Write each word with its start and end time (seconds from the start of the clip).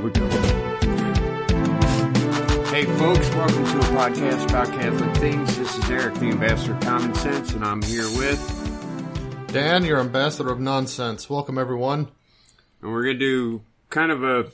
Here 0.00 0.08
we 0.08 0.12
go. 0.12 0.28
Hey, 2.70 2.86
folks, 2.96 3.28
welcome 3.34 3.64
to 3.66 3.78
a 3.78 3.90
podcast 3.92 4.48
about 4.48 4.68
Catholic 4.68 5.14
things. 5.18 5.58
This 5.58 5.76
is 5.76 5.90
Eric, 5.90 6.14
the 6.14 6.30
ambassador 6.30 6.72
of 6.72 6.80
common 6.80 7.14
sense, 7.16 7.52
and 7.52 7.62
I'm 7.62 7.82
here 7.82 8.08
with. 8.16 9.48
Dan, 9.52 9.84
your 9.84 10.00
ambassador 10.00 10.50
of 10.50 10.58
nonsense. 10.58 11.28
Welcome, 11.28 11.58
everyone. 11.58 12.08
And 12.80 12.90
we're 12.90 13.02
going 13.02 13.18
to 13.18 13.26
do 13.26 13.62
kind 13.90 14.10
of 14.10 14.24
a. 14.24 14.46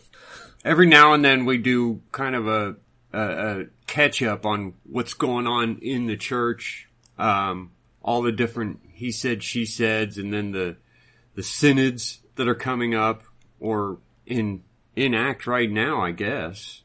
Every 0.64 0.88
now 0.88 1.12
and 1.12 1.24
then 1.24 1.44
we 1.44 1.58
do 1.58 2.02
kind 2.10 2.34
of 2.34 2.48
a, 2.48 2.74
a, 3.12 3.20
a 3.20 3.64
catch 3.86 4.24
up 4.24 4.44
on 4.46 4.74
what's 4.82 5.14
going 5.14 5.46
on 5.46 5.78
in 5.78 6.06
the 6.06 6.16
church. 6.16 6.88
Um, 7.18 7.70
all 8.02 8.22
the 8.22 8.32
different 8.32 8.80
he 8.92 9.12
said, 9.12 9.44
she 9.44 9.64
said, 9.64 10.16
and 10.16 10.34
then 10.34 10.50
the 10.50 10.76
the 11.36 11.44
synods 11.44 12.18
that 12.34 12.48
are 12.48 12.56
coming 12.56 12.96
up 12.96 13.22
or 13.60 13.98
in 14.26 14.64
in 14.96 15.14
act 15.14 15.46
right 15.46 15.70
now, 15.70 16.00
I 16.00 16.10
guess. 16.10 16.82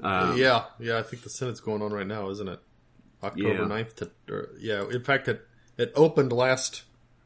Um, 0.00 0.36
yeah, 0.36 0.64
yeah, 0.80 0.98
I 0.98 1.02
think 1.02 1.22
the 1.22 1.30
synod's 1.30 1.60
going 1.60 1.82
on 1.82 1.92
right 1.92 2.06
now, 2.06 2.30
isn't 2.30 2.48
it? 2.48 2.58
October 3.22 3.62
Yeah. 3.62 3.68
9th 3.68 3.94
to, 3.96 4.10
or, 4.28 4.48
yeah, 4.58 4.82
in 4.90 5.04
fact, 5.04 5.28
it, 5.28 5.46
it 5.78 5.92
opened 5.94 6.32
last 6.32 6.82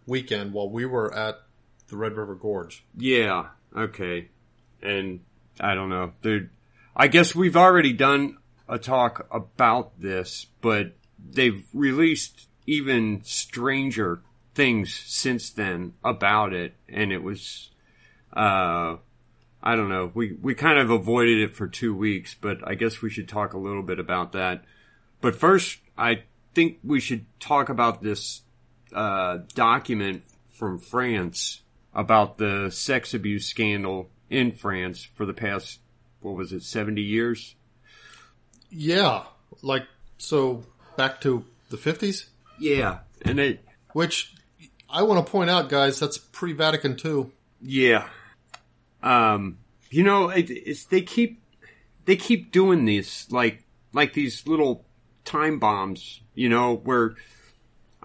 weekend 0.06 0.52
while 0.52 0.68
we 0.68 0.84
were 0.84 1.12
at 1.14 1.36
the 1.88 1.96
Red 1.96 2.12
River 2.12 2.34
Gorge. 2.34 2.84
Yeah. 2.96 3.46
Okay. 3.74 4.28
And 4.82 5.20
I 5.58 5.74
don't 5.74 5.88
know. 5.88 6.12
There, 6.20 6.50
I 6.94 7.08
guess 7.08 7.34
we've 7.34 7.56
already 7.56 7.92
done 7.94 8.36
a 8.68 8.78
talk 8.78 9.26
about 9.30 9.98
this, 10.00 10.46
but 10.60 10.92
they've 11.18 11.64
released 11.72 12.48
even 12.66 13.22
stranger 13.24 14.20
things 14.54 14.92
since 14.92 15.50
then 15.50 15.94
about 16.04 16.52
it, 16.52 16.74
and 16.88 17.12
it 17.12 17.22
was, 17.22 17.70
uh, 18.32 18.96
I 19.66 19.74
don't 19.74 19.88
know. 19.88 20.12
We 20.14 20.32
we 20.40 20.54
kind 20.54 20.78
of 20.78 20.90
avoided 20.90 21.40
it 21.40 21.56
for 21.56 21.66
two 21.66 21.92
weeks, 21.92 22.36
but 22.40 22.58
I 22.64 22.76
guess 22.76 23.02
we 23.02 23.10
should 23.10 23.28
talk 23.28 23.52
a 23.52 23.58
little 23.58 23.82
bit 23.82 23.98
about 23.98 24.30
that. 24.32 24.62
But 25.20 25.34
first, 25.34 25.78
I 25.98 26.22
think 26.54 26.78
we 26.84 27.00
should 27.00 27.26
talk 27.40 27.68
about 27.68 28.00
this 28.00 28.42
uh, 28.94 29.38
document 29.54 30.22
from 30.52 30.78
France 30.78 31.62
about 31.92 32.38
the 32.38 32.70
sex 32.70 33.12
abuse 33.12 33.46
scandal 33.46 34.08
in 34.30 34.52
France 34.52 35.02
for 35.02 35.26
the 35.26 35.34
past 35.34 35.80
what 36.20 36.36
was 36.36 36.52
it 36.52 36.62
seventy 36.62 37.02
years? 37.02 37.56
Yeah, 38.70 39.24
like, 39.62 39.86
so 40.18 40.62
back 40.96 41.20
to 41.22 41.44
the 41.70 41.76
50s, 41.76 42.26
Yeah, 42.60 42.98
and 43.22 43.40
it 43.40 43.64
which 43.94 44.32
I 44.88 45.02
want 45.02 45.24
to 45.26 45.30
point 45.30 45.50
out, 45.50 45.68
guys, 45.68 45.98
that's 45.98 46.18
pre 46.18 46.52
Vatican 46.52 46.96
II. 47.04 47.26
yeah, 47.60 48.08
um, 49.02 49.58
you 49.90 50.02
know, 50.02 50.30
it, 50.30 50.50
it's 50.50 50.84
they 50.84 51.02
keep 51.02 51.42
they 52.04 52.16
keep 52.16 52.52
doing 52.52 52.84
these 52.84 53.26
like 53.30 53.64
like 53.92 54.12
these 54.12 54.46
little 54.46 54.84
time 55.24 55.58
bombs, 55.58 56.20
you 56.34 56.48
know, 56.48 56.76
where 56.76 57.16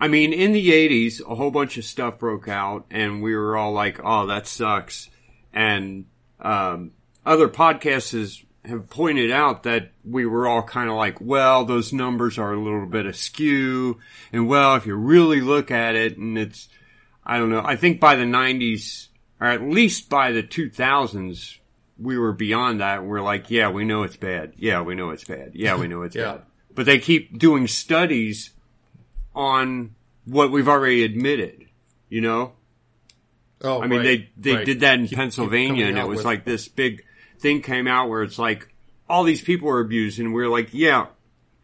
I 0.02 0.08
mean, 0.08 0.34
in 0.34 0.52
the 0.52 0.72
80s, 0.72 1.22
a 1.22 1.36
whole 1.36 1.52
bunch 1.52 1.78
of 1.78 1.86
stuff 1.86 2.18
broke 2.18 2.48
out, 2.48 2.86
and 2.90 3.22
we 3.22 3.36
were 3.36 3.56
all 3.56 3.72
like, 3.72 4.00
oh, 4.04 4.26
that 4.26 4.48
sucks. 4.48 5.12
And 5.54 6.06
um, 6.40 6.94
other 7.24 7.48
podcasts 7.48 8.44
have 8.66 8.90
pointed 8.90 9.30
out 9.30 9.62
that 9.64 9.92
we 10.04 10.26
were 10.26 10.48
all 10.48 10.64
kind 10.64 10.90
of 10.90 10.96
like, 10.96 11.22
well, 11.22 11.66
those 11.66 11.94
numbers 11.94 12.40
are 12.40 12.52
a 12.52 12.60
little 12.60 12.88
bit 12.88 13.06
askew. 13.06 14.00
And 14.34 14.48
well, 14.48 14.76
if 14.76 14.88
you 14.88 14.96
really 14.96 15.40
look 15.40 15.70
at 15.70 15.96
it, 15.96 16.18
and 16.18 16.36
it's, 16.36 16.68
I 17.24 17.38
don't 17.38 17.52
know, 17.52 17.62
I 17.64 17.76
think 17.76 18.00
by 18.00 18.16
the 18.16 18.24
90s, 18.24 19.08
or 19.42 19.48
at 19.48 19.62
least 19.64 20.08
by 20.10 20.32
the 20.32 20.44
2000s, 20.44 21.58
we 22.00 22.18
were 22.18 22.32
beyond 22.34 22.80
that. 22.80 23.04
We're 23.04 23.22
like, 23.22 23.50
yeah, 23.52 23.70
we 23.72 23.84
know 23.84 24.04
it's 24.04 24.16
bad. 24.18 24.54
Yeah, 24.58 24.82
we 24.82 24.96
know 24.96 25.10
it's 25.10 25.24
bad. 25.26 25.52
Yeah, 25.56 25.78
we 25.78 25.88
know 25.88 26.04
it's 26.04 26.16
Yeah. 26.16 26.34
bad. 26.34 26.42
But 26.74 26.86
they 26.86 27.00
keep 27.00 27.38
doing 27.38 27.68
studies 27.68 28.52
on 29.36 29.96
what 30.26 30.52
we've 30.52 30.68
already 30.70 31.04
admitted, 31.04 31.66
you 32.10 32.22
know? 32.22 32.54
Oh, 33.62 33.82
I 33.82 33.88
mean, 33.88 34.00
right, 34.00 34.04
they, 34.38 34.52
they 34.52 34.56
right. 34.58 34.66
did 34.66 34.80
that 34.82 34.96
in 34.96 35.02
Keep- 35.02 35.10
keep 35.10 35.18
Pennsylvania 35.18 35.84
coming 35.86 35.88
and 35.90 35.98
it 35.98 36.08
was 36.08 36.18
with- 36.18 36.26
like 36.26 36.46
this 36.46 36.68
big 36.68 37.04
thing 37.40 37.62
came 37.62 37.88
out 37.88 38.10
where 38.10 38.24
it's 38.24 38.40
like, 38.40 38.68
all 39.10 39.24
these 39.24 39.42
people 39.42 39.68
were 39.68 39.80
abused 39.82 40.20
and 40.20 40.34
we 40.34 40.42
are 40.44 40.50
like, 40.50 40.70
yeah, 40.72 41.08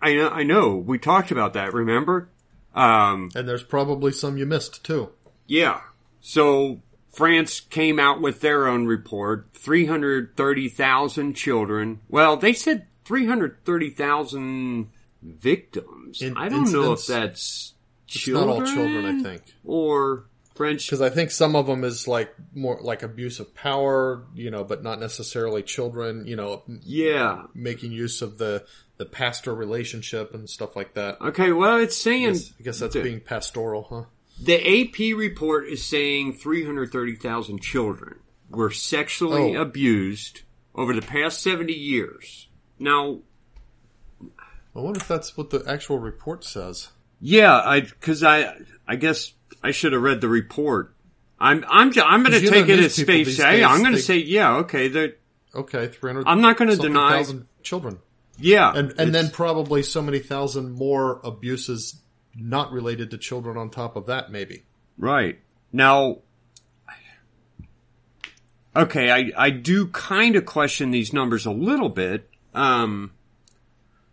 I 0.01 0.13
know, 0.15 0.29
I 0.29 0.43
know, 0.43 0.75
we 0.75 0.97
talked 0.99 1.31
about 1.31 1.53
that, 1.53 1.73
remember? 1.73 2.29
Um, 2.75 3.29
And 3.35 3.47
there's 3.47 3.63
probably 3.63 4.11
some 4.11 4.37
you 4.37 4.45
missed, 4.45 4.83
too. 4.83 5.09
yeah. 5.47 5.81
So 6.19 6.81
France 7.17 7.59
came 7.59 7.99
out 7.99 8.21
with 8.21 8.41
their 8.41 8.67
own 8.67 8.85
report. 8.85 9.47
330,000 9.53 11.33
children. 11.33 11.99
Well, 12.09 12.37
they 12.37 12.53
said 12.53 12.85
330,000 13.05 14.89
victims. 15.23 16.21
In- 16.21 16.37
I 16.37 16.47
don't 16.49 16.71
know 16.71 16.91
if 16.93 16.99
incidents. 16.99 17.07
that's 17.07 17.73
It's 18.07 18.19
children. 18.19 18.47
not 18.47 18.53
all 18.67 18.73
children, 18.73 19.05
I 19.05 19.23
think. 19.23 19.41
Or 19.65 20.25
French. 20.55 20.85
Because 20.85 21.01
I 21.01 21.09
think 21.09 21.31
some 21.31 21.55
of 21.55 21.65
them 21.67 21.83
is 21.83 22.07
like 22.07 22.33
more 22.53 22.79
like 22.81 23.01
abuse 23.03 23.39
of 23.39 23.53
power, 23.55 24.23
you 24.35 24.51
know, 24.51 24.63
but 24.63 24.83
not 24.83 24.99
necessarily 24.99 25.63
children, 25.63 26.25
you 26.27 26.35
know, 26.35 26.63
Yeah. 26.83 27.43
making 27.55 27.91
use 27.93 28.21
of 28.21 28.37
the 28.37 28.63
the 28.97 29.05
pastor 29.05 29.53
relationship 29.53 30.33
and 30.33 30.49
stuff 30.49 30.75
like 30.75 30.95
that. 30.95 31.21
Okay, 31.21 31.51
well, 31.51 31.77
it's 31.77 31.95
saying 31.95 32.35
I 32.59 32.63
guess 32.63 32.79
that's 32.79 32.93
the, 32.95 33.01
being 33.03 33.19
pastoral, 33.21 33.83
huh? 33.89 34.03
The 34.41 34.55
AP 34.55 35.17
report 35.17 35.67
is 35.67 35.83
saying 35.83 36.33
330,000 36.33 37.61
children 37.61 38.19
were 38.49 38.71
sexually 38.71 39.55
Oh. 39.57 39.61
abused 39.61 40.41
over 40.75 40.93
the 40.93 41.01
past 41.01 41.41
70 41.41 41.73
years. 41.73 42.47
Now, 42.79 43.19
I 44.75 44.79
wonder 44.79 44.99
if 44.99 45.07
that's 45.07 45.35
what 45.35 45.49
the 45.49 45.63
actual 45.67 45.99
report 45.99 46.43
says. 46.43 46.89
Yeah, 47.19 47.55
I 47.55 47.79
because 47.81 48.23
I 48.23 48.55
I 48.87 48.95
guess 48.95 49.33
I 49.63 49.71
should 49.71 49.93
have 49.93 50.01
read 50.03 50.21
the 50.21 50.27
report. 50.29 50.93
I'm 51.39 51.65
I'm 51.67 51.91
I'm 52.03 52.23
going 52.23 52.39
to 52.39 52.47
take 52.47 52.67
it 52.69 52.79
as 52.79 52.93
space. 52.93 53.37
Hey, 53.37 53.63
I'm 53.63 53.81
going 53.81 53.93
to 53.95 53.99
say 54.01 54.17
yeah. 54.17 54.57
Okay, 54.57 54.87
that 54.89 55.17
Okay, 55.55 55.87
three 55.87 56.11
hundred. 56.11 56.27
I'm 56.27 56.41
not 56.41 56.57
gonna 56.57 56.75
deny- 56.75 57.25
children, 57.63 57.97
yeah, 58.37 58.71
and 58.75 58.93
and 58.99 59.15
then 59.15 59.31
probably 59.31 59.81
so 59.81 60.03
many 60.03 60.19
thousand 60.19 60.73
more 60.73 61.19
abuses 61.23 61.99
not 62.37 62.71
related 62.71 63.11
to 63.11 63.17
children 63.17 63.57
on 63.57 63.69
top 63.69 63.95
of 63.95 64.05
that, 64.05 64.31
maybe. 64.31 64.63
right 64.97 65.39
now. 65.71 66.19
Okay, 68.75 69.09
I 69.09 69.31
I 69.35 69.49
do 69.49 69.87
kind 69.87 70.35
of 70.35 70.45
question 70.45 70.91
these 70.91 71.11
numbers 71.11 71.45
a 71.45 71.51
little 71.51 71.89
bit. 71.89 72.29
Um, 72.53 73.11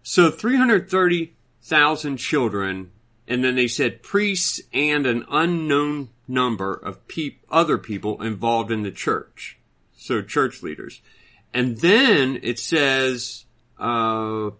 so 0.02 0.30
330,000 0.30 2.16
children, 2.16 2.90
and 3.28 3.44
then 3.44 3.56
they 3.56 3.68
said 3.68 4.02
priests 4.02 4.60
and 4.72 5.06
an 5.06 5.24
unknown 5.30 6.10
number 6.28 6.74
of 6.74 7.06
peop- 7.08 7.42
other 7.50 7.78
people 7.78 8.22
involved 8.22 8.70
in 8.70 8.82
the 8.82 8.90
church. 8.90 9.58
So 9.96 10.22
church 10.22 10.62
leaders. 10.62 11.00
And 11.52 11.78
then 11.78 12.38
it 12.42 12.58
says, 12.58 13.44
uh, 13.78 14.50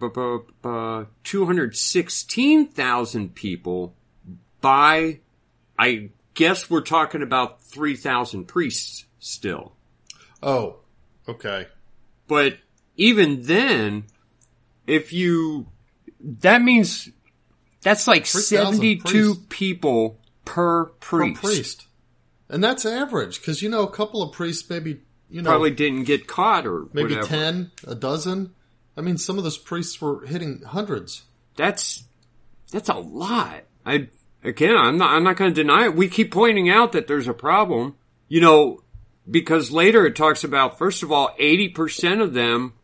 b- 0.00 0.08
b- 0.14 0.38
b- 0.62 1.04
216,000 1.24 3.34
people 3.34 3.94
by, 4.60 5.20
I 5.78 6.10
guess 6.34 6.70
we're 6.70 6.80
talking 6.80 7.22
about 7.22 7.62
3,000 7.62 8.44
priests 8.46 9.04
still. 9.18 9.72
Oh, 10.42 10.76
okay. 11.28 11.66
But 12.26 12.58
even 12.96 13.42
then, 13.42 14.04
if 14.86 15.12
you, 15.12 15.66
that 16.20 16.62
means 16.62 17.10
that's 17.82 18.06
like 18.06 18.26
72 18.26 19.34
people 19.48 20.18
per 20.44 20.86
Per 20.86 21.18
priest. 21.18 21.42
priest, 21.42 21.86
and 22.48 22.62
that's 22.64 22.86
average 22.86 23.40
because 23.40 23.62
you 23.62 23.68
know 23.68 23.82
a 23.82 23.90
couple 23.90 24.22
of 24.22 24.32
priests 24.32 24.68
maybe 24.68 25.00
you 25.34 25.42
know 25.42 25.50
Probably 25.50 25.72
didn't 25.72 26.04
get 26.04 26.28
caught 26.28 26.64
or 26.66 26.86
maybe 26.92 27.14
whatever. 27.16 27.26
ten, 27.26 27.70
a 27.86 27.94
dozen. 27.96 28.54
I 28.96 29.00
mean, 29.00 29.18
some 29.18 29.36
of 29.36 29.42
those 29.44 29.58
priests 29.58 30.00
were 30.00 30.24
hitting 30.24 30.62
hundreds. 30.62 31.22
That's, 31.56 32.04
that's 32.70 32.88
a 32.88 32.94
lot. 32.94 33.64
I, 33.84 34.08
again, 34.44 34.76
I'm 34.76 34.96
not, 34.98 35.10
I'm 35.10 35.24
not 35.24 35.36
going 35.36 35.52
to 35.52 35.62
deny 35.62 35.86
it. 35.86 35.96
We 35.96 36.08
keep 36.08 36.30
pointing 36.30 36.70
out 36.70 36.92
that 36.92 37.08
there's 37.08 37.26
a 37.26 37.34
problem, 37.34 37.96
you 38.28 38.40
know, 38.40 38.82
because 39.28 39.72
later 39.72 40.06
it 40.06 40.14
talks 40.14 40.44
about, 40.44 40.78
first 40.78 41.02
of 41.02 41.10
all, 41.10 41.34
80% 41.40 42.22
of 42.22 42.34
them 42.34 42.74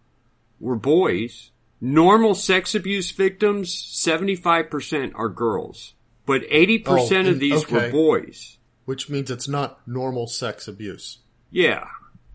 were 0.58 0.74
boys. 0.76 1.52
Normal 1.80 2.34
sex 2.34 2.74
abuse 2.74 3.12
victims, 3.12 3.72
75% 3.72 5.12
are 5.14 5.28
girls. 5.28 5.94
But 6.26 6.42
80% 6.42 6.86
Oh, 7.26 7.30
of 7.30 7.38
these 7.38 7.68
were 7.70 7.88
boys. 7.90 8.58
which 8.84 9.08
means 9.08 9.30
it's 9.30 9.48
not 9.48 9.80
normal 9.86 10.26
sex 10.26 10.66
abuse. 10.66 11.18
Yeah. 11.50 11.86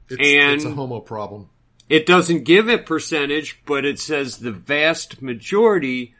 It's, 0.09 0.19
And- 0.21 0.55
it's 0.55 0.65
a 0.65 0.71
homo 0.71 0.99
problem. 0.99 1.49
It 1.87 2.07
doesn't 2.07 2.45
give 2.45 2.67
a 2.67 2.79
percentage, 2.79 3.61
but 3.65 3.85
it 3.85 3.99
says 3.99 4.37
the 4.37 4.51
vast 4.51 5.21
majority 5.21 6.15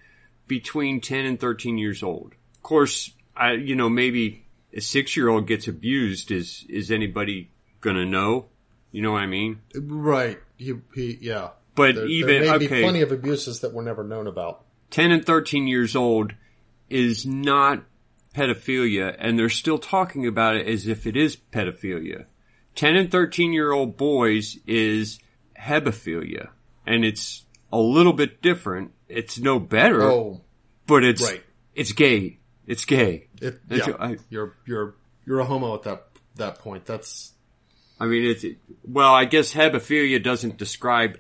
between 0.48 1.02
10 1.02 1.26
and 1.26 1.40
13 1.40 1.80
years 1.80 2.04
old. 2.04 2.34
Of 2.56 2.62
course, 2.62 3.12
I, 3.36 3.54
you 3.54 3.76
know, 3.76 3.90
maybe 3.90 4.46
a 4.74 4.82
six 4.82 5.18
year 5.18 5.28
old 5.28 5.48
gets 5.48 5.68
abused. 5.68 6.30
Is, 6.30 6.66
is 6.70 6.92
anybody 6.92 7.50
gonna 7.82 8.06
know? 8.06 8.46
You 8.92 9.02
know 9.02 9.12
what 9.12 9.24
I 9.24 9.26
mean? 9.26 9.62
Right. 9.76 10.40
He, 10.58 10.74
he 10.94 11.18
yeah. 11.20 11.50
But 11.74 11.96
There, 11.96 12.06
even 12.06 12.28
there 12.28 12.42
may 12.42 12.50
okay, 12.52 12.68
be 12.68 12.82
plenty 12.82 13.02
of 13.02 13.12
abuses 13.12 13.62
that 13.62 13.74
were 13.74 13.84
never 13.84 14.04
known 14.04 14.28
about. 14.28 14.64
10 14.92 15.12
and 15.12 15.26
13 15.26 15.68
years 15.68 15.96
old 15.96 16.34
is 16.90 17.26
not 17.26 17.84
pedophilia 18.36 19.16
and 19.18 19.38
they're 19.40 19.50
still 19.50 19.80
talking 19.80 20.28
about 20.28 20.56
it 20.56 20.68
as 20.68 20.88
if 20.88 21.08
it 21.08 21.18
is 21.18 21.36
pedophilia. 21.36 22.26
10 22.76 22.96
and 22.96 23.12
13 23.12 23.54
year 23.54 23.72
old 23.72 23.98
boys 23.98 24.58
is 24.68 25.20
hebephilia 25.60 26.50
and 26.86 27.04
it's 27.06 27.44
a 27.72 27.78
little 27.80 28.14
bit 28.14 28.42
different. 28.42 28.92
It's 29.10 29.40
no 29.40 29.60
better, 29.60 30.02
Oh, 30.04 30.42
but 30.88 31.04
it's, 31.04 31.22
right. 31.24 31.44
it's 31.74 31.92
gay. 31.94 32.40
It's 32.68 32.86
gay. 32.86 33.28
it, 33.42 33.60
It's- 33.70 33.88
yeah. 33.88 33.96
I- 34.00 34.18
you're 34.30 34.54
you're 34.66 34.96
you're 35.26 35.40
a 35.40 35.46
homo 35.46 35.76
at 35.76 35.84
that 35.84 36.08
that 36.36 36.60
point. 36.60 36.86
That's 36.86 37.34
I 38.00 38.08
mean, 38.08 38.26
it's, 38.26 38.44
well, 38.84 39.14
I 39.14 39.24
guess 39.26 39.54
hebephilia 39.54 40.22
doesn't 40.22 40.58
describe 40.58 41.18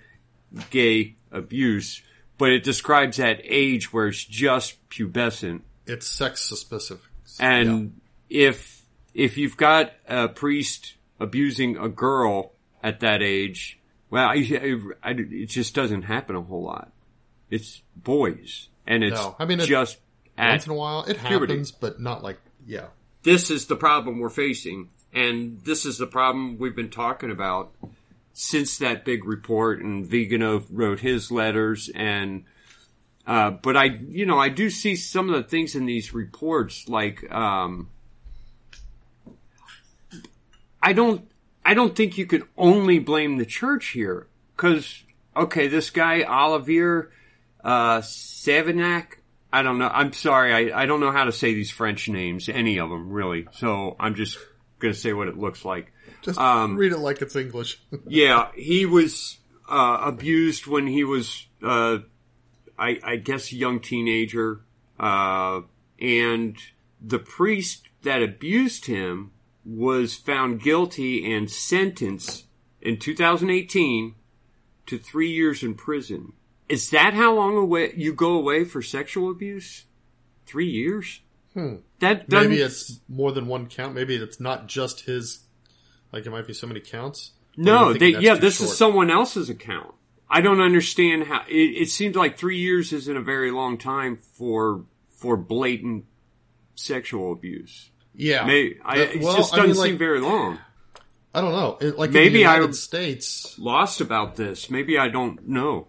gay 0.71 1.15
abuse, 1.31 2.01
but 2.37 2.49
it 2.51 2.63
describes 2.63 3.17
that 3.17 3.39
age 3.43 3.93
where 3.93 4.07
it's 4.07 4.23
just 4.23 4.75
pubescent. 4.89 5.61
it's 5.87 6.07
sex 6.07 6.41
specific. 6.41 7.03
And 7.39 8.01
if 8.29 8.81
if 9.13 9.37
you've 9.37 9.55
got 9.57 9.93
a 10.07 10.27
priest 10.27 10.94
abusing 11.19 11.77
a 11.77 11.89
girl 11.89 12.51
at 12.83 12.99
that 13.01 13.21
age, 13.21 13.79
well, 14.09 14.27
I, 14.29 14.33
I, 14.33 14.79
I- 15.03 15.11
it 15.17 15.47
just 15.47 15.73
doesn't 15.75 16.03
happen 16.03 16.35
a 16.35 16.41
whole 16.41 16.63
lot. 16.63 16.91
It's 17.49 17.81
boys, 17.95 18.69
and 18.87 19.03
it's 19.03 19.15
No, 19.15 19.35
I 19.39 19.45
mean, 19.45 19.59
it- 19.59 19.65
just 19.67 19.97
once 20.37 20.65
in 20.65 20.71
a 20.71 20.75
while 20.75 21.03
it 21.03 21.17
puberty. 21.19 21.53
happens, 21.53 21.71
but 21.71 21.99
not 21.99 22.23
like 22.23 22.37
yeah. 22.67 22.87
this 23.23 23.49
is 23.51 23.67
the 23.67 23.75
problem 23.75 24.19
we're 24.19 24.29
facing, 24.29 24.89
and 25.13 25.61
this 25.63 25.85
is 25.85 25.97
the 25.97 26.07
problem 26.07 26.57
we've 26.57 26.75
been 26.75 26.89
talking 26.89 27.31
about 27.31 27.71
since 28.33 28.77
that 28.79 29.05
big 29.05 29.23
report. 29.25 29.81
And 29.81 30.05
Vigano 30.05 30.63
wrote 30.69 30.99
his 30.99 31.31
letters, 31.31 31.89
and 31.95 32.43
uh, 33.27 33.51
but 33.51 33.77
I, 33.77 33.85
you 33.85 34.25
know, 34.25 34.37
I 34.39 34.49
do 34.49 34.69
see 34.69 34.95
some 34.95 35.29
of 35.29 35.35
the 35.35 35.47
things 35.49 35.73
in 35.75 35.85
these 35.85 36.13
reports, 36.13 36.89
like 36.89 37.31
um, 37.31 37.89
I 40.85 40.93
don't, 40.93 41.27
I 41.65 41.73
don't 41.73 41.95
think 41.95 42.17
you 42.17 42.25
could 42.25 42.43
only 42.57 42.99
blame 42.99 43.37
the 43.37 43.45
church 43.45 43.87
here, 43.87 44.27
because 44.55 45.03
okay, 45.35 45.67
this 45.67 45.89
guy 45.89 46.23
Olivier 46.23 47.07
uh, 47.63 47.99
Savignac. 47.99 49.17
I 49.51 49.63
don't 49.63 49.77
know. 49.79 49.87
I'm 49.87 50.13
sorry. 50.13 50.53
I, 50.53 50.83
I 50.83 50.85
don't 50.85 50.99
know 50.99 51.11
how 51.11 51.23
to 51.23 51.31
say 51.31 51.53
these 51.53 51.71
French 51.71 52.09
names, 52.09 52.49
any 52.49 52.77
of 52.79 52.89
them 52.89 53.09
really. 53.09 53.47
So 53.53 53.95
I'm 53.99 54.15
just 54.15 54.37
to 54.81 54.93
say 54.93 55.13
what 55.13 55.27
it 55.27 55.37
looks 55.37 55.65
like. 55.65 55.91
Just 56.21 56.39
Um, 56.39 56.75
read 56.75 56.91
it 56.91 56.97
like 56.99 57.21
it's 57.21 57.35
English. 57.35 57.81
Yeah, 58.07 58.49
he 58.55 58.85
was 58.85 59.37
uh, 59.69 59.99
abused 60.03 60.67
when 60.67 60.87
he 60.87 61.03
was, 61.03 61.47
uh, 61.63 61.99
I, 62.77 62.99
I 63.03 63.15
guess, 63.15 63.51
a 63.51 63.55
young 63.55 63.79
teenager. 63.79 64.61
Uh, 64.99 65.61
and 65.99 66.57
the 67.01 67.19
priest 67.19 67.87
that 68.03 68.21
abused 68.21 68.85
him 68.85 69.31
was 69.65 70.15
found 70.15 70.61
guilty 70.61 71.33
and 71.33 71.49
sentenced 71.49 72.45
in 72.81 72.97
2018 72.97 74.15
to 74.85 74.97
three 74.97 75.31
years 75.31 75.63
in 75.63 75.73
prison. 75.73 76.33
Is 76.69 76.91
that 76.91 77.13
how 77.13 77.33
long 77.33 77.57
away 77.57 77.93
you 77.95 78.13
go 78.13 78.33
away 78.33 78.63
for 78.63 78.81
sexual 78.81 79.31
abuse? 79.31 79.85
Three 80.45 80.69
years? 80.69 81.21
Hmm. 81.53 81.77
That 81.99 82.29
doesn't, 82.29 82.49
Maybe 82.49 82.61
it's 82.61 82.99
more 83.07 83.31
than 83.31 83.47
one 83.47 83.67
count. 83.67 83.95
Maybe 83.95 84.15
it's 84.15 84.39
not 84.39 84.67
just 84.67 85.01
his. 85.01 85.39
Like 86.11 86.25
it 86.25 86.29
might 86.29 86.47
be 86.47 86.53
so 86.53 86.67
many 86.67 86.79
counts. 86.79 87.31
No, 87.57 87.93
they, 87.93 88.09
yeah, 88.09 88.35
this 88.35 88.57
short? 88.57 88.69
is 88.69 88.77
someone 88.77 89.09
else's 89.09 89.49
account. 89.49 89.93
I 90.29 90.41
don't 90.41 90.61
understand 90.61 91.23
how 91.23 91.43
it, 91.47 91.53
it 91.53 91.89
seems 91.89 92.15
like 92.15 92.37
three 92.37 92.57
years 92.57 92.91
isn't 92.93 93.17
a 93.17 93.21
very 93.21 93.51
long 93.51 93.77
time 93.77 94.17
for 94.17 94.85
for 95.09 95.37
blatant 95.37 96.05
sexual 96.75 97.31
abuse. 97.31 97.89
Yeah, 98.15 98.45
May 98.45 98.75
I, 98.83 98.97
it 98.99 99.21
well, 99.21 99.35
just 99.37 99.51
doesn't 99.53 99.69
mean, 99.69 99.77
like- 99.77 99.89
seem 99.89 99.97
very 99.97 100.19
long. 100.21 100.59
I 101.33 101.41
don't 101.41 101.51
know. 101.51 101.77
It, 101.81 101.97
like 101.97 102.11
Maybe 102.11 102.27
in 102.27 102.33
the 102.33 102.45
I- 102.45 102.55
United 102.55 102.75
States, 102.75 103.59
Lost 103.59 103.99
about 103.99 104.35
this. 104.37 104.69
Maybe 104.69 104.97
I 104.97 105.09
don't 105.09 105.47
know. 105.49 105.87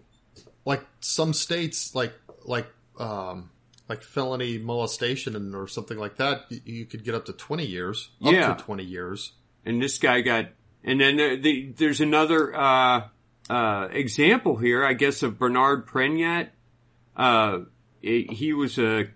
like 0.65 0.83
some 0.99 1.31
states, 1.33 1.95
like 1.95 2.13
like 2.43 2.67
um 2.99 3.49
like 3.87 4.01
felony 4.01 4.57
molestation 4.57 5.37
and, 5.37 5.55
or 5.55 5.67
something 5.69 5.97
like 5.97 6.17
that, 6.17 6.45
you, 6.49 6.59
you 6.65 6.85
could 6.85 7.05
get 7.05 7.15
up 7.15 7.23
to 7.25 7.33
twenty 7.33 7.65
years. 7.65 8.09
Up 8.25 8.33
Yeah. 8.33 8.53
to 8.53 8.61
twenty 8.61 8.83
years. 8.83 9.31
And 9.65 9.81
this 9.81 9.97
guy 9.99 10.19
got, 10.21 10.47
and 10.83 10.99
then 10.99 11.15
there, 11.17 11.37
the, 11.37 11.71
there's 11.77 12.01
another 12.01 12.53
uh, 12.53 13.07
uh, 13.49 13.87
example 13.91 14.57
here, 14.57 14.85
I 14.85 14.93
guess, 14.93 15.23
of 15.23 15.39
Bernard 15.39 15.87
Preynat. 15.87 16.49
Uh, 17.15 17.59
he 18.01 18.51
was 18.53 18.77
a 18.77 19.07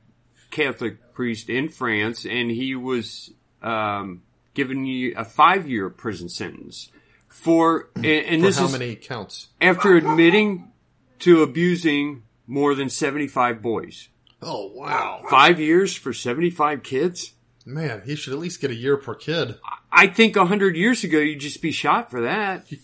Catholic 0.51 1.13
priest 1.13 1.49
in 1.49 1.69
France, 1.69 2.25
and 2.25 2.51
he 2.51 2.75
was 2.75 3.31
um, 3.61 4.21
given 4.53 4.85
a 5.15 5.25
five 5.25 5.69
year 5.69 5.89
prison 5.89 6.29
sentence 6.29 6.89
for, 7.27 7.89
and, 7.95 8.05
and 8.05 8.41
For 8.41 8.47
this 8.47 8.57
how 8.59 8.65
is 8.65 8.71
many 8.73 8.95
counts? 8.95 9.47
after 9.59 9.95
admitting 9.95 10.71
to 11.19 11.41
abusing 11.43 12.23
more 12.47 12.75
than 12.75 12.89
75 12.89 13.61
boys. 13.61 14.09
Oh 14.41 14.71
wow, 14.73 15.23
Five 15.29 15.59
years 15.59 15.95
for 15.95 16.13
75 16.13 16.83
kids? 16.83 17.33
man! 17.65 18.01
He 18.05 18.15
should 18.15 18.33
at 18.33 18.39
least 18.39 18.59
get 18.59 18.71
a 18.71 18.75
year 18.75 18.97
per 18.97 19.13
kid. 19.13 19.55
I 19.91 20.07
think 20.07 20.35
a 20.35 20.45
hundred 20.45 20.75
years 20.75 21.03
ago 21.03 21.19
you'd 21.19 21.39
just 21.39 21.61
be 21.61 21.71
shot 21.71 22.09
for 22.11 22.21
that. 22.21 22.67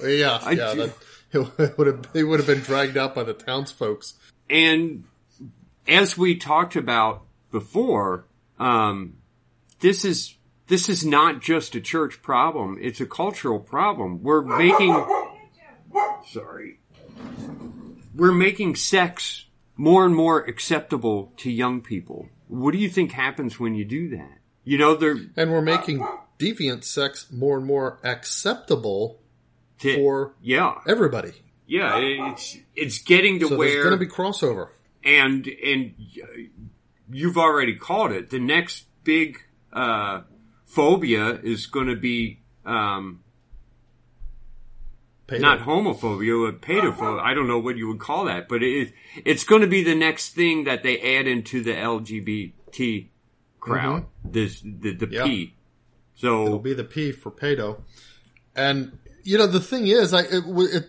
Yeah, 0.00 0.38
I 0.40 0.52
yeah. 0.52 0.74
That, 0.74 0.92
it 1.32 1.76
would 1.78 1.86
have 1.88 2.14
would 2.14 2.38
have 2.40 2.46
been 2.46 2.60
dragged 2.60 2.96
out 2.96 3.12
by 3.14 3.24
the 3.24 3.34
townsfolks. 3.34 4.14
And 4.48 5.02
as 5.88 6.16
we 6.16 6.36
talked 6.36 6.76
about 6.76 7.22
before, 7.50 8.26
um, 8.58 9.16
this 9.80 10.04
is 10.04 10.34
this 10.66 10.88
is 10.88 11.04
not 11.04 11.40
just 11.40 11.74
a 11.74 11.80
church 11.80 12.20
problem; 12.22 12.78
it's 12.80 13.00
a 13.00 13.06
cultural 13.06 13.58
problem. 13.58 14.22
We're 14.22 14.42
making 14.42 14.92
sorry, 16.26 16.78
we're 18.14 18.32
making 18.32 18.76
sex 18.76 19.46
more 19.76 20.04
and 20.04 20.14
more 20.14 20.40
acceptable 20.40 21.32
to 21.38 21.50
young 21.50 21.80
people. 21.80 22.28
What 22.48 22.72
do 22.72 22.78
you 22.78 22.88
think 22.88 23.12
happens 23.12 23.58
when 23.58 23.74
you 23.74 23.84
do 23.84 24.10
that? 24.10 24.38
You 24.64 24.78
know, 24.78 24.94
they're 24.96 25.16
And 25.36 25.50
we're 25.50 25.62
making 25.62 26.06
deviant 26.38 26.84
sex 26.84 27.26
more 27.32 27.56
and 27.58 27.66
more 27.66 27.98
acceptable 28.04 29.20
to, 29.80 29.94
for 29.96 30.34
yeah, 30.42 30.74
everybody. 30.86 31.32
yeah. 31.66 31.96
It's 31.98 32.56
it's 32.74 32.98
getting 32.98 33.40
to 33.40 33.48
So 33.48 33.56
where 33.56 33.68
there's 33.70 33.84
going 33.84 33.98
to 33.98 34.04
be 34.04 34.10
crossover. 34.10 34.68
And 35.04 35.46
and 35.46 35.94
you've 37.10 37.38
already 37.38 37.74
called 37.74 38.12
it. 38.12 38.30
The 38.30 38.38
next 38.38 38.84
big 39.04 39.38
uh, 39.72 40.22
phobia 40.64 41.30
is 41.42 41.66
going 41.66 41.86
to 41.88 41.96
be 41.96 42.40
um, 42.66 43.20
Pedo. 45.26 45.40
not 45.40 45.60
homophobia, 45.60 46.50
but 46.50 46.66
pedophobia. 46.66 47.20
I 47.20 47.34
don't 47.34 47.48
know 47.48 47.58
what 47.58 47.76
you 47.76 47.88
would 47.88 48.00
call 48.00 48.24
that, 48.26 48.48
but 48.48 48.62
it, 48.62 48.92
it's 49.24 49.44
going 49.44 49.60
to 49.62 49.68
be 49.68 49.82
the 49.82 49.94
next 49.94 50.30
thing 50.34 50.64
that 50.64 50.82
they 50.82 51.16
add 51.18 51.26
into 51.26 51.62
the 51.62 51.72
LGBT 51.72 53.08
crowd. 53.60 54.06
This 54.24 54.60
the 54.60 54.94
the 54.94 55.06
Mm-hmm. 55.06 55.12
Yeah. 55.14 55.24
P. 55.24 55.54
So 56.14 56.46
it'll 56.46 56.58
be 56.58 56.74
the 56.74 56.84
P 56.84 57.12
for 57.12 57.30
pedo. 57.30 57.82
And 58.56 58.98
you 59.22 59.38
know 59.38 59.46
the 59.46 59.60
thing 59.60 59.86
is, 59.86 60.12
I 60.12 60.22
it, 60.22 60.42
it, 60.46 60.86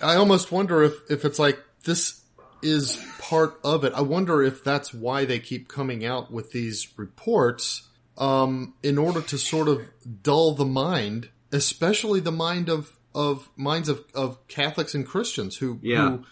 I 0.00 0.14
almost 0.16 0.50
wonder 0.50 0.82
if 0.82 0.94
if 1.10 1.24
it's 1.24 1.38
like 1.38 1.58
this 1.84 2.21
is 2.62 3.02
part 3.18 3.58
of 3.64 3.84
it. 3.84 3.92
I 3.94 4.00
wonder 4.02 4.42
if 4.42 4.62
that's 4.64 4.92
why 4.94 5.24
they 5.24 5.38
keep 5.38 5.68
coming 5.68 6.04
out 6.04 6.30
with 6.30 6.52
these 6.52 6.88
reports 6.96 7.88
um, 8.18 8.74
in 8.82 8.98
order 8.98 9.20
to 9.22 9.38
sort 9.38 9.68
of 9.68 9.88
dull 10.22 10.54
the 10.54 10.66
mind, 10.66 11.28
especially 11.52 12.20
the 12.20 12.32
mind 12.32 12.68
of 12.68 12.96
of 13.14 13.48
minds 13.56 13.88
of 13.88 14.04
of 14.14 14.46
Catholics 14.48 14.94
and 14.94 15.06
Christians 15.06 15.56
who 15.56 15.78
Yeah. 15.82 16.10
who 16.10 16.24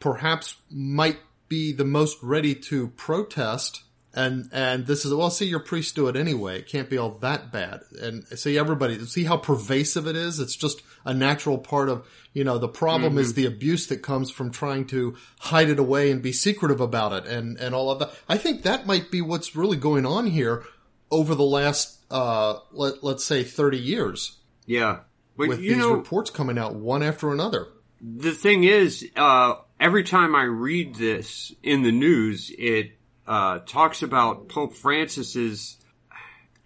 perhaps 0.00 0.56
might 0.70 1.18
be 1.48 1.72
the 1.72 1.84
most 1.84 2.18
ready 2.22 2.54
to 2.54 2.88
protest 2.88 3.82
and 4.18 4.50
and 4.52 4.86
this 4.86 5.04
is 5.04 5.14
well 5.14 5.30
see 5.30 5.46
your 5.46 5.60
priests 5.60 5.92
do 5.92 6.08
it 6.08 6.16
anyway. 6.16 6.58
It 6.58 6.66
can't 6.66 6.90
be 6.90 6.98
all 6.98 7.10
that 7.18 7.52
bad. 7.52 7.82
And 8.00 8.26
see 8.26 8.58
everybody 8.58 8.98
see 9.06 9.24
how 9.24 9.36
pervasive 9.36 10.08
it 10.08 10.16
is? 10.16 10.40
It's 10.40 10.56
just 10.56 10.82
a 11.04 11.14
natural 11.14 11.56
part 11.56 11.88
of 11.88 12.04
you 12.32 12.42
know 12.42 12.58
the 12.58 12.68
problem 12.68 13.16
is 13.16 13.34
the 13.34 13.46
abuse 13.46 13.86
that 13.86 14.02
comes 14.02 14.30
from 14.30 14.50
trying 14.50 14.86
to 14.88 15.16
hide 15.38 15.70
it 15.70 15.78
away 15.78 16.10
and 16.10 16.20
be 16.20 16.32
secretive 16.32 16.80
about 16.80 17.12
it 17.12 17.30
and 17.30 17.56
and 17.58 17.76
all 17.76 17.92
of 17.92 18.00
that. 18.00 18.10
I 18.28 18.36
think 18.38 18.62
that 18.62 18.86
might 18.86 19.12
be 19.12 19.22
what's 19.22 19.54
really 19.54 19.76
going 19.76 20.04
on 20.04 20.26
here 20.26 20.64
over 21.12 21.36
the 21.36 21.44
last 21.44 22.00
uh 22.10 22.58
let, 22.72 23.04
let's 23.04 23.24
say 23.24 23.44
30 23.44 23.78
years. 23.78 24.38
Yeah, 24.66 25.00
but 25.36 25.48
with 25.48 25.60
these 25.60 25.76
know 25.76 25.92
reports 25.92 26.30
coming 26.30 26.58
out 26.58 26.74
one 26.74 27.04
after 27.04 27.32
another. 27.32 27.68
The 28.00 28.32
thing 28.32 28.62
is, 28.62 29.08
uh, 29.16 29.54
every 29.80 30.04
time 30.04 30.36
I 30.36 30.44
read 30.44 30.94
this 30.96 31.52
in 31.64 31.82
the 31.82 31.90
news, 31.90 32.52
it 32.56 32.97
uh, 33.28 33.58
talks 33.60 34.02
about 34.02 34.48
Pope 34.48 34.72
Francis's, 34.74 35.76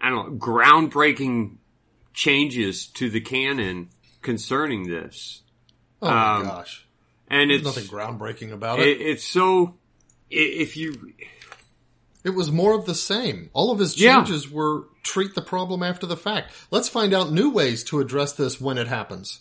I 0.01 0.09
don't 0.11 0.33
know, 0.33 0.39
groundbreaking 0.39 1.57
changes 2.15 2.87
to 2.89 3.11
the 3.11 3.21
canon 3.21 3.89
concerning 4.23 4.89
this. 4.89 5.43
Oh 6.01 6.09
my 6.09 6.35
Um, 6.37 6.43
gosh. 6.45 6.87
And 7.29 7.51
There's 7.51 7.61
it's 7.67 7.67
nothing 7.77 7.85
groundbreaking 7.91 8.53
about 8.53 8.79
it, 8.81 8.89
it. 8.89 9.01
it's 9.01 9.25
so 9.25 9.75
if 10.31 10.77
you 10.77 11.13
It 12.25 12.31
was 12.31 12.53
more 12.53 12.75
of 12.79 12.87
the 12.87 12.95
same. 12.95 13.51
All 13.53 13.73
of 13.73 13.81
his 13.81 13.99
Yeah. 13.99 14.15
changes 14.17 14.49
were 14.49 14.85
treat 15.03 15.35
the 15.35 15.43
problem 15.43 15.83
after 15.83 16.07
the 16.07 16.17
fact. 16.17 16.53
Let's 16.71 16.89
find 16.89 17.13
out 17.13 17.33
new 17.33 17.51
ways 17.51 17.83
to 17.85 17.99
address 17.99 18.33
this 18.35 18.61
when 18.61 18.79
it 18.79 18.87
happens. 18.87 19.41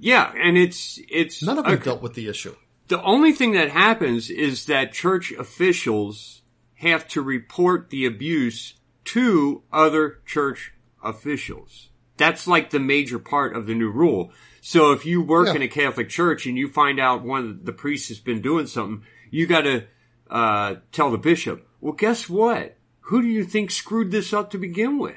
yeah, 0.00 0.32
and 0.36 0.56
it's 0.58 0.98
it's 1.08 1.42
None 1.42 1.58
of 1.58 1.66
a- 1.66 1.70
them 1.70 1.80
dealt 1.80 2.02
with 2.02 2.14
the 2.14 2.26
issue. 2.28 2.54
the 2.88 3.00
only 3.02 3.32
thing 3.32 3.52
that 3.52 3.70
happens 3.70 4.30
is 4.30 4.64
that 4.66 4.92
church 4.92 5.30
officials 5.32 6.37
have 6.78 7.06
to 7.08 7.22
report 7.22 7.90
the 7.90 8.04
abuse 8.06 8.74
to 9.04 9.62
other 9.72 10.20
church 10.26 10.72
officials. 11.02 11.88
That's 12.16 12.46
like 12.46 12.70
the 12.70 12.80
major 12.80 13.18
part 13.18 13.56
of 13.56 13.66
the 13.66 13.74
new 13.74 13.90
rule. 13.90 14.32
So 14.60 14.92
if 14.92 15.06
you 15.06 15.22
work 15.22 15.48
Yeah. 15.48 15.54
in 15.54 15.62
a 15.62 15.68
Catholic 15.68 16.08
church 16.08 16.46
and 16.46 16.58
you 16.58 16.68
find 16.68 16.98
out 17.00 17.22
one 17.24 17.44
of 17.48 17.64
the 17.64 17.72
priests 17.72 18.08
has 18.08 18.18
been 18.18 18.42
doing 18.42 18.66
something, 18.66 19.04
you 19.30 19.46
got 19.46 19.62
to 19.62 19.84
uh, 20.30 20.76
tell 20.92 21.10
the 21.10 21.18
bishop. 21.18 21.66
Well, 21.80 21.92
guess 21.94 22.28
what? 22.28 22.76
Who 23.02 23.22
do 23.22 23.28
you 23.28 23.44
think 23.44 23.70
screwed 23.70 24.10
this 24.10 24.32
up 24.32 24.50
to 24.50 24.58
begin 24.58 24.98
with? 24.98 25.16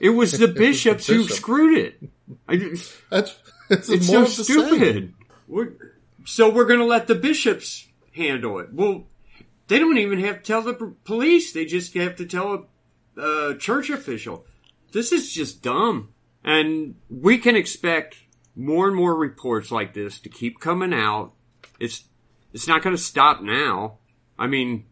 It 0.00 0.10
was 0.10 0.32
the 0.38 0.48
bishops 0.64 1.06
who 1.06 1.22
bishop. 1.22 1.36
screwed 1.36 1.78
it. 1.78 2.10
I, 2.48 2.56
That's 3.10 3.36
it's, 3.68 3.88
it's 3.88 4.06
so 4.06 4.22
the 4.22 4.26
stupid. 4.28 5.12
We're, 5.48 5.72
so 6.24 6.48
we're 6.50 6.64
going 6.66 6.80
to 6.80 6.86
let 6.86 7.06
the 7.08 7.14
bishops 7.14 7.86
handle 8.14 8.58
it. 8.60 8.72
Well, 8.72 9.06
they 9.68 9.78
don't 9.78 9.98
even 9.98 10.20
have 10.20 10.38
to 10.38 10.42
tell 10.42 10.62
the 10.62 10.94
police. 11.04 11.52
They 11.52 11.64
just 11.64 11.94
have 11.94 12.16
to 12.16 12.26
tell 12.26 12.66
a 13.16 13.20
uh, 13.20 13.54
church 13.54 13.90
official. 13.90 14.46
This 14.92 15.12
is 15.12 15.32
just 15.32 15.62
dumb. 15.62 16.10
And 16.44 16.94
we 17.10 17.38
can 17.38 17.56
expect 17.56 18.16
more 18.54 18.86
and 18.86 18.96
more 18.96 19.14
reports 19.14 19.70
like 19.70 19.94
this 19.94 20.20
to 20.20 20.28
keep 20.28 20.60
coming 20.60 20.94
out. 20.94 21.32
It's 21.80 22.04
it's 22.52 22.68
not 22.68 22.82
going 22.82 22.96
to 22.96 23.02
stop 23.02 23.42
now. 23.42 23.98
I 24.38 24.46
mean, 24.46 24.86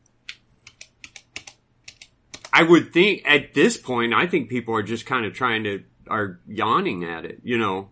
I 2.52 2.62
would 2.62 2.93
think 2.93 3.23
at 3.25 3.54
this 3.54 3.76
point, 3.76 4.12
I 4.12 4.26
think 4.26 4.49
people 4.49 4.75
are 4.75 4.83
just 4.83 5.07
kind 5.07 5.25
of 5.25 5.33
trying 5.33 5.64
to 5.64 5.85
are 6.09 6.40
yawning 6.47 7.04
at 7.04 7.25
it. 7.25 7.40
You 7.43 7.59
know, 7.59 7.90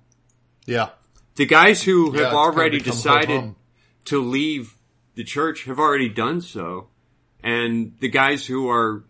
Yeah. 0.67 0.91
the 1.37 1.47
guys 1.47 1.83
who 1.83 2.15
Yeah, 2.15 2.25
have 2.25 2.35
already 2.35 2.79
decided 2.79 3.55
to 4.07 4.21
leave 4.21 4.77
the 5.15 5.25
church 5.25 5.65
have 5.65 5.79
already 5.79 6.09
done 6.09 6.41
so. 6.41 6.89
And 7.43 7.95
the 8.01 8.09
guys 8.09 8.47
who 8.47 8.69
are 8.69 9.05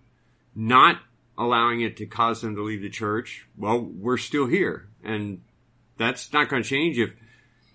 not 0.54 0.97
allowing 1.37 1.80
it 1.82 1.97
to 1.99 2.06
cause 2.06 2.40
them 2.40 2.54
to 2.56 2.62
leave 2.62 2.82
the 2.82 2.90
church, 2.90 3.47
well, 3.56 3.80
we're 3.80 4.16
still 4.16 4.47
here. 4.47 4.88
And 5.04 5.42
that's 5.99 6.32
not 6.32 6.49
going 6.49 6.62
to 6.62 6.68
change 6.68 6.99
if, 6.99 7.14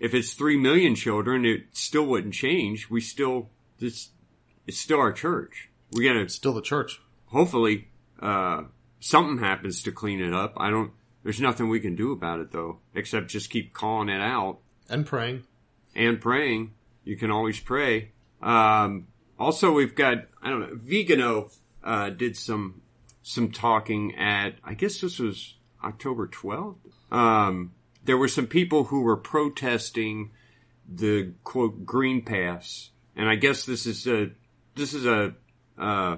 if 0.00 0.14
it's 0.14 0.32
three 0.34 0.56
million 0.58 0.94
children, 0.94 1.44
it 1.44 1.66
still 1.72 2.06
wouldn't 2.06 2.34
change. 2.34 2.90
We 2.90 3.00
still, 3.00 3.50
this, 3.78 4.08
it's 4.66 4.78
still 4.78 4.98
our 4.98 5.12
church. 5.12 5.70
We 5.92 6.06
gotta, 6.06 6.28
Still 6.28 6.52
the 6.54 6.60
church. 6.62 7.00
hopefully, 7.26 7.88
uh, 8.20 8.64
something 9.00 9.38
happens 9.38 9.82
to 9.84 9.92
clean 9.92 10.20
it 10.20 10.34
up. 10.34 10.54
I 10.56 10.70
don't, 10.70 10.90
there's 11.22 11.40
nothing 11.40 11.68
we 11.68 11.80
can 11.80 11.94
do 11.96 12.12
about 12.12 12.40
it 12.40 12.52
though, 12.52 12.78
except 12.94 13.28
just 13.28 13.48
keep 13.50 13.72
calling 13.72 14.08
it 14.08 14.20
out 14.20 14.58
And 14.88 15.06
praying. 15.06 15.44
and 15.94 16.20
praying. 16.20 16.72
You 17.04 17.16
can 17.16 17.30
always 17.30 17.58
pray. 17.58 18.10
Um, 18.42 19.08
also, 19.38 19.72
we've 19.72 19.94
got 19.94 20.26
I 20.42 20.50
don't 20.50 20.60
know. 20.60 20.70
Vigano 20.74 21.50
uh, 21.84 22.10
did 22.10 22.36
some 22.36 22.82
some 23.22 23.50
talking 23.50 24.14
at 24.16 24.54
I 24.64 24.74
guess 24.74 25.00
this 25.00 25.18
was 25.18 25.54
October 25.84 26.26
twelfth. 26.26 26.78
Um, 27.10 27.72
there 28.04 28.16
were 28.18 28.28
some 28.28 28.46
people 28.46 28.84
who 28.84 29.02
were 29.02 29.16
protesting 29.16 30.30
the 30.88 31.32
quote 31.44 31.84
green 31.84 32.22
pass, 32.22 32.90
and 33.16 33.28
I 33.28 33.34
guess 33.36 33.64
this 33.66 33.86
is 33.86 34.06
a 34.06 34.30
this 34.74 34.94
is 34.94 35.04
a 35.06 35.34
uh, 35.78 36.16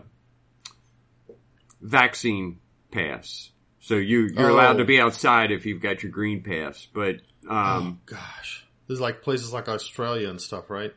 vaccine 1.81 2.59
pass. 2.91 3.51
So 3.81 3.97
you 3.97 4.29
you're 4.35 4.51
allowed 4.51 4.75
to 4.75 4.83
Oh. 4.83 4.87
be 4.87 5.01
outside 5.01 5.51
if 5.51 5.65
you've 5.67 5.81
got 5.81 6.03
your 6.03 6.13
green 6.13 6.43
pass, 6.43 6.87
but 6.93 7.17
um, 7.49 8.01
Gosh. 8.07 8.67
There's 8.87 9.01
like 9.01 9.23
places 9.23 9.53
like 9.53 9.69
Australia 9.69 10.29
and 10.29 10.41
stuff, 10.41 10.69
right? 10.69 10.93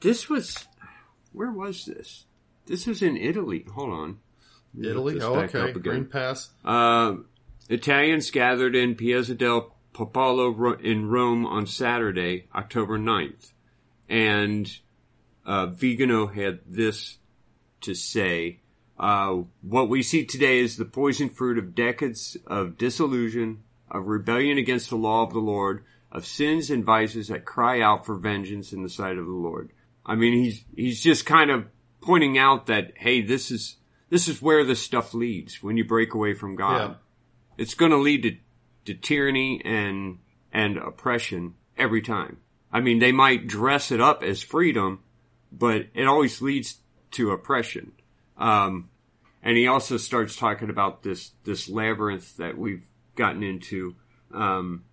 This 0.00 0.28
was 0.28 0.66
where 1.32 1.50
was 1.50 1.84
this? 1.84 2.24
This 2.66 2.86
was 2.86 3.02
in 3.02 3.16
Italy. 3.16 3.64
Hold 3.74 3.90
on. 3.90 4.18
Let 4.74 4.82
me 4.82 4.92
look 4.92 5.16
Italy? 5.16 5.20
Oh, 5.22 5.40
okay. 5.40 5.72
Green. 5.72 6.06
Pass. 6.06 6.50
Um, 6.64 7.26
Italians 7.68 8.30
gathered 8.30 8.74
in 8.74 8.94
Piazza 8.94 9.34
del 9.34 9.74
Popolo 9.92 10.74
in 10.74 11.08
Rome 11.08 11.46
on 11.46 11.66
Saturday, 11.66 12.48
October 12.54 12.98
9th. 12.98 13.52
And 14.08 14.70
uh, 15.44 15.66
Vigano 15.66 16.26
had 16.26 16.60
this 16.66 17.18
to 17.82 17.94
say. 17.94 18.60
Uh, 18.98 19.42
what 19.60 19.88
we 19.88 20.02
see 20.02 20.24
today 20.24 20.58
is 20.58 20.76
the 20.76 20.84
poison 20.84 21.28
fruit 21.28 21.58
of 21.58 21.74
decades 21.74 22.36
of 22.46 22.78
disillusion, 22.78 23.62
of 23.90 24.06
rebellion 24.06 24.58
against 24.58 24.90
the 24.90 24.96
law 24.96 25.22
of 25.22 25.32
the 25.32 25.38
Lord, 25.38 25.84
of 26.10 26.26
sins 26.26 26.70
and 26.70 26.84
vices 26.84 27.28
that 27.28 27.44
cry 27.44 27.80
out 27.80 28.06
for 28.06 28.16
vengeance 28.16 28.72
in 28.72 28.82
the 28.82 28.88
sight 28.88 29.18
of 29.18 29.26
the 29.26 29.32
Lord. 29.32 29.70
I 30.06 30.14
mean, 30.14 30.32
he's 30.44 30.64
he's 30.74 31.00
just 31.02 31.26
kind 31.26 31.50
of 31.50 31.66
pointing 32.00 32.38
out 32.38 32.66
that 32.66 32.92
hey, 32.96 33.20
this 33.20 33.50
is 33.50 33.76
this 34.08 34.28
is 34.28 34.40
where 34.40 34.64
this 34.64 34.80
stuff 34.80 35.12
leads 35.12 35.62
when 35.62 35.76
you 35.76 35.84
break 35.84 36.14
away 36.14 36.32
from 36.32 36.54
God. 36.54 36.90
Yeah. 36.90 36.94
It's 37.58 37.74
going 37.74 37.90
to 37.90 37.98
lead 37.98 38.22
to 38.22 38.36
to 38.86 38.94
tyranny 38.94 39.60
and 39.64 40.18
and 40.52 40.78
oppression 40.78 41.54
every 41.76 42.00
time. 42.00 42.38
I 42.72 42.80
mean, 42.80 43.00
they 43.00 43.12
might 43.12 43.48
dress 43.48 43.90
it 43.90 44.00
up 44.00 44.22
as 44.22 44.42
freedom, 44.42 45.00
but 45.50 45.86
it 45.94 46.06
always 46.06 46.40
leads 46.40 46.78
to 47.12 47.32
oppression. 47.32 47.92
Um, 48.36 48.90
and 49.42 49.56
he 49.56 49.66
also 49.66 49.96
starts 49.96 50.36
talking 50.36 50.70
about 50.70 51.02
this 51.02 51.32
this 51.44 51.68
labyrinth 51.68 52.36
that 52.36 52.56
we've 52.56 52.86
gotten 53.16 53.42
into. 53.42 53.96
Um, 54.32 54.84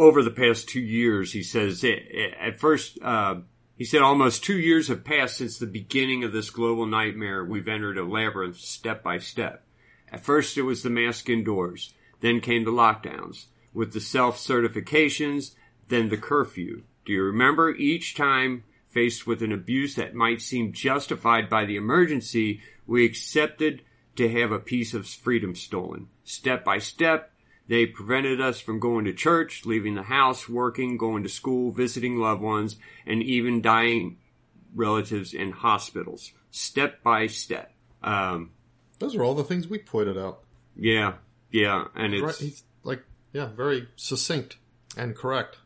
over 0.00 0.22
the 0.22 0.30
past 0.30 0.68
two 0.68 0.80
years, 0.80 1.32
he 1.32 1.42
says 1.42 1.84
it, 1.84 2.06
it- 2.10 2.34
at 2.40 2.58
first, 2.58 2.98
uh, 3.02 3.40
he 3.76 3.84
said 3.84 4.02
almost 4.02 4.44
two 4.44 4.58
years 4.58 4.88
have 4.88 5.04
passed 5.04 5.36
since 5.38 5.58
the 5.58 5.66
beginning 5.66 6.24
of 6.24 6.32
this 6.32 6.50
global 6.50 6.86
nightmare. 6.86 7.44
We've 7.44 7.68
entered 7.68 7.98
a 7.98 8.04
labyrinth 8.04 8.56
step 8.58 9.02
by 9.02 9.18
step. 9.18 9.64
At 10.12 10.24
first 10.24 10.58
it 10.58 10.62
was 10.62 10.82
the 10.82 10.90
mask 10.90 11.28
indoors. 11.28 11.94
Then 12.20 12.40
came 12.40 12.64
the 12.64 12.72
lockdowns 12.72 13.46
with 13.72 13.92
the 13.92 14.00
self-certifications, 14.00 15.54
then 15.88 16.08
the 16.08 16.16
curfew. 16.16 16.82
Do 17.06 17.12
you 17.12 17.22
remember 17.22 17.70
each 17.70 18.14
time 18.14 18.64
faced 18.90 19.26
with 19.26 19.42
an 19.42 19.52
abuse 19.52 19.94
that 19.94 20.14
might 20.14 20.42
seem 20.42 20.72
justified 20.72 21.48
by 21.48 21.64
the 21.64 21.76
emergency, 21.76 22.60
we 22.86 23.04
accepted 23.04 23.82
to 24.16 24.28
have 24.28 24.50
a 24.52 24.58
piece 24.58 24.92
of 24.92 25.06
freedom 25.06 25.54
stolen. 25.54 26.08
Step 26.24 26.64
by 26.64 26.78
step, 26.78 27.29
they 27.70 27.86
prevented 27.86 28.40
us 28.40 28.58
from 28.60 28.80
going 28.80 29.04
to 29.04 29.12
church, 29.12 29.64
leaving 29.64 29.94
the 29.94 30.02
house, 30.02 30.48
working, 30.48 30.96
going 30.96 31.22
to 31.22 31.28
school, 31.28 31.70
visiting 31.70 32.16
loved 32.18 32.42
ones, 32.42 32.74
and 33.06 33.22
even 33.22 33.62
dying 33.62 34.18
relatives 34.74 35.32
in 35.32 35.52
hospitals. 35.52 36.32
Step 36.50 37.00
by 37.04 37.28
step. 37.28 37.72
Um, 38.02 38.50
Those 38.98 39.14
are 39.14 39.22
all 39.22 39.34
the 39.36 39.44
things 39.44 39.68
we 39.68 39.78
pointed 39.78 40.18
out. 40.18 40.40
yeah, 40.76 41.14
yeah, 41.52 41.84
and 41.94 42.12
Right? 42.12 42.30
it's 42.30 42.40
He's 42.40 42.64
like, 42.82 43.04
yeah, 43.32 43.46
very 43.46 43.86
succinct 43.94 44.56
and 44.96 45.14
correct. 45.14 45.58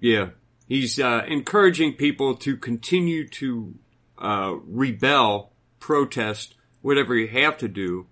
yeah. 0.00 0.30
He's 0.68 0.98
uh, 0.98 1.22
encouraging 1.28 1.94
people 1.96 2.34
to 2.36 2.56
continue 2.56 3.28
to 3.28 3.74
uh, 4.16 4.54
rebel, 4.64 5.52
protest, 5.80 6.54
whatever 6.80 7.14
you 7.14 7.28
have 7.28 7.58
to 7.58 7.68
do 7.68 8.06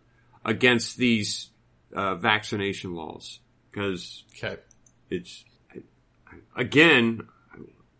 against 0.44 0.98
these 0.98 1.48
uh, 1.94 2.14
vaccination 2.16 2.94
laws 2.94 3.40
because 3.70 4.24
Okay. 4.36 4.60
it's 5.10 5.44
again 6.56 7.26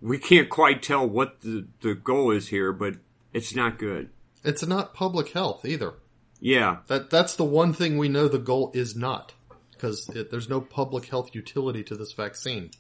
we 0.00 0.18
can't 0.18 0.48
quite 0.48 0.82
tell 0.82 1.06
what 1.08 1.40
the 1.40 1.66
the 1.82 1.94
goal 1.94 2.30
is 2.30 2.48
here, 2.48 2.72
but 2.72 2.94
it's 3.32 3.54
not 3.54 3.78
good. 3.78 4.10
It's 4.42 4.66
not 4.66 4.94
public 4.94 5.30
health 5.32 5.64
either. 5.64 5.94
Yeah, 6.40 6.78
That 6.86 7.10
that's 7.10 7.36
the 7.36 7.44
one 7.44 7.72
thing 7.74 7.98
we 7.98 8.08
know 8.08 8.26
the 8.26 8.38
goal 8.38 8.70
is 8.74 8.96
not 8.96 9.34
because 9.72 10.06
there's 10.06 10.48
no 10.48 10.60
public 10.60 11.06
health 11.06 11.34
utility 11.34 11.82
to 11.84 11.96
this 11.96 12.12
vaccine. 12.12 12.70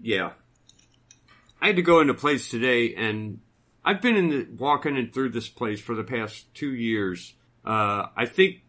Yeah. 0.00 0.32
I 1.60 1.68
had 1.68 1.76
to 1.76 1.82
go 1.82 2.00
into 2.00 2.14
place 2.14 2.48
today 2.50 2.94
and 2.94 3.40
I've 3.84 4.00
been 4.02 4.16
in 4.16 4.28
the, 4.30 4.46
walking 4.58 4.96
in 4.96 5.10
through 5.10 5.30
this 5.30 5.48
place 5.48 5.80
for 5.80 5.94
the 5.94 6.04
past 6.04 6.52
two 6.54 6.74
years. 6.74 7.34
Uh, 7.64 8.06
I 8.16 8.26
think, 8.26 8.62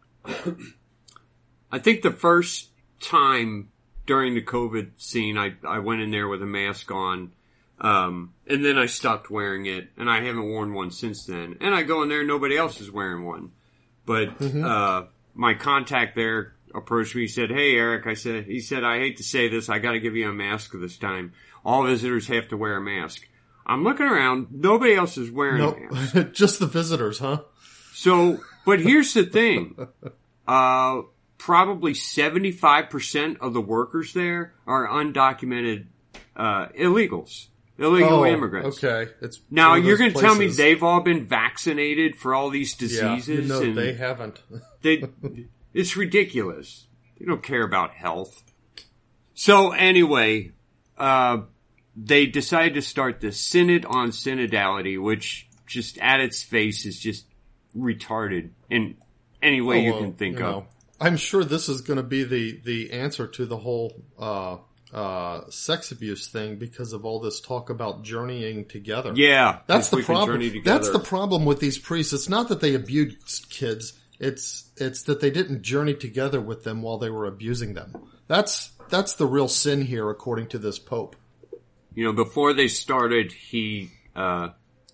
I 1.70 1.78
think 1.78 2.02
the 2.02 2.10
first 2.12 2.68
time 3.00 3.70
during 4.06 4.34
the 4.34 4.42
COVID 4.42 4.92
scene, 4.96 5.36
I, 5.36 5.54
I 5.66 5.78
went 5.80 6.00
in 6.00 6.10
there 6.10 6.28
with 6.28 6.42
a 6.42 6.46
mask 6.46 6.90
on. 6.90 7.32
Um, 7.80 8.34
and 8.48 8.64
then 8.64 8.76
I 8.76 8.86
stopped 8.86 9.30
wearing 9.30 9.66
it 9.66 9.90
and 9.96 10.10
I 10.10 10.20
haven't 10.22 10.48
worn 10.48 10.74
one 10.74 10.90
since 10.90 11.24
then. 11.26 11.58
And 11.60 11.74
I 11.74 11.82
go 11.82 12.02
in 12.02 12.08
there, 12.08 12.24
nobody 12.24 12.56
else 12.56 12.80
is 12.80 12.90
wearing 12.90 13.24
one. 13.24 13.52
But, 14.04 14.40
uh, 14.42 15.04
my 15.34 15.54
contact 15.54 16.16
there 16.16 16.54
approached 16.74 17.14
me. 17.14 17.22
He 17.22 17.28
said, 17.28 17.50
"Hey, 17.50 17.76
Eric," 17.76 18.06
I 18.06 18.14
said. 18.14 18.46
He 18.46 18.58
said, 18.60 18.82
"I 18.82 18.98
hate 18.98 19.18
to 19.18 19.22
say 19.22 19.48
this, 19.48 19.68
I 19.68 19.78
got 19.78 19.92
to 19.92 20.00
give 20.00 20.16
you 20.16 20.28
a 20.28 20.32
mask 20.32 20.72
this 20.74 20.96
time. 20.96 21.32
All 21.64 21.84
visitors 21.86 22.26
have 22.26 22.48
to 22.48 22.56
wear 22.56 22.76
a 22.76 22.80
mask." 22.80 23.28
I'm 23.66 23.84
looking 23.84 24.06
around. 24.06 24.48
Nobody 24.50 24.94
else 24.94 25.16
is 25.18 25.30
wearing 25.30 25.58
Nope. 25.58 25.76
a 25.90 25.94
mask. 25.94 26.16
Just 26.32 26.58
the 26.58 26.66
visitors, 26.66 27.18
huh? 27.20 27.42
So, 27.92 28.40
but 28.66 28.80
here's 28.80 29.12
the 29.14 29.24
thing. 29.24 29.76
Uh, 30.48 31.02
probably 31.38 31.92
75% 31.92 33.38
of 33.40 33.54
the 33.54 33.60
workers 33.60 34.12
there 34.12 34.54
are 34.66 34.86
undocumented, 34.86 35.86
uh, 36.36 36.66
illegals. 36.68 37.46
Illegal 37.78 38.20
oh, 38.20 38.26
immigrants. 38.26 38.82
Okay. 38.82 39.12
It's 39.20 39.40
Now 39.52 39.76
you're 39.76 39.96
going 39.96 40.12
to 40.12 40.18
tell 40.18 40.34
me 40.34 40.48
they've 40.48 40.82
all 40.82 41.00
been 41.00 41.26
vaccinated 41.26 42.16
for 42.16 42.34
all 42.34 42.50
these 42.50 42.74
diseases 42.74 43.28
you 43.28 43.42
know 43.42 43.62
and 43.62 43.78
they 43.78 43.94
haven't. 43.94 44.42
they, 44.82 45.04
it's 45.72 45.96
ridiculous. 45.96 46.88
They 47.18 47.26
don't 47.26 47.42
care 47.42 47.62
about 47.62 47.92
health. 47.92 48.42
So 49.34 49.70
anyway, 49.70 50.50
uh, 50.96 51.42
they 51.96 52.26
decided 52.26 52.74
to 52.74 52.82
start 52.82 53.20
the 53.20 53.30
Synod 53.30 53.84
on 53.84 54.10
Synodality, 54.10 55.00
which 55.00 55.48
just 55.66 55.98
at 55.98 56.18
its 56.18 56.42
face 56.42 56.84
is 56.84 56.98
just 56.98 57.26
retarded 57.76 58.50
in 58.68 58.96
any 59.40 59.60
way 59.60 59.84
you 59.84 59.90
Oh, 59.90 59.94
well, 59.94 60.02
can 60.02 60.12
think 60.14 60.38
you 60.38 60.44
of. 60.44 60.52
know, 60.52 60.66
I'm 61.00 61.16
sure 61.16 61.44
this 61.44 61.68
is 61.68 61.80
going 61.80 61.98
to 61.98 62.02
be 62.02 62.24
the 62.24 62.60
the 62.64 62.92
answer 62.92 63.26
to 63.26 63.46
the 63.46 63.56
whole 63.56 64.02
uh, 64.18 64.58
uh, 64.92 65.42
sex 65.50 65.92
abuse 65.92 66.28
thing 66.28 66.56
because 66.56 66.92
of 66.92 67.04
all 67.04 67.20
this 67.20 67.40
talk 67.40 67.70
about 67.70 68.02
journeying 68.02 68.66
together. 68.66 69.12
Yeah, 69.14 69.60
That's 69.66 69.90
the 69.90 70.02
problem. 70.02 70.62
That's 70.64 70.90
the 70.90 70.98
problem 70.98 71.44
with 71.44 71.60
these 71.60 71.78
priests. 71.78 72.12
It's 72.12 72.28
not 72.28 72.48
that 72.48 72.60
they 72.60 72.74
abused 72.74 73.50
kids. 73.50 73.92
It's 74.18 74.70
it's 74.76 75.02
that 75.02 75.20
they 75.20 75.30
didn't 75.30 75.62
journey 75.62 75.94
together 75.94 76.40
with 76.40 76.64
them 76.64 76.82
while 76.82 76.98
they 76.98 77.10
were 77.10 77.26
abusing 77.26 77.74
them. 77.74 77.92
That's 78.26 78.72
that's 78.88 79.14
the 79.14 79.26
real 79.26 79.48
sin 79.48 79.82
here, 79.82 80.08
according 80.10 80.48
to 80.48 80.58
this 80.58 80.78
pope. 80.78 81.16
you 81.94 82.04
know, 82.04 82.12
before 82.12 82.54
they 82.54 82.68
started, 82.68 83.32
he 83.32 83.90
uh, 84.16 84.48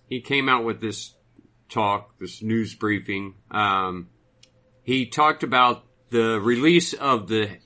he 0.07 0.21
came 0.21 0.49
out 0.49 0.65
with 0.65 0.81
this 0.81 1.13
talk, 1.69 2.19
this 2.19 2.41
news 2.41 2.75
briefing. 2.75 3.35
Um, 3.49 4.09
he 4.83 5.07
talked 5.07 5.43
about 5.43 5.84
the 6.09 6.39
release 6.39 6.93
of 6.93 7.27
the 7.27 7.57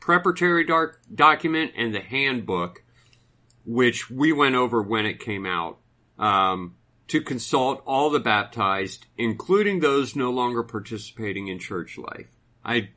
preparatory 0.00 0.64
dark 0.64 1.00
document 1.14 1.72
and 1.76 1.94
the 1.94 2.00
handbook, 2.00 2.82
which 3.64 4.10
we 4.10 4.32
went 4.32 4.54
over 4.54 4.82
when 4.82 5.06
it 5.06 5.20
came 5.20 5.46
out, 5.46 5.78
um, 6.18 6.74
to 7.08 7.20
consult 7.20 7.82
all 7.86 8.10
the 8.10 8.20
baptized, 8.20 9.06
including 9.16 9.80
those 9.80 10.16
no 10.16 10.30
longer 10.30 10.62
participating 10.62 11.48
in 11.48 11.58
church 11.58 11.98
life. 11.98 12.26
I, 12.64 12.90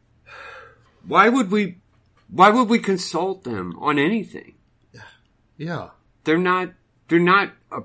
why 1.06 1.30
would 1.30 1.52
we, 1.52 1.78
why 2.30 2.50
would 2.50 2.70
we 2.70 2.80
consult 2.80 3.44
them 3.44 3.78
on 3.80 4.00
anything? 4.00 4.56
Yeah, 5.58 5.90
they're 6.24 6.38
not 6.38 6.74
they're 7.08 7.20
not 7.20 7.54
a 7.72 7.82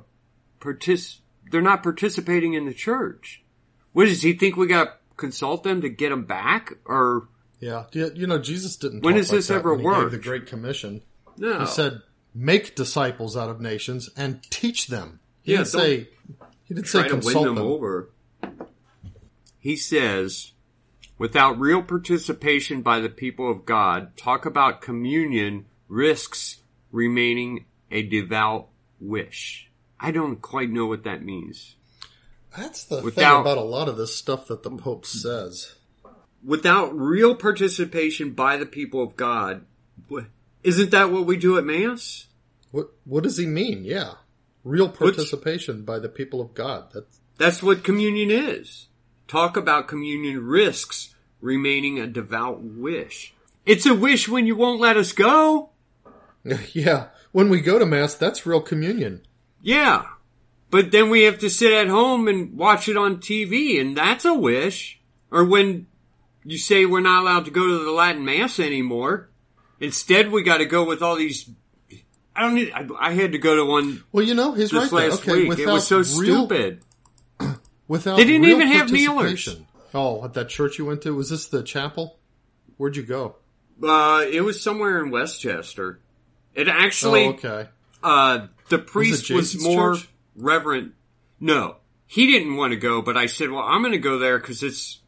partic- 0.60 1.20
they're 1.50 1.62
not 1.62 1.82
participating 1.82 2.54
in 2.54 2.66
the 2.66 2.74
church. 2.74 3.42
What 3.92 4.06
does 4.06 4.22
he 4.22 4.32
think 4.34 4.56
we 4.56 4.66
got 4.66 4.98
consult 5.16 5.62
them 5.64 5.80
to 5.82 5.88
get 5.88 6.10
them 6.10 6.24
back 6.24 6.72
or 6.84 7.28
yeah. 7.60 7.84
You, 7.92 8.10
you 8.14 8.26
know, 8.26 8.38
Jesus 8.38 8.76
didn't. 8.76 9.02
When 9.04 9.14
has 9.16 9.28
like 9.30 9.38
this 9.38 9.50
ever 9.50 9.70
when 9.74 9.80
he 9.80 9.84
gave 9.84 9.96
worked? 9.96 10.10
The 10.12 10.18
Great 10.18 10.46
Commission. 10.46 11.02
no? 11.36 11.60
He 11.60 11.66
said, 11.66 12.02
"Make 12.34 12.74
disciples 12.74 13.36
out 13.36 13.48
of 13.50 13.60
nations 13.60 14.10
and 14.16 14.42
teach 14.50 14.88
them." 14.88 15.20
He 15.42 15.52
Yeah, 15.52 15.58
didn't 15.58 15.68
say. 15.68 16.08
He 16.64 16.74
didn't 16.74 16.88
say 16.88 17.08
consult 17.08 17.44
them, 17.44 17.54
them. 17.56 17.64
over. 17.66 18.10
He 19.58 19.76
says, 19.76 20.52
without 21.18 21.60
real 21.60 21.82
participation 21.82 22.82
by 22.82 22.98
the 23.00 23.08
people 23.08 23.48
of 23.50 23.64
God, 23.64 24.16
talk 24.16 24.44
about 24.46 24.80
communion 24.80 25.66
risks 25.86 26.62
remaining 26.90 27.66
a 27.90 28.02
devout 28.02 28.68
wish. 28.98 29.70
I 30.00 30.10
don't 30.10 30.40
quite 30.42 30.70
know 30.70 30.86
what 30.86 31.04
that 31.04 31.22
means. 31.22 31.76
That's 32.56 32.84
the 32.84 33.00
thing 33.02 33.24
about 33.24 33.58
a 33.58 33.62
lot 33.62 33.88
of 33.88 33.96
this 33.96 34.14
stuff 34.14 34.48
that 34.48 34.62
the 34.62 34.70
Pope 34.70 35.06
says. 35.06 35.74
Without 36.44 36.96
real 36.96 37.34
participation 37.34 38.32
by 38.32 38.56
the 38.56 38.66
people 38.66 39.02
of 39.02 39.16
God, 39.16 39.64
isn't 40.62 40.90
that 40.90 41.10
what 41.10 41.26
we 41.26 41.36
do 41.36 41.56
at 41.56 41.64
Mass? 41.64 42.26
What 42.70 42.88
What 43.04 43.22
does 43.22 43.38
he 43.38 43.46
mean? 43.46 43.84
Yeah, 43.84 44.14
real 44.64 44.88
participation 44.88 45.84
by 45.84 45.98
the 45.98 46.08
people 46.08 46.40
of 46.40 46.54
God. 46.54 46.90
That's 46.92 47.20
That's 47.38 47.62
what 47.62 47.84
communion 47.84 48.30
is. 48.30 48.88
Talk 49.28 49.56
about 49.56 49.88
communion 49.88 50.44
risks 50.44 51.14
remaining 51.40 51.98
a 51.98 52.06
devout 52.06 52.62
wish. 52.62 53.34
It's 53.64 53.86
a 53.86 53.94
wish 53.94 54.28
when 54.28 54.46
you 54.46 54.56
won't 54.56 54.80
let 54.80 54.96
us 54.96 55.12
go. 55.12 55.70
yeah. 56.72 57.08
When 57.30 57.48
we 57.48 57.60
go 57.60 57.78
to 57.78 57.86
mass, 57.86 58.14
that's 58.14 58.44
real 58.44 58.60
communion. 58.60 59.26
Yeah. 59.60 60.04
But 60.72 60.90
then 60.90 61.10
we 61.10 61.24
have 61.24 61.40
to 61.40 61.50
sit 61.50 61.70
at 61.70 61.88
home 61.88 62.28
and 62.28 62.56
watch 62.56 62.88
it 62.88 62.96
on 62.96 63.18
TV, 63.18 63.78
and 63.78 63.94
that's 63.94 64.24
a 64.24 64.32
wish. 64.32 64.98
Or 65.30 65.44
when 65.44 65.86
you 66.44 66.56
say 66.56 66.86
we're 66.86 67.00
not 67.00 67.20
allowed 67.20 67.44
to 67.44 67.50
go 67.50 67.68
to 67.68 67.84
the 67.84 67.90
Latin 67.90 68.24
Mass 68.24 68.58
anymore, 68.58 69.28
instead 69.80 70.32
we 70.32 70.42
got 70.42 70.58
to 70.58 70.64
go 70.64 70.84
with 70.84 71.02
all 71.02 71.16
these. 71.16 71.50
I 72.34 72.40
don't 72.40 72.54
need. 72.54 72.72
I, 72.72 72.88
I 72.98 73.12
had 73.12 73.32
to 73.32 73.38
go 73.38 73.54
to 73.56 73.66
one 73.66 74.02
Well, 74.12 74.24
you 74.24 74.34
know, 74.34 74.54
he's 74.54 74.72
right 74.72 74.90
last 74.90 75.20
Okay, 75.20 75.46
week. 75.46 75.58
It 75.58 75.66
was 75.66 75.86
so 75.86 75.98
real, 75.98 76.46
stupid. 76.46 76.82
Without 77.88 78.16
They 78.16 78.24
didn't 78.24 78.48
even 78.48 78.68
have 78.68 78.90
kneelers. 78.90 79.60
Oh, 79.92 80.24
at 80.24 80.32
that 80.32 80.48
church 80.48 80.78
you 80.78 80.86
went 80.86 81.02
to, 81.02 81.14
was 81.14 81.28
this 81.28 81.48
the 81.48 81.62
chapel? 81.62 82.18
Where'd 82.78 82.96
you 82.96 83.02
go? 83.02 83.36
Uh, 83.82 84.24
it 84.26 84.40
was 84.40 84.62
somewhere 84.62 85.04
in 85.04 85.10
Westchester. 85.10 86.00
It 86.54 86.66
actually, 86.66 87.26
oh, 87.26 87.30
okay. 87.32 87.68
uh, 88.02 88.46
the 88.70 88.78
priest 88.78 89.30
was, 89.30 89.52
Jason's 89.52 89.64
more 89.64 89.94
church? 89.96 90.08
Reverent. 90.36 90.92
No, 91.40 91.76
he 92.06 92.30
didn't 92.30 92.56
want 92.56 92.72
to 92.72 92.78
go, 92.78 93.02
but 93.02 93.16
I 93.16 93.26
said, 93.26 93.50
well, 93.50 93.64
I'm 93.64 93.82
going 93.82 93.92
to 93.92 93.98
go 93.98 94.18
there 94.18 94.38
because 94.38 94.62
it's, 94.62 95.00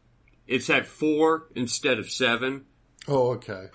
it's 0.47 0.71
at 0.71 0.87
four 0.87 1.49
instead 1.55 1.99
of 1.99 2.11
seven. 2.11 2.65
Oh, 3.07 3.33
okay. 3.33 3.67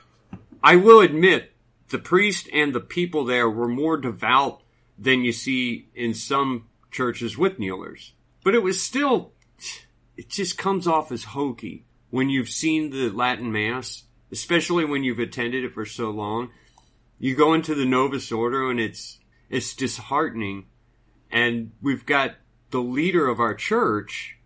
I 0.63 0.75
will 0.75 1.01
admit 1.01 1.53
the 1.89 1.99
priest 1.99 2.49
and 2.53 2.73
the 2.73 2.79
people 2.79 3.25
there 3.25 3.49
were 3.49 3.67
more 3.67 3.97
devout 3.97 4.61
than 4.97 5.23
you 5.23 5.31
see 5.31 5.87
in 5.95 6.13
some 6.13 6.67
churches 6.91 7.37
with 7.37 7.59
kneelers. 7.59 8.13
But 8.43 8.55
it 8.55 8.63
was 8.63 8.81
still, 8.81 9.31
it 10.17 10.29
just 10.29 10.57
comes 10.57 10.87
off 10.87 11.11
as 11.11 11.23
hokey 11.25 11.85
when 12.09 12.29
you've 12.29 12.49
seen 12.49 12.89
the 12.89 13.09
Latin 13.09 13.51
Mass, 13.51 14.03
especially 14.31 14.85
when 14.85 15.03
you've 15.03 15.19
attended 15.19 15.63
it 15.63 15.73
for 15.73 15.85
so 15.85 16.09
long. 16.09 16.51
You 17.17 17.35
go 17.35 17.53
into 17.53 17.75
the 17.75 17.85
Novus 17.85 18.31
Ordo 18.31 18.69
and 18.69 18.79
it's, 18.79 19.19
it's 19.49 19.73
disheartening. 19.73 20.65
And 21.31 21.71
we've 21.81 22.05
got 22.05 22.35
the 22.71 22.79
leader 22.79 23.27
of 23.27 23.39
our 23.39 23.53
church. 23.53 24.37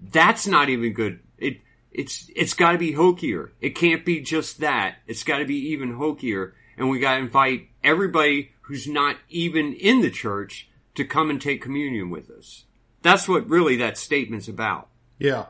That's 0.00 0.46
not 0.46 0.68
even 0.68 0.92
good. 0.92 1.20
It, 1.38 1.58
it's, 1.90 2.30
it's 2.34 2.54
gotta 2.54 2.78
be 2.78 2.92
hokier. 2.92 3.50
It 3.60 3.70
can't 3.70 4.04
be 4.04 4.20
just 4.20 4.60
that. 4.60 4.96
It's 5.06 5.24
gotta 5.24 5.44
be 5.44 5.70
even 5.70 5.94
hokier. 5.94 6.52
And 6.76 6.90
we 6.90 6.98
gotta 6.98 7.20
invite 7.20 7.68
everybody 7.82 8.52
who's 8.62 8.86
not 8.86 9.16
even 9.28 9.72
in 9.72 10.00
the 10.02 10.10
church 10.10 10.68
to 10.94 11.04
come 11.04 11.30
and 11.30 11.40
take 11.40 11.62
communion 11.62 12.10
with 12.10 12.30
us. 12.30 12.64
That's 13.02 13.28
what 13.28 13.48
really 13.48 13.76
that 13.76 13.96
statement's 13.96 14.48
about. 14.48 14.88
Yeah. 15.18 15.46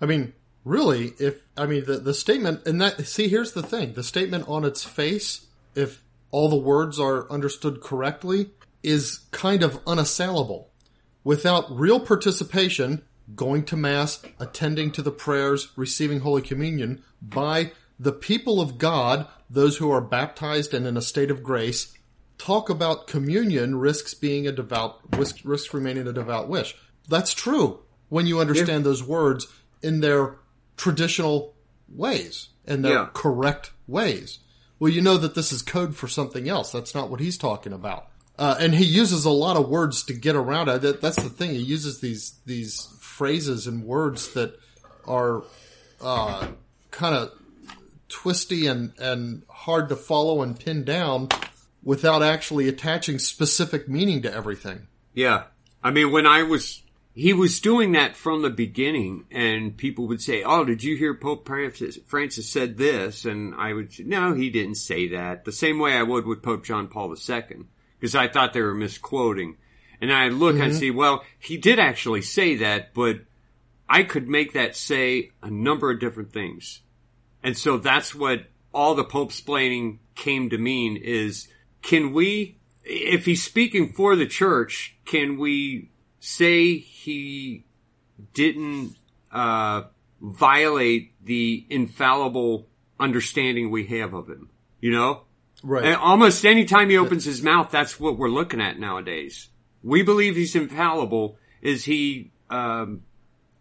I 0.00 0.06
mean, 0.06 0.32
really, 0.64 1.12
if, 1.18 1.42
I 1.56 1.66
mean, 1.66 1.84
the, 1.84 1.98
the 1.98 2.14
statement, 2.14 2.66
and 2.66 2.80
that, 2.80 3.06
see, 3.06 3.28
here's 3.28 3.52
the 3.52 3.62
thing. 3.62 3.94
The 3.94 4.02
statement 4.02 4.48
on 4.48 4.64
its 4.64 4.84
face, 4.84 5.46
if 5.74 6.02
all 6.30 6.48
the 6.48 6.56
words 6.56 7.00
are 7.00 7.30
understood 7.30 7.80
correctly, 7.80 8.50
is 8.88 9.20
kind 9.30 9.62
of 9.62 9.80
unassailable. 9.86 10.70
Without 11.24 11.64
real 11.70 12.00
participation, 12.00 13.02
going 13.34 13.64
to 13.66 13.76
Mass, 13.76 14.22
attending 14.40 14.90
to 14.92 15.02
the 15.02 15.10
prayers, 15.10 15.68
receiving 15.76 16.20
Holy 16.20 16.40
Communion 16.42 17.02
by 17.20 17.72
the 18.00 18.12
people 18.12 18.60
of 18.60 18.78
God, 18.78 19.26
those 19.50 19.76
who 19.76 19.90
are 19.90 20.00
baptized 20.00 20.72
and 20.72 20.86
in 20.86 20.96
a 20.96 21.02
state 21.02 21.30
of 21.30 21.42
grace, 21.42 21.92
talk 22.38 22.70
about 22.70 23.06
communion 23.06 23.76
risks 23.78 24.14
being 24.14 24.46
a 24.46 24.52
devout, 24.52 25.00
risk, 25.16 25.38
risks 25.44 25.74
remaining 25.74 26.06
a 26.06 26.12
devout 26.12 26.48
wish. 26.48 26.74
That's 27.08 27.34
true 27.34 27.80
when 28.08 28.26
you 28.26 28.40
understand 28.40 28.84
those 28.84 29.02
words 29.02 29.46
in 29.82 30.00
their 30.00 30.36
traditional 30.76 31.54
ways 31.88 32.48
and 32.66 32.84
their 32.84 32.92
Yeah. 32.92 33.08
correct 33.12 33.72
ways. 33.86 34.38
Well, 34.78 34.92
you 34.92 35.02
know 35.02 35.18
that 35.18 35.34
this 35.34 35.52
is 35.52 35.60
code 35.62 35.96
for 35.96 36.06
something 36.08 36.48
else. 36.48 36.70
That's 36.70 36.94
not 36.94 37.10
what 37.10 37.20
he's 37.20 37.36
talking 37.36 37.72
about. 37.72 38.06
Uh, 38.38 38.56
and 38.60 38.74
he 38.74 38.84
uses 38.84 39.24
a 39.24 39.30
lot 39.30 39.56
of 39.56 39.68
words 39.68 40.04
to 40.04 40.12
get 40.12 40.36
around 40.36 40.68
it. 40.68 40.80
That, 40.82 41.00
that's 41.00 41.20
the 41.20 41.28
thing. 41.28 41.50
He 41.50 41.58
uses 41.58 42.00
these 42.00 42.34
these 42.46 42.86
phrases 43.00 43.66
and 43.66 43.84
words 43.84 44.32
that 44.34 44.58
are 45.04 45.42
uh, 46.00 46.46
kind 46.92 47.14
of 47.16 47.32
twisty 48.08 48.66
and, 48.66 48.92
and 48.98 49.42
hard 49.48 49.88
to 49.88 49.96
follow 49.96 50.42
and 50.42 50.58
pin 50.58 50.84
down 50.84 51.28
without 51.82 52.22
actually 52.22 52.68
attaching 52.68 53.18
specific 53.18 53.88
meaning 53.88 54.22
to 54.22 54.32
everything. 54.32 54.86
Yeah. 55.14 55.44
I 55.82 55.90
mean, 55.90 56.12
when 56.12 56.26
I 56.26 56.42
was, 56.42 56.82
he 57.14 57.32
was 57.32 57.60
doing 57.60 57.92
that 57.92 58.16
from 58.16 58.42
the 58.42 58.50
beginning, 58.50 59.24
and 59.30 59.76
people 59.76 60.06
would 60.08 60.22
say, 60.22 60.42
"Oh, 60.42 60.64
did 60.64 60.82
you 60.82 60.96
hear 60.96 61.14
Pope 61.14 61.46
Francis, 61.46 61.98
Francis 62.06 62.48
said 62.48 62.76
this?" 62.76 63.24
And 63.24 63.54
I 63.54 63.72
would, 63.72 63.92
say, 63.92 64.04
"No, 64.04 64.34
he 64.34 64.50
didn't 64.50 64.76
say 64.76 65.08
that." 65.08 65.44
The 65.44 65.52
same 65.52 65.78
way 65.78 65.96
I 65.96 66.02
would 66.02 66.26
with 66.26 66.42
Pope 66.42 66.64
John 66.64 66.88
Paul 66.88 67.14
II, 67.14 67.64
because 67.98 68.14
I 68.14 68.28
thought 68.28 68.52
they 68.52 68.62
were 68.62 68.74
misquoting. 68.74 69.56
And 70.00 70.12
I 70.12 70.28
look 70.28 70.58
and 70.58 70.74
see, 70.74 70.90
well, 70.92 71.24
he 71.38 71.56
did 71.56 71.80
actually 71.80 72.22
say 72.22 72.56
that, 72.56 72.94
but 72.94 73.20
I 73.88 74.04
could 74.04 74.28
make 74.28 74.52
that 74.52 74.76
say 74.76 75.32
a 75.42 75.50
number 75.50 75.90
of 75.90 75.98
different 75.98 76.32
things. 76.32 76.82
And 77.42 77.56
so 77.56 77.78
that's 77.78 78.14
what 78.14 78.44
all 78.72 78.94
the 78.94 79.04
Pope's 79.04 79.40
splaining 79.40 79.98
came 80.14 80.50
to 80.50 80.58
mean 80.58 80.96
is, 80.96 81.48
can 81.82 82.12
we, 82.12 82.58
if 82.84 83.24
he's 83.24 83.42
speaking 83.42 83.92
for 83.92 84.14
the 84.14 84.26
church, 84.26 84.96
can 85.04 85.38
we 85.38 85.90
say 86.20 86.76
he 86.76 87.64
didn't, 88.34 88.96
uh, 89.32 89.82
violate 90.20 91.12
the 91.24 91.64
infallible 91.70 92.68
understanding 93.00 93.70
we 93.70 93.86
have 93.86 94.14
of 94.14 94.28
him? 94.28 94.48
You 94.80 94.92
know? 94.92 95.22
Right. 95.62 95.84
And 95.84 95.96
almost 95.96 96.44
any 96.44 96.64
time 96.64 96.90
he 96.90 96.96
opens 96.96 97.24
his 97.24 97.42
mouth, 97.42 97.70
that's 97.70 97.98
what 97.98 98.16
we're 98.16 98.28
looking 98.28 98.60
at 98.60 98.78
nowadays. 98.78 99.48
We 99.82 100.02
believe 100.02 100.36
he's 100.36 100.54
infallible. 100.54 101.36
Is 101.62 101.84
he, 101.84 102.30
um, 102.50 103.02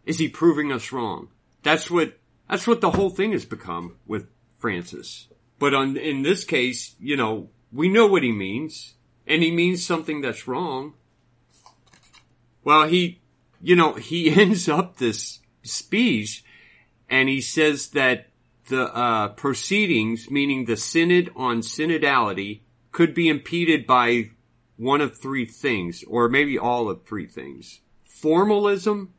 is 0.06 0.20
he 0.20 0.30
proving 0.30 0.72
us 0.72 0.92
wrong? 0.92 1.30
That's 1.64 1.90
what, 1.90 2.18
that's 2.50 2.68
what 2.68 2.82
the 2.82 2.92
whole 2.92 3.10
thing 3.10 3.32
has 3.32 3.46
become 3.46 3.98
with 4.06 4.28
Francis. 4.58 5.28
But 5.60 5.74
on, 5.74 5.98
in 5.98 6.22
this 6.22 6.44
case, 6.44 6.96
you 7.00 7.18
know, 7.18 7.50
we 7.72 7.90
know 7.90 8.08
what 8.08 8.24
he 8.24 8.32
means, 8.32 8.94
and 9.26 9.42
he 9.42 9.52
means 9.52 9.86
something 9.86 10.22
that's 10.22 10.48
wrong. 10.48 10.94
Well, 12.64 12.88
he, 12.88 13.22
you 13.62 13.76
know, 13.76 13.94
he 13.94 14.30
ends 14.42 14.70
up 14.70 14.98
this 14.98 15.40
speech, 15.64 16.44
and 17.10 17.28
he 17.28 17.42
says 17.42 17.90
that 17.90 18.27
the 18.68 18.94
uh, 18.96 19.30
proceedings, 19.30 20.30
meaning 20.30 20.66
the 20.66 20.78
synod 20.78 21.32
on 21.36 21.62
synodality, 21.62 22.62
could 22.92 23.14
be 23.14 23.28
impeded 23.28 23.86
by 23.86 24.32
one 24.78 25.02
of 25.02 25.20
three 25.20 25.46
things, 25.46 26.04
or 26.08 26.30
maybe 26.30 26.58
all 26.58 26.90
of 26.90 27.06
three 27.06 27.28
things. 27.28 27.82
Formalism, 28.06 29.14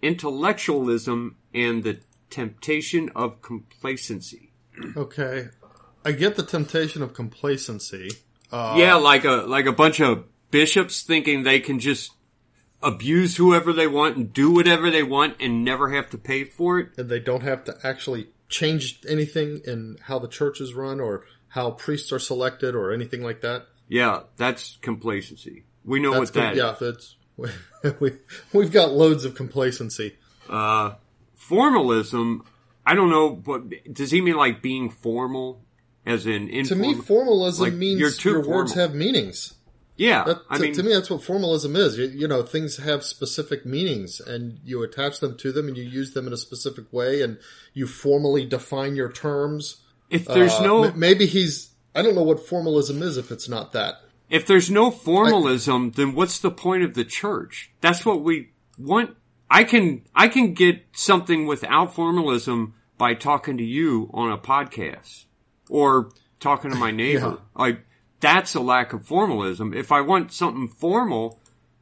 intellectualism, 0.00 1.36
and 1.54 1.84
the 1.84 1.98
temptation 2.30 3.10
of 3.14 3.42
complacency. 3.42 4.52
Okay. 4.96 5.48
I 6.04 6.12
get 6.12 6.36
the 6.36 6.42
temptation 6.42 7.02
of 7.02 7.14
complacency. 7.14 8.10
Uh, 8.50 8.74
yeah, 8.76 8.94
like 8.94 9.24
a 9.24 9.44
like 9.46 9.66
a 9.66 9.72
bunch 9.72 10.00
of 10.00 10.24
bishops 10.50 11.02
thinking 11.02 11.42
they 11.42 11.60
can 11.60 11.78
just 11.78 12.12
abuse 12.82 13.36
whoever 13.36 13.72
they 13.72 13.86
want 13.86 14.16
and 14.16 14.32
do 14.32 14.50
whatever 14.50 14.90
they 14.90 15.02
want 15.02 15.36
and 15.40 15.64
never 15.64 15.90
have 15.90 16.10
to 16.10 16.18
pay 16.18 16.44
for 16.44 16.80
it. 16.80 16.88
and 16.98 17.08
they 17.08 17.20
don't 17.20 17.42
have 17.42 17.64
to 17.64 17.78
actually 17.84 18.28
change 18.52 19.00
anything 19.08 19.62
in 19.66 19.96
how 20.02 20.18
the 20.18 20.28
church 20.28 20.60
is 20.60 20.74
run 20.74 21.00
or 21.00 21.24
how 21.48 21.72
priests 21.72 22.12
are 22.12 22.18
selected 22.18 22.74
or 22.74 22.92
anything 22.92 23.22
like 23.22 23.40
that. 23.40 23.66
Yeah, 23.88 24.20
that's 24.36 24.78
complacency. 24.80 25.64
We 25.84 26.00
know 26.00 26.12
That's 26.12 26.34
what 26.34 26.34
that. 26.34 26.56
Yeah, 26.56 26.76
that's 26.78 27.16
we 28.00 28.12
we've 28.52 28.72
got 28.72 28.92
loads 28.92 29.24
of 29.24 29.34
complacency. 29.34 30.16
Uh, 30.48 30.94
formalism, 31.34 32.44
I 32.86 32.94
don't 32.94 33.10
know, 33.10 33.30
but 33.30 33.92
does 33.92 34.10
he 34.10 34.20
mean 34.20 34.36
like 34.36 34.62
being 34.62 34.90
formal, 34.90 35.64
as 36.06 36.26
in 36.26 36.48
To 36.66 36.76
me, 36.76 36.94
formalism 36.94 37.64
Like, 37.64 37.74
means 37.74 38.24
your 38.24 38.46
words 38.46 38.74
have 38.74 38.94
meanings. 38.94 39.54
Yeah, 39.96 40.24
That, 40.24 40.38
I 40.48 40.56
to, 40.56 40.62
mean, 40.62 40.72
to 40.74 40.82
me, 40.82 40.92
that's 40.92 41.10
what 41.10 41.22
formalism 41.22 41.76
is. 41.76 41.98
You, 41.98 42.06
you 42.06 42.26
know, 42.28 42.42
things 42.42 42.78
have 42.78 43.04
specific 43.04 43.64
meanings, 43.66 44.20
and 44.20 44.58
you 44.64 44.82
attach 44.82 45.20
them 45.20 45.36
to 45.38 45.52
them, 45.52 45.68
and 45.68 45.76
you 45.76 45.84
use 45.84 46.12
them 46.14 46.26
in 46.26 46.32
a 46.32 46.36
specific 46.38 46.90
way, 46.92 47.20
and 47.22 47.38
you 47.74 47.86
formally 47.86 48.44
define 48.46 48.96
your 48.96 49.10
terms. 49.12 49.76
if 50.10 50.26
there's 50.26 50.52
Uh, 50.54 50.62
no 50.64 50.84
m- 50.84 50.98
maybe 50.98 51.26
he's. 51.26 51.70
I 51.94 52.02
don't 52.02 52.14
know 52.14 52.22
what 52.22 52.40
formalism 52.46 53.02
is 53.02 53.16
if 53.16 53.30
it's 53.30 53.48
not 53.48 53.72
that. 53.72 53.96
if 54.30 54.46
there's 54.46 54.70
no 54.70 54.90
formalism, 54.90 55.90
then 55.92 56.14
what's 56.14 56.38
the 56.38 56.50
point 56.50 56.82
of 56.84 56.94
the 56.94 57.04
church? 57.04 57.70
That's 57.82 58.04
what 58.06 58.22
we 58.22 58.48
want. 58.78 59.16
I 59.50 59.64
can 59.64 60.02
I 60.14 60.28
can 60.28 60.54
get 60.54 60.82
something 60.92 61.46
without 61.46 61.94
formalism 61.94 62.74
by 62.96 63.12
talking 63.14 63.58
to 63.58 63.64
you 63.64 64.08
on 64.14 64.30
a 64.32 64.38
podcast 64.38 65.24
or 65.68 66.10
talking 66.40 66.70
to 66.70 66.76
my 66.78 66.90
neighbor. 67.04 67.38
Like 67.54 67.84
that's 68.22 68.54
a 68.54 68.60
lack 68.60 68.94
of 68.94 69.04
formalism. 69.04 69.74
If 69.74 69.92
I 69.92 70.00
want 70.00 70.32
something 70.32 70.68
formal, 70.68 71.38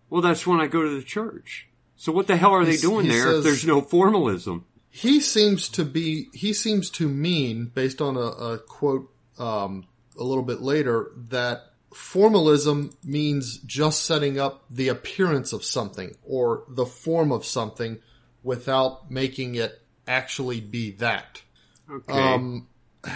well, 0.09 0.22
that's 0.22 0.44
when 0.44 0.61
I 0.61 0.66
go 0.66 0.83
to 0.83 0.96
the 0.98 1.05
church. 1.05 1.68
So 1.94 2.11
what 2.11 2.26
the 2.26 2.37
hell 2.37 2.53
are 2.53 2.64
they 2.64 2.79
doing 2.79 3.05
he 3.07 3.12
there 3.12 3.24
says- 3.26 3.38
if 3.38 3.44
there's 3.44 3.66
no 3.66 3.81
formalism? 3.81 4.64
He 4.92 5.20
seems 5.20 5.68
to 5.68 5.85
be. 5.85 6.26
He 6.33 6.53
seems 6.53 6.90
to 6.90 7.09
mean, 7.09 7.70
based 7.72 8.00
on 8.00 8.16
a, 8.16 8.20
a 8.20 8.59
quote 8.59 9.09
um, 9.38 9.87
a 10.18 10.24
little 10.24 10.42
bit 10.42 10.61
later, 10.62 11.12
that 11.29 11.61
formalism 11.94 12.90
means 13.05 13.59
just 13.59 14.05
setting 14.05 14.40
up 14.40 14.64
the 14.68 14.88
appearance 14.88 15.53
of 15.53 15.62
something 15.64 16.16
or 16.24 16.64
the 16.68 16.87
form 16.87 17.31
of 17.31 17.44
something 17.44 17.98
without 18.42 19.09
making 19.12 19.55
it 19.55 19.81
actually 20.09 20.61
be 20.61 20.90
that. 20.92 21.40
Okay, 21.88 22.12
Um, 22.12 22.66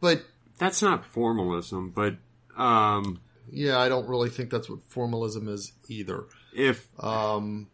but 0.00 0.22
that's 0.58 0.82
not 0.82 1.04
formalism, 1.04 1.90
but 1.90 2.16
um, 2.56 3.20
yeah, 3.50 3.78
I 3.78 3.88
don't 3.88 4.08
really 4.08 4.30
think 4.30 4.50
that's 4.50 4.68
what 4.68 4.82
formalism 4.82 5.48
is 5.48 5.72
either. 5.88 6.24
if 6.54 6.86
Um, 7.02 7.68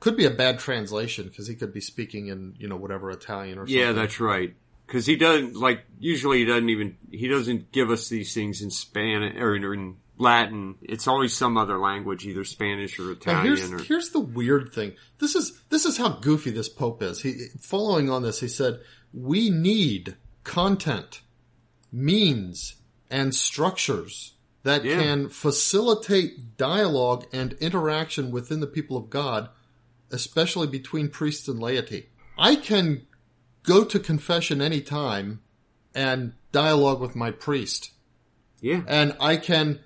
could 0.00 0.16
be 0.16 0.26
a 0.26 0.30
bad 0.30 0.58
translation 0.58 1.28
because 1.28 1.46
he 1.46 1.54
could 1.54 1.72
be 1.72 1.80
speaking 1.80 2.28
in 2.28 2.54
you 2.58 2.68
know 2.68 2.76
whatever 2.76 3.10
Italian 3.10 3.58
or 3.58 3.62
something. 3.62 3.76
Yeah, 3.78 3.92
that's 3.92 4.20
right. 4.20 4.54
Because 4.86 5.06
he 5.06 5.16
doesn't 5.16 5.56
like 5.56 5.84
usually 5.98 6.38
he 6.38 6.44
doesn't 6.44 6.68
even 6.68 6.96
he 7.10 7.28
doesn't 7.28 7.72
give 7.72 7.90
us 7.90 8.08
these 8.08 8.34
things 8.34 8.60
in 8.60 8.70
Spanish 8.70 9.36
or 9.36 9.54
in 9.54 9.96
Latin. 10.18 10.76
It's 10.82 11.08
always 11.08 11.34
some 11.34 11.56
other 11.56 11.78
language, 11.78 12.26
either 12.26 12.44
Spanish 12.44 12.98
or 12.98 13.12
Italian. 13.12 13.56
here's 13.56 13.72
or 13.72 13.78
here's 13.78 14.10
the 14.10 14.20
weird 14.20 14.72
thing. 14.74 14.92
This 15.18 15.34
is 15.34 15.58
this 15.70 15.86
is 15.86 15.96
how 15.96 16.10
goofy 16.10 16.50
this 16.50 16.68
pope 16.68 17.02
is. 17.02 17.22
He 17.22 17.46
following 17.60 18.10
on 18.10 18.22
this, 18.22 18.40
he 18.40 18.48
said, 18.48 18.80
"We 19.12 19.48
need 19.48 20.16
content, 20.44 21.22
means, 21.94 22.74
and 23.08 23.34
structures 23.34 24.32
that 24.64 24.84
Yeah. 24.84 24.96
can 24.96 25.28
facilitate 25.28 26.56
dialogue 26.56 27.26
and 27.32 27.52
interaction 27.60 28.30
within 28.32 28.60
the 28.60 28.66
people 28.66 28.96
of 28.96 29.10
God, 29.10 29.48
especially 30.10 30.66
between 30.66 31.08
priests 31.08 31.46
and 31.46 31.60
laity. 31.60 32.08
I 32.36 32.56
can 32.56 33.06
go 33.62 33.84
to 33.84 33.98
confession 34.00 34.60
anytime 34.60 35.40
and 35.94 36.32
dialogue 36.50 37.00
with 37.00 37.14
my 37.14 37.30
priest." 37.30 37.90
yeah, 38.60 38.82
and 38.88 39.14
I 39.20 39.36
can 39.36 39.80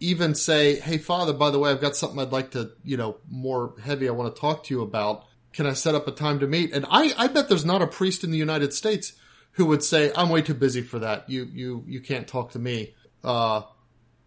even 0.00 0.34
say, 0.34 0.76
"Hey, 0.80 0.98
Father, 0.98 1.32
by 1.32 1.50
the 1.50 1.58
way, 1.58 1.70
I've 1.70 1.80
got 1.80 1.96
something 1.96 2.18
I'd 2.20 2.32
like 2.32 2.52
to, 2.52 2.70
you 2.84 2.96
know, 2.96 3.18
more 3.28 3.74
heavy. 3.82 4.08
I 4.08 4.12
want 4.12 4.34
to 4.34 4.40
talk 4.40 4.64
to 4.64 4.74
you 4.74 4.80
about. 4.82 5.24
Can 5.52 5.66
I 5.66 5.72
set 5.72 5.94
up 5.94 6.08
a 6.08 6.12
time 6.12 6.38
to 6.40 6.46
meet?" 6.46 6.72
And 6.72 6.86
I, 6.88 7.12
I 7.18 7.26
bet 7.28 7.48
there's 7.48 7.64
not 7.64 7.82
a 7.82 7.86
priest 7.86 8.24
in 8.24 8.30
the 8.30 8.38
United 8.38 8.72
States 8.72 9.12
who 9.54 9.66
would 9.66 9.82
say, 9.82 10.12
"I'm 10.16 10.28
way 10.28 10.42
too 10.42 10.54
busy 10.54 10.82
for 10.82 11.00
that. 11.00 11.28
You, 11.28 11.48
you, 11.52 11.84
you 11.86 12.00
can't 12.00 12.26
talk 12.28 12.52
to 12.52 12.58
me." 12.58 12.94
Uh, 13.22 13.62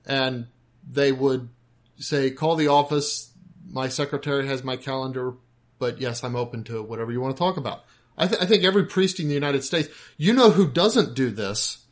and 0.05 0.47
they 0.89 1.11
would 1.11 1.49
say, 1.97 2.31
"Call 2.31 2.55
the 2.55 2.67
office. 2.67 3.31
My 3.69 3.89
secretary 3.89 4.47
has 4.47 4.63
my 4.63 4.77
calendar, 4.77 5.33
but 5.79 5.99
yes, 5.99 6.23
I'm 6.23 6.35
open 6.35 6.63
to 6.65 6.81
whatever 6.81 7.11
you 7.11 7.21
want 7.21 7.35
to 7.35 7.39
talk 7.39 7.57
about." 7.57 7.83
I, 8.17 8.27
th- 8.27 8.41
I 8.41 8.45
think 8.45 8.63
every 8.63 8.85
priest 8.85 9.19
in 9.19 9.27
the 9.27 9.35
United 9.35 9.63
States, 9.63 9.89
you 10.17 10.33
know, 10.33 10.49
who 10.49 10.67
doesn't 10.71 11.13
do 11.13 11.29
this 11.29 11.85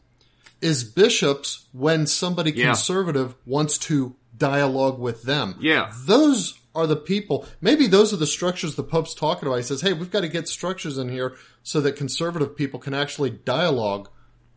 is 0.62 0.84
bishops 0.84 1.68
when 1.72 2.08
somebody 2.08 2.52
Yeah. 2.52 2.66
conservative 2.68 3.36
wants 3.46 3.78
to 3.80 4.16
dialogue 4.36 4.98
with 4.98 5.22
them. 5.24 5.56
Yeah. 5.60 5.92
Those 6.06 6.58
are 6.76 6.88
the 6.88 6.96
people. 6.96 7.46
Maybe 7.62 7.88
those 7.88 8.14
are 8.14 8.18
the 8.18 8.28
structures 8.28 8.76
the 8.76 8.84
Pope's 8.84 9.14
talking 9.16 9.48
about. 9.48 9.58
He 9.58 9.64
says, 9.64 9.82
hey, 9.82 9.94
we've 9.94 10.12
got 10.12 10.22
to 10.22 10.28
get 10.28 10.48
structures 10.48 10.98
in 10.98 11.10
here 11.10 11.36
so 11.64 11.82
that 11.82 11.96
conservative 11.96 12.56
people 12.56 12.80
can 12.80 12.94
actually 12.94 13.30
dialogue 13.30 14.10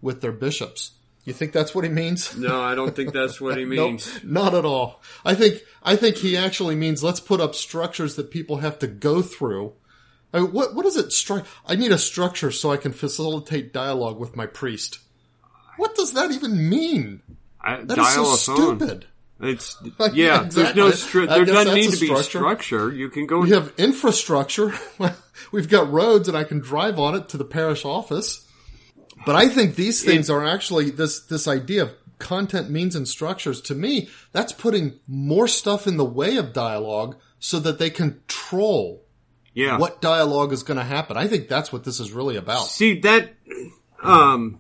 with 0.02 0.20
their 0.20 0.33
bishops. 0.33 0.92
You 1.24 1.35
think 1.35 1.52
that's 1.52 1.74
what 1.74 1.85
he 1.85 1.90
means? 1.90 2.37
no, 2.38 2.61
I 2.62 2.74
don't 2.74 2.96
think 2.96 3.12
that's 3.12 3.38
what 3.40 3.59
he 3.59 3.64
Nope, 3.66 3.90
means. 3.90 4.20
not 4.24 4.54
at 4.54 4.64
all. 4.64 5.02
I 5.26 5.35
think 5.35 5.62
I 5.83 5.94
think 5.94 6.16
he 6.16 6.37
actually 6.38 6.74
means 6.74 7.04
let's 7.04 7.20
put 7.20 7.40
up 7.40 7.54
structures 7.54 8.16
that 8.16 8.31
people 8.31 8.59
have 8.59 8.78
to 8.78 8.87
go 8.87 9.20
through. 9.20 9.74
I 10.33 10.40
mean, 10.40 10.52
what 10.52 10.74
what 10.74 10.87
is 10.87 10.96
it? 10.96 11.07
Stru- 11.09 11.44
I 11.66 11.76
need 11.76 11.92
a 11.92 11.98
structure 11.98 12.50
so 12.50 12.70
I 12.72 12.78
can 12.78 12.92
facilitate 12.92 13.74
dialogue 13.74 14.18
with 14.18 14.37
my 14.37 14.46
priest. 14.46 15.00
What 15.76 15.94
does 15.94 16.14
that 16.14 16.31
even 16.31 16.68
mean? 16.68 17.20
I, 17.61 17.83
That 17.83 17.98
is 17.98 18.09
so 18.14 18.24
stupid. 18.35 19.07
It's 19.40 19.77
yeah. 20.12 20.44
exactly. 20.44 20.62
There's 20.62 20.77
no 20.77 20.88
stru- 20.90 21.29
I 21.29 21.37
there 21.37 21.44
doesn't 21.44 21.74
need 21.74 21.90
to 21.92 22.01
be 22.01 22.07
structure. 22.07 22.22
structure. 22.38 22.92
You 22.92 23.09
can 23.09 23.27
go. 23.27 23.40
We 23.40 23.51
have 23.51 23.72
infrastructure. 23.79 24.72
We've 25.53 25.68
got 25.68 25.90
roads, 25.92 26.29
and 26.29 26.37
I 26.37 26.44
can 26.44 26.59
drive 26.61 26.98
on 26.98 27.14
it 27.14 27.29
to 27.31 27.37
the 27.37 27.44
parish 27.44 27.85
office. 27.85 28.44
But 29.24 29.37
I 29.37 29.48
think 29.48 29.74
these 29.77 30.03
things 30.05 30.29
are 30.31 30.44
actually 30.44 30.90
this 30.90 31.20
this 31.20 31.46
idea 31.46 31.83
of 31.85 31.92
content, 32.18 32.68
means, 32.70 32.96
and 32.96 33.07
structures. 33.07 33.61
To 33.62 33.74
me, 33.74 34.09
that's 34.33 34.53
putting 34.53 34.98
more 35.07 35.46
stuff 35.46 35.87
in 35.87 35.96
the 35.96 36.05
way 36.05 36.37
of 36.37 36.53
dialogue 36.53 37.16
so 37.38 37.61
that 37.61 37.79
they 37.79 37.90
control 37.90 39.05
Yeah. 39.55 39.79
what 39.79 40.01
dialogue 40.01 40.53
is 40.53 40.64
going 40.64 40.79
to 40.79 40.85
happen. 40.85 41.16
I 41.16 41.29
think 41.29 41.46
that's 41.48 41.72
what 41.72 41.85
this 41.85 42.01
is 42.01 42.11
really 42.11 42.37
about. 42.37 42.66
See 42.66 42.98
that, 43.01 43.35
um, 44.03 44.59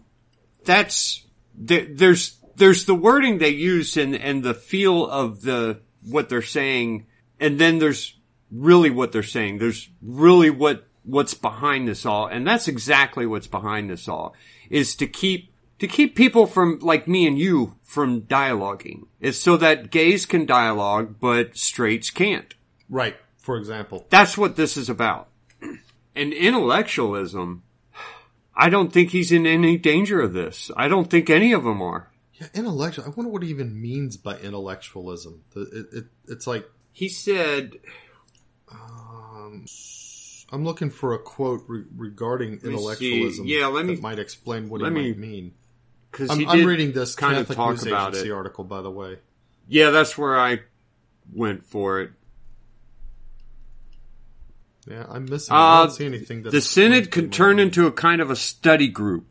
that's 0.64 1.24
there, 1.54 1.86
there's 1.90 2.36
there's 2.58 2.84
the 2.84 2.94
wording 2.94 3.38
they 3.38 3.50
use 3.50 3.96
and 3.96 4.14
and 4.14 4.42
the 4.42 4.54
feel 4.54 5.06
of 5.06 5.42
the 5.42 5.80
what 6.02 6.28
they're 6.28 6.42
saying, 6.42 7.06
and 7.40 7.58
then 7.58 7.78
there's 7.78 8.14
really 8.50 8.90
what 8.90 9.12
they're 9.12 9.22
saying. 9.22 9.58
There's 9.58 9.90
really 10.02 10.50
what 10.50 10.86
what's 11.04 11.34
behind 11.34 11.88
this 11.88 12.04
all, 12.04 12.26
and 12.26 12.46
that's 12.46 12.68
exactly 12.68 13.26
what's 13.26 13.46
behind 13.46 13.90
this 13.90 14.08
all 14.08 14.34
is 14.70 14.94
to 14.96 15.06
keep 15.06 15.52
to 15.78 15.86
keep 15.86 16.14
people 16.14 16.46
from 16.46 16.78
like 16.80 17.08
me 17.08 17.26
and 17.26 17.38
you 17.38 17.76
from 17.82 18.22
dialoguing. 18.22 19.06
It's 19.20 19.38
so 19.38 19.56
that 19.56 19.90
gays 19.90 20.26
can 20.26 20.46
dialogue, 20.46 21.16
but 21.20 21.56
straights 21.56 22.10
can't. 22.10 22.54
Right. 22.88 23.16
For 23.36 23.56
example. 23.56 24.06
That's 24.10 24.36
what 24.36 24.56
this 24.56 24.76
is 24.76 24.90
about. 24.90 25.28
And 26.14 26.32
intellectualism, 26.32 27.62
I 28.54 28.68
don't 28.68 28.92
think 28.92 29.10
he's 29.10 29.32
in 29.32 29.46
any 29.46 29.78
danger 29.78 30.20
of 30.20 30.32
this. 30.32 30.70
I 30.76 30.88
don't 30.88 31.08
think 31.08 31.30
any 31.30 31.52
of 31.52 31.64
them 31.64 31.80
are. 31.80 32.10
Yeah, 32.40 32.46
intellectual. 32.54 33.04
I 33.04 33.08
wonder 33.08 33.30
what 33.32 33.42
he 33.42 33.50
even 33.50 33.80
means 33.80 34.16
by 34.16 34.36
intellectualism. 34.38 35.42
It, 35.56 35.86
it, 35.92 36.04
it's 36.28 36.46
like 36.46 36.68
He 36.92 37.08
said, 37.08 37.72
um, 38.70 39.64
I'm 40.52 40.64
looking 40.64 40.90
for 40.90 41.14
a 41.14 41.18
quote 41.18 41.64
re- 41.66 41.84
regarding 41.96 42.60
see. 42.60 42.68
intellectualism. 42.68 43.46
Yeah, 43.46 43.66
let 43.66 43.86
me- 43.86 43.96
that 43.96 44.02
might 44.02 44.18
explain 44.18 44.68
what 44.68 44.80
let 44.80 44.92
he 44.92 44.98
me 44.98 45.08
might 45.10 45.18
mean. 45.18 45.54
because 46.12 46.30
I'm, 46.30 46.48
I'm 46.48 46.64
reading 46.64 46.92
this 46.92 47.14
kind 47.16 47.36
of 47.38 47.48
Catholic 47.48 47.56
talk 47.56 47.70
News 47.72 47.86
about 47.86 48.08
Agency 48.10 48.28
it. 48.28 48.32
article, 48.32 48.64
by 48.64 48.82
the 48.82 48.90
way. 48.90 49.18
Yeah, 49.66 49.90
that's 49.90 50.16
where 50.16 50.38
I 50.38 50.60
went 51.32 51.64
for 51.66 52.00
it. 52.02 52.10
Yeah, 54.88 55.04
I'm 55.08 55.26
missing. 55.26 55.54
I 55.54 55.80
Uh, 55.80 55.86
don't 55.86 55.94
see 55.96 56.06
anything. 56.06 56.42
That 56.44 56.50
the 56.52 56.60
Synod 56.62 57.10
can 57.10 57.30
turn 57.30 57.58
into 57.58 57.86
a 57.86 57.92
kind 57.92 58.22
of 58.22 58.30
a 58.30 58.36
study 58.36 58.88
group, 58.88 59.26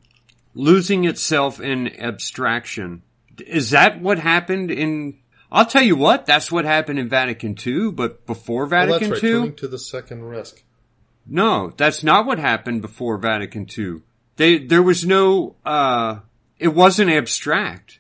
losing 0.58 1.06
itself 1.06 1.62
in 1.62 1.88
abstraction. 2.00 3.04
Is 3.46 3.70
that 3.70 4.02
what 4.02 4.20
happened 4.20 4.72
in? 4.72 5.20
I'll 5.52 5.66
tell 5.66 5.84
you 5.84 5.96
what, 5.96 6.26
that's 6.26 6.52
what 6.52 6.66
happened 6.66 7.00
in 7.00 7.08
Vatican 7.08 7.56
II, 7.66 7.92
but 7.92 8.26
before 8.26 8.68
that's 8.68 8.90
Vatican 8.90 9.12
right. 9.12 9.24
II, 9.24 9.32
Turning 9.32 9.56
to 9.56 9.68
the 9.68 9.80
second 9.80 10.24
risk. 10.24 10.64
No, 11.26 11.72
that's 11.78 12.04
not 12.04 12.26
what 12.26 12.40
happened 12.40 12.82
before 12.82 13.18
Vatican 13.18 13.66
II. 13.78 14.02
They, 14.36 14.58
there 14.58 14.84
was 14.84 15.06
no, 15.06 15.56
uh, 15.66 16.20
it 16.60 16.70
wasn't 16.70 17.12
abstract. 17.12 18.00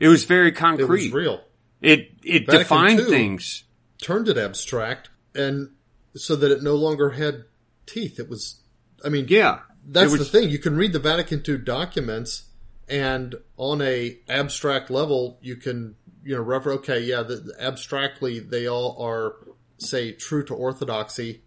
It 0.00 0.08
was 0.08 0.24
very 0.24 0.48
It 0.48 0.56
concrete. 0.56 0.86
was 0.88 1.12
real. 1.12 1.40
It, 1.82 2.12
it 2.24 2.46
Vatican 2.46 2.58
defined 2.58 3.00
II 3.00 3.06
things. 3.06 3.64
Turned 4.00 4.28
it 4.28 4.38
abstract, 4.38 5.10
and 5.34 5.70
so 6.14 6.36
that 6.36 6.50
it 6.52 6.62
no 6.62 6.74
longer 6.74 7.10
had 7.10 7.44
teeth. 7.86 8.18
It 8.18 8.28
was. 8.28 8.60
I 9.04 9.08
mean, 9.08 9.26
Yeah. 9.28 9.60
That's 9.88 10.12
was- 10.12 10.20
the 10.20 10.24
thing. 10.26 10.50
You 10.50 10.58
can 10.58 10.76
read 10.76 10.92
the 10.92 10.98
Vatican 10.98 11.42
II 11.46 11.58
documents, 11.58 12.44
and 12.88 13.34
on 13.56 13.82
a 13.82 14.18
abstract 14.28 14.90
level, 14.90 15.38
you 15.40 15.56
can 15.56 15.96
you 16.24 16.36
know 16.36 16.42
refer. 16.42 16.72
Okay, 16.72 17.00
yeah, 17.00 17.22
the, 17.22 17.36
the- 17.36 17.62
abstractly 17.62 18.38
they 18.38 18.68
all 18.68 19.02
are 19.02 19.36
say 19.78 20.12
true 20.12 20.44
to 20.44 20.54
orthodoxy, 20.54 21.42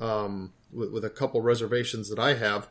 um, 0.00 0.52
with, 0.72 0.92
with 0.92 1.04
a 1.04 1.10
couple 1.10 1.40
reservations 1.42 2.08
that 2.08 2.18
I 2.18 2.34
have, 2.34 2.68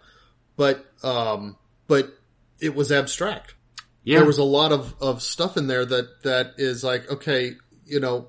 but 0.55 0.85
um, 1.03 1.57
but 1.87 2.13
it 2.59 2.75
was 2.75 2.91
abstract. 2.91 3.55
Yeah. 4.03 4.19
There 4.19 4.27
was 4.27 4.37
a 4.37 4.43
lot 4.43 4.71
of, 4.71 4.95
of 5.01 5.21
stuff 5.21 5.57
in 5.57 5.67
there 5.67 5.85
that, 5.85 6.23
that 6.23 6.53
is 6.57 6.83
like, 6.83 7.09
okay, 7.09 7.53
you 7.85 7.99
know, 7.99 8.27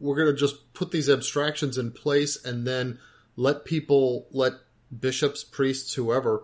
we're 0.00 0.16
going 0.16 0.34
to 0.34 0.38
just 0.38 0.72
put 0.74 0.90
these 0.90 1.08
abstractions 1.08 1.78
in 1.78 1.92
place 1.92 2.42
and 2.44 2.66
then 2.66 2.98
let 3.36 3.64
people, 3.64 4.26
let 4.30 4.52
bishops, 4.98 5.44
priests, 5.44 5.94
whoever, 5.94 6.42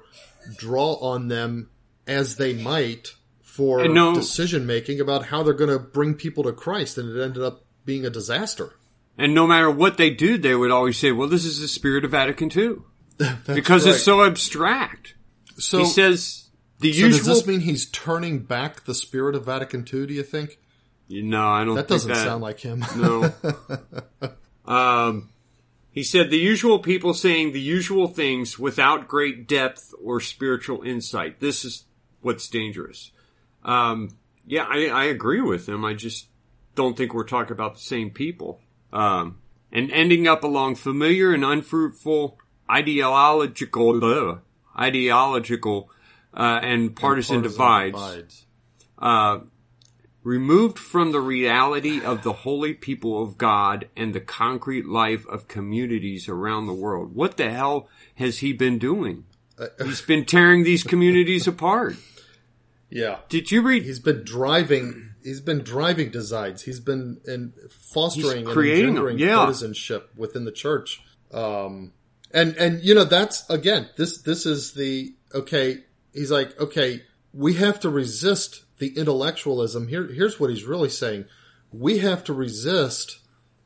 draw 0.57 0.95
on 0.95 1.29
them 1.29 1.71
as 2.07 2.37
they 2.37 2.55
might 2.55 3.15
for 3.43 3.87
no- 3.89 4.15
decision 4.15 4.67
making 4.67 5.01
about 5.01 5.27
how 5.27 5.43
they're 5.43 5.53
going 5.53 5.71
to 5.71 5.79
bring 5.79 6.15
people 6.15 6.45
to 6.45 6.53
Christ. 6.53 6.97
And 6.99 7.15
it 7.15 7.23
ended 7.23 7.43
up 7.43 7.65
being 7.85 8.05
a 8.07 8.11
disaster. 8.11 8.75
and 9.17 9.35
no 9.35 9.47
matter 9.47 9.71
what 9.71 9.97
they 9.97 10.11
do, 10.11 10.39
they 10.39 10.55
would 10.55 10.71
always 10.71 10.97
say, 10.99 11.11
well, 11.13 11.29
this 11.29 11.45
is 11.45 11.61
the 11.61 11.69
spirit 11.69 12.05
of 12.05 12.11
Vatican 12.13 12.51
II. 12.55 12.77
Because 13.47 13.85
right. 13.85 13.95
it's 13.97 14.05
so 14.05 14.23
abstract. 14.25 15.15
so, 15.59 15.79
he 15.81 15.85
says 15.87 16.51
the 16.79 16.93
so 16.93 17.09
does 17.09 17.25
this 17.27 17.47
mean 17.49 17.59
he's 17.61 17.87
turning 17.91 18.39
back 18.45 18.85
the 18.85 18.95
spirit 18.95 19.35
of 19.35 19.45
Vatican 19.47 19.81
II, 19.81 20.07
do 20.07 20.15
you 20.15 20.23
think? 20.23 20.59
no, 21.11 21.49
I 21.49 21.65
don't 21.65 21.75
That 21.75 21.89
think 21.89 22.03
doesn't 22.03 22.13
that. 22.13 22.25
sound 22.25 22.43
like 22.43 22.61
him. 22.61 22.85
No. 22.97 23.33
um, 24.73 25.31
he 25.99 26.05
said 26.05 26.31
the 26.31 26.39
usual 26.39 26.79
people 26.79 27.13
saying 27.13 27.51
the 27.51 27.61
usual 27.61 28.07
things 28.07 28.57
without 28.57 29.09
great 29.09 29.49
depth 29.49 29.93
or 30.01 30.21
spiritual 30.21 30.83
insight. 30.83 31.41
This 31.41 31.65
is 31.65 31.87
what's 32.21 32.47
dangerous. 32.47 33.11
Um, 33.65 34.11
yeah, 34.47 34.63
I, 34.63 34.87
I 34.87 35.05
agree 35.07 35.41
with 35.41 35.69
him. 35.69 35.85
I 35.85 35.95
just 35.95 36.29
don't 36.77 36.97
think 36.97 37.15
we're 37.15 37.25
talking 37.25 37.51
about 37.51 37.75
the 37.75 37.81
same 37.81 38.11
people. 38.11 38.61
Um, 38.93 39.41
and 39.73 39.91
ending 39.91 40.29
up 40.29 40.45
along 40.45 40.77
familiar 40.77 41.35
and 41.35 41.45
unfruitful 41.45 42.39
ideological, 42.71 44.41
ideological, 44.79 45.91
uh, 46.33 46.61
and 46.63 46.95
partisan, 46.95 47.43
divides 47.43 48.47
uh, 49.01 49.41
removed 50.29 50.79
from 50.79 51.11
the 51.11 51.21
reality 51.21 52.05
of 52.05 52.23
the 52.23 52.33
holy 52.33 52.75
people 52.75 53.23
of 53.23 53.38
God 53.38 53.88
and 53.97 54.14
the 54.14 54.21
concrete 54.21 54.85
life 54.85 55.27
of 55.27 55.49
communities 55.49 56.29
around 56.29 56.67
the 56.67 56.75
world. 56.75 57.14
What 57.14 57.38
the 57.38 57.51
hell 57.51 57.88
has 58.17 58.38
he 58.38 58.53
been 58.53 58.79
doing? 58.79 59.25
He's 59.83 60.03
been 60.03 60.27
tearing 60.27 60.64
these 60.64 60.85
communities 60.85 61.47
apart. 61.55 61.97
Yeah. 62.91 63.21
Did 63.31 63.51
you 63.51 63.62
read? 63.62 63.85
He's 63.85 64.01
been 64.01 64.23
driving. 64.23 65.14
He's 65.25 65.41
been 65.41 65.62
driving 65.62 66.11
designs. 66.11 66.62
He's 66.62 66.81
been 66.81 67.21
in 67.25 67.55
fostering 67.71 68.45
He's 68.45 68.55
creating 68.55 68.81
and 68.81 68.99
engendering 68.99 69.19
yeah. 69.19 69.37
partisanship 69.37 70.11
within 70.14 70.45
the 70.45 70.53
church. 70.53 71.03
Um, 71.33 71.95
and 72.33 72.55
and 72.57 72.83
you 72.83 72.95
know 72.95 73.05
that's 73.05 73.49
again 73.49 73.88
this 73.97 74.21
this 74.23 74.45
is 74.45 74.75
the 74.75 75.14
okay. 75.35 75.85
He's 76.12 76.31
like 76.31 76.59
okay, 76.61 77.03
we 77.33 77.55
have 77.55 77.81
to 77.81 77.91
resist 77.91 78.64
the 78.79 78.97
intellectualism. 78.97 79.88
Here 79.88 80.07
here's 80.07 80.38
what 80.41 80.51
he's 80.51 80.64
really 80.64 80.88
saying: 80.91 81.25
we 81.73 81.99
have 81.99 82.25
to 82.25 82.33
resist 82.33 83.19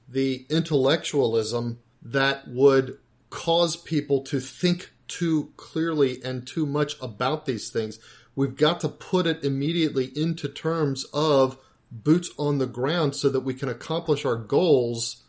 the 0.09 0.47
intellectualism 0.51 1.79
that 2.03 2.49
would 2.49 2.99
cause 3.31 3.77
people 3.77 4.21
to 4.23 4.41
think 4.41 4.93
too 5.09 5.53
clearly 5.57 6.23
and 6.25 6.47
too 6.47 6.67
much 6.67 6.97
about 7.01 7.47
these 7.47 7.71
things. 7.71 7.99
We've 8.35 8.57
got 8.57 8.81
to 8.81 8.89
put 8.89 9.27
it 9.27 9.45
immediately 9.45 10.07
into 10.17 10.49
terms 10.49 11.05
of 11.13 11.59
boots 11.91 12.31
on 12.39 12.59
the 12.59 12.67
ground 12.67 13.15
so 13.15 13.29
that 13.29 13.41
we 13.41 13.53
can 13.55 13.69
accomplish 13.69 14.25
our 14.25 14.37
goals 14.37 15.23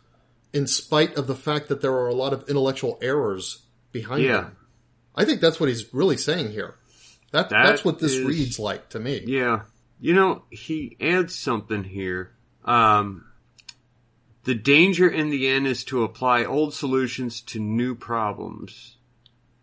in 0.54 0.67
spite 0.67 1.15
of 1.17 1.28
the 1.28 1.36
fact 1.36 1.67
that 1.67 1.82
there 1.82 1.91
are 1.93 2.08
a 2.08 2.13
lot 2.15 2.32
of 2.34 2.48
intellectual 2.50 2.98
errors 3.02 3.63
behind 3.91 4.24
Yeah. 4.24 4.41
them. 4.41 4.56
I 5.15 5.26
think 5.26 5.41
that's 5.41 5.60
what 5.60 5.67
he's 5.69 5.93
really 5.93 6.17
saying 6.17 6.52
here. 6.52 6.76
That, 7.32 7.50
That 7.50 7.63
that's 7.65 7.84
what 7.86 8.00
this 8.00 8.13
is- 8.13 8.26
reads 8.26 8.60
like 8.60 8.89
to 8.89 9.00
me. 9.00 9.24
Yeah. 9.26 9.62
You 10.04 10.13
know, 10.13 10.44
he 10.50 10.98
adds 11.00 11.34
something 11.34 11.86
here. 11.86 12.34
Um, 12.66 13.24
the 14.44 14.54
danger 14.54 15.08
in 15.08 15.30
the 15.30 15.48
end 15.48 15.66
is 15.66 15.86
to 15.86 16.04
apply 16.04 16.44
old 16.44 16.74
solutions 16.74 17.39
to 17.44 17.60
new 17.62 17.96
problems. 17.96 18.98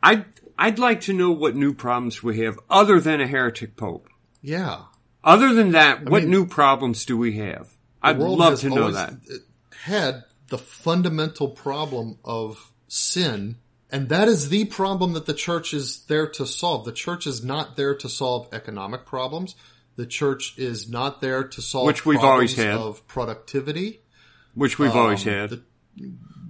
I'd, 0.03 0.25
I'd 0.57 0.79
like 0.79 1.03
to 1.03 1.13
know 1.13 1.31
what 1.31 1.57
new 1.57 1.75
problems 1.75 2.23
we 2.23 2.41
have 2.41 2.59
other 2.71 3.01
than 3.01 3.21
a 3.21 3.27
heretic 3.27 3.77
pope. 3.77 4.09
Yeah. 4.41 4.85
Other 5.23 5.53
than 5.53 5.73
that, 5.73 6.09
what 6.09 6.23
mean- 6.23 6.31
new 6.31 6.47
problems 6.47 7.05
do 7.05 7.19
we 7.19 7.37
have? 7.37 7.77
I'd 8.03 8.17
love 8.17 8.61
to 8.61 8.71
know 8.71 8.93
that. 8.93 9.13
Had 9.83 10.25
the 10.49 10.57
fundamental 10.57 11.49
problem 11.51 12.17
of 12.25 12.73
sin, 12.89 13.57
and 13.91 14.09
that 14.09 14.27
is 14.27 14.49
the 14.49 14.65
problem 14.65 15.13
that 15.13 15.27
the 15.27 15.35
church 15.35 15.75
is 15.75 16.05
there 16.07 16.29
to 16.29 16.47
solve. 16.47 16.87
The 16.87 16.93
church 16.93 17.27
is 17.27 17.45
not 17.45 17.77
there 17.77 17.95
to 17.95 18.09
solve 18.09 18.49
economic 18.55 19.05
problems. 19.05 19.55
The 19.97 20.07
church 20.07 20.55
is 20.57 20.89
not 20.89 21.21
there 21.21 21.45
to 21.45 21.61
solve 21.63 21.87
Which 21.87 22.07
we've 22.07 22.21
always 22.21 22.55
had. 22.57 22.75
of 22.75 23.07
productivity. 23.07 24.01
Which 24.55 24.79
we've 24.79 24.95
always 24.97 25.27
Um, 25.27 25.33
had. 25.33 25.51
the- 25.51 25.63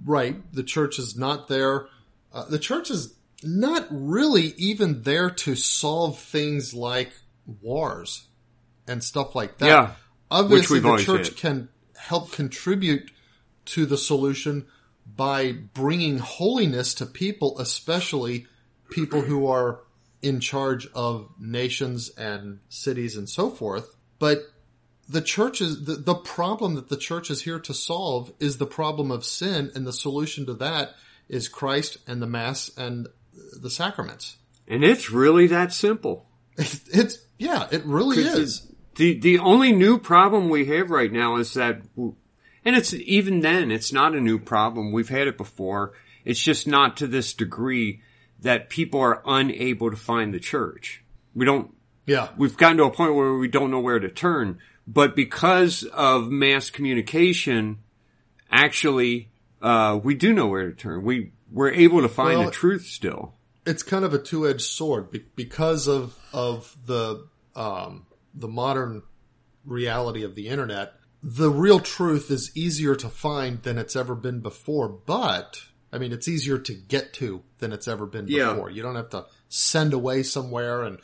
right. 0.05 0.53
The 0.53 0.63
church 0.63 0.99
is 0.99 1.15
not 1.17 1.47
there. 1.47 1.87
Uh, 2.33 2.45
the 2.45 2.59
church 2.59 2.89
is 2.89 3.13
not 3.43 3.87
really 3.91 4.53
even 4.57 5.01
there 5.03 5.29
to 5.29 5.55
solve 5.55 6.19
things 6.19 6.73
like 6.73 7.11
wars 7.61 8.27
and 8.87 9.03
stuff 9.03 9.35
like 9.35 9.57
that. 9.57 9.65
Yeah, 9.67 9.91
Obviously, 10.29 10.79
we've 10.79 10.97
the 10.97 11.03
church 11.03 11.27
had. 11.29 11.37
can 11.37 11.69
help 11.97 12.31
contribute 12.31 13.11
to 13.65 13.85
the 13.85 13.97
solution 13.97 14.65
by 15.15 15.51
bringing 15.51 16.19
holiness 16.19 16.93
to 16.95 17.05
people, 17.05 17.59
especially 17.59 18.45
people 18.89 19.21
who 19.21 19.45
are 19.47 19.81
in 20.21 20.39
charge 20.39 20.87
of 20.93 21.29
nations 21.39 22.09
and 22.09 22.59
cities 22.69 23.15
and 23.15 23.27
so 23.29 23.49
forth. 23.49 23.95
But 24.19 24.43
the 25.09 25.21
church 25.21 25.61
is 25.61 25.85
the, 25.85 25.95
the 25.95 26.15
problem 26.15 26.75
that 26.75 26.89
the 26.89 26.97
church 26.97 27.29
is 27.29 27.41
here 27.41 27.59
to 27.59 27.73
solve 27.73 28.31
is 28.39 28.57
the 28.57 28.65
problem 28.65 29.11
of 29.11 29.25
sin, 29.25 29.71
and 29.75 29.85
the 29.85 29.93
solution 29.93 30.45
to 30.45 30.53
that 30.55 30.95
is 31.27 31.47
Christ 31.47 31.97
and 32.07 32.21
the 32.21 32.27
Mass 32.27 32.71
and 32.77 33.07
the 33.59 33.69
sacraments. 33.69 34.37
And 34.67 34.83
it's 34.83 35.09
really 35.09 35.47
that 35.47 35.73
simple. 35.73 36.27
It's 36.57 37.17
yeah, 37.37 37.67
it 37.71 37.83
really 37.85 38.21
is. 38.21 38.67
The 38.95 39.19
the 39.19 39.39
only 39.39 39.71
new 39.71 39.97
problem 39.97 40.49
we 40.49 40.65
have 40.65 40.91
right 40.91 41.11
now 41.11 41.37
is 41.37 41.53
that, 41.55 41.81
and 41.95 42.75
it's 42.75 42.93
even 42.93 43.39
then, 43.39 43.71
it's 43.71 43.91
not 43.91 44.13
a 44.13 44.21
new 44.21 44.37
problem. 44.37 44.91
We've 44.91 45.09
had 45.09 45.27
it 45.27 45.37
before. 45.37 45.93
It's 46.23 46.41
just 46.41 46.67
not 46.67 46.97
to 46.97 47.07
this 47.07 47.33
degree 47.33 48.01
that 48.41 48.69
people 48.69 48.99
are 48.99 49.21
unable 49.25 49.89
to 49.91 49.97
find 49.97 50.33
the 50.33 50.39
church. 50.39 51.03
We 51.33 51.45
don't. 51.45 51.73
Yeah, 52.05 52.29
We've 52.37 52.57
gotten 52.57 52.77
to 52.77 52.85
a 52.85 52.91
point 52.91 53.13
where 53.15 53.35
we 53.35 53.47
don't 53.47 53.69
know 53.71 53.79
where 53.79 53.99
to 53.99 54.09
turn. 54.09 54.57
But 54.87 55.15
because 55.15 55.83
of 55.83 56.29
mass 56.29 56.69
communication, 56.71 57.77
actually, 58.51 59.29
uh, 59.61 59.99
we 60.03 60.15
do 60.15 60.33
know 60.33 60.47
where 60.47 60.69
to 60.69 60.75
turn. 60.75 61.03
We 61.03 61.31
we're 61.51 61.71
able 61.71 62.01
to 62.01 62.09
find 62.09 62.39
Well, 62.39 62.47
the 62.47 62.51
truth 62.51 62.85
still. 62.85 63.35
it's 63.65 63.83
kind 63.83 64.03
of 64.05 64.13
a 64.13 64.19
two 64.19 64.47
edged 64.47 64.61
sword 64.61 65.09
because 65.35 65.87
of 65.87 66.17
of 66.33 66.75
the 66.85 67.27
um, 67.55 68.07
the 68.33 68.47
modern 68.47 69.03
reality 69.65 70.23
of 70.23 70.35
the 70.35 70.47
internet. 70.47 70.93
The 71.21 71.51
real 71.51 71.79
truth 71.79 72.31
is 72.31 72.51
easier 72.55 72.95
to 72.95 73.07
find 73.09 73.61
than 73.61 73.77
it's 73.77 73.95
ever 73.95 74.15
been 74.15 74.39
before, 74.39 74.89
but 74.89 75.61
I 75.91 75.97
mean, 75.97 76.11
it's 76.11 76.27
easier 76.27 76.57
to 76.57 76.73
get 76.73 77.13
to 77.13 77.43
than 77.59 77.73
it's 77.73 77.87
ever 77.87 78.05
been 78.05 78.27
Yeah. 78.27 78.53
before. 78.53 78.69
You 78.69 78.81
don't 78.81 78.95
have 78.95 79.09
to 79.09 79.25
send 79.49 79.93
away 79.93 80.23
somewhere 80.23 80.83
and 80.83 80.99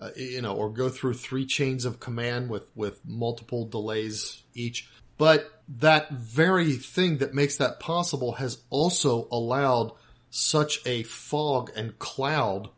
uh, 0.00 0.10
you 0.16 0.42
know, 0.42 0.54
or 0.54 0.70
go 0.70 0.88
through 0.88 1.14
three 1.14 1.46
chains 1.46 1.84
of 1.84 2.00
command 2.00 2.50
with 2.50 2.68
with 2.74 3.00
multiple 3.06 3.64
delays 3.66 4.42
each. 4.52 4.88
But 5.16 5.48
that 5.78 6.10
very 6.10 6.72
thing 6.72 7.18
that 7.18 7.32
makes 7.32 7.56
that 7.58 7.78
possible 7.78 8.32
has 8.32 8.58
also 8.70 9.28
allowed 9.30 9.92
such 10.30 10.80
a 10.84 11.04
fog 11.04 11.70
and 11.76 11.96
cloud 12.00 12.68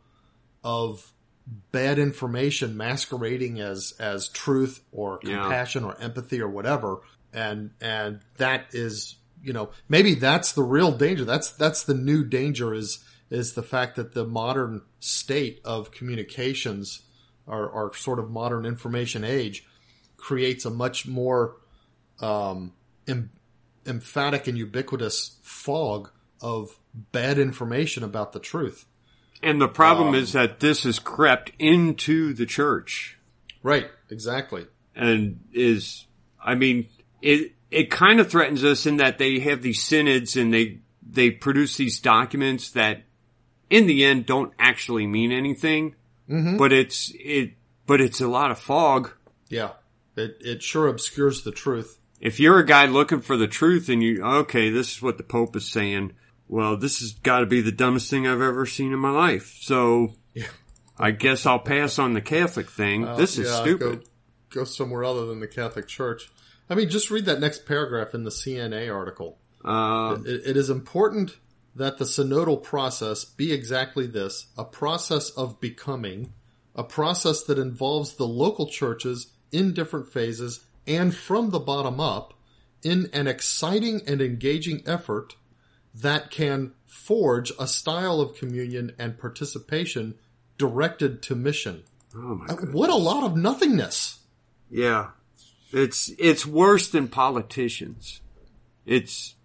of 0.63 1.11
bad 1.71 1.97
information 1.97 2.77
masquerading 2.77 3.59
as 3.59 3.93
as 3.99 4.27
truth 4.29 4.81
or 4.91 5.19
Yeah. 5.23 5.41
compassion 5.41 5.83
or 5.85 5.99
empathy 5.99 6.39
or 6.41 6.49
whatever 6.49 6.99
and 7.33 7.71
and 7.81 8.19
that 8.37 8.65
is 8.73 9.15
you 9.43 9.53
know 9.53 9.69
maybe 9.87 10.15
that's 10.15 10.53
the 10.53 10.63
real 10.63 10.91
danger. 10.91 11.25
That's 11.25 11.51
that's 11.51 11.83
the 11.83 11.93
new 11.93 12.23
danger 12.23 12.73
is 12.73 13.03
is 13.29 13.53
the 13.53 13.63
fact 13.63 13.95
that 13.97 14.13
the 14.13 14.25
modern 14.25 14.81
state 14.99 15.59
of 15.65 15.91
communications 15.91 17.01
our, 17.47 17.71
our 17.71 17.93
sort 17.93 18.19
of 18.19 18.29
modern 18.29 18.65
information 18.65 19.23
age 19.23 19.65
creates 20.17 20.65
a 20.65 20.69
much 20.69 21.07
more 21.07 21.57
um, 22.19 22.73
em- 23.07 23.31
emphatic 23.85 24.47
and 24.47 24.57
ubiquitous 24.57 25.37
fog 25.41 26.11
of 26.41 26.77
bad 26.93 27.39
information 27.39 28.03
about 28.03 28.33
the 28.33 28.39
truth. 28.39 28.85
And 29.41 29.61
the 29.61 29.67
problem 29.67 30.15
is 30.15 30.33
that 30.33 30.59
this 30.59 30.83
has 30.83 30.99
crept 30.99 31.51
into 31.59 32.33
the 32.33 32.45
church. 32.45 33.17
Right, 33.61 33.89
exactly. 34.09 34.65
and 34.95 35.41
is, 35.53 36.07
I 36.43 36.55
mean, 36.55 36.89
it, 37.21 37.53
it 37.71 37.89
kind 37.91 38.19
of 38.19 38.29
threatens 38.29 38.63
us 38.63 38.85
in 38.85 38.97
that 38.97 39.17
they 39.17 39.39
have 39.39 39.61
these 39.61 39.83
synods 39.83 40.35
and 40.35 40.53
they, 40.53 40.79
they 41.01 41.31
produce 41.31 41.77
these 41.77 41.99
documents 41.99 42.71
that 42.71 43.03
in 43.69 43.87
the 43.87 44.05
end 44.05 44.25
don't 44.25 44.53
actually 44.57 45.07
mean 45.07 45.31
anything, 45.31 45.95
mm-hmm. 46.29 46.57
but 46.57 46.71
it's, 46.71 47.11
it, 47.15 47.53
but 47.85 48.01
it's 48.01 48.21
a 48.21 48.27
lot 48.27 48.51
of 48.51 48.59
fog. 48.59 49.11
Yeah. 49.49 49.71
It 50.15 50.37
it 50.41 50.63
sure 50.63 50.87
obscures 50.87 51.43
the 51.43 51.51
truth. 51.51 51.99
If 52.19 52.39
you're 52.39 52.57
a 52.57 52.65
guy 52.65 52.87
looking 52.87 53.21
for 53.21 53.37
the 53.37 53.47
truth 53.47 53.89
and 53.89 54.01
you, 54.01 54.23
okay, 54.23 54.71
this 54.71 54.95
is 54.95 55.01
what 55.01 55.17
the 55.17 55.23
Pope 55.23 55.55
is 55.55 55.67
saying. 55.67 56.13
Well, 56.47 56.75
this 56.77 57.01
has 57.01 57.11
got 57.11 57.41
to 57.41 57.45
be 57.45 57.61
the 57.61 57.71
dumbest 57.71 58.09
thing 58.09 58.25
I've 58.25 58.41
ever 58.41 58.65
seen 58.65 58.91
in 58.91 58.99
my 58.99 59.11
life. 59.11 59.57
So 59.61 60.13
Yeah. 60.33 60.47
I 60.97 61.11
guess 61.11 61.45
I'll 61.45 61.59
pass 61.59 61.99
on 61.99 62.13
the 62.13 62.21
Catholic 62.21 62.71
thing. 62.71 63.03
this 63.17 63.37
is 63.37 63.47
Yeah, 63.47 63.61
stupid. 63.61 63.99
Go, 64.49 64.61
go 64.61 64.63
somewhere 64.63 65.03
other 65.03 65.27
than 65.27 65.39
the 65.39 65.47
Catholic 65.47 65.87
Church. 65.87 66.31
I 66.69 66.75
mean, 66.75 66.89
just 66.89 67.09
read 67.09 67.25
that 67.25 67.39
next 67.39 67.65
paragraph 67.65 68.13
in 68.13 68.23
the 68.23 68.29
CNA 68.29 68.93
article. 68.93 69.37
Uh, 69.63 70.17
It, 70.25 70.41
it 70.47 70.57
is 70.57 70.69
important 70.69 71.37
that 71.75 71.97
the 71.97 72.05
synodal 72.05 72.61
process 72.61 73.23
be 73.23 73.53
exactly 73.53 74.07
this 74.07 74.47
a 74.57 74.65
process 74.65 75.29
of 75.31 75.61
becoming, 75.61 76.33
a 76.75 76.83
process 76.83 77.43
that 77.43 77.59
involves 77.59 78.15
the 78.15 78.27
local 78.27 78.67
churches 78.67 79.27
in 79.51 79.73
different 79.73 80.07
phases 80.07 80.65
and 80.85 81.15
from 81.15 81.51
the 81.51 81.59
bottom 81.59 81.99
up 81.99 82.33
in 82.83 83.09
an 83.13 83.27
exciting 83.27 84.01
and 84.07 84.21
engaging 84.21 84.81
effort 84.85 85.35
that 85.93 86.29
can 86.29 86.73
forge 86.85 87.51
a 87.59 87.67
style 87.67 88.21
of 88.21 88.35
communion 88.35 88.93
and 88.99 89.17
participation 89.17 90.15
directed 90.57 91.21
to 91.23 91.35
mission. 91.35 91.83
oh 92.15 92.35
my 92.35 92.45
What 92.71 92.89
a 92.89 92.95
lot 92.95 93.23
of 93.23 93.35
nothingness. 93.35 94.19
Yeah. 94.69 95.09
It's 95.71 96.09
it's 96.17 96.45
worse 96.45 96.89
than 96.89 97.07
politicians. 97.07 98.21
It's 98.85 99.35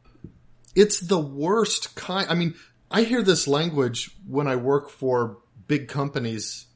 it's 0.75 1.01
the 1.01 1.19
worst 1.19 1.95
kind. 1.97 2.27
I 2.31 2.35
mean, 2.35 2.55
I 2.91 3.03
hear 3.03 3.23
this 3.23 3.47
language 3.49 4.11
when 4.27 4.47
I 4.47 4.57
work 4.57 4.89
for 4.91 5.39
big 5.67 5.89
companies 5.89 6.67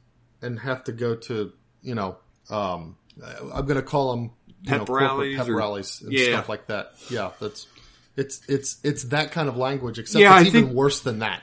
and 0.41 0.59
have 0.59 0.83
to 0.85 0.91
go 0.91 1.15
to, 1.15 1.51
you 1.81 1.95
know, 1.95 2.17
um, 2.49 2.97
I'm 3.23 3.65
going 3.65 3.75
to 3.75 3.81
call 3.81 4.11
them 4.15 4.31
Pep 4.65 4.87
know, 4.87 4.95
rallies 4.95 5.37
pep 5.37 5.47
or- 5.49 5.55
rallies 5.55 6.01
and 6.01 6.11
Yeah. 6.11 6.25
stuff 6.29 6.49
like 6.49 6.67
that. 6.67 6.93
Yeah, 7.09 7.31
that's 7.39 7.67
it's 8.15 8.41
it's 8.49 8.77
it's 8.83 9.03
that 9.05 9.31
kind 9.31 9.47
of 9.49 9.55
language. 9.57 9.97
Except 9.99 10.19
Yeah, 10.21 10.37
it's 10.39 10.45
I 10.45 10.49
even 10.49 10.65
think- 10.65 10.75
worse 10.75 10.99
than 11.01 11.19
that. 11.19 11.41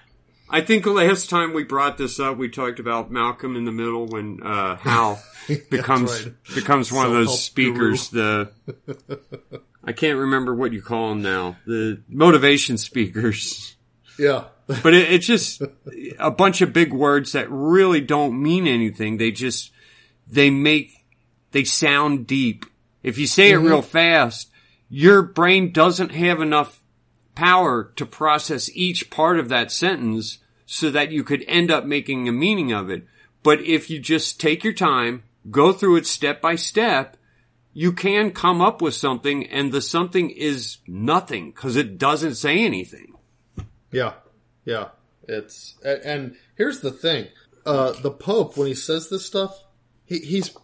I 0.54 0.60
think 0.60 0.86
last 0.86 1.30
time 1.30 1.52
we 1.52 1.64
brought 1.64 1.98
this 1.98 2.20
up 2.20 2.36
we 2.36 2.48
talked 2.48 2.78
about 2.78 3.10
Malcolm 3.10 3.56
in 3.56 3.64
the 3.64 3.72
Middle 3.72 4.06
when 4.06 4.40
uh 4.42 4.76
Hal 4.76 5.22
becomes 5.70 6.24
right. 6.24 6.34
becomes 6.54 6.92
one 6.92 7.06
of 7.06 7.12
those 7.12 7.42
speakers 7.42 8.10
the 8.10 8.50
I 9.86 9.92
can't 9.92 10.18
remember 10.18 10.54
what 10.54 10.72
you 10.72 10.80
call 10.82 11.10
them 11.10 11.22
now. 11.22 11.56
The 11.66 12.02
motivation 12.08 12.78
speakers. 12.78 13.76
Yeah, 14.18 14.44
But 14.66 14.94
it, 14.94 15.12
it's 15.12 15.26
just 15.26 15.62
a 16.18 16.30
bunch 16.30 16.62
of 16.62 16.72
big 16.72 16.92
words 16.92 17.32
that 17.32 17.50
really 17.50 18.00
don't 18.00 18.40
mean 18.40 18.66
anything. 18.66 19.16
They 19.18 19.30
just, 19.30 19.72
they 20.26 20.50
make, 20.50 21.04
they 21.50 21.64
sound 21.64 22.26
deep. 22.26 22.64
If 23.02 23.18
you 23.18 23.26
say 23.26 23.50
it 23.50 23.56
real 23.56 23.82
fast, 23.82 24.50
your 24.88 25.22
brain 25.22 25.72
doesn't 25.72 26.12
have 26.12 26.40
enough 26.40 26.80
power 27.34 27.92
to 27.96 28.06
process 28.06 28.70
each 28.72 29.10
part 29.10 29.38
of 29.38 29.48
that 29.48 29.72
sentence 29.72 30.38
so 30.74 30.90
that 30.90 31.12
you 31.12 31.22
could 31.22 31.44
end 31.46 31.70
up 31.70 31.84
making 31.84 32.28
a 32.28 32.32
meaning 32.32 32.72
of 32.72 32.90
it. 32.90 33.06
But 33.44 33.60
if 33.60 33.88
you 33.88 34.00
just 34.00 34.40
take 34.40 34.64
your 34.64 34.72
time, 34.72 35.22
go 35.48 35.72
through 35.72 35.96
it 35.96 36.06
step 36.06 36.40
by 36.40 36.56
step, 36.56 37.16
you 37.72 37.92
can 37.92 38.32
come 38.32 38.60
up 38.60 38.82
with 38.82 38.94
something 38.94 39.46
and 39.46 39.70
the 39.70 39.80
something 39.80 40.30
is 40.30 40.78
nothing 40.88 41.52
because 41.52 41.76
it 41.76 41.96
doesn't 41.96 42.34
say 42.34 42.64
anything. 42.64 43.14
yeah, 43.92 44.14
yeah. 44.64 44.88
It's 45.28 45.76
and, 45.84 46.36
here's 46.56 46.80
the 46.80 46.90
thing: 46.90 47.28
uh, 47.64 47.92
the 47.92 48.10
Pope, 48.10 48.56
when 48.56 48.66
he 48.66 48.74
says 48.74 49.08
this 49.08 49.24
stuff, 49.24 49.62
he, 50.04 50.18
he's 50.18 50.54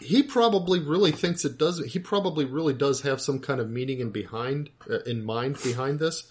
he 0.00 0.22
probably 0.22 0.80
really 0.80 1.12
thinks 1.12 1.44
it 1.44 1.58
does. 1.58 1.84
He 1.84 1.98
probably 1.98 2.44
really 2.44 2.74
does 2.74 3.00
have 3.02 3.20
some 3.20 3.40
kind 3.40 3.58
of 3.58 3.68
meaning 3.68 4.00
in 4.00 4.10
behind 4.10 4.70
uh, 4.88 5.00
in 5.00 5.24
mind 5.24 5.56
behind 5.64 5.98
this, 5.98 6.30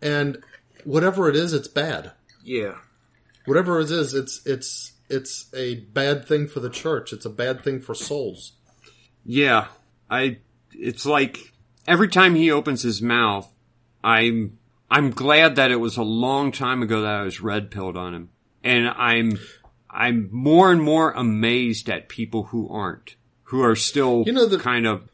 and 0.00 0.42
whatever 0.84 1.28
it 1.28 1.36
is, 1.36 1.52
it's 1.52 1.68
bad. 1.68 2.12
Yeah. 2.44 2.76
Whatever 3.46 3.80
it 3.80 3.90
is, 3.90 4.14
it's 4.14 4.44
it's 4.46 4.92
it's 5.08 5.46
a 5.54 5.76
bad 5.76 6.26
thing 6.26 6.46
for 6.46 6.60
the 6.60 6.70
church. 6.70 7.12
It's 7.12 7.24
a 7.26 7.30
bad 7.30 7.64
thing 7.64 7.80
for 7.80 7.94
souls. 7.94 8.52
Yeah, 9.24 9.66
I. 10.10 10.38
It's 10.72 11.04
like 11.04 11.52
every 11.86 12.08
time 12.08 12.34
he 12.34 12.50
opens 12.50 12.82
his 12.82 13.02
mouth, 13.02 13.52
I'm. 14.04 14.58
I'm 14.92 15.10
glad 15.10 15.56
that 15.56 15.70
it 15.70 15.76
was 15.76 15.96
a 15.96 16.02
long 16.02 16.50
time 16.52 16.82
ago 16.82 17.02
that 17.02 17.14
I 17.14 17.22
was 17.22 17.40
red 17.40 17.70
pilled 17.70 17.96
on 17.96 18.14
him, 18.14 18.30
and 18.62 18.88
I'm. 18.88 19.38
I'm 19.92 20.28
more 20.30 20.70
and 20.70 20.80
more 20.80 21.10
amazed 21.10 21.88
at 21.90 22.08
people 22.08 22.44
who 22.44 22.68
aren't, 22.68 23.16
who 23.44 23.60
are 23.64 23.74
still, 23.74 24.22
You 24.24 24.32
know, 24.32 24.46
the- 24.46 24.58
kind 24.58 24.86
of. 24.86 25.08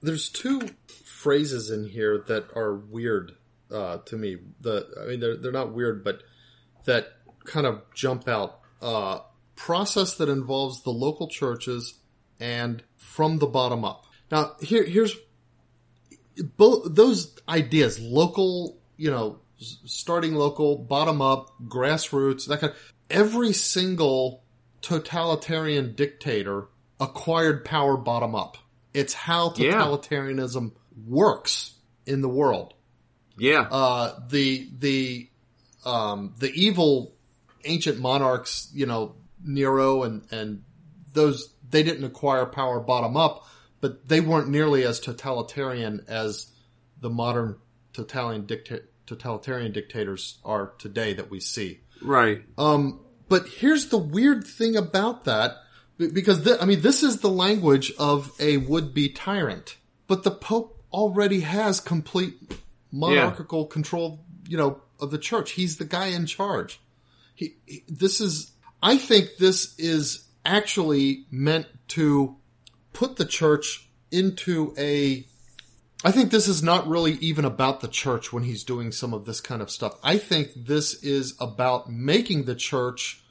There's 0.00 0.30
two 0.30 0.70
phrases 1.04 1.70
in 1.70 1.84
here 1.90 2.24
that 2.28 2.46
are 2.56 2.74
weird 2.74 3.32
uh, 3.70 3.98
to 4.06 4.16
me. 4.16 4.38
The 4.60 4.86
I 5.02 5.06
mean, 5.08 5.20
they're 5.20 5.36
they're 5.36 5.52
not 5.52 5.72
weird, 5.74 6.02
but 6.02 6.22
that 6.84 7.12
kind 7.44 7.66
of 7.66 7.82
jump 7.94 8.28
out. 8.28 8.60
Uh, 8.80 9.20
process 9.54 10.16
that 10.16 10.28
involves 10.28 10.82
the 10.82 10.90
local 10.90 11.28
churches 11.28 11.94
and 12.40 12.82
from 12.96 13.38
the 13.38 13.46
bottom 13.46 13.84
up. 13.84 14.06
Now, 14.30 14.56
here 14.60 14.84
here's 14.84 15.16
both 16.56 16.94
those 16.94 17.34
ideas: 17.48 18.00
local, 18.00 18.78
you 18.96 19.10
know, 19.10 19.40
starting 19.58 20.34
local, 20.34 20.76
bottom 20.76 21.20
up, 21.22 21.52
grassroots, 21.64 22.46
that 22.46 22.60
kind. 22.60 22.72
Of, 22.72 22.92
every 23.10 23.52
single 23.52 24.42
totalitarian 24.80 25.94
dictator 25.94 26.66
acquired 26.98 27.64
power 27.64 27.96
bottom 27.96 28.34
up. 28.34 28.56
It's 28.94 29.12
how 29.14 29.54
Yeah. 29.56 29.74
totalitarianism 29.74 30.72
works 31.06 31.74
in 32.06 32.20
the 32.20 32.28
world. 32.28 32.74
Yeah. 33.38 33.62
Uh, 33.70 34.18
the 34.28 34.68
the 34.78 35.28
um, 35.84 36.34
the 36.38 36.50
evil 36.52 37.14
ancient 37.64 37.98
monarchs, 37.98 38.70
you 38.74 38.86
know, 38.86 39.14
Nero 39.44 40.02
and 40.02 40.22
and 40.30 40.62
those 41.12 41.52
they 41.68 41.82
didn't 41.82 42.04
acquire 42.04 42.46
power 42.46 42.80
bottom 42.80 43.16
up, 43.16 43.46
but 43.80 44.08
they 44.08 44.20
weren't 44.20 44.48
nearly 44.48 44.84
as 44.84 45.00
totalitarian 45.00 46.04
as 46.08 46.50
the 47.00 47.10
modern 47.10 47.56
totalitarian 47.92 48.46
dicta- 48.46 48.82
totalitarian 49.06 49.72
dictators 49.72 50.38
are 50.44 50.72
today 50.78 51.14
that 51.14 51.30
we 51.30 51.40
see. 51.40 51.80
right. 52.00 52.42
Um, 52.56 53.00
but 53.28 53.48
here's 53.48 53.86
the 53.86 53.98
weird 53.98 54.44
thing 54.44 54.76
about 54.76 55.24
that, 55.24 55.56
because 55.96 56.44
th- 56.44 56.58
I 56.60 56.66
mean, 56.66 56.82
this 56.82 57.02
is 57.02 57.20
the 57.20 57.30
language 57.30 57.90
of 57.98 58.30
a 58.38 58.58
would-be 58.58 59.08
tyrant, 59.10 59.76
but 60.06 60.22
the 60.22 60.30
Pope 60.30 60.84
already 60.92 61.40
has 61.40 61.80
complete 61.80 62.34
monarchical 62.90 63.66
control, 63.66 64.24
you 64.46 64.58
know, 64.58 64.82
of 65.02 65.10
the 65.10 65.18
church. 65.18 65.52
He's 65.52 65.76
the 65.76 65.84
guy 65.84 66.06
in 66.06 66.26
charge. 66.26 66.80
He, 67.34 67.56
he- 67.66 67.84
this 67.88 68.20
is, 68.20 68.52
I 68.82 68.96
think 68.96 69.36
this 69.38 69.78
is 69.78 70.28
actually 70.44 71.26
meant 71.30 71.66
to 71.88 72.36
put 72.92 73.16
the 73.16 73.24
church 73.24 73.88
into 74.10 74.74
a 74.78 75.26
I 76.04 76.10
think 76.10 76.30
this 76.30 76.48
is 76.48 76.64
not 76.64 76.88
really 76.88 77.12
even 77.14 77.44
about 77.44 77.80
the 77.80 77.86
church 77.88 78.32
when 78.32 78.42
he's 78.42 78.64
doing 78.64 78.90
some 78.90 79.14
of 79.14 79.24
this 79.24 79.40
kind 79.40 79.62
of 79.62 79.70
stuff. 79.70 79.94
I 80.02 80.18
think 80.18 80.50
this 80.56 80.94
is 81.04 81.36
about 81.40 81.92
making 81.92 82.44
the 82.44 82.56
church, 82.56 83.22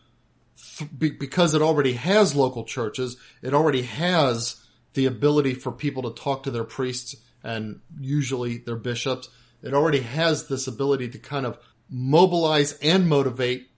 th- 0.78 1.20
because 1.20 1.54
it 1.54 1.62
already 1.62 1.94
has 1.94 2.34
local 2.34 2.64
churches, 2.64 3.18
it 3.42 3.54
already 3.54 3.82
has 3.82 4.56
the 4.94 5.06
ability 5.06 5.54
for 5.54 5.72
people 5.72 6.04
to 6.04 6.22
talk 6.22 6.44
to 6.44 6.52
their 6.52 6.64
priests 6.64 7.18
and 7.44 7.82
usually 8.00 8.60
their 8.60 8.78
bishops. 8.78 9.28
It 9.64 9.74
already 9.74 10.02
has 10.02 10.48
this 10.48 10.68
ability 10.68 11.10
to 11.10 11.20
kind 11.20 11.46
of 11.46 11.58
mobilize 11.90 12.74
and 12.80 13.08
motivate 13.08 13.70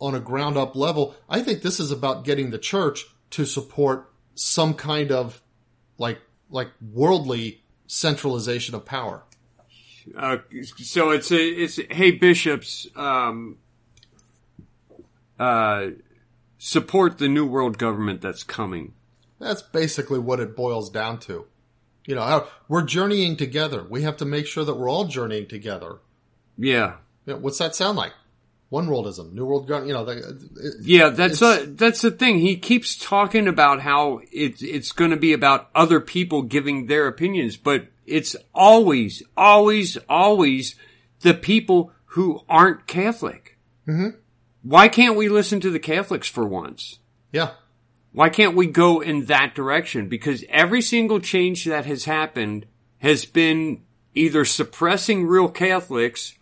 on 0.00 0.14
a 0.14 0.20
ground 0.20 0.56
up 0.56 0.74
level. 0.74 1.14
I 1.28 1.42
think 1.42 1.62
this 1.62 1.80
is 1.80 1.90
about 1.90 2.24
getting 2.24 2.50
the 2.50 2.58
church 2.58 3.04
to 3.30 3.44
support 3.44 4.10
some 4.34 4.74
kind 4.74 5.12
of 5.12 5.42
like, 5.98 6.20
like 6.50 6.68
worldly 6.80 7.62
centralization 7.86 8.74
of 8.74 8.84
power. 8.84 9.22
Uh, 10.16 10.38
so 10.76 11.10
it's 11.10 11.30
a, 11.30 11.36
it's 11.36 11.78
hey 11.90 12.10
bishops, 12.12 12.86
um, 12.96 13.58
uh, 15.38 15.88
support 16.56 17.18
the 17.18 17.28
new 17.28 17.46
world 17.46 17.78
government 17.78 18.20
that's 18.20 18.42
coming. 18.42 18.94
That's 19.38 19.62
basically 19.62 20.18
what 20.18 20.40
it 20.40 20.56
boils 20.56 20.90
down 20.90 21.20
to. 21.20 21.46
You 22.08 22.14
know, 22.16 22.22
how- 22.22 22.48
we're 22.68 22.82
journeying 22.82 23.36
together. 23.36 23.84
We 23.88 24.02
have 24.02 24.16
to 24.16 24.24
make 24.24 24.46
sure 24.46 24.64
that 24.64 24.74
we're 24.74 24.88
all 24.90 25.04
journeying 25.04 25.46
together. 25.46 25.98
Yeah, 26.56 26.96
You 27.26 27.34
know, 27.34 27.38
what's 27.38 27.58
that 27.58 27.76
sound 27.76 27.96
like? 27.98 28.12
One 28.70 28.86
worldism, 28.88 29.32
new 29.32 29.44
world. 29.46 29.68
You 29.68 29.92
know, 29.94 30.04
the, 30.04 30.12
it, 30.56 30.74
yeah. 30.82 31.08
That's 31.10 31.40
a 31.40 31.64
that's 31.66 32.02
the 32.02 32.10
thing. 32.10 32.38
He 32.40 32.56
keeps 32.56 32.96
talking 32.96 33.46
about 33.48 33.80
how 33.80 34.20
it's 34.32 34.60
it's 34.62 34.92
going 34.92 35.10
to 35.10 35.16
be 35.16 35.32
about 35.32 35.70
other 35.74 36.00
people 36.00 36.42
giving 36.42 36.86
their 36.86 37.06
opinions, 37.06 37.56
but 37.56 37.86
it's 38.06 38.36
always, 38.54 39.22
always, 39.38 39.96
always 40.08 40.74
the 41.20 41.32
people 41.34 41.92
who 42.12 42.40
aren't 42.48 42.86
Catholic. 42.86 43.56
Mhm. 43.86 44.16
Why 44.62 44.88
can't 44.88 45.16
we 45.16 45.28
listen 45.30 45.60
to 45.60 45.70
the 45.70 45.78
Catholics 45.78 46.28
for 46.28 46.44
once? 46.46 46.98
yeah, 47.32 47.50
Why 48.18 48.30
can't 48.30 48.56
we 48.56 48.66
go 48.66 48.98
in 48.98 49.26
that 49.26 49.54
direction? 49.54 50.08
Because 50.08 50.44
every 50.48 50.82
single 50.82 51.20
change 51.20 51.64
that 51.66 51.86
has 51.86 52.04
happened 52.04 52.66
has 52.96 53.24
been 53.24 53.82
either 54.12 54.44
suppressing 54.44 55.24
real 55.24 55.48
Catholics 55.48 56.36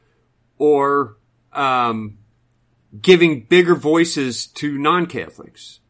or 0.56 1.18
um, 1.52 2.16
giving 2.98 3.42
bigger 3.42 3.74
voices 3.74 4.46
to 4.46 4.78
non-Catholics. 4.78 5.80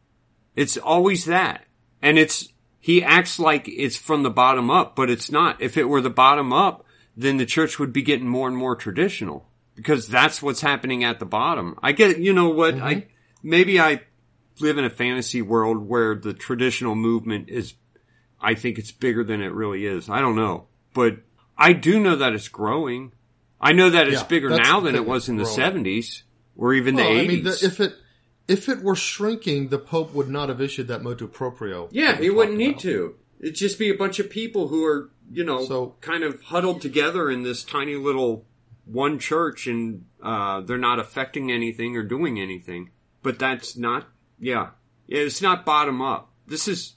It's 0.56 0.76
always 0.76 1.24
that. 1.26 1.66
And 2.02 2.18
it's, 2.18 2.48
he 2.80 3.04
acts 3.04 3.38
like 3.38 3.68
it's 3.68 3.96
from 3.96 4.24
the 4.24 4.28
bottom 4.28 4.72
up, 4.72 4.96
but 4.96 5.08
it's 5.08 5.30
not. 5.30 5.62
If 5.62 5.76
it 5.76 5.88
were 5.88 6.00
the 6.00 6.10
bottom 6.10 6.52
up, 6.52 6.84
then 7.16 7.36
the 7.36 7.46
church 7.46 7.78
would 7.78 7.92
be 7.92 8.02
getting 8.02 8.26
more 8.26 8.48
and 8.48 8.56
more 8.56 8.74
traditional 8.74 9.48
because 9.76 10.08
that's 10.08 10.42
what's 10.42 10.62
happening 10.62 11.04
at 11.04 11.20
the 11.20 11.26
bottom. 11.26 11.78
I 11.80 11.92
get, 11.92 12.18
you 12.18 12.32
know 12.32 12.48
what? 12.48 12.74
I, 12.74 13.06
maybe 13.40 13.78
I 13.78 14.00
live 14.60 14.78
in 14.78 14.84
a 14.84 14.90
fantasy 14.90 15.42
world 15.42 15.86
where 15.88 16.14
the 16.14 16.32
traditional 16.34 16.94
movement 16.94 17.48
is, 17.48 17.74
I 18.40 18.54
think 18.54 18.78
it's 18.78 18.92
bigger 18.92 19.24
than 19.24 19.42
it 19.42 19.52
really 19.52 19.86
is. 19.86 20.08
I 20.08 20.20
don't 20.20 20.36
know, 20.36 20.66
but 20.94 21.18
I 21.56 21.72
do 21.72 22.00
know 22.00 22.16
that 22.16 22.32
it's 22.32 22.48
growing. 22.48 23.12
I 23.60 23.72
know 23.72 23.90
that 23.90 24.08
it's 24.08 24.20
Yeah, 24.22 24.26
bigger 24.28 24.50
now 24.50 24.80
than 24.80 24.94
it 24.94 25.06
was 25.06 25.28
in 25.28 25.36
the 25.36 25.44
growing. 25.44 25.56
seventies 25.56 26.22
or 26.56 26.74
even 26.74 26.96
well, 26.96 27.04
the 27.04 27.10
I 27.10 27.22
mean, 27.22 27.30
eighties. 27.40 27.60
the, 27.60 27.66
if 27.66 27.80
it 27.80 27.94
if 28.48 28.68
it 28.68 28.82
were 28.82 28.94
shrinking, 28.94 29.68
the 29.68 29.78
Pope 29.78 30.12
would 30.14 30.28
not 30.28 30.48
have 30.50 30.60
issued 30.60 30.88
that 30.88 31.02
motu 31.02 31.26
proprio. 31.26 31.88
Yeah, 31.90 32.16
he 32.16 32.30
wouldn't 32.30 32.56
need 32.58 32.70
about. 32.72 32.80
to. 32.82 33.14
It'd 33.40 33.54
just 33.56 33.78
be 33.78 33.90
a 33.90 33.94
bunch 33.96 34.18
of 34.18 34.30
people 34.30 34.68
who 34.68 34.84
are, 34.84 35.10
you 35.30 35.42
know, 35.44 35.64
So- 35.64 35.96
kind 36.00 36.22
of 36.22 36.40
huddled 36.42 36.80
together 36.80 37.28
in 37.30 37.42
this 37.42 37.64
tiny 37.64 37.96
little 37.96 38.46
one 38.84 39.18
church 39.18 39.66
and 39.66 40.04
uh, 40.22 40.60
they're 40.60 40.78
not 40.78 40.98
affecting 41.00 41.50
anything 41.50 41.96
or 41.96 42.02
doing 42.04 42.38
anything. 42.40 42.90
But 43.22 43.38
that's 43.40 43.76
not, 43.76 44.06
yeah. 44.38 44.70
Yeah, 45.06 45.20
it's 45.20 45.40
not 45.42 45.64
bottom 45.64 46.02
up. 46.02 46.30
This 46.46 46.66
is, 46.68 46.94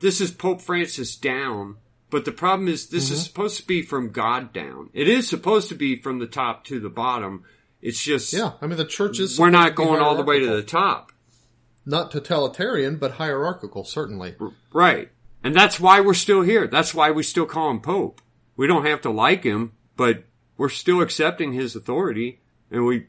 this 0.00 0.20
is 0.20 0.30
Pope 0.30 0.60
Francis 0.62 1.16
down. 1.16 1.76
But 2.10 2.24
the 2.26 2.32
problem 2.32 2.68
is 2.68 2.88
this 2.88 3.06
Mm-hmm. 3.06 3.14
is 3.14 3.24
supposed 3.24 3.56
to 3.58 3.66
be 3.66 3.82
from 3.82 4.10
God 4.10 4.52
down. 4.52 4.90
It 4.92 5.08
is 5.08 5.28
supposed 5.28 5.68
to 5.70 5.74
be 5.74 5.96
from 5.96 6.18
the 6.18 6.26
top 6.26 6.64
to 6.64 6.78
the 6.80 6.90
bottom. 6.90 7.44
It's 7.80 8.02
just, 8.02 8.32
Yeah, 8.32 8.52
I 8.60 8.66
mean, 8.66 8.76
the 8.76 8.84
church 8.84 9.18
is. 9.18 9.38
we're 9.38 9.50
not 9.50 9.74
going 9.74 10.00
all 10.00 10.14
the 10.16 10.22
way 10.22 10.38
to 10.40 10.46
the 10.46 10.62
top. 10.62 11.10
Not 11.84 12.10
totalitarian, 12.10 12.96
but 12.96 13.12
hierarchical, 13.12 13.84
certainly. 13.84 14.34
Right. 14.72 15.10
And 15.42 15.54
that's 15.56 15.80
why 15.80 16.00
we're 16.00 16.14
still 16.14 16.42
here. 16.42 16.66
That's 16.68 16.94
why 16.94 17.10
we 17.10 17.22
still 17.22 17.46
call 17.46 17.70
him 17.70 17.80
Pope. 17.80 18.20
We 18.56 18.66
don't 18.66 18.86
have 18.86 19.00
to 19.02 19.10
like 19.10 19.42
him, 19.42 19.72
but 19.96 20.24
we're 20.56 20.68
still 20.68 21.00
accepting 21.00 21.52
his 21.54 21.74
authority. 21.74 22.40
And 22.70 22.86
we, 22.86 23.06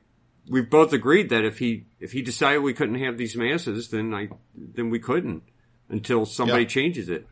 we've 0.48 0.70
both 0.70 0.94
agreed 0.94 1.30
that 1.30 1.44
if 1.46 1.60
he, 1.60 1.86
if 2.00 2.12
he 2.12 2.22
decided 2.22 2.60
we 2.60 2.74
couldn't 2.74 3.00
have 3.00 3.18
these 3.18 3.36
masses, 3.36 3.90
then 3.90 4.14
I, 4.14 4.30
then 4.56 4.90
we 4.90 5.00
couldn't 5.00 5.44
until 5.90 6.26
somebody 6.26 6.64
Yeah. 6.64 6.70
changes 6.70 7.10
it. 7.10 7.28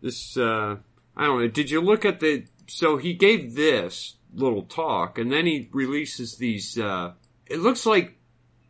This, 0.00 0.36
uh, 0.36 0.76
I 1.16 1.26
don't 1.26 1.40
know. 1.40 1.48
Did 1.48 1.70
you 1.70 1.80
look 1.80 2.04
at 2.04 2.20
the, 2.20 2.44
so 2.66 2.96
he 2.96 3.12
gave 3.14 3.54
this 3.54 4.16
little 4.32 4.62
talk 4.62 5.18
and 5.18 5.30
then 5.30 5.46
he 5.46 5.68
releases 5.72 6.36
these, 6.36 6.78
uh, 6.78 7.12
it 7.46 7.58
looks 7.58 7.84
like 7.84 8.16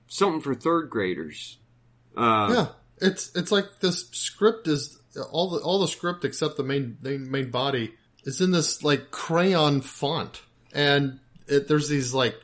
something 0.08 0.40
for 0.40 0.54
third 0.54 0.90
graders. 0.90 1.58
Uh, 2.16 2.48
Yeah, 2.52 2.66
it's 3.08 3.30
it's 3.36 3.52
like 3.52 3.66
this 3.80 4.08
script 4.10 4.66
is 4.66 4.98
all 5.30 5.50
the 5.50 5.58
all 5.60 5.78
the 5.80 5.86
script 5.88 6.24
except 6.24 6.56
the 6.56 6.62
main 6.64 6.96
the 7.02 7.18
main 7.18 7.50
body 7.50 7.94
is 8.24 8.40
in 8.40 8.50
this 8.50 8.82
like 8.82 9.10
crayon 9.10 9.80
font, 9.80 10.42
and 10.74 11.20
it, 11.46 11.68
there's 11.68 11.88
these 11.88 12.12
like 12.12 12.34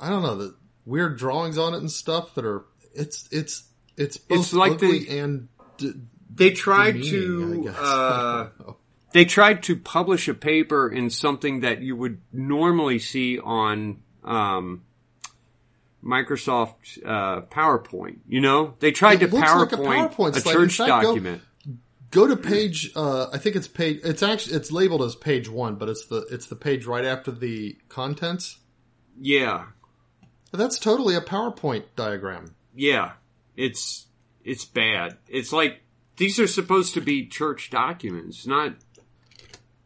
I 0.00 0.08
don't 0.08 0.22
know 0.22 0.36
the 0.36 0.54
weird 0.86 1.18
drawings 1.18 1.58
on 1.58 1.74
it 1.74 1.78
and 1.78 1.90
stuff 1.90 2.34
that 2.34 2.44
are 2.44 2.64
it's 2.94 3.28
it's 3.30 3.64
it's 3.96 4.16
both 4.16 4.38
It's 4.38 4.52
like 4.52 4.72
ugly 4.72 5.04
the- 5.04 5.18
and 5.18 5.48
d- 5.76 5.92
they 6.34 6.50
tried 6.50 7.02
to 7.02 7.74
uh, 7.78 8.48
they 9.12 9.24
tried 9.24 9.62
to 9.64 9.76
publish 9.76 10.28
a 10.28 10.34
paper 10.34 10.88
in 10.88 11.10
something 11.10 11.60
that 11.60 11.82
you 11.82 11.96
would 11.96 12.20
normally 12.32 12.98
see 12.98 13.38
on 13.38 14.02
um, 14.24 14.82
Microsoft 16.02 16.98
uh, 17.04 17.42
PowerPoint. 17.42 18.18
You 18.28 18.40
know, 18.40 18.74
they 18.80 18.90
tried 18.92 19.22
It 19.22 19.30
to 19.30 19.36
looks 19.36 19.52
like 19.52 19.72
a 19.72 19.76
PowerPoint 19.76 20.14
PowerPoint 20.14 20.36
a 20.36 20.42
church 20.42 20.76
fact, 20.76 20.88
go- 20.88 21.02
document. 21.02 21.42
Go 22.10 22.26
to 22.26 22.36
page. 22.36 22.90
Uh, 22.96 23.28
I 23.32 23.38
think 23.38 23.54
it's 23.54 23.68
page. 23.68 24.00
It's 24.02 24.22
actually 24.22 24.56
it's 24.56 24.72
labeled 24.72 25.02
as 25.02 25.14
page 25.14 25.48
one, 25.48 25.76
but 25.76 25.88
it's 25.88 26.06
the 26.06 26.26
it's 26.30 26.46
the 26.46 26.56
page 26.56 26.84
right 26.84 27.04
after 27.04 27.30
the 27.30 27.78
contents. 27.88 28.58
yeah, 29.20 29.66
That's 30.52 30.78
totally 30.78 31.14
a 31.14 31.20
PowerPoint 31.20 31.84
diagram. 31.96 32.54
yeah, 32.74 33.12
it's 33.56 34.06
it's 34.44 34.64
bad. 34.64 35.18
It's 35.28 35.52
like 35.52 35.82
these 36.16 36.38
are 36.40 36.46
supposed 36.46 36.94
to 36.94 37.00
be 37.00 37.26
church 37.26 37.70
documents, 37.70 38.46
not 38.46 38.74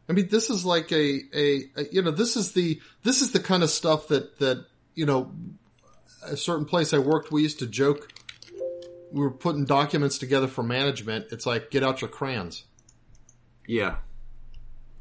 I 0.07 0.13
mean, 0.13 0.27
this 0.29 0.49
is 0.49 0.65
like 0.65 0.91
a, 0.91 1.21
a, 1.33 1.63
a 1.75 1.83
you 1.91 2.01
know 2.01 2.11
this 2.11 2.35
is 2.35 2.51
the 2.53 2.79
this 3.03 3.21
is 3.21 3.31
the 3.31 3.39
kind 3.39 3.63
of 3.63 3.69
stuff 3.69 4.07
that 4.09 4.39
that 4.39 4.65
you 4.93 5.05
know 5.05 5.31
a 6.23 6.37
certain 6.37 6.65
place 6.65 6.93
I 6.93 6.99
worked 6.99 7.31
we 7.31 7.43
used 7.43 7.59
to 7.59 7.67
joke 7.67 8.11
we 9.11 9.21
were 9.21 9.31
putting 9.31 9.65
documents 9.65 10.17
together 10.17 10.47
for 10.47 10.63
management. 10.63 11.27
It's 11.31 11.45
like 11.45 11.71
get 11.71 11.83
out 11.83 12.01
your 12.01 12.09
crayons 12.09 12.65
yeah. 13.67 13.97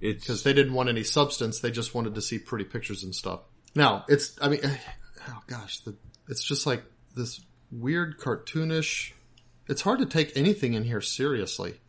It's 0.00 0.24
because 0.24 0.42
they 0.42 0.52
didn't 0.52 0.74
want 0.74 0.88
any 0.88 1.02
substance. 1.02 1.60
They 1.60 1.70
just 1.70 1.94
wanted 1.94 2.14
to 2.14 2.22
see 2.22 2.38
pretty 2.38 2.64
pictures 2.64 3.04
and 3.04 3.14
stuff. 3.14 3.42
Now 3.74 4.04
it's 4.08 4.38
I 4.40 4.48
mean 4.48 4.60
oh 5.28 5.42
gosh 5.46 5.80
the, 5.80 5.94
it's 6.28 6.42
just 6.42 6.66
like 6.66 6.84
this 7.14 7.40
weird 7.70 8.18
cartoonish. 8.18 9.12
It's 9.68 9.82
hard 9.82 9.98
to 10.00 10.06
take 10.06 10.36
anything 10.36 10.74
in 10.74 10.84
here 10.84 11.00
seriously. 11.00 11.80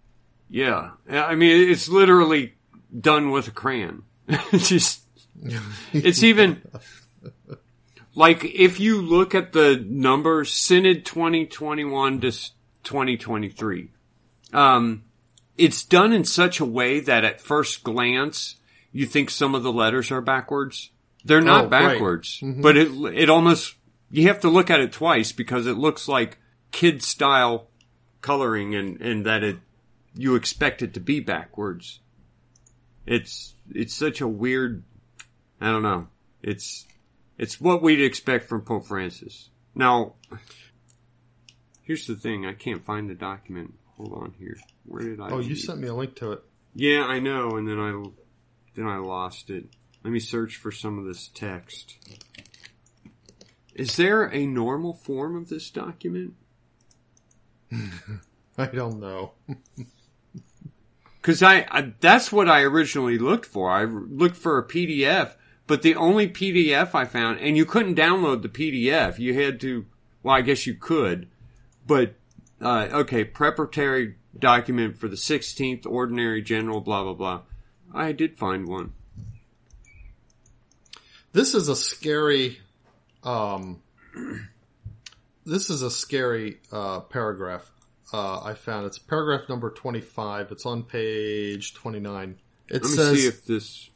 Yeah. 0.50 0.92
I 1.10 1.36
mean, 1.36 1.70
it's 1.70 1.90
literally 1.90 2.54
done 2.98 3.32
with 3.32 3.48
a 3.48 3.52
crayon. 3.52 4.04
it's 4.28 4.70
just, 4.70 5.02
it's 5.94 6.24
even, 6.24 6.62
like, 8.14 8.46
if 8.46 8.80
you 8.80 9.02
look 9.02 9.36
at 9.36 9.54
the 9.54 9.84
numbers, 9.88 10.52
Synod 10.52 11.06
2021 11.06 12.22
to 12.22 12.32
2023, 12.32 13.90
um, 14.54 15.04
it's 15.58 15.84
done 15.84 16.14
in 16.14 16.24
such 16.24 16.60
a 16.60 16.66
way 16.66 17.00
that 17.00 17.24
at 17.24 17.42
first 17.42 17.84
glance, 17.84 18.56
you 18.92 19.06
think 19.06 19.30
some 19.30 19.56
of 19.56 19.64
the 19.64 19.74
letters 19.74 20.12
are 20.12 20.22
backwards. 20.22 20.92
They're 21.26 21.42
not 21.42 21.66
Oh, 21.66 21.70
right. 21.70 21.70
backwards, 21.94 22.40
mm-hmm. 22.40 22.62
but 22.62 22.78
it, 22.78 22.88
it 23.16 23.30
almost, 23.30 23.76
you 24.12 24.28
have 24.28 24.40
to 24.42 24.50
look 24.50 24.70
at 24.70 24.80
it 24.80 24.92
twice 24.94 25.32
because 25.32 25.66
it 25.68 25.78
looks 25.78 26.08
like 26.08 26.38
kid 26.72 27.02
style 27.02 27.68
coloring 28.22 28.76
and, 28.76 29.02
and 29.02 29.26
that 29.26 29.44
it, 29.44 29.58
you 30.16 30.36
expect 30.36 30.82
it 30.82 30.94
to 30.94 31.00
be 31.00 31.20
backwards. 31.20 32.00
It's, 33.06 33.56
it's 33.74 33.94
such 33.94 34.22
a 34.22 34.28
weird, 34.28 34.84
I 35.60 35.72
don't 35.72 35.84
know. 35.84 36.08
It's, 36.42 36.86
it's 37.38 37.60
what 37.60 37.82
we'd 37.82 38.02
expect 38.02 38.48
from 38.48 38.62
Pope 38.62 38.86
Francis. 38.86 39.50
Now, 39.74 40.14
here's 41.82 42.06
the 42.08 42.16
thing. 42.16 42.46
I 42.46 42.54
can't 42.54 42.86
find 42.86 43.10
the 43.10 43.16
document. 43.16 43.74
Hold 43.98 44.14
on 44.14 44.34
here. 44.38 44.58
Where 44.86 45.02
did 45.02 45.20
I? 45.20 45.30
Oh, 45.30 45.40
you 45.40 45.56
sent 45.56 45.80
me 45.80 45.88
a 45.88 45.94
link 45.94 46.16
to 46.18 46.34
it. 46.34 46.44
Yeah, 46.76 47.04
I 47.04 47.20
know, 47.20 47.52
and 47.52 47.68
then 47.68 47.80
I 47.80 48.04
then 48.76 48.88
I 48.88 48.98
lost 48.98 49.50
it. 49.50 49.66
Let 50.06 50.12
me 50.12 50.20
search 50.20 50.58
for 50.58 50.72
some 50.72 51.00
of 51.00 51.06
this 51.06 51.32
text. 51.34 51.98
Is 53.74 53.96
there 53.96 54.26
a 54.26 54.46
normal 54.46 54.94
form 54.94 55.36
of 55.36 55.50
this 55.50 55.72
document? 55.72 56.36
I 58.58 58.68
don't 58.68 59.00
know. 59.00 59.32
Because 61.20 61.42
I, 61.42 61.66
I 61.72 61.94
that's 62.02 62.32
what 62.32 62.48
I 62.48 62.62
originally 62.62 63.18
looked 63.18 63.48
for. 63.48 63.72
I 63.72 63.86
looked 63.86 64.36
for 64.36 64.60
a 64.60 64.68
PDF, 64.68 65.34
but 65.66 65.82
the 65.82 65.96
only 65.96 66.30
PDF 66.30 66.94
I 66.94 67.06
found, 67.06 67.40
and 67.40 67.58
you 67.58 67.66
couldn't 67.66 67.98
download 67.98 68.44
the 68.44 68.48
PDF. 68.48 69.18
You 69.18 69.34
had 69.34 69.60
to. 69.62 69.88
Well, 70.22 70.36
I 70.36 70.42
guess 70.42 70.68
you 70.68 70.76
could, 70.76 71.30
but 71.88 72.14
uh, 72.62 72.90
okay, 72.92 73.24
preparatory 73.24 74.18
document 74.38 74.98
for 74.98 75.08
the 75.08 75.16
16th 75.16 75.88
ordinary 75.88 76.44
general. 76.44 76.80
Blah 76.80 77.06
blah 77.06 77.14
blah. 77.16 77.42
I 77.92 78.12
did 78.12 78.38
find 78.38 78.68
one. 78.68 78.94
This 81.36 81.54
is 81.54 81.68
a 81.68 81.76
scary. 81.76 82.60
Um, 83.22 83.82
this 85.46 85.70
is 85.70 85.82
a 85.82 85.92
scary 85.92 86.62
uh, 86.72 87.02
paragraph. 87.02 87.70
Uh, 88.14 88.40
I 88.42 88.54
found 88.54 88.86
it's 88.86 88.98
paragraph 88.98 89.50
number 89.50 89.70
twenty-five. 89.70 90.50
It's 90.54 90.66
on 90.66 90.84
page 90.84 91.74
twenty-nine. 91.74 92.38
It 92.70 92.84
Let 92.84 92.84
me 92.84 92.88
says 92.88 93.20
see 93.22 93.28
if 93.28 93.46
this. 93.46 93.90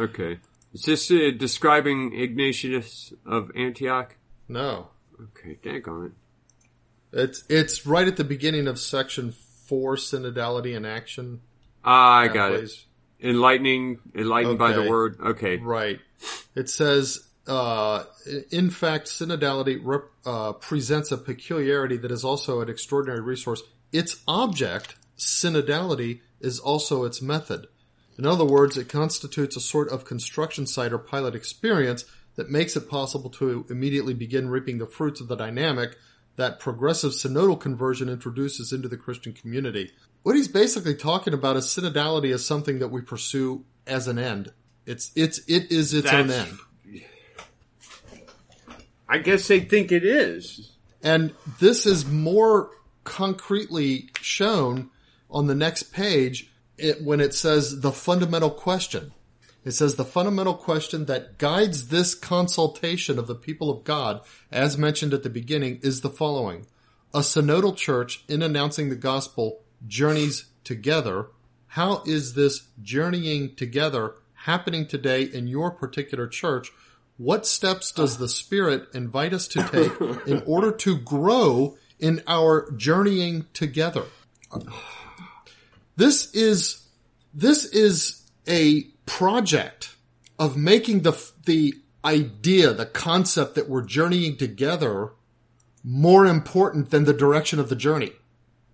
Okay, 0.00 0.40
is 0.72 0.82
this 0.82 1.08
uh, 1.12 1.30
describing 1.38 2.12
Ignatius 2.12 3.12
of 3.24 3.52
Antioch? 3.54 4.16
no. 4.48 4.88
Okay, 5.22 5.56
daggone 5.62 6.06
it. 6.06 6.12
It's 7.12 7.44
it's 7.48 7.86
right 7.86 8.08
at 8.08 8.16
the 8.16 8.24
beginning 8.24 8.66
of 8.66 8.80
section 8.80 9.30
four, 9.30 9.94
synodality 9.94 10.74
in 10.74 10.84
action. 10.84 11.40
Ah, 11.84 12.16
I 12.16 12.26
got 12.26 12.50
it. 12.50 12.84
Enlightening, 13.22 14.00
enlightened 14.12 14.58
by 14.58 14.72
the 14.72 14.90
word. 14.90 15.20
Okay, 15.20 15.56
Right. 15.58 16.00
It 16.54 16.68
says, 16.68 17.28
uh, 17.46 18.04
in 18.50 18.70
fact, 18.70 19.06
synodality 19.06 19.80
rep, 19.82 20.04
uh, 20.24 20.52
presents 20.52 21.12
a 21.12 21.18
peculiarity 21.18 21.96
that 21.98 22.10
is 22.10 22.24
also 22.24 22.60
an 22.60 22.68
extraordinary 22.68 23.20
resource. 23.20 23.62
Its 23.92 24.22
object, 24.26 24.96
synodality, 25.18 26.20
is 26.40 26.58
also 26.58 27.04
its 27.04 27.20
method. 27.20 27.66
In 28.18 28.26
other 28.26 28.44
words, 28.44 28.76
it 28.76 28.88
constitutes 28.88 29.56
a 29.56 29.60
sort 29.60 29.88
of 29.88 30.04
construction 30.04 30.66
site 30.66 30.92
or 30.92 30.98
pilot 30.98 31.34
experience 31.34 32.04
that 32.36 32.50
makes 32.50 32.76
it 32.76 32.88
possible 32.88 33.30
to 33.30 33.66
immediately 33.68 34.14
begin 34.14 34.48
reaping 34.48 34.78
the 34.78 34.86
fruits 34.86 35.20
of 35.20 35.28
the 35.28 35.36
dynamic 35.36 35.96
that 36.36 36.58
progressive 36.58 37.12
synodal 37.12 37.60
conversion 37.60 38.08
introduces 38.08 38.72
into 38.72 38.88
the 38.88 38.96
Christian 38.96 39.32
community. 39.32 39.92
What 40.22 40.36
he's 40.36 40.48
basically 40.48 40.94
talking 40.94 41.34
about 41.34 41.56
is 41.56 41.66
synodality 41.66 42.32
as 42.32 42.44
something 42.44 42.78
that 42.80 42.88
we 42.88 43.02
pursue 43.02 43.64
as 43.86 44.08
an 44.08 44.18
end. 44.18 44.52
It's 44.86 45.10
it's 45.14 45.38
it 45.48 45.70
is 45.70 45.94
its 45.94 46.12
own 46.12 46.30
end. 46.30 46.58
I 49.08 49.18
guess 49.18 49.48
they 49.48 49.60
think 49.60 49.92
it 49.92 50.04
is. 50.04 50.72
And 51.02 51.34
this 51.60 51.86
is 51.86 52.06
more 52.06 52.70
concretely 53.04 54.08
shown 54.20 54.90
on 55.30 55.46
the 55.46 55.54
next 55.54 55.92
page 55.92 56.50
it, 56.78 57.02
when 57.02 57.20
it 57.20 57.34
says 57.34 57.80
the 57.80 57.92
fundamental 57.92 58.50
question. 58.50 59.12
It 59.64 59.72
says 59.72 59.94
the 59.94 60.04
fundamental 60.04 60.54
question 60.54 61.06
that 61.06 61.38
guides 61.38 61.88
this 61.88 62.14
consultation 62.14 63.18
of 63.18 63.26
the 63.26 63.34
people 63.34 63.70
of 63.70 63.84
God, 63.84 64.20
as 64.52 64.76
mentioned 64.76 65.14
at 65.14 65.22
the 65.22 65.30
beginning, 65.30 65.80
is 65.82 66.00
the 66.00 66.10
following. 66.10 66.66
A 67.14 67.20
synodal 67.20 67.76
church, 67.76 68.24
in 68.28 68.42
announcing 68.42 68.90
the 68.90 68.96
gospel, 68.96 69.62
journeys 69.86 70.46
together. 70.64 71.28
How 71.68 72.02
is 72.04 72.34
this 72.34 72.68
journeying 72.82 73.54
together 73.56 74.16
happening 74.44 74.86
today 74.86 75.22
in 75.22 75.46
your 75.46 75.70
particular 75.70 76.26
church? 76.26 76.70
What 77.16 77.46
steps 77.46 77.92
does 77.92 78.18
the 78.18 78.28
Spirit 78.28 78.88
invite 78.94 79.32
us 79.32 79.46
to 79.48 79.62
take 79.62 80.00
in 80.26 80.42
order 80.46 80.72
to 80.72 80.98
grow 80.98 81.76
in 81.98 82.22
our 82.26 82.70
journeying 82.72 83.46
together? 83.52 84.04
This 85.96 86.32
is, 86.34 86.86
this 87.32 87.64
is 87.66 88.22
a 88.48 88.82
project 89.06 89.94
of 90.38 90.56
making 90.56 91.02
the, 91.02 91.12
the 91.46 91.74
idea, 92.04 92.72
the 92.72 92.86
concept 92.86 93.54
that 93.54 93.68
we're 93.68 93.82
journeying 93.82 94.36
together 94.36 95.10
more 95.84 96.26
important 96.26 96.90
than 96.90 97.04
the 97.04 97.12
direction 97.12 97.60
of 97.60 97.68
the 97.68 97.76
journey. 97.76 98.12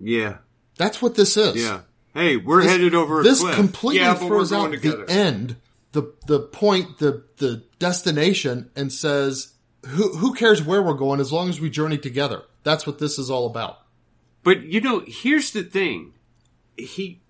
Yeah, 0.01 0.39
That's 0.79 1.03
what 1.03 1.15
this 1.15 1.37
is. 1.37 1.63
yeah. 1.63 1.81
Hey, 2.15 2.37
we're 2.37 2.63
This- 2.63 2.73
headed 2.73 2.95
over 2.95 3.21
a 3.21 3.23
this 3.23 3.41
cliff. 3.41 3.55
completely 3.55 4.01
yeah, 4.05 4.15
throws 4.15 4.53
out 4.53 4.73
together. 4.73 5.05
the 5.07 5.13
end, 5.13 5.57
the 5.93 6.13
the 6.27 6.41
point, 6.41 6.99
the 6.99 7.25
the 7.39 7.65
destination, 7.79 8.71
and 8.75 8.93
says 8.93 9.55
who 9.87 10.17
who 10.17 10.35
cares 10.35 10.63
where 10.63 10.83
we're 10.83 10.95
going 10.95 11.21
as 11.21 11.33
long 11.33 11.49
as 11.49 11.61
we 11.61 11.71
journey 11.71 11.99
together. 11.99 12.43
That's 12.63 12.87
what 12.87 12.99
this 12.99 13.19
is 13.19 13.31
all 13.31 13.47
about. 13.47 13.79
But 14.43 14.65
you 14.65 14.81
know, 14.81 15.03
here's 15.07 15.53
the 15.53 15.63
thing. 15.63 16.15
He 16.77 17.21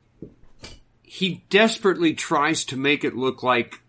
he 1.02 1.44
desperately 1.50 2.14
tries 2.14 2.64
to 2.66 2.76
make 2.76 3.04
it 3.04 3.16
look 3.16 3.42
like 3.42 3.80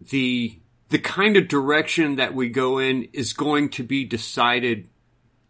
the 0.00 0.58
the 0.90 0.98
kind 0.98 1.36
of 1.36 1.48
direction 1.48 2.16
that 2.16 2.34
we 2.34 2.48
go 2.48 2.78
in 2.78 3.08
is 3.12 3.32
going 3.32 3.68
to 3.70 3.82
be 3.82 4.04
decided 4.04 4.88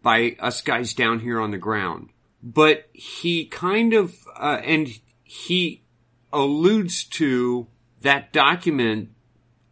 by 0.01 0.35
us 0.39 0.61
guys 0.61 0.93
down 0.93 1.19
here 1.19 1.39
on 1.39 1.51
the 1.51 1.57
ground. 1.57 2.09
But 2.41 2.89
he 2.93 3.45
kind 3.45 3.93
of 3.93 4.15
uh, 4.37 4.61
and 4.63 4.87
he 5.23 5.83
alludes 6.31 7.03
to 7.03 7.67
that 8.01 8.31
document 8.31 9.09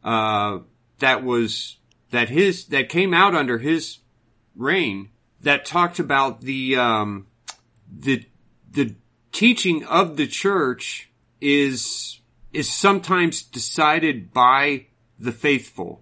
uh, 0.04 0.60
that 1.00 1.24
was 1.24 1.78
that 2.12 2.30
his 2.30 2.66
that 2.68 2.90
came 2.90 3.14
out 3.14 3.36
under 3.36 3.58
his 3.58 4.00
reign 4.56 5.10
that 5.42 5.66
talked 5.66 6.00
about 6.00 6.42
the 6.42 6.76
um, 6.76 7.28
the 7.90 8.26
the 8.70 8.96
teaching 9.32 9.86
of 9.86 10.18
the 10.18 10.28
church 10.28 11.10
is 11.40 12.20
is 12.54 12.74
sometimes 12.74 13.44
decided 13.44 14.34
by 14.34 14.88
the 15.20 15.32
faithful. 15.32 16.02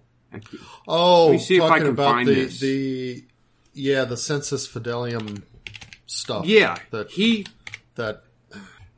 Oh, 0.88 1.26
Let 1.26 1.32
me 1.32 1.38
see 1.38 1.56
if 1.56 1.62
I 1.62 1.68
talking 1.68 1.82
can 1.84 1.92
about 1.92 2.12
find 2.12 2.28
the 2.28 2.34
this. 2.34 2.60
the 2.60 3.24
yeah 3.72 4.04
the 4.04 4.16
sensus 4.16 4.68
fidelium 4.68 5.42
stuff. 6.06 6.46
Yeah, 6.46 6.76
that 6.90 7.10
he 7.10 7.46
that 7.96 8.22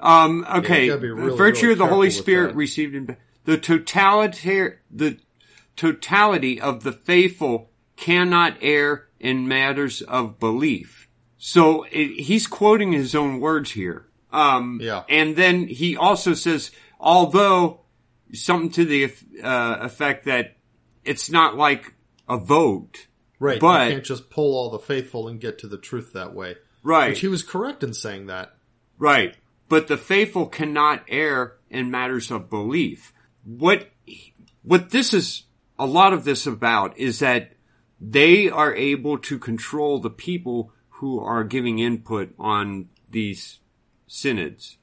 Um, 0.01 0.47
okay. 0.49 0.89
be 0.97 1.11
really, 1.11 1.37
Virtue 1.37 1.63
really 1.63 1.73
of 1.73 1.79
the 1.79 1.87
Holy 1.87 2.11
Spirit 2.11 2.55
received 2.55 2.95
in 2.95 3.17
the 3.45 3.59
totality, 3.59 4.71
the 4.91 5.19
totality 5.77 6.61
of 6.61 6.83
the 6.85 6.93
faithful 6.93 7.71
cannot 7.97 8.57
err 8.61 9.09
in 9.19 9.49
matters 9.49 10.03
of 10.03 10.39
belief. 10.39 11.09
So 11.39 11.85
it, 11.91 12.21
he's 12.21 12.47
quoting 12.47 12.93
his 12.93 13.15
own 13.15 13.41
words 13.41 13.73
here. 13.73 14.07
Um, 14.33 14.79
Yeah. 14.83 15.05
and 15.09 15.35
then 15.37 15.67
he 15.67 15.97
also 15.97 16.35
says, 16.35 16.71
although 17.01 17.81
something 18.33 18.71
to 18.71 18.85
the 18.85 19.05
uh, 19.43 19.79
effect 19.81 20.27
that 20.27 20.57
it's 21.05 21.31
not 21.31 21.57
like 21.57 21.95
a 22.29 22.37
vote, 22.37 23.07
right. 23.41 23.59
But- 23.61 23.87
you 23.89 23.95
can't 23.95 24.05
just 24.05 24.31
pull 24.31 24.57
all 24.57 24.71
the 24.71 24.79
faithful 24.79 25.27
and 25.29 25.41
get 25.41 25.59
to 25.61 25.67
the 25.67 25.79
truth 25.79 26.13
that 26.13 26.35
way. 26.35 26.57
Right? 26.83 27.11
Which 27.11 27.21
he 27.21 27.29
was 27.29 27.43
correct 27.43 27.83
in 27.83 27.95
saying 27.95 28.27
that. 28.27 28.55
Right. 28.99 29.37
But 29.69 29.89
the 29.89 29.97
faithful 29.97 30.47
cannot 30.47 31.05
err 31.09 31.55
in 31.71 31.91
matters 31.91 32.31
of 32.31 32.49
belief. 32.51 33.13
What, 33.45 33.89
what 34.63 34.91
this 34.91 35.13
is, 35.15 35.45
a 35.79 35.87
lot 35.87 36.13
of 36.13 36.25
this 36.25 36.47
about 36.47 36.99
is 36.99 37.19
that 37.21 37.53
they 38.01 38.49
are 38.49 38.75
able 38.75 39.19
to 39.19 39.39
control 39.39 39.99
the 40.01 40.11
people 40.11 40.73
who 40.89 41.21
are 41.21 41.45
giving 41.45 41.79
input 41.79 42.35
on 42.39 42.89
these 43.11 43.61
synods. 44.07 44.77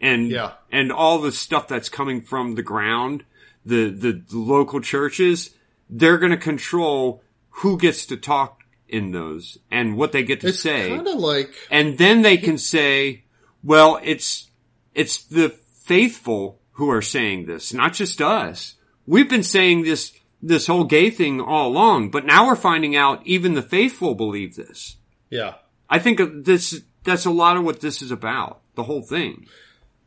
and 0.00 0.30
Yeah. 0.30 0.52
and 0.70 0.92
all 0.92 1.18
the 1.18 1.32
stuff 1.32 1.66
that's 1.68 1.88
coming 1.88 2.22
from 2.22 2.54
the 2.54 2.62
ground, 2.62 3.24
the 3.66 3.90
the, 3.90 4.12
the 4.12 4.38
local 4.38 4.80
churches, 4.80 5.54
they're 5.90 6.18
going 6.18 6.30
to 6.30 6.36
control 6.38 7.22
who 7.50 7.76
gets 7.76 8.06
to 8.06 8.16
talk 8.16 8.57
in 8.88 9.12
those 9.12 9.58
and 9.70 9.96
what 9.96 10.12
they 10.12 10.22
get 10.22 10.40
to 10.40 10.48
It's 10.48 10.60
say. 10.60 10.88
kind 10.88 11.06
of 11.06 11.16
like 11.18 11.52
and 11.70 11.98
then 11.98 12.22
they 12.22 12.36
can 12.36 12.58
say, 12.58 13.24
well, 13.62 14.00
it's, 14.02 14.48
it's 14.94 15.24
the 15.24 15.50
faithful 15.84 16.60
who 16.72 16.90
are 16.90 17.02
saying 17.02 17.46
this, 17.46 17.72
not 17.72 17.92
just 17.92 18.20
us. 18.20 18.74
We've 19.06 19.28
been 19.28 19.42
saying 19.42 19.82
this, 19.82 20.12
this 20.40 20.66
whole 20.66 20.84
gay 20.84 21.10
thing 21.10 21.40
all 21.40 21.68
along, 21.68 22.10
but 22.10 22.24
now 22.24 22.46
we're 22.46 22.56
finding 22.56 22.94
out 22.96 23.26
even 23.26 23.54
the 23.54 23.62
faithful 23.62 24.14
believe 24.14 24.56
this. 24.56 24.96
yeah. 25.30 25.54
I 25.90 25.98
think 25.98 26.44
this, 26.44 26.82
that's 27.04 27.24
a 27.24 27.30
lot 27.30 27.56
of 27.56 27.64
what 27.64 27.80
this 27.80 28.02
is 28.02 28.10
about. 28.10 28.60
The 28.74 28.82
whole 28.82 29.00
thing. 29.00 29.46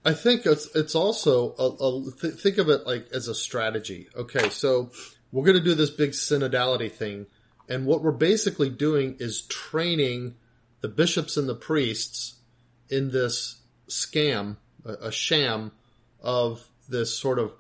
I 0.06 0.14
think 0.14 0.46
it's 0.46 0.68
it's 0.76 0.94
also 0.94 1.56
a, 1.58 1.68
a, 1.84 2.12
th- 2.22 2.36
think 2.36 2.60
of 2.60 2.70
it 2.70 2.86
like 2.86 3.08
as 3.12 3.28
a 3.28 3.34
strategy. 3.36 4.08
Okay, 4.16 4.50
so 4.50 4.92
we're 5.32 5.44
going 5.44 5.58
to 5.58 5.64
do 5.64 5.74
this 5.74 5.90
big 5.90 6.12
synodality 6.12 6.92
thing, 6.92 7.26
and 7.72 7.86
what 7.86 8.04
we're 8.04 8.12
basically 8.12 8.70
doing 8.70 9.16
is 9.20 9.44
training 9.44 10.36
the 10.82 10.90
bishops 10.90 11.38
and 11.38 11.48
the 11.48 11.56
priests 11.56 12.36
in 12.90 13.12
this 13.12 13.62
scam, 13.88 14.58
a, 14.84 14.94
a 14.94 15.12
sham 15.12 15.72
of 16.22 16.68
this 16.90 17.18
sort 17.18 17.40
of 17.40 17.54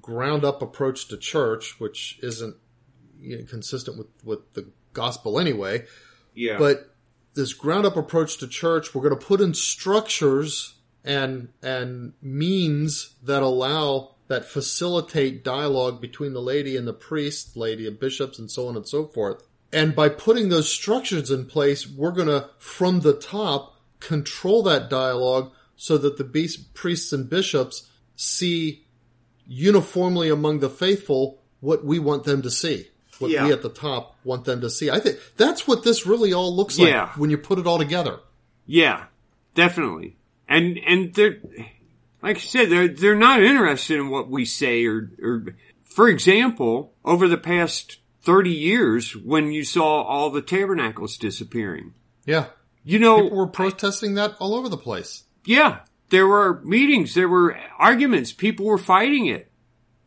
ground 0.00 0.42
up 0.42 0.62
approach 0.62 1.08
to 1.08 1.18
church, 1.18 1.78
which 1.78 2.18
isn't 2.22 2.56
you 3.20 3.38
know, 3.38 3.44
consistent 3.44 3.98
with 3.98 4.06
with 4.24 4.54
the 4.54 4.70
gospel 4.94 5.38
anyway. 5.38 5.84
Yeah. 6.34 6.56
But 6.56 6.94
this 7.34 7.52
ground 7.52 7.84
up 7.84 7.96
approach 7.96 8.38
to 8.38 8.48
church, 8.48 8.94
we're 8.94 9.02
going 9.02 9.18
to 9.18 9.26
put 9.26 9.42
in 9.42 9.52
structures 9.52 10.76
and 11.04 11.50
and 11.62 12.14
means 12.22 13.16
that 13.22 13.42
allow 13.42 14.14
that 14.28 14.46
facilitate 14.46 15.44
dialogue 15.44 16.00
between 16.00 16.32
the 16.32 16.40
lady 16.40 16.74
and 16.74 16.86
the 16.86 16.94
priest, 16.94 17.54
lady 17.54 17.86
and 17.86 18.00
bishops, 18.00 18.38
and 18.38 18.50
so 18.50 18.68
on 18.68 18.76
and 18.76 18.88
so 18.88 19.06
forth. 19.06 19.42
And 19.72 19.94
by 19.94 20.08
putting 20.08 20.48
those 20.48 20.70
structures 20.70 21.30
in 21.30 21.44
place, 21.46 21.86
we're 21.88 22.12
going 22.12 22.28
to, 22.28 22.48
from 22.58 23.00
the 23.00 23.12
top, 23.12 23.74
control 24.00 24.62
that 24.62 24.88
dialogue 24.88 25.52
so 25.76 25.98
that 25.98 26.16
the 26.16 26.24
beast, 26.24 26.72
priests 26.74 27.12
and 27.12 27.28
bishops 27.28 27.88
see 28.16 28.84
uniformly 29.46 30.28
among 30.28 30.60
the 30.60 30.70
faithful 30.70 31.42
what 31.60 31.84
we 31.84 31.98
want 31.98 32.24
them 32.24 32.42
to 32.42 32.50
see. 32.50 32.86
What 33.18 33.30
Yeah. 33.30 33.46
we 33.46 33.52
at 33.52 33.62
the 33.62 33.68
top 33.68 34.16
want 34.24 34.44
them 34.44 34.60
to 34.60 34.70
see. 34.70 34.90
I 34.90 35.00
think 35.00 35.18
that's 35.36 35.66
what 35.66 35.82
this 35.82 36.06
really 36.06 36.32
all 36.32 36.54
looks 36.54 36.78
like 36.78 36.90
Yeah. 36.90 37.10
when 37.16 37.30
you 37.30 37.38
put 37.38 37.58
it 37.58 37.66
all 37.66 37.78
together. 37.78 38.20
Yeah, 38.66 39.06
definitely. 39.54 40.16
And 40.48 40.78
and 40.86 41.12
they're 41.14 41.38
like 42.22 42.36
I 42.36 42.40
said, 42.40 42.70
they're 42.70 42.88
they're 42.88 43.16
not 43.16 43.42
interested 43.42 43.96
in 43.98 44.08
what 44.08 44.30
we 44.30 44.44
say 44.44 44.84
or 44.86 45.10
or 45.20 45.44
for 45.82 46.08
example, 46.08 46.94
over 47.04 47.26
the 47.26 47.38
past 47.38 47.98
thirty 48.28 48.52
years 48.52 49.16
when 49.16 49.52
you 49.52 49.64
saw 49.64 50.02
all 50.02 50.28
the 50.28 50.42
tabernacles 50.42 51.16
disappearing. 51.16 51.94
Yeah. 52.26 52.46
You 52.84 52.98
know 52.98 53.22
People 53.22 53.36
were 53.38 53.46
protesting 53.46 54.14
that 54.14 54.34
all 54.38 54.54
over 54.54 54.68
the 54.68 54.76
place. 54.88 55.24
yeah, 55.46 55.80
there 56.10 56.26
were 56.26 56.60
meetings, 56.62 57.14
there 57.14 57.28
were 57.28 57.56
arguments, 57.78 58.32
people 58.32 58.66
were 58.66 58.76
fighting 58.94 59.26
it. 59.26 59.50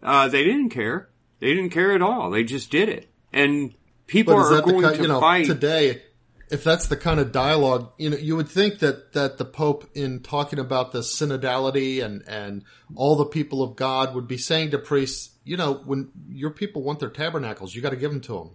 Uh 0.04 0.28
they 0.28 0.44
didn't 0.44 0.70
care. 0.70 1.10
They 1.40 1.52
didn't 1.56 1.72
care 1.72 1.94
at 1.94 2.04
all. 2.04 2.30
They 2.30 2.44
just 2.44 2.70
did 2.70 2.90
it. 2.90 3.10
And 3.34 3.74
people 4.06 4.36
are 4.36 4.62
going 4.62 4.84
to 4.84 5.02
you 5.02 5.08
know, 5.08 5.20
fight 5.20 5.48
today? 5.48 6.04
If 6.52 6.64
that's 6.64 6.88
the 6.88 6.97
kind 6.97 7.20
of 7.20 7.32
dialogue, 7.32 7.93
you 7.97 8.10
know, 8.10 8.18
you 8.18 8.36
would 8.36 8.49
think 8.49 8.80
that 8.80 9.14
that 9.14 9.38
the 9.38 9.45
Pope, 9.45 9.89
in 9.95 10.20
talking 10.22 10.60
about 10.60 10.91
the 10.91 10.99
synodality 10.99 12.04
and 12.04 12.24
and 12.28 12.64
all 12.95 13.16
the 13.16 13.26
people 13.26 13.64
of 13.64 13.76
God, 13.76 14.14
would 14.14 14.28
be 14.28 14.38
saying 14.38 14.72
to 14.72 14.78
priests, 14.78 15.30
you 15.43 15.58
know, 15.58 15.74
when 15.74 16.10
your 16.30 16.52
people 16.52 16.84
want 16.84 16.99
their 16.99 17.10
tabernacles, 17.10 17.74
you 17.74 17.82
got 17.82 17.91
to 17.91 17.95
give 17.95 18.12
them 18.12 18.22
to 18.22 18.34
them. 18.34 18.49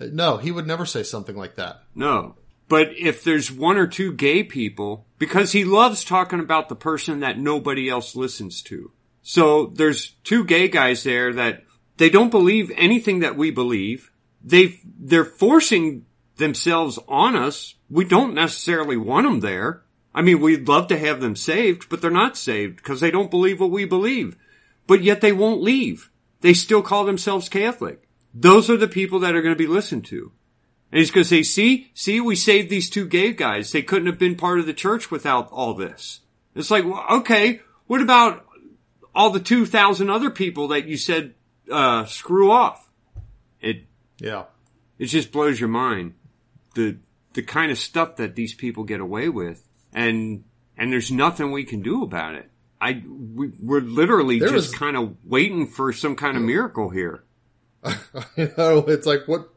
Uh, 0.00 0.06
No, 0.12 0.36
he 0.36 0.52
would 0.52 0.66
never 0.66 0.86
say 0.86 1.02
something 1.02 1.36
like 1.36 1.56
that. 1.56 1.82
No. 1.94 2.36
But 2.68 2.96
if 2.96 3.24
there's 3.24 3.52
one 3.52 3.76
or 3.76 3.86
two 3.86 4.12
gay 4.12 4.42
people, 4.42 5.06
because 5.18 5.52
he 5.52 5.64
loves 5.64 6.04
talking 6.04 6.40
about 6.40 6.68
the 6.68 6.76
person 6.76 7.20
that 7.20 7.38
nobody 7.38 7.90
else 7.90 8.16
listens 8.16 8.62
to. 8.62 8.92
So 9.22 9.66
there's 9.66 10.12
two 10.24 10.44
gay 10.44 10.68
guys 10.68 11.02
there 11.02 11.32
that 11.32 11.64
they 11.96 12.10
don't 12.10 12.30
believe 12.30 12.70
anything 12.74 13.20
that 13.20 13.36
we 13.36 13.50
believe. 13.50 14.10
They, 14.42 14.80
they're 14.98 15.24
forcing 15.24 16.06
themselves 16.36 16.98
on 17.08 17.36
us. 17.36 17.74
We 17.90 18.04
don't 18.04 18.34
necessarily 18.34 18.96
want 18.96 19.26
them 19.26 19.40
there. 19.40 19.82
I 20.14 20.22
mean, 20.22 20.40
we'd 20.40 20.68
love 20.68 20.86
to 20.88 20.98
have 20.98 21.20
them 21.20 21.36
saved, 21.36 21.88
but 21.88 22.00
they're 22.00 22.10
not 22.10 22.36
saved 22.36 22.76
because 22.76 23.00
they 23.00 23.10
don't 23.10 23.30
believe 23.30 23.60
what 23.60 23.70
we 23.70 23.84
believe. 23.84 24.36
But 24.86 25.02
yet 25.02 25.20
they 25.20 25.32
won't 25.32 25.62
leave. 25.62 26.10
They 26.40 26.54
still 26.54 26.82
call 26.82 27.04
themselves 27.04 27.48
Catholic. 27.48 28.06
Those 28.32 28.68
are 28.70 28.76
the 28.76 28.88
people 28.88 29.18
that 29.20 29.34
are 29.34 29.42
going 29.42 29.54
to 29.54 29.58
be 29.58 29.66
listened 29.66 30.04
to. 30.06 30.32
And 30.92 30.98
he's 31.00 31.10
going 31.10 31.24
to 31.24 31.28
say, 31.28 31.42
see, 31.42 31.90
see, 31.94 32.20
we 32.20 32.36
saved 32.36 32.70
these 32.70 32.88
two 32.90 33.06
gay 33.08 33.32
guys. 33.32 33.72
They 33.72 33.82
couldn't 33.82 34.06
have 34.06 34.18
been 34.18 34.36
part 34.36 34.60
of 34.60 34.66
the 34.66 34.74
church 34.74 35.10
without 35.10 35.50
all 35.50 35.74
this. 35.74 36.20
It's 36.54 36.70
like, 36.70 36.84
well, 36.84 37.04
okay, 37.10 37.60
what 37.86 38.00
about 38.00 38.44
all 39.14 39.30
the 39.30 39.40
2,000 39.40 40.10
other 40.10 40.30
people 40.30 40.68
that 40.68 40.86
you 40.86 40.96
said, 40.96 41.34
uh, 41.70 42.04
screw 42.04 42.50
off? 42.52 42.88
It, 43.60 43.84
Yeah. 44.20 44.44
it 44.98 45.06
just 45.06 45.32
blows 45.32 45.58
your 45.58 45.68
mind. 45.68 46.14
The, 46.74 46.98
the 47.34 47.42
kind 47.42 47.70
of 47.72 47.78
stuff 47.78 48.16
that 48.16 48.34
these 48.34 48.54
people 48.54 48.84
get 48.84 49.00
away 49.00 49.28
with. 49.28 49.66
And, 49.92 50.44
and 50.76 50.92
there's 50.92 51.10
nothing 51.10 51.52
we 51.52 51.64
can 51.64 51.82
do 51.82 52.02
about 52.02 52.34
it. 52.34 52.50
I, 52.80 53.02
we, 53.06 53.52
we're 53.60 53.80
literally 53.80 54.38
There 54.40 54.48
just 54.50 54.70
was- 54.70 54.78
kind 54.78 54.96
of 54.96 55.16
waiting 55.24 55.66
for 55.66 55.92
some 55.92 56.16
kind 56.16 56.36
of 56.36 56.42
miracle 56.42 56.90
here. 56.90 57.24
you 58.36 58.50
know, 58.56 58.78
it's 58.88 59.06
like 59.06 59.26
what 59.26 59.50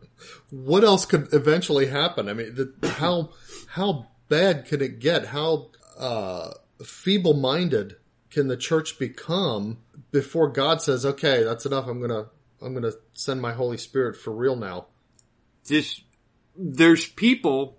what 0.49 0.83
else 0.83 1.05
could 1.05 1.33
eventually 1.33 1.85
happen? 1.87 2.27
I 2.27 2.33
mean, 2.33 2.55
the, 2.55 2.87
how 2.89 3.29
how 3.67 4.07
bad 4.27 4.65
can 4.65 4.81
it 4.81 4.99
get? 4.99 5.27
How 5.27 5.69
uh, 5.97 6.51
feeble 6.83 7.33
minded 7.35 7.95
can 8.29 8.47
the 8.49 8.57
church 8.57 8.99
become 8.99 9.77
before 10.11 10.49
God 10.49 10.81
says, 10.81 11.05
"Okay, 11.05 11.43
that's 11.43 11.65
enough. 11.65 11.87
I'm 11.87 12.01
gonna 12.01 12.25
I'm 12.61 12.73
gonna 12.73 12.93
send 13.13 13.41
my 13.41 13.53
Holy 13.53 13.77
Spirit 13.77 14.17
for 14.17 14.31
real 14.31 14.55
now." 14.57 14.87
this 15.67 16.01
there's 16.57 17.05
people 17.05 17.77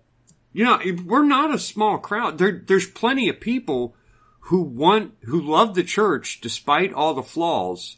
you 0.52 0.64
know 0.64 0.80
we're 1.04 1.24
not 1.24 1.52
a 1.54 1.58
small 1.58 1.98
crowd 1.98 2.38
there 2.38 2.62
there's 2.66 2.86
plenty 2.86 3.28
of 3.28 3.40
people 3.40 3.94
who 4.40 4.62
want 4.62 5.12
who 5.24 5.40
love 5.40 5.74
the 5.74 5.82
church 5.82 6.40
despite 6.40 6.92
all 6.92 7.14
the 7.14 7.22
flaws 7.22 7.96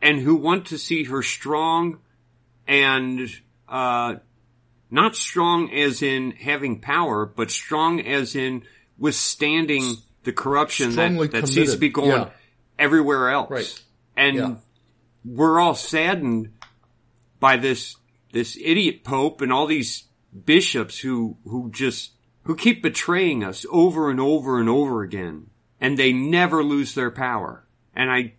and 0.00 0.20
who 0.20 0.34
want 0.36 0.66
to 0.66 0.78
see 0.78 1.04
her 1.04 1.22
strong 1.22 1.98
and 2.66 3.28
uh 3.68 4.14
not 4.90 5.16
strong 5.16 5.72
as 5.72 6.02
in 6.02 6.30
having 6.32 6.80
power 6.80 7.26
but 7.26 7.50
strong 7.50 8.00
as 8.00 8.36
in 8.36 8.62
withstanding 8.98 9.96
the 10.24 10.32
corruption 10.32 10.92
Strongly 10.92 11.26
that, 11.28 11.42
that 11.42 11.46
seems 11.48 11.72
to 11.72 11.78
be 11.78 11.88
going 11.88 12.10
yeah. 12.10 12.30
everywhere 12.78 13.30
else 13.30 13.50
Right. 13.50 13.82
and 14.16 14.36
Yeah. 14.36 14.54
we're 15.24 15.58
all 15.58 15.74
saddened 15.74 16.52
by 17.40 17.56
this 17.56 17.96
this 18.32 18.56
idiot 18.56 19.02
pope 19.04 19.40
and 19.40 19.52
all 19.52 19.66
these 19.66 20.04
bishops 20.44 21.00
who 21.00 21.36
who 21.44 21.70
just 21.70 22.12
who 22.44 22.56
keep 22.56 22.82
betraying 22.82 23.44
us 23.44 23.64
over 23.70 24.10
and 24.10 24.20
over 24.20 24.58
and 24.58 24.68
over 24.68 25.02
again 25.02 25.48
and 25.80 25.98
they 25.98 26.12
never 26.12 26.62
lose 26.62 26.94
their 26.94 27.10
power 27.10 27.64
and 27.94 28.10
i 28.10 28.32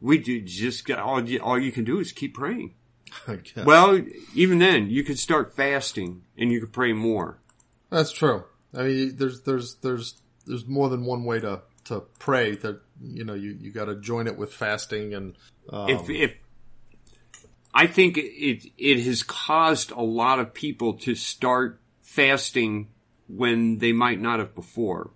we 0.00 0.18
do 0.18 0.40
just 0.40 0.86
got 0.86 0.98
all 0.98 1.26
you, 1.28 1.40
all 1.40 1.58
you 1.58 1.72
can 1.72 1.84
do 1.84 1.98
is 1.98 2.12
keep 2.12 2.34
praying 2.34 2.74
I 3.28 3.36
guess. 3.36 3.64
well 3.64 4.00
even 4.34 4.58
then 4.58 4.90
you 4.90 5.02
could 5.02 5.18
start 5.18 5.56
fasting 5.56 6.22
and 6.38 6.52
you 6.52 6.60
could 6.60 6.72
pray 6.72 6.92
more 6.92 7.38
that's 7.94 8.10
true. 8.10 8.44
I 8.76 8.82
mean, 8.82 9.16
there's 9.16 9.42
there's 9.42 9.76
there's 9.76 10.20
there's 10.46 10.66
more 10.66 10.88
than 10.88 11.04
one 11.04 11.24
way 11.24 11.38
to 11.40 11.62
to 11.84 12.00
pray. 12.18 12.56
That 12.56 12.80
you 13.00 13.24
know, 13.24 13.34
you 13.34 13.56
you 13.60 13.70
got 13.70 13.84
to 13.84 13.94
join 13.94 14.26
it 14.26 14.36
with 14.36 14.52
fasting 14.52 15.14
and 15.14 15.36
um, 15.70 15.88
if 15.88 16.10
if 16.10 16.34
I 17.74 17.88
think 17.88 18.16
it 18.16 18.70
it 18.78 19.02
has 19.04 19.24
caused 19.24 19.90
a 19.90 20.00
lot 20.00 20.38
of 20.38 20.54
people 20.54 20.94
to 20.98 21.16
start 21.16 21.80
fasting 22.00 22.88
when 23.26 23.78
they 23.78 23.92
might 23.92 24.20
not 24.20 24.38
have 24.38 24.54
before. 24.54 25.10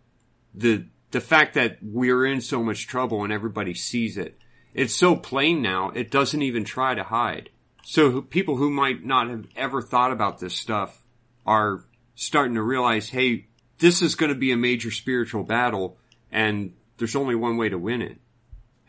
The 0.55 0.87
the 1.13 1.21
fact 1.21 1.55
that 1.55 1.79
we're 1.81 2.27
in 2.27 2.41
so 2.41 2.63
much 2.63 2.89
trouble 2.89 3.23
and 3.23 3.33
everybody 3.33 3.75
sees 3.75 4.19
it. 4.19 4.37
It's 4.75 4.95
so 4.95 5.17
plain 5.17 5.63
now, 5.63 5.91
it 5.91 6.11
doesn't 6.11 6.43
even 6.43 6.65
try 6.65 6.95
to 6.95 7.05
hide. 7.05 7.51
So 7.85 8.21
people 8.21 8.57
who 8.57 8.71
might 8.71 9.05
not 9.05 9.31
have 9.31 9.47
ever 9.57 9.81
thought 9.81 10.13
about 10.13 10.41
this 10.41 10.55
stuff 10.55 11.03
are 11.47 11.85
starting 12.15 12.57
to 12.57 12.63
realize, 12.63 13.09
hey, 13.09 13.47
this 13.79 14.03
is 14.03 14.15
going 14.15 14.29
to 14.29 14.39
be 14.39 14.53
a 14.53 14.57
major 14.57 14.91
spiritual 14.91 15.45
battle 15.45 15.97
and 16.31 16.75
there's 16.99 17.17
only 17.17 17.35
one 17.35 17.57
way 17.57 17.69
to 17.71 17.79
win 17.79 18.03
it. 18.03 18.19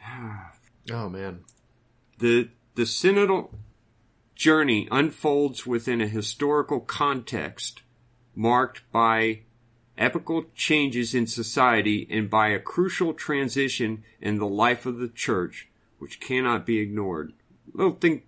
oh 0.91 1.07
man, 1.07 1.45
The 2.17 2.49
the 2.79 2.85
synodal 2.85 3.49
journey 4.35 4.87
unfolds 4.89 5.67
within 5.67 5.99
a 5.99 6.07
historical 6.07 6.79
context 6.79 7.81
marked 8.33 8.89
by 8.89 9.41
epical 9.97 10.45
changes 10.55 11.13
in 11.13 11.27
society 11.27 12.07
and 12.09 12.29
by 12.29 12.47
a 12.47 12.57
crucial 12.57 13.13
transition 13.13 14.01
in 14.21 14.37
the 14.37 14.47
life 14.47 14.85
of 14.85 14.97
the 14.97 15.09
church, 15.09 15.67
which 15.97 16.21
cannot 16.21 16.65
be 16.65 16.79
ignored. 16.79 17.33
Little 17.73 17.91
thing, 17.91 18.21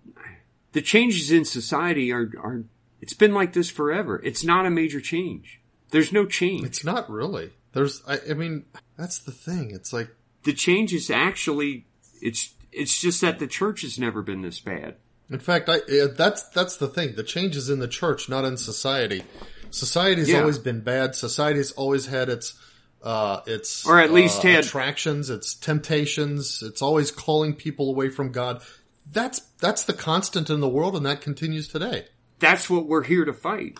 the 0.72 0.82
changes 0.82 1.32
in 1.32 1.46
society 1.46 2.12
are, 2.12 2.30
are, 2.38 2.64
it's 3.00 3.14
been 3.14 3.32
like 3.32 3.54
this 3.54 3.70
forever. 3.70 4.20
It's 4.22 4.44
not 4.44 4.66
a 4.66 4.70
major 4.70 5.00
change. 5.00 5.62
There's 5.92 6.12
no 6.12 6.26
change. 6.26 6.66
It's 6.66 6.84
not 6.84 7.08
really. 7.08 7.52
There's, 7.72 8.02
I, 8.06 8.18
I 8.28 8.34
mean, 8.34 8.66
that's 8.98 9.18
the 9.18 9.32
thing. 9.32 9.70
It's 9.70 9.94
like, 9.94 10.14
the 10.42 10.52
change 10.52 10.92
is 10.92 11.08
actually, 11.08 11.86
it's, 12.20 12.52
it's 12.72 13.00
just 13.00 13.20
that 13.20 13.38
the 13.38 13.46
church 13.46 13.82
has 13.82 13.98
never 13.98 14.22
been 14.22 14.42
this 14.42 14.60
bad. 14.60 14.96
in 15.30 15.38
fact, 15.38 15.68
I, 15.68 15.80
that's, 16.16 16.42
that's 16.50 16.76
the 16.76 16.88
thing. 16.88 17.14
The 17.14 17.22
change 17.22 17.56
is 17.56 17.70
in 17.70 17.78
the 17.78 17.88
church, 17.88 18.28
not 18.28 18.44
in 18.44 18.56
society. 18.56 19.22
Society's 19.70 20.28
Yeah. 20.28 20.40
always 20.40 20.58
been 20.58 20.80
bad. 20.80 21.14
Society's 21.14 21.72
always 21.72 22.06
had 22.06 22.28
its, 22.28 22.54
uh, 23.02 23.40
its, 23.46 23.86
Or 23.86 23.98
at 23.98 24.12
least 24.12 24.44
uh, 24.44 24.48
had- 24.48 24.64
attractions, 24.64 25.30
its 25.30 25.54
temptations. 25.54 26.62
It's 26.62 26.82
always 26.82 27.10
calling 27.10 27.54
people 27.54 27.88
away 27.88 28.10
from 28.10 28.30
God. 28.32 28.62
That's, 29.10 29.40
that's 29.58 29.84
the 29.84 29.94
constant 29.94 30.50
in 30.50 30.60
the 30.60 30.68
world 30.68 30.96
and 30.96 31.04
that 31.06 31.20
continues 31.22 31.66
today. 31.68 32.06
That's 32.38 32.68
what 32.68 32.86
we're 32.86 33.04
here 33.04 33.24
to 33.24 33.32
fight. 33.32 33.78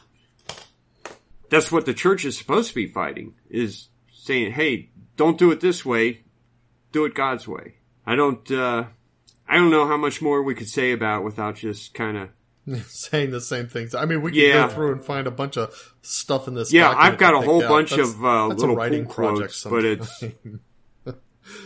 That's 1.51 1.71
what 1.71 1.85
the 1.85 1.95
church 1.95 2.25
is 2.25 2.39
supposed 2.39 2.71
to 2.71 2.75
be 2.75 2.87
fighting, 2.87 3.35
is 3.51 3.89
saying, 4.11 4.53
hey, 4.53 4.89
don't 5.17 5.37
do 5.39 5.51
it 5.51 5.61
this 5.61 5.85
way, 5.85 6.23
do 6.93 7.05
it 7.05 7.15
God's 7.15 7.47
way. 7.47 7.75
I 8.07 8.17
don't, 8.17 8.51
uh, 8.51 8.85
I 9.49 9.57
don't 9.57 9.71
know 9.71 9.87
how 9.87 9.97
much 9.97 10.21
more 10.23 10.43
we 10.43 10.55
could 10.55 10.69
say 10.69 10.93
about 10.93 11.21
it 11.21 11.25
without 11.25 11.57
just 11.57 11.95
kind 11.95 12.17
of, 12.17 12.29
saying 12.87 13.31
the 13.31 13.41
same 13.41 13.69
things. 13.69 13.95
I 13.95 14.05
mean, 14.05 14.23
we 14.23 14.31
can 14.33 14.41
Yeah. 14.41 14.67
go 14.69 14.75
through 14.75 14.93
and 14.93 15.05
find 15.05 15.27
a 15.27 15.31
bunch 15.33 15.57
of 15.57 15.95
stuff 16.03 16.47
in 16.49 16.55
this. 16.55 16.73
yeah, 16.73 16.95
I've 16.97 17.19
got 17.19 17.35
a 17.35 17.41
whole 17.41 17.63
out. 17.63 17.69
bunch 17.69 17.91
That's- 17.91 18.09
of, 18.15 18.25
uh, 18.25 18.47
little 18.49 18.77
writing 18.77 19.05
pull 19.07 19.15
project. 19.15 19.63
quotes, 19.63 19.65
but 19.65 19.85
it's, 19.85 20.21
the, 21.05 21.15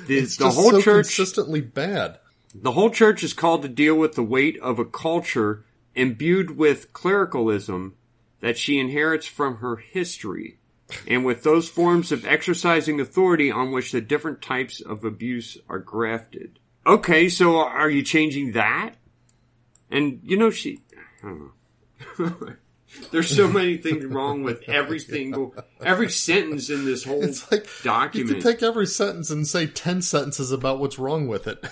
it's 0.09 0.37
the 0.37 0.45
just 0.47 0.57
whole 0.57 0.71
so 0.73 0.81
church, 0.81 1.07
consistently 1.07 1.61
bad. 1.61 2.19
The 2.55 2.73
whole 2.73 2.89
church 2.91 3.23
is 3.23 3.35
called 3.35 3.63
to 3.63 3.69
deal 3.69 3.95
with 3.95 4.15
the 4.15 4.23
weight 4.23 4.59
of 4.61 4.79
a 4.79 4.85
culture 4.87 5.65
imbued 5.95 6.57
with 6.57 6.93
clericalism 6.95 7.95
that 8.41 8.57
she 8.57 8.79
inherits 8.79 9.27
from 9.27 9.57
her 9.59 9.77
history, 9.77 10.59
and 11.07 11.25
with 11.25 11.43
those 11.43 11.69
forms 11.69 12.13
of 12.13 12.25
exercising 12.27 13.01
authority 13.01 13.51
on 13.51 13.73
which 13.73 13.93
the 13.93 14.01
different 14.01 14.41
types 14.43 14.81
of 14.81 15.05
abuse 15.05 15.59
are 15.69 15.79
grafted. 15.79 16.59
Okay, 16.87 17.29
so 17.29 17.57
are 17.59 17.91
you 17.91 18.03
changing 18.03 18.53
that? 18.53 18.93
And 19.91 20.21
you 20.23 20.37
know, 20.37 20.51
she, 20.51 20.81
I 21.23 21.27
don't 21.27 21.41
know. 22.41 22.53
There's 23.11 23.35
so 23.35 23.49
many 23.49 23.77
things 23.77 24.05
wrong 24.07 24.43
with 24.43 24.63
every 24.69 25.01
single, 25.01 25.55
every 25.83 26.09
sentence 26.09 26.71
in 26.71 26.85
this 26.85 27.05
whole 27.05 27.23
It's 27.23 27.51
like 27.51 27.69
document. 27.83 28.29
you 28.29 28.35
can 28.35 28.43
take 28.43 28.63
every 28.63 28.87
sentence 28.87 29.29
and 29.31 29.47
say 29.47 29.67
ten 29.67 30.01
sentences 30.03 30.51
about 30.53 30.79
what's 30.79 30.99
wrong 30.99 31.27
with 31.29 31.47
it. 31.47 31.65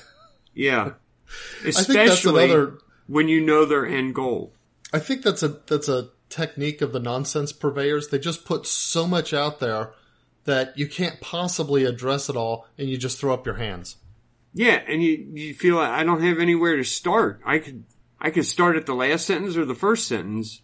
yeah. 0.55 0.91
I 1.65 1.71
think 1.71 1.75
that's 1.75 1.89
Especially 1.89 2.45
another. 2.45 2.79
when 3.07 3.29
you 3.29 3.41
know 3.41 3.65
their 3.65 3.87
end 3.87 4.15
goal. 4.15 4.53
I 4.93 4.99
think 4.99 5.23
that's 5.23 5.43
a 5.43 5.49
that's 5.49 5.89
a 5.89 6.11
technique 6.35 6.83
of 6.83 6.93
the 6.93 7.01
nonsense 7.01 7.53
purveyors. 7.53 8.09
They 8.09 8.19
just 8.19 8.45
put 8.45 8.67
so 8.67 9.07
much 9.07 9.33
out 9.33 9.61
there 9.61 9.93
that 10.45 10.77
you 10.77 10.87
can't 10.87 11.21
possibly 11.21 11.85
address 11.85 12.29
it 12.29 12.37
all, 12.37 12.67
and 12.77 12.89
you 12.89 12.97
just 12.99 13.19
throw 13.19 13.33
up 13.33 13.47
your 13.47 13.55
hands. 13.55 13.97
Yeah, 14.53 14.83
and 14.87 15.03
you 15.03 15.27
you 15.33 15.55
feel 15.55 15.77
like 15.77 15.89
I 15.91 16.05
don't 16.05 16.23
have 16.23 16.39
anywhere 16.39 16.77
to 16.77 16.85
start. 16.85 17.41
I 17.45 17.59
could 17.59 17.85
I 18.21 18.31
could 18.31 18.45
start 18.47 18.77
at 18.77 18.87
the 18.87 18.95
last 18.95 19.27
sentence 19.27 19.57
or 19.57 19.65
the 19.65 19.75
first 19.75 20.07
sentence, 20.09 20.63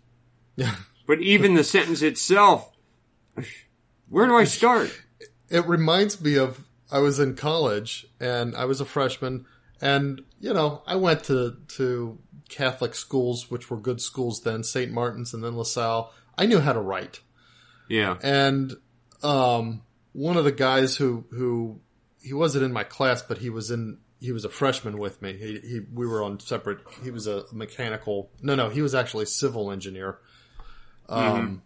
Yeah. 0.57 0.75
but 1.07 1.21
even 1.21 1.55
the 1.55 1.65
sentence 1.65 2.01
itself, 2.03 2.71
where 4.09 4.27
do 4.27 4.37
I 4.37 4.45
start? 4.45 4.91
It 5.49 5.67
reminds 5.67 6.21
me 6.21 6.37
of 6.37 6.65
I 6.93 6.99
was 7.01 7.19
in 7.19 7.35
college 7.37 8.07
and 8.21 8.55
I 8.57 8.65
was 8.65 8.81
a 8.81 8.85
freshman 8.85 9.47
and 9.81 10.23
you 10.41 10.53
know, 10.53 10.83
I 10.87 10.97
went 10.97 11.25
to 11.25 11.57
to 11.77 12.19
Catholic 12.51 12.95
schools 12.95 13.51
which 13.51 13.71
were 13.71 13.77
good 13.77 14.01
schools 14.01 14.43
then, 14.43 14.63
St. 14.63 14.91
Martin's 14.93 15.33
and 15.33 15.43
then 15.43 15.57
LaSalle. 15.57 16.13
I 16.37 16.47
knew 16.47 16.61
how 16.61 16.73
to 16.73 16.81
write. 16.81 17.21
Yeah, 17.89 18.17
And 18.23 18.75
um 19.23 19.83
one 20.13 20.37
of 20.37 20.45
the 20.45 20.53
guys 20.53 20.97
who 20.97 21.25
who 21.31 21.81
he 22.23 22.33
wasn't 22.33 22.65
in 22.65 22.73
my 22.73 22.85
class 22.85 23.23
but 23.23 23.39
he 23.39 23.51
was 23.51 23.71
in 23.71 23.99
he 24.21 24.33
was 24.33 24.45
a 24.45 24.51
freshman 24.51 24.99
with 24.99 25.23
me. 25.23 25.33
He, 25.37 25.59
he 25.61 25.81
we 25.93 26.07
were 26.07 26.23
on 26.23 26.41
separate 26.41 26.81
he 27.03 27.11
was 27.11 27.27
a 27.27 27.45
mechanical 27.53 28.31
no 28.43 28.55
no, 28.55 28.69
he 28.69 28.83
was 28.83 28.95
actually 28.95 29.25
a 29.25 29.27
civil 29.27 29.71
engineer. 29.71 30.19
Um 31.09 31.63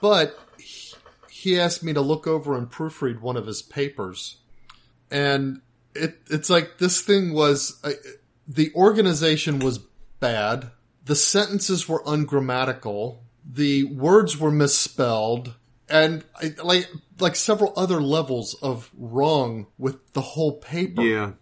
but 0.00 0.38
he, 0.58 0.94
he 1.30 1.60
asked 1.60 1.82
me 1.82 1.92
to 1.92 2.00
look 2.00 2.26
over 2.26 2.56
and 2.56 2.70
proofread 2.70 3.20
one 3.20 3.36
of 3.36 3.46
his 3.46 3.62
papers. 3.62 4.36
And 5.10 5.62
it 5.94 6.18
it's 6.28 6.50
like 6.50 6.78
this 6.78 7.00
thing 7.00 7.32
was 7.32 7.80
the 8.50 8.72
organization 8.74 9.60
was 9.60 9.78
bad. 10.18 10.70
The 11.04 11.14
sentences 11.14 11.88
were 11.88 12.02
ungrammatical. 12.04 13.22
The 13.48 13.84
words 13.84 14.36
were 14.36 14.50
misspelled 14.50 15.54
and 15.88 16.24
I, 16.40 16.54
like 16.62 16.88
like 17.18 17.36
several 17.36 17.72
other 17.76 18.00
levels 18.00 18.54
of 18.62 18.90
wrong 18.96 19.66
with 19.76 20.12
the 20.12 20.20
whole 20.20 20.58
paper. 20.58 21.02
yeah, 21.02 21.32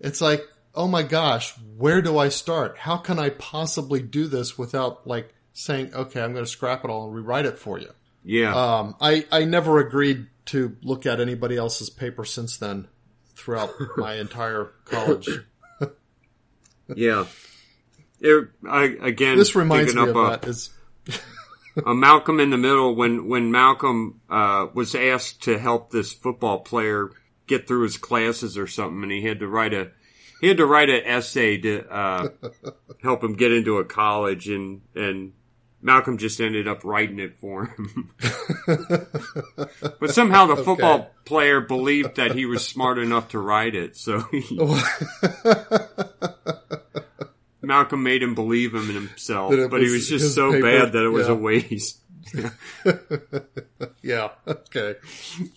It's 0.00 0.20
like, 0.20 0.42
oh 0.74 0.88
my 0.88 1.02
gosh, 1.02 1.54
where 1.76 2.02
do 2.02 2.18
I 2.18 2.28
start? 2.28 2.78
How 2.78 2.96
can 2.96 3.18
I 3.18 3.30
possibly 3.30 4.02
do 4.02 4.26
this 4.26 4.58
without 4.58 5.06
like 5.06 5.32
saying, 5.52 5.94
okay, 5.94 6.20
I'm 6.20 6.32
going 6.32 6.44
to 6.44 6.50
scrap 6.50 6.84
it 6.84 6.90
all 6.90 7.06
and 7.06 7.14
rewrite 7.14 7.46
it 7.46 7.58
for 7.58 7.78
you? 7.78 7.90
yeah. 8.24 8.54
Um, 8.54 8.96
I, 9.00 9.26
I 9.30 9.44
never 9.44 9.78
agreed 9.78 10.26
to 10.46 10.76
look 10.82 11.06
at 11.06 11.20
anybody 11.20 11.56
else's 11.56 11.88
paper 11.90 12.24
since 12.24 12.56
then 12.56 12.88
throughout 13.34 13.70
my 13.96 14.14
entire 14.14 14.72
college. 14.84 15.28
Yeah. 16.94 17.26
It, 18.20 18.48
I, 18.68 18.96
again, 19.00 19.38
This 19.38 19.54
reminds 19.54 19.94
me 19.94 20.02
up 20.02 20.08
of 20.08 20.16
a, 20.16 20.30
that. 20.30 20.46
Is 20.46 20.70
a 21.86 21.94
Malcolm 21.94 22.40
in 22.40 22.50
the 22.50 22.58
Middle 22.58 22.94
when 22.94 23.28
when 23.28 23.50
Malcolm 23.52 24.20
uh, 24.28 24.66
was 24.74 24.94
asked 24.94 25.42
to 25.44 25.58
help 25.58 25.90
this 25.90 26.12
football 26.12 26.60
player 26.60 27.10
get 27.46 27.66
through 27.68 27.82
his 27.84 27.96
classes 27.96 28.58
or 28.58 28.66
something, 28.66 29.02
and 29.04 29.12
he 29.12 29.22
had 29.22 29.38
to 29.40 29.46
write 29.48 29.72
a 29.72 29.90
he 30.40 30.48
had 30.48 30.56
to 30.58 30.66
write 30.66 30.88
an 30.90 31.02
essay 31.04 31.58
to 31.58 31.88
uh, 31.88 32.28
help 33.02 33.22
him 33.22 33.34
get 33.34 33.52
into 33.52 33.78
a 33.78 33.84
college, 33.84 34.48
and 34.48 34.82
and 34.96 35.32
Malcolm 35.80 36.18
just 36.18 36.40
ended 36.40 36.66
up 36.66 36.82
writing 36.84 37.20
it 37.20 37.38
for 37.38 37.66
him. 37.66 38.10
but 40.00 40.10
somehow 40.10 40.46
the 40.46 40.56
football 40.56 40.94
Okay. 40.98 41.08
player 41.24 41.60
believed 41.60 42.16
that 42.16 42.32
he 42.34 42.46
was 42.46 42.66
smart 42.66 42.98
enough 42.98 43.28
to 43.28 43.38
write 43.38 43.76
it, 43.76 43.96
so 43.96 44.20
he, 44.32 44.58
Malcolm 47.62 48.02
made 48.02 48.22
him 48.22 48.34
believe 48.34 48.74
him 48.74 48.88
in 48.88 48.94
himself, 48.94 49.52
it 49.52 49.70
but 49.70 49.80
he 49.80 49.84
was 49.84 49.92
was 49.94 50.08
just 50.08 50.34
so 50.34 50.52
paper, 50.52 50.62
bad 50.66 50.92
that 50.92 51.04
it 51.04 51.08
was 51.08 51.26
yeah. 51.26 51.32
a 51.32 51.36
waste. 51.36 51.98
yeah, 54.02 54.28
okay. 54.46 54.96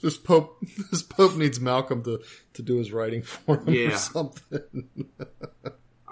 This 0.01 0.17
Pope, 0.17 0.57
this 0.91 1.03
Pope 1.03 1.35
needs 1.35 1.59
Malcolm 1.59 2.03
to, 2.03 2.21
to 2.53 2.61
do 2.61 2.77
his 2.77 2.91
writing 2.91 3.21
for 3.23 3.59
him 3.59 3.73
Yeah. 3.73 3.93
or 3.93 3.97
something. 3.97 4.63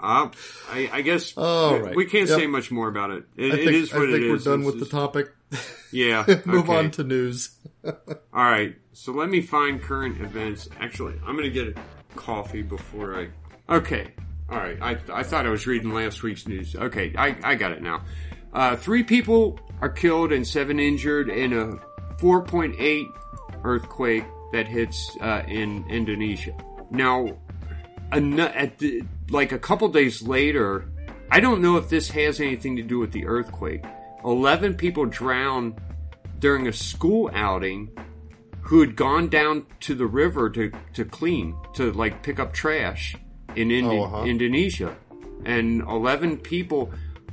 Uh, 0.02 0.30
I, 0.70 0.88
I 0.94 1.02
guess 1.02 1.34
All 1.36 1.74
we- 1.74 1.80
right. 1.80 1.94
we 1.94 2.06
can't 2.06 2.26
Yep. 2.26 2.38
say 2.38 2.46
much 2.46 2.70
more 2.70 2.88
about 2.88 3.10
it. 3.10 3.24
It, 3.36 3.52
think, 3.52 3.70
is 3.70 3.92
what 3.92 4.08
I 4.08 4.12
think 4.12 4.24
it 4.24 4.28
we're 4.30 4.36
is. 4.36 4.44
done 4.44 4.60
It's 4.60 4.66
with 4.72 4.80
the 4.80 4.86
topic. 4.86 5.30
Yeah. 5.92 6.24
Move 6.46 6.70
okay. 6.70 6.78
on 6.78 6.90
to 6.92 7.04
news. 7.04 7.50
All 7.84 7.92
right. 8.32 8.76
So 8.94 9.12
let 9.12 9.28
me 9.28 9.42
find 9.42 9.82
current 9.82 10.18
events. 10.22 10.70
Actually, 10.80 11.16
I'm 11.26 11.36
going 11.36 11.42
to 11.42 11.50
get 11.50 11.76
a 11.76 11.80
coffee 12.16 12.62
before 12.62 13.14
I. 13.14 13.28
Okay. 13.76 14.14
All 14.50 14.58
right. 14.58 14.78
I, 14.82 14.98
I 15.12 15.22
thought 15.22 15.46
I 15.46 15.50
was 15.50 15.66
reading 15.66 15.92
last 15.92 16.22
week's 16.22 16.48
news. 16.48 16.74
Okay. 16.74 17.14
I, 17.16 17.36
I 17.42 17.54
got 17.54 17.70
it 17.72 17.82
now. 17.82 18.02
Uh, 18.52 18.74
three 18.74 19.04
people 19.04 19.60
are 19.80 19.88
killed 19.88 20.32
and 20.32 20.46
seven 20.46 20.80
injured 20.80 21.28
in 21.28 21.52
a 21.52 21.66
4.8 22.16 23.06
earthquake 23.62 24.24
that 24.52 24.66
hits 24.66 25.16
uh, 25.20 25.44
in 25.46 25.88
Indonesia. 25.88 26.52
Now, 26.90 27.38
the, 28.10 29.02
like 29.30 29.52
a 29.52 29.58
couple 29.58 29.88
days 29.88 30.20
later, 30.20 30.90
I 31.30 31.38
don't 31.38 31.62
know 31.62 31.76
if 31.76 31.88
this 31.88 32.10
has 32.10 32.40
anything 32.40 32.74
to 32.76 32.82
do 32.82 32.98
with 32.98 33.12
the 33.12 33.26
earthquake. 33.26 33.84
11 34.24 34.74
people 34.74 35.06
drowned 35.06 35.80
during 36.40 36.66
a 36.66 36.72
school 36.72 37.30
outing 37.32 37.88
who 38.62 38.80
had 38.80 38.96
gone 38.96 39.28
down 39.28 39.64
to 39.80 39.94
the 39.94 40.06
river 40.06 40.50
to, 40.50 40.72
to 40.94 41.04
clean, 41.04 41.56
to 41.74 41.92
like 41.92 42.24
pick 42.24 42.40
up 42.40 42.52
trash 42.52 43.14
in 43.56 43.70
Indi- 43.70 43.98
Oh, 43.98 44.04
uh-huh. 44.04 44.24
Indonesia. 44.24 44.96
And 45.44 45.80
11 45.82 46.38
people, 46.38 46.90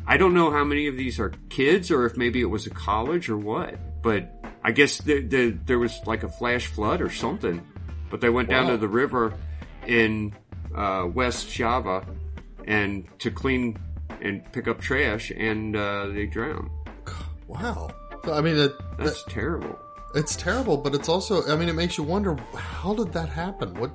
I 0.07 0.17
don't 0.17 0.33
know 0.33 0.49
how 0.51 0.63
many 0.63 0.87
of 0.87 0.95
these 0.97 1.19
are 1.19 1.31
kids 1.49 1.91
or 1.91 2.05
if 2.05 2.15
maybe 2.17 2.39
it 2.41 2.45
was 2.49 2.65
a 2.65 2.69
college 2.69 3.29
or 3.29 3.37
what, 3.37 3.75
but 4.01 4.33
I 4.63 4.71
guess 4.71 4.99
the, 4.99 5.21
the, 5.21 5.57
there 5.65 5.79
was 5.79 5.93
like 6.05 6.23
a 6.23 6.29
flash 6.29 6.67
flood 6.67 7.01
or 7.01 7.09
something. 7.09 7.61
But 8.09 8.21
they 8.21 8.29
went 8.29 8.49
down 8.49 8.67
to 8.67 8.77
the 8.77 8.87
river 8.87 9.33
in 9.85 10.33
uh, 10.73 11.07
West 11.13 11.49
Java 11.49 12.05
and 12.65 13.05
to 13.19 13.29
clean 13.31 13.77
and 14.21 14.49
pick 14.53 14.67
up 14.69 14.79
trash 14.79 15.31
and 15.35 15.75
uh, 15.75 16.07
they 16.07 16.25
drowned. 16.25 16.69
Wow. 17.47 17.89
I 18.31 18.39
mean, 18.41 18.57
it, 18.57 18.71
That's 18.97 19.23
terrible. 19.29 19.77
it's 20.15 20.35
terrible, 20.37 20.77
but 20.77 20.93
it's 20.95 21.07
also. 21.09 21.45
I 21.47 21.55
mean, 21.55 21.69
it 21.69 21.73
makes 21.75 21.97
you 21.97 22.03
wonder 22.03 22.35
how 22.55 22.93
did 22.93 23.11
that 23.13 23.29
happen? 23.29 23.73
What? 23.75 23.91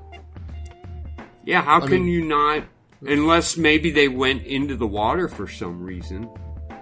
Yeah, 1.45 1.63
how 1.63 1.81
can 1.81 2.05
mean- 2.05 2.07
you 2.07 2.25
not? 2.25 2.65
Hmm. 3.01 3.09
Unless 3.09 3.57
maybe 3.57 3.91
they 3.91 4.09
went 4.09 4.45
into 4.45 4.77
the 4.77 4.87
water 4.87 5.29
for 5.29 5.49
some 5.49 5.83
reason. 5.83 6.29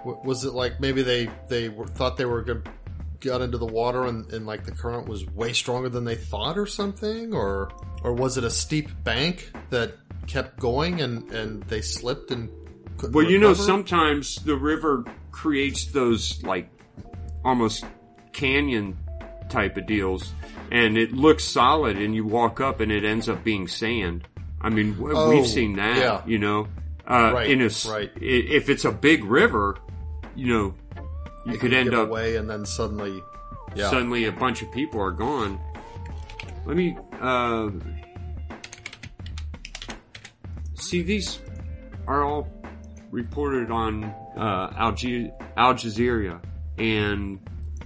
was 0.03 0.45
it 0.45 0.53
like? 0.53 0.79
Maybe 0.79 1.01
they 1.03 1.29
they 1.47 1.69
were, 1.69 1.87
thought 1.87 2.17
they 2.17 2.25
were 2.25 2.41
going 2.41 2.63
got 3.21 3.41
into 3.41 3.57
the 3.57 3.65
water 3.65 4.05
and, 4.05 4.31
and 4.33 4.45
like 4.45 4.65
the 4.65 4.71
current 4.71 5.07
was 5.07 5.25
way 5.27 5.53
stronger 5.53 5.89
than 5.89 6.03
they 6.03 6.15
thought, 6.15 6.57
or 6.57 6.65
something, 6.65 7.33
or 7.33 7.71
or 8.03 8.13
was 8.13 8.37
it 8.37 8.43
a 8.43 8.49
steep 8.49 8.89
bank 9.03 9.51
that 9.69 9.93
kept 10.27 10.59
going 10.59 11.01
and 11.01 11.31
and 11.31 11.63
they 11.63 11.81
slipped 11.81 12.31
and 12.31 12.49
couldn't 12.97 13.15
Well, 13.15 13.29
you 13.29 13.39
know, 13.39 13.53
sometimes 13.53 14.35
the 14.37 14.55
river 14.55 15.05
creates 15.31 15.85
those 15.85 16.43
like 16.43 16.69
almost 17.43 17.85
canyon 18.33 18.97
type 19.49 19.77
of 19.77 19.85
deals, 19.85 20.33
and 20.71 20.97
it 20.97 21.11
looks 21.11 21.43
solid, 21.43 21.97
and 21.97 22.15
you 22.15 22.25
walk 22.25 22.59
up, 22.59 22.79
and 22.79 22.91
it 22.91 23.03
ends 23.03 23.29
up 23.29 23.43
being 23.43 23.67
sand. 23.67 24.27
I 24.63 24.69
mean, 24.69 24.95
Oh, 25.01 25.29
we've 25.29 25.47
seen 25.47 25.75
that. 25.77 25.97
yeah. 25.97 26.21
You 26.25 26.37
know, 26.39 26.67
uh, 27.07 27.31
Right, 27.33 27.49
in 27.49 27.61
a 27.61 27.69
right. 27.89 28.11
if 28.21 28.69
it's 28.69 28.85
a 28.85 28.91
big 28.91 29.23
river, 29.23 29.77
you 30.35 30.47
know, 30.47 30.75
you 31.45 31.53
It 31.53 31.59
could 31.59 31.73
end 31.73 31.93
up 31.93 32.09
away 32.09 32.35
and 32.35 32.49
then 32.49 32.65
suddenly, 32.65 33.21
yeah. 33.75 33.89
suddenly 33.89 34.25
a 34.25 34.31
bunch 34.31 34.61
of 34.61 34.71
people 34.71 35.01
are 35.01 35.11
gone. 35.11 35.59
Let 36.65 36.77
me 36.77 36.95
uh, 37.19 37.71
see. 40.75 41.01
These 41.01 41.39
are 42.07 42.23
all 42.23 42.47
reported 43.09 43.71
on 43.71 44.03
uh, 44.37 44.71
Al, 44.77 44.89
Al 45.57 45.73
Jazeera, 45.73 46.39
and 46.77 47.39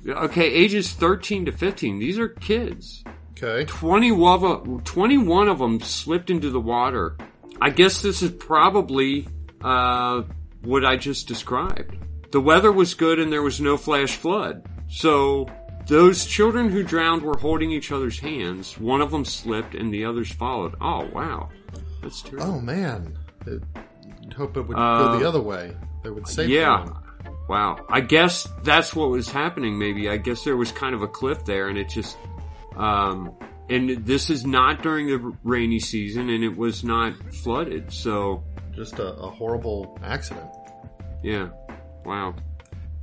okay, 0.08 0.48
ages 0.52 0.92
thirteen 0.92 1.46
to 1.46 1.52
fifteen. 1.52 2.00
These 2.00 2.20
are 2.20 2.28
kids. 2.28 3.04
Okay. 3.42 3.66
21 3.66 4.44
of, 4.44 4.84
21 4.84 5.48
of 5.48 5.60
them 5.60 5.80
slipped 5.82 6.30
into 6.30 6.50
the 6.50 6.60
water. 6.60 7.18
I 7.62 7.70
guess 7.70 8.02
this 8.02 8.22
is 8.22 8.32
probably 8.32 9.28
uh, 9.62 10.24
what 10.62 10.86
I 10.86 10.98
just 10.98 11.28
described. 11.28 11.98
The 12.32 12.42
weather 12.42 12.72
was 12.72 12.94
good 12.94 13.20
and 13.20 13.32
there 13.32 13.42
was 13.42 13.62
no 13.62 13.78
flash 13.78 14.16
flood. 14.16 14.68
So 14.90 15.48
those 15.88 16.26
children 16.26 16.70
who 16.70 16.84
drowned 16.84 17.22
were 17.22 17.38
holding 17.38 17.72
each 17.72 17.92
other's 17.92 18.20
hands. 18.20 18.78
One 18.78 19.02
of 19.02 19.12
them 19.12 19.24
slipped 19.24 19.76
and 19.76 19.94
the 19.94 20.06
others 20.06 20.32
followed. 20.32 20.76
Oh, 20.82 21.06
wow. 21.14 21.50
That's 22.02 22.22
terrible. 22.22 22.56
Oh 22.56 22.60
man, 22.60 23.18
it, 23.48 23.64
hope 24.36 24.58
it 24.58 24.62
would 24.62 24.78
Uh, 24.78 25.14
go 25.14 25.20
the 25.20 25.28
other 25.28 25.42
way. 25.42 25.76
They 26.04 26.10
would 26.10 26.28
save 26.28 26.50
yeah. 26.50 26.86
them. 26.86 27.34
Wow. 27.48 27.86
I 27.90 28.02
guess 28.02 28.48
that's 28.64 28.96
what 28.96 29.10
was 29.10 29.30
happening 29.30 29.78
maybe. 29.78 30.10
I 30.10 30.18
guess 30.18 30.44
there 30.44 30.58
was 30.58 30.72
kind 30.72 30.94
of 30.94 31.02
a 31.02 31.08
cliff 31.08 31.46
there 31.46 31.68
and 31.70 31.78
it 31.78 31.90
just 31.90 32.18
um 32.76 33.36
and 33.70 34.06
this 34.06 34.30
is 34.30 34.46
not 34.46 34.84
during 34.84 35.08
the 35.08 35.36
rainy 35.44 35.80
season 35.80 36.30
and 36.30 36.44
it 36.44 36.56
was 36.56 36.84
not 36.84 37.14
flooded. 37.34 37.92
So, 37.92 38.44
Just 38.76 39.00
a, 39.00 39.14
a 39.16 39.30
horrible 39.30 39.98
accident. 40.04 40.50
yeah. 41.24 41.50
Wow. 42.06 42.36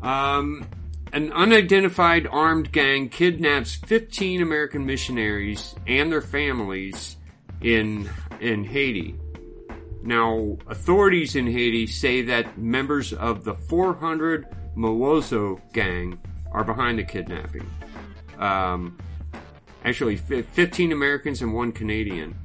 Um 0.02 0.66
an 1.12 1.32
unidentified 1.32 2.26
armed 2.30 2.72
gang 2.72 3.08
kidnaps 3.08 3.74
15 3.74 4.40
American 4.40 4.86
missionaries 4.86 5.74
and 5.86 6.10
their 6.12 6.22
families 6.22 7.16
in 7.60 8.08
in 8.40 8.64
Haiti. 8.64 9.16
Now, 10.04 10.56
authorities 10.68 11.36
in 11.36 11.46
Haiti 11.46 11.86
say 11.86 12.22
that 12.22 12.58
members 12.58 13.12
of 13.12 13.44
the 13.44 13.54
400 13.54 14.46
Mawozo 14.76 15.60
gang 15.72 16.18
are 16.50 16.64
behind 16.64 16.98
the 16.98 17.04
kidnapping. 17.04 17.68
Um, 18.38 18.98
actually, 19.84 20.16
15 20.16 20.92
Americans 20.92 21.42
and 21.42 21.54
one 21.54 21.72
Canadian. 21.72 22.36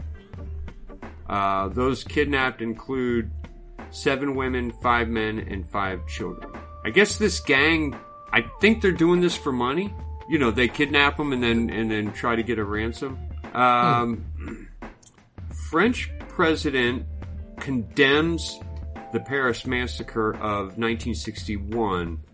Uh, 1.28 1.68
those 1.70 2.04
kidnapped 2.04 2.62
include 2.62 3.30
seven 3.92 4.36
women, 4.36 4.72
five 4.82 5.08
men, 5.08 5.40
and 5.40 5.68
five 5.70 6.06
children. 6.08 6.52
I 6.86 6.90
guess 6.90 7.18
this 7.18 7.40
gang, 7.40 7.96
I 8.32 8.46
think 8.62 8.82
they're 8.82 8.92
doing 8.92 9.22
this 9.22 9.36
for 9.36 9.52
money. 9.52 9.94
You 10.30 10.40
know, 10.40 10.52
they 10.52 10.68
kidnap 10.68 11.18
them 11.18 11.34
and 11.34 11.42
then 11.42 11.70
and 11.70 11.90
then 11.90 12.12
try 12.14 12.36
to 12.36 12.44
get 12.44 12.60
a 12.60 12.64
ransom. 12.64 13.18
Um, 13.54 14.70
French 15.70 16.12
president 16.30 17.06
condemns 17.60 18.60
the 19.14 19.20
Paris 19.20 19.66
massacre 19.66 20.34
of 20.36 20.78
1961 20.78 22.20
uh, 22.24 22.27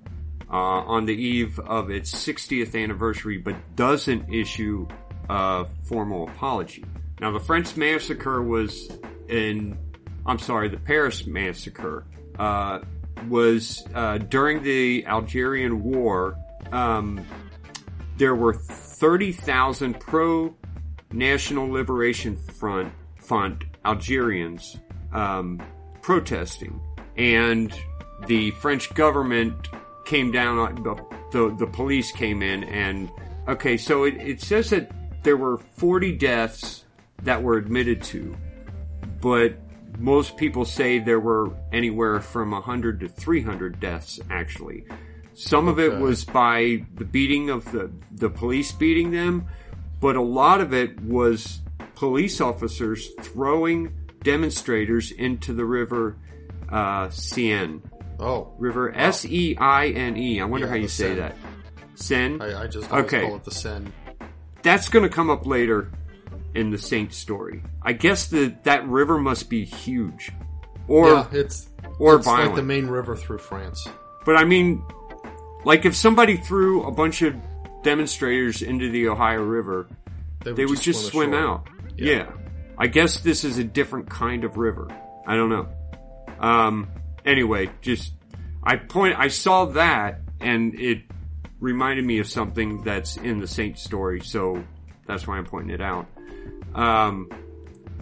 on 0.57 1.05
the 1.05 1.13
eve 1.15 1.59
of 1.59 1.89
its 1.89 2.13
60th 2.13 2.81
anniversary, 2.81 3.37
but 3.37 3.55
doesn't 3.75 4.31
issue 4.33 4.87
a 5.29 5.65
formal 5.83 6.27
apology. 6.29 6.83
Now, 7.19 7.31
the 7.31 7.39
French 7.39 7.75
massacre 7.75 8.41
was 8.41 8.89
in, 9.29 9.77
I'm 10.25 10.39
sorry, 10.39 10.69
the 10.69 10.77
Paris 10.77 11.25
massacre 11.25 12.05
uh, 12.37 12.79
was 13.29 13.83
uh, 13.93 14.17
during 14.17 14.63
the 14.63 15.05
Algerian 15.05 15.83
War. 15.83 16.37
Um, 16.71 17.25
there 18.17 18.35
were 18.35 18.53
30,000 18.53 19.99
pro 19.99 20.55
National 21.11 21.69
Liberation 21.69 22.35
Front 22.35 22.93
Front 23.15 23.63
Algerians 23.85 24.77
um, 25.13 25.61
protesting, 26.01 26.81
and 27.15 27.73
the 28.27 28.51
French 28.51 28.93
government 28.93 29.69
came 30.05 30.31
down. 30.31 30.57
On, 30.57 30.75
the, 30.83 30.95
the 31.31 31.55
the 31.55 31.67
police 31.67 32.11
came 32.11 32.41
in, 32.41 32.63
and 32.65 33.11
okay, 33.47 33.77
so 33.77 34.03
it, 34.03 34.15
it 34.15 34.41
says 34.41 34.69
that 34.71 34.91
there 35.23 35.37
were 35.37 35.57
40 35.57 36.17
deaths 36.17 36.85
that 37.23 37.41
were 37.41 37.57
admitted 37.57 38.03
to, 38.03 38.35
but 39.21 39.55
most 39.99 40.37
people 40.37 40.65
say 40.65 40.99
there 40.99 41.19
were 41.19 41.53
anywhere 41.71 42.19
from 42.19 42.51
100 42.51 42.99
to 43.01 43.07
300 43.07 43.79
deaths 43.79 44.19
actually. 44.29 44.85
Some 45.35 45.67
of 45.67 45.79
it 45.79 45.97
was 45.97 46.23
by 46.23 46.85
the 46.95 47.05
beating 47.05 47.49
of 47.49 47.71
the, 47.71 47.91
the 48.11 48.29
police 48.29 48.71
beating 48.71 49.11
them, 49.11 49.47
but 49.99 50.15
a 50.15 50.21
lot 50.21 50.61
of 50.61 50.73
it 50.73 50.99
was 51.01 51.61
police 51.95 52.39
officers 52.39 53.09
throwing 53.21 53.93
demonstrators 54.21 55.11
into 55.11 55.53
the 55.53 55.65
river 55.65 56.17
uh, 56.69 57.09
Seine. 57.09 57.81
Oh, 58.19 58.53
River 58.57 58.95
S 58.95 59.25
E 59.25 59.55
I 59.57 59.87
N 59.87 60.17
E. 60.17 60.39
I 60.41 60.45
wonder 60.45 60.67
Yeah, 60.67 60.71
how 60.71 60.77
you 60.77 60.87
say 60.87 61.09
Seine. 61.09 61.19
that. 61.19 61.35
Seine? 61.95 62.41
I, 62.41 62.63
I 62.63 62.67
just 62.67 62.91
Okay. 62.91 63.25
call 63.25 63.35
it 63.35 63.43
the 63.43 63.51
Sen. 63.51 63.91
That's 64.61 64.87
going 64.89 65.03
to 65.03 65.09
come 65.13 65.29
up 65.29 65.45
later 65.45 65.91
in 66.55 66.69
the 66.69 66.77
Saint 66.77 67.13
story. 67.13 67.63
I 67.81 67.93
guess 67.93 68.27
the 68.27 68.55
that 68.63 68.87
river 68.87 69.17
must 69.17 69.49
be 69.49 69.65
huge, 69.65 70.31
or 70.87 71.07
yeah, 71.09 71.27
it's 71.31 71.69
or 71.99 72.15
it's 72.17 72.25
violent. 72.25 72.47
like 72.51 72.55
the 72.57 72.63
main 72.63 72.87
river 72.87 73.15
through 73.15 73.39
France. 73.39 73.85
But 74.25 74.37
I 74.37 74.45
mean, 74.45 74.83
like 75.65 75.85
if 75.85 75.95
somebody 75.95 76.37
threw 76.37 76.83
a 76.83 76.91
bunch 76.91 77.21
of 77.23 77.35
demonstrators 77.83 78.61
into 78.61 78.89
the 78.89 79.09
Ohio 79.09 79.41
River, 79.43 79.87
they 80.45 80.65
would 80.65 80.79
just 80.79 81.07
swim, 81.07 81.33
ashore. 81.33 81.43
out. 81.45 81.67
Yeah. 81.97 82.31
I 82.77 82.87
guess 82.87 83.19
this 83.19 83.43
is 83.43 83.57
a 83.57 83.63
different 83.63 84.09
kind 84.09 84.43
of 84.45 84.57
river. 84.57 84.87
I 85.27 85.35
don't 85.35 85.49
know. 85.49 85.67
Um, 86.39 86.87
anyway, 87.25 87.69
just, 87.81 88.13
I 88.63 88.75
point, 88.77 89.15
I 89.17 89.27
saw 89.27 89.65
that 89.65 90.21
and 90.39 90.75
it 90.75 91.03
reminded 91.59 92.05
me 92.05 92.19
of 92.19 92.27
something 92.27 92.83
that's 92.83 93.17
in 93.17 93.39
the 93.39 93.47
Saint 93.47 93.79
story, 93.79 94.19
so 94.19 94.63
that's 95.07 95.27
why 95.27 95.37
I'm 95.37 95.45
pointing 95.45 95.73
it 95.73 95.81
out. 95.81 96.07
Um, 96.75 97.29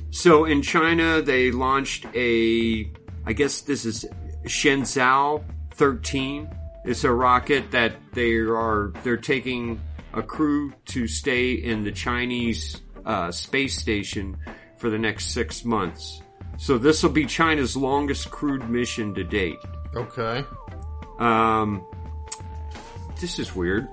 so 0.09 0.45
in 0.45 0.61
China, 0.61 1.21
they 1.21 1.51
launched 1.51 2.05
a, 2.15 2.91
I 3.25 3.33
guess 3.33 3.61
this 3.61 3.85
is 3.85 4.05
Shenzhou 4.45 5.43
13. 5.71 6.49
It's 6.83 7.03
a 7.03 7.11
rocket 7.11 7.71
that 7.71 7.93
they 8.13 8.33
are, 8.33 8.91
they're 9.03 9.17
taking 9.17 9.79
a 10.13 10.23
crew 10.23 10.73
to 10.87 11.07
stay 11.07 11.53
in 11.53 11.83
the 11.83 11.91
Chinese 11.91 12.81
uh, 13.05 13.31
space 13.31 13.77
station 13.77 14.37
for 14.77 14.89
the 14.89 14.97
next 14.97 15.27
six 15.27 15.63
months. 15.63 16.21
So 16.57 16.77
this 16.77 17.01
will 17.03 17.09
be 17.11 17.25
China's 17.25 17.75
longest 17.75 18.29
crewed 18.31 18.69
mission 18.69 19.13
to 19.15 19.23
date. 19.23 19.57
Okay. 19.95 20.45
Um, 21.19 21.85
this 23.19 23.39
is 23.39 23.55
weird. 23.55 23.87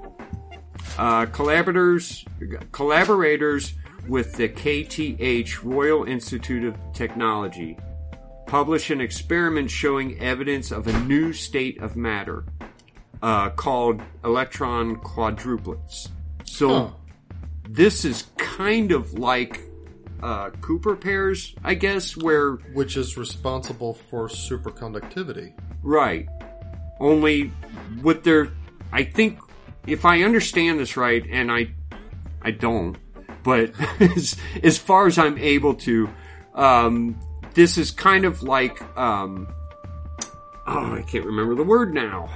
Uh, 0.98 1.26
collaborators, 1.26 2.24
collaborators 2.72 3.74
with 4.08 4.34
the 4.34 4.48
KTH 4.48 5.62
Royal 5.62 6.04
Institute 6.04 6.64
of 6.64 6.76
Technology 6.92 7.76
publish 8.46 8.90
an 8.90 9.00
experiment 9.00 9.70
showing 9.70 10.18
evidence 10.20 10.70
of 10.70 10.86
a 10.86 10.98
new 11.00 11.32
state 11.32 11.78
of 11.82 11.96
matter 11.96 12.44
uh, 13.22 13.50
called 13.50 14.00
electron 14.24 14.96
quadruplets. 14.96 16.08
So 16.44 16.68
Huh. 16.68 16.90
this 17.68 18.04
is 18.06 18.24
kind 18.38 18.90
of 18.90 19.18
like 19.18 19.60
uh, 20.22 20.50
Cooper 20.60 20.96
pairs, 20.96 21.54
I 21.64 21.74
guess, 21.74 22.16
where 22.16 22.52
Which 22.72 22.96
is 22.96 23.16
responsible 23.16 23.94
for 23.94 24.28
superconductivity. 24.28 25.52
Right. 25.82 26.28
Only 27.00 27.52
with 28.02 28.24
they're, 28.24 28.50
I 28.92 29.04
think 29.04 29.38
if 29.86 30.04
I 30.04 30.22
understand 30.22 30.78
this 30.78 30.96
right, 30.96 31.24
and 31.30 31.50
I, 31.50 31.68
I 32.42 32.50
don't, 32.50 32.96
but 33.42 33.72
as, 34.00 34.36
as 34.62 34.78
far 34.78 35.06
as 35.06 35.18
I'm 35.18 35.38
able 35.38 35.74
to, 35.74 36.08
um, 36.54 37.18
this 37.54 37.78
is 37.78 37.90
kind 37.90 38.24
of 38.24 38.42
like, 38.42 38.80
um, 38.98 39.48
oh, 40.66 40.94
I 40.94 41.02
can't 41.02 41.24
remember 41.24 41.54
the 41.54 41.62
word 41.62 41.94
now. 41.94 42.28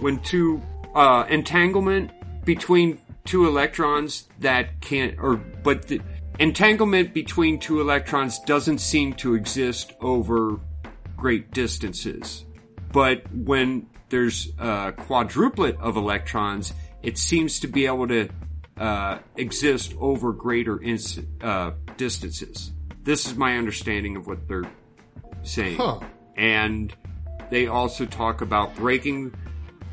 When 0.00 0.18
two, 0.20 0.60
uh, 0.94 1.24
entanglement 1.28 2.10
between 2.44 2.98
two 3.24 3.46
electrons 3.46 4.28
that 4.40 4.80
can't, 4.80 5.18
or, 5.18 5.36
but 5.36 5.88
the 5.88 6.00
entanglement 6.38 7.14
between 7.14 7.58
two 7.58 7.80
electrons 7.80 8.38
doesn't 8.40 8.78
seem 8.78 9.12
to 9.14 9.34
exist 9.34 9.92
over 10.00 10.60
great 11.16 11.52
distances. 11.52 12.44
But 12.92 13.22
when 13.32 13.86
there's 14.08 14.48
a 14.58 14.92
quadruplet 14.92 15.78
of 15.80 15.96
electrons, 15.96 16.72
it 17.02 17.18
seems 17.18 17.60
to 17.60 17.66
be 17.66 17.86
able 17.86 18.08
to 18.08 18.28
uh, 18.76 19.18
exist 19.36 19.94
over 20.00 20.32
greater 20.32 20.80
ins- 20.80 21.18
uh, 21.42 21.72
distances. 21.96 22.72
This 23.02 23.26
is 23.26 23.36
my 23.36 23.56
understanding 23.56 24.16
of 24.16 24.26
what 24.26 24.48
they're 24.48 24.70
saying. 25.42 25.76
Huh. 25.76 26.00
And 26.36 26.94
they 27.50 27.66
also 27.66 28.06
talk 28.06 28.40
about 28.40 28.74
breaking 28.74 29.34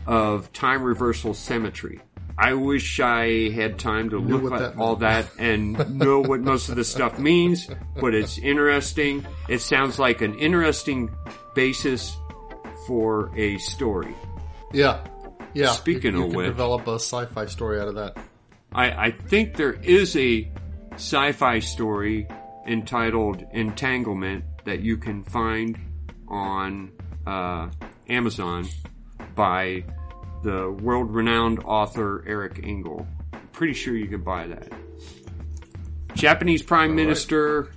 of 0.07 0.51
time 0.53 0.81
reversal 0.83 1.33
symmetry. 1.33 1.99
I 2.41 2.53
wish 2.55 2.99
I 2.99 3.51
had 3.51 3.77
time 3.77 4.09
to 4.09 4.19
Knew 4.19 4.39
look 4.39 4.53
at 4.53 4.59
that 4.59 4.77
all 4.81 4.95
that 4.97 5.29
and 5.37 5.97
know 5.99 6.21
what 6.21 6.39
most 6.39 6.69
of 6.69 6.75
the 6.75 6.83
stuff 6.83 7.19
means, 7.19 7.69
but 7.99 8.15
it's 8.15 8.39
interesting. 8.39 9.25
It 9.47 9.59
sounds 9.59 9.99
like 9.99 10.21
an 10.21 10.33
interesting 10.39 11.15
basis 11.53 12.17
for 12.87 13.31
a 13.37 13.59
story. 13.59 14.15
Yeah. 14.73 15.05
Yeah. 15.53 15.67
Speaking 15.67 16.13
you, 16.13 16.21
you 16.21 16.25
of 16.29 16.33
which- 16.35 16.47
develop 16.47 16.87
a 16.87 16.95
sci-fi 16.95 17.45
story 17.45 17.79
out 17.79 17.87
of 17.87 17.95
that. 17.95 18.17
I, 18.73 19.07
I 19.07 19.11
think 19.11 19.55
there 19.55 19.73
is 19.73 20.15
a 20.17 20.49
sci-fi 20.93 21.59
story 21.59 22.27
entitled 22.65 23.43
Entanglement 23.51 24.45
that 24.65 24.79
you 24.79 24.97
can 24.97 25.23
find 25.23 25.77
on 26.27 26.91
uh, 27.27 27.69
Amazon 28.09 28.67
by 29.35 29.83
the 30.43 30.71
world-renowned 30.71 31.59
author 31.65 32.23
Eric 32.27 32.61
Engel. 32.63 33.07
I'm 33.33 33.47
pretty 33.51 33.73
sure 33.73 33.95
you 33.95 34.07
can 34.07 34.21
buy 34.21 34.47
that. 34.47 34.71
Japanese 36.13 36.61
Prime 36.61 36.95
Minister 36.95 37.71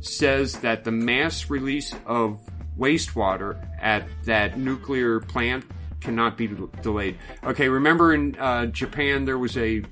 says 0.00 0.54
that 0.60 0.84
the 0.84 0.90
mass 0.90 1.50
release 1.50 1.94
of 2.06 2.40
wastewater 2.78 3.58
at 3.80 4.06
that 4.24 4.58
nuclear 4.58 5.20
plant 5.20 5.64
cannot 6.00 6.36
be 6.36 6.46
del- 6.46 6.70
delayed. 6.82 7.18
Okay, 7.44 7.68
remember 7.68 8.14
in 8.14 8.36
uh, 8.38 8.66
Japan 8.66 9.24
there 9.24 9.38
was 9.38 9.56
a 9.56 9.82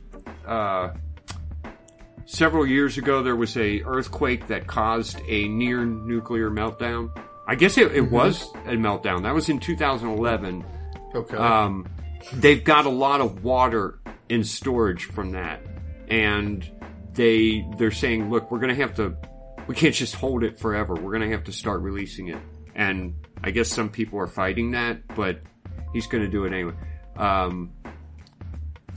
uh, 0.46 0.90
several 2.24 2.66
years 2.66 2.98
ago 2.98 3.22
there 3.22 3.36
was 3.36 3.56
a 3.56 3.82
earthquake 3.82 4.48
that 4.48 4.66
caused 4.66 5.20
a 5.28 5.48
near 5.48 5.84
nuclear 5.84 6.50
meltdown. 6.50 7.10
I 7.46 7.54
guess 7.54 7.78
it, 7.78 7.92
it 7.94 8.10
was 8.10 8.42
a 8.66 8.76
meltdown. 8.76 9.22
That 9.22 9.34
was 9.34 9.48
in 9.48 9.58
2011. 9.58 10.64
Okay. 11.14 11.36
Um, 11.36 11.86
they've 12.32 12.62
got 12.62 12.86
a 12.86 12.90
lot 12.90 13.20
of 13.20 13.44
water 13.44 14.00
in 14.28 14.44
storage 14.44 15.04
from 15.04 15.32
that, 15.32 15.60
and 16.08 16.70
they 17.14 17.66
they're 17.78 17.90
saying, 17.90 18.30
look, 18.30 18.50
we're 18.50 18.60
to 18.74 18.80
have 18.80 18.94
to, 18.94 19.16
we 19.66 19.74
can't 19.74 19.94
just 19.94 20.14
hold 20.14 20.44
it 20.44 20.58
forever. 20.58 20.94
We're 20.94 21.12
to 21.28 21.30
have 21.30 21.44
to 21.44 21.52
start 21.52 21.80
releasing 21.80 22.28
it. 22.28 22.38
And 22.74 23.14
I 23.42 23.50
guess 23.50 23.68
some 23.68 23.88
people 23.88 24.18
are 24.20 24.26
fighting 24.26 24.72
that, 24.72 25.06
but 25.16 25.40
he's 25.92 26.06
to 26.22 26.30
do 26.30 26.44
it 26.44 26.52
anyway. 26.52 26.74
Um, 27.16 27.72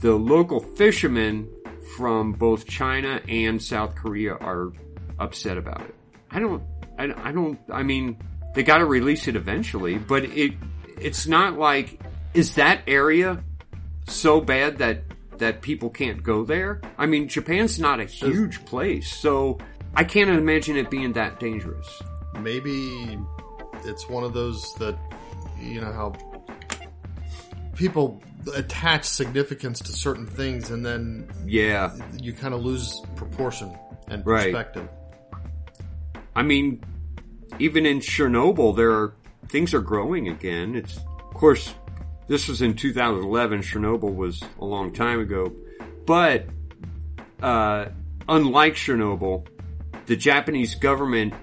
the 0.00 0.12
local 0.12 0.60
fishermen 0.60 1.48
from 1.96 2.32
both 2.32 2.66
China 2.66 3.20
and 3.28 3.60
South 3.60 3.94
Korea 3.96 4.34
are 4.34 4.72
upset 5.18 5.58
about 5.58 5.80
it. 5.80 5.94
I 6.30 6.38
don't, 6.38 6.62
I, 6.98 7.28
I 7.28 7.32
don't, 7.32 7.58
I 7.72 7.82
mean, 7.82 8.18
they 8.54 8.62
got 8.62 8.78
to 8.78 8.84
release 8.84 9.26
it 9.28 9.36
eventually, 9.36 9.98
but 9.98 10.24
it, 10.24 10.54
it's 10.98 11.26
not 11.26 11.58
like, 11.58 12.00
is 12.34 12.54
that 12.54 12.82
area 12.86 13.42
so 14.06 14.40
bad 14.40 14.78
that, 14.78 15.02
that 15.38 15.62
people 15.62 15.90
can't 15.90 16.22
go 16.22 16.44
there? 16.44 16.80
I 16.98 17.06
mean, 17.06 17.28
Japan's 17.28 17.78
not 17.78 18.00
a 18.00 18.04
huge 18.04 18.64
place, 18.64 19.12
so 19.14 19.58
I 19.94 20.04
can't 20.04 20.30
imagine 20.30 20.76
it 20.76 20.90
being 20.90 21.12
that 21.14 21.38
dangerous. 21.40 22.02
Maybe 22.40 23.18
it's 23.84 24.08
one 24.08 24.24
of 24.24 24.32
those 24.32 24.72
that 24.74 24.96
you 25.60 25.80
know 25.80 25.92
how 25.92 26.12
people 27.76 28.22
attach 28.54 29.04
significance 29.04 29.78
to 29.80 29.92
certain 29.92 30.26
things 30.26 30.70
and 30.70 30.84
then 30.84 31.28
Yeah. 31.46 31.96
you 32.20 32.32
kind 32.32 32.54
of 32.54 32.64
lose 32.64 33.00
proportion 33.16 33.72
and 34.08 34.26
Right. 34.26 34.52
perspective. 34.52 34.88
I 36.34 36.42
mean, 36.42 36.82
even 37.58 37.86
in 37.86 38.00
Chernobyl, 38.00 38.74
there 38.76 38.90
are 38.92 39.14
things 39.48 39.74
are 39.74 39.80
growing 39.80 40.28
again. 40.28 40.74
It's, 40.74 40.96
of 40.96 41.34
course, 41.34 41.74
this 42.32 42.48
was 42.48 42.62
in 42.62 42.72
2011. 42.72 43.60
Chernobyl 43.60 44.14
was 44.14 44.42
a 44.58 44.64
long 44.64 44.90
time 44.90 45.20
ago, 45.20 45.52
but 46.06 46.46
uh, 47.42 47.88
unlike 48.26 48.72
Chernobyl, 48.72 49.46
the 50.06 50.16
Japanese 50.16 50.74
government 50.74 51.34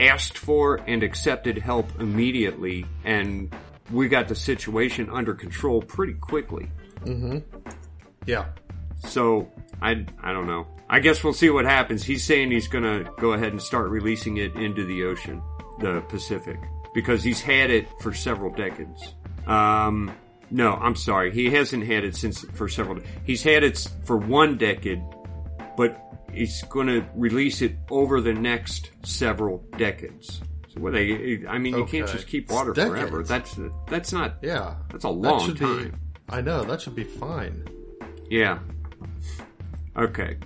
asked 0.00 0.38
for 0.38 0.76
and 0.86 1.02
accepted 1.02 1.58
help 1.58 2.00
immediately, 2.00 2.86
and 3.04 3.54
we 3.92 4.08
got 4.08 4.28
the 4.28 4.34
situation 4.34 5.10
under 5.10 5.34
control 5.34 5.82
pretty 5.82 6.14
quickly. 6.14 6.70
Yeah. 8.24 8.46
So 9.00 9.52
I 9.82 10.06
I 10.22 10.32
don't 10.32 10.46
know. 10.46 10.66
I 10.88 11.00
guess 11.00 11.22
we'll 11.22 11.34
see 11.34 11.50
what 11.50 11.66
happens. 11.66 12.02
He's 12.02 12.24
saying 12.24 12.50
he's 12.50 12.66
going 12.66 12.84
to 12.84 13.10
go 13.18 13.34
ahead 13.34 13.52
and 13.52 13.60
start 13.60 13.90
releasing 13.90 14.38
it 14.38 14.54
into 14.54 14.86
the 14.86 15.04
ocean, 15.04 15.42
the 15.80 16.00
Pacific, 16.08 16.58
because 16.94 17.22
he's 17.22 17.42
had 17.42 17.70
it 17.70 17.88
for 18.00 18.14
several 18.14 18.50
decades. 18.50 19.14
Um, 19.46 20.10
no, 20.50 20.72
I'm 20.74 20.96
sorry. 20.96 21.32
He 21.32 21.50
hasn't 21.50 21.86
had 21.86 22.04
it 22.04 22.16
since 22.16 22.44
for 22.54 22.68
several. 22.68 23.00
He's 23.24 23.42
had 23.42 23.62
it 23.62 23.88
for 24.04 24.16
one 24.16 24.58
decade, 24.58 25.02
but 25.76 26.00
he's 26.32 26.62
going 26.64 26.88
to 26.88 27.04
release 27.14 27.62
it 27.62 27.76
over 27.90 28.20
the 28.20 28.32
next 28.34 28.90
several 29.04 29.64
decades. 29.76 30.40
So 30.68 30.80
what 30.80 30.92
they? 30.92 31.44
I 31.48 31.58
mean, 31.58 31.76
you 31.76 31.84
can't 31.84 32.08
just 32.08 32.26
keep 32.26 32.50
water 32.50 32.72
Decades. 32.72 32.94
forever. 32.94 33.22
That's 33.22 33.58
that's 33.88 34.12
not. 34.12 34.36
Yeah. 34.42 34.76
That's 34.90 35.04
a 35.04 35.08
long 35.08 35.46
should 35.46 35.58
time. 35.58 35.90
Be, 35.90 35.96
I 36.28 36.40
know. 36.40 36.64
That 36.64 36.80
should 36.80 36.94
be 36.94 37.04
fine. 37.04 37.66
Yeah. 38.28 38.60
Okay. 39.96 40.36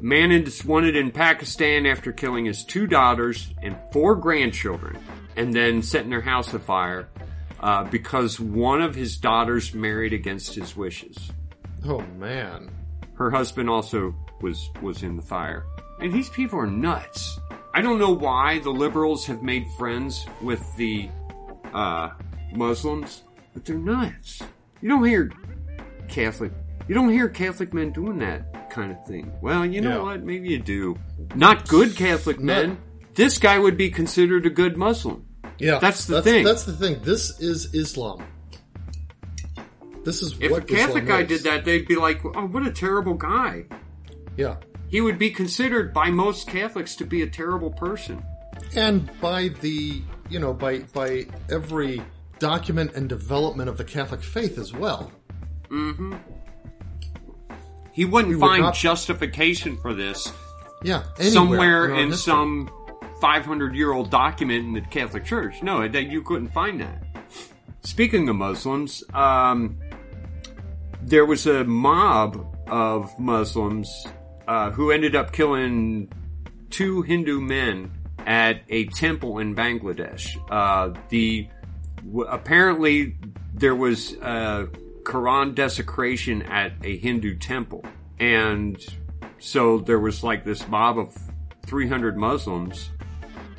Man 0.00 0.30
is 0.30 0.64
wanted 0.64 0.96
in 0.96 1.10
Pakistan 1.10 1.84
after 1.84 2.12
killing 2.12 2.46
his 2.46 2.64
two 2.64 2.86
daughters 2.86 3.52
and 3.62 3.76
four 3.92 4.14
grandchildren 4.14 4.98
and 5.36 5.52
then 5.52 5.82
setting 5.82 6.10
their 6.10 6.22
house 6.22 6.54
afire 6.54 7.08
uh, 7.60 7.84
because 7.84 8.40
one 8.40 8.80
of 8.80 8.94
his 8.94 9.16
daughters 9.18 9.74
married 9.74 10.12
against 10.12 10.54
his 10.54 10.76
wishes. 10.76 11.30
Oh 11.86 12.00
man. 12.18 12.70
Her 13.14 13.30
husband 13.30 13.68
also 13.68 14.14
was 14.40 14.70
was 14.82 15.02
in 15.02 15.16
the 15.16 15.22
fire. 15.22 15.64
And 16.00 16.12
these 16.12 16.28
people 16.30 16.58
are 16.58 16.66
nuts. 16.66 17.38
I 17.74 17.82
don't 17.82 17.98
know 17.98 18.12
why 18.12 18.58
the 18.60 18.70
liberals 18.70 19.26
have 19.26 19.42
made 19.42 19.66
friends 19.78 20.26
with 20.42 20.60
the 20.76 21.08
uh, 21.74 22.10
Muslims, 22.54 23.22
but 23.54 23.64
they're 23.64 23.76
nuts. 23.76 24.40
You 24.80 24.88
don't 24.88 25.04
hear 25.04 25.30
Catholic. 26.08 26.52
You 26.88 26.94
don't 26.94 27.10
hear 27.10 27.28
Catholic 27.28 27.72
men 27.74 27.92
doing 27.92 28.18
that 28.18 28.70
kind 28.70 28.90
of 28.90 29.06
thing. 29.06 29.30
Well, 29.40 29.64
you 29.64 29.80
know 29.80 29.98
Yeah. 29.98 30.02
what? 30.02 30.24
Maybe 30.24 30.48
you 30.48 30.58
do. 30.58 30.98
Not 31.36 31.68
good 31.68 31.94
Catholic 31.94 32.38
Not- 32.40 32.44
men. 32.66 32.78
This 33.14 33.38
guy 33.38 33.58
would 33.58 33.76
be 33.76 33.90
considered 33.90 34.46
a 34.46 34.50
good 34.50 34.76
Muslim. 34.76 35.26
Yeah. 35.60 35.78
That's 35.78 36.06
the 36.06 36.22
thing. 36.22 36.44
That's 36.44 36.64
the 36.64 36.72
thing. 36.72 37.00
This 37.02 37.38
is 37.40 37.74
Islam. 37.74 38.24
This 40.04 40.22
is 40.22 40.34
If 40.40 40.50
what 40.50 40.62
a 40.62 40.66
Catholic 40.66 41.04
Islam 41.04 41.06
guy 41.06 41.20
is. 41.22 41.28
did 41.28 41.42
that, 41.42 41.64
they'd 41.64 41.86
be 41.86 41.96
like, 41.96 42.24
"Oh, 42.24 42.46
what 42.46 42.66
a 42.66 42.72
terrible 42.72 43.14
guy." 43.14 43.66
Yeah. 44.36 44.56
He 44.88 45.00
would 45.00 45.18
be 45.18 45.30
considered 45.30 45.92
by 45.92 46.10
most 46.10 46.48
Catholics 46.48 46.96
to 46.96 47.04
be 47.04 47.22
a 47.22 47.26
terrible 47.26 47.70
person. 47.70 48.22
and 48.74 49.10
by 49.20 49.48
the 49.60 50.00
you 50.28 50.38
know 50.38 50.52
by 50.54 50.78
by 50.94 51.26
every 51.50 52.02
document 52.38 52.92
and 52.94 53.08
development 53.08 53.68
of 53.68 53.76
the 53.76 53.84
Catholic 53.84 54.22
faith 54.22 54.58
as 54.58 54.72
well. 54.72 55.10
Mm-hmm. 55.68 56.14
He 57.92 58.04
wouldn't 58.04 58.30
We 58.30 58.36
would 58.36 58.46
find 58.48 58.62
not- 58.62 58.74
justification 58.74 59.76
for 59.76 59.92
this 59.94 60.32
Yeah, 60.82 61.02
anywhere 61.18 61.32
somewhere 61.32 61.82
our 61.82 62.00
in 62.00 62.08
history. 62.10 62.32
some 62.32 62.70
500 63.20 63.74
year 63.74 63.92
old 63.92 64.10
document 64.10 64.66
in 64.66 64.72
the 64.74 64.80
Catholic 64.80 65.24
Church. 65.24 65.62
No, 65.62 65.86
that 65.86 66.04
you 66.04 66.22
couldn't 66.22 66.48
find 66.48 66.80
that. 66.80 67.02
Speaking 67.82 68.28
of 68.28 68.36
Muslims, 68.36 69.02
um, 69.14 69.78
there 71.02 71.24
was 71.24 71.46
a 71.46 71.64
mob 71.64 72.46
of 72.68 73.18
Muslims 73.18 74.06
uh, 74.46 74.70
who 74.70 74.90
ended 74.90 75.16
up 75.16 75.32
killing 75.32 76.10
two 76.70 77.02
Hindu 77.02 77.40
men 77.40 77.90
at 78.26 78.62
a 78.68 78.86
temple 78.86 79.38
in 79.38 79.54
Bangladesh. 79.54 80.36
Uh, 80.50 80.98
the 81.08 81.48
w- 82.04 82.28
apparently 82.28 83.16
there 83.54 83.74
was 83.74 84.14
uh, 84.20 84.66
Quran 85.02 85.54
desecration 85.54 86.42
at 86.42 86.72
a 86.84 86.96
Hindu 86.98 87.36
temple. 87.38 87.84
And 88.18 88.78
so 89.38 89.78
there 89.78 89.98
was 89.98 90.22
like 90.22 90.44
this 90.44 90.68
mob 90.68 90.98
of 90.98 91.16
300 91.66 92.16
Muslims 92.16 92.90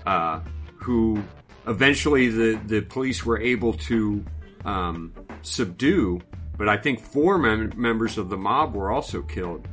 uh, 0.06 0.42
who 0.76 1.22
eventually 1.68 2.30
the, 2.30 2.60
the 2.66 2.82
police 2.82 3.26
were 3.26 3.40
able 3.40 3.74
to 3.74 4.26
um, 4.66 5.14
subdue, 5.42 6.20
but 6.58 6.68
I 6.68 6.78
think 6.78 7.00
four 7.00 7.38
mem- 7.38 7.74
members 7.76 8.18
of 8.18 8.30
the 8.30 8.38
mob 8.38 8.76
were 8.76 8.92
also 8.92 9.22
killed. 9.22 9.68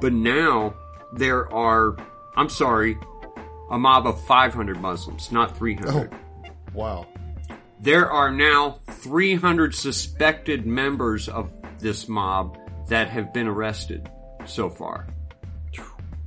But 0.00 0.12
now 0.12 0.74
there 1.12 1.52
are, 1.52 1.96
I'm 2.36 2.48
sorry, 2.48 2.98
a 3.70 3.78
mob 3.78 4.06
of 4.06 4.24
500 4.24 4.80
Muslims, 4.80 5.30
not 5.30 5.56
300. 5.56 6.12
Oh, 6.12 6.50
wow. 6.74 7.06
There 7.80 8.10
are 8.10 8.30
now 8.30 8.80
300 8.90 9.74
suspected 9.74 10.66
members 10.66 11.28
of 11.28 11.50
this 11.78 12.08
mob 12.08 12.58
that 12.88 13.08
have 13.08 13.32
been 13.32 13.46
arrested 13.46 14.10
so 14.44 14.68
far. 14.68 15.06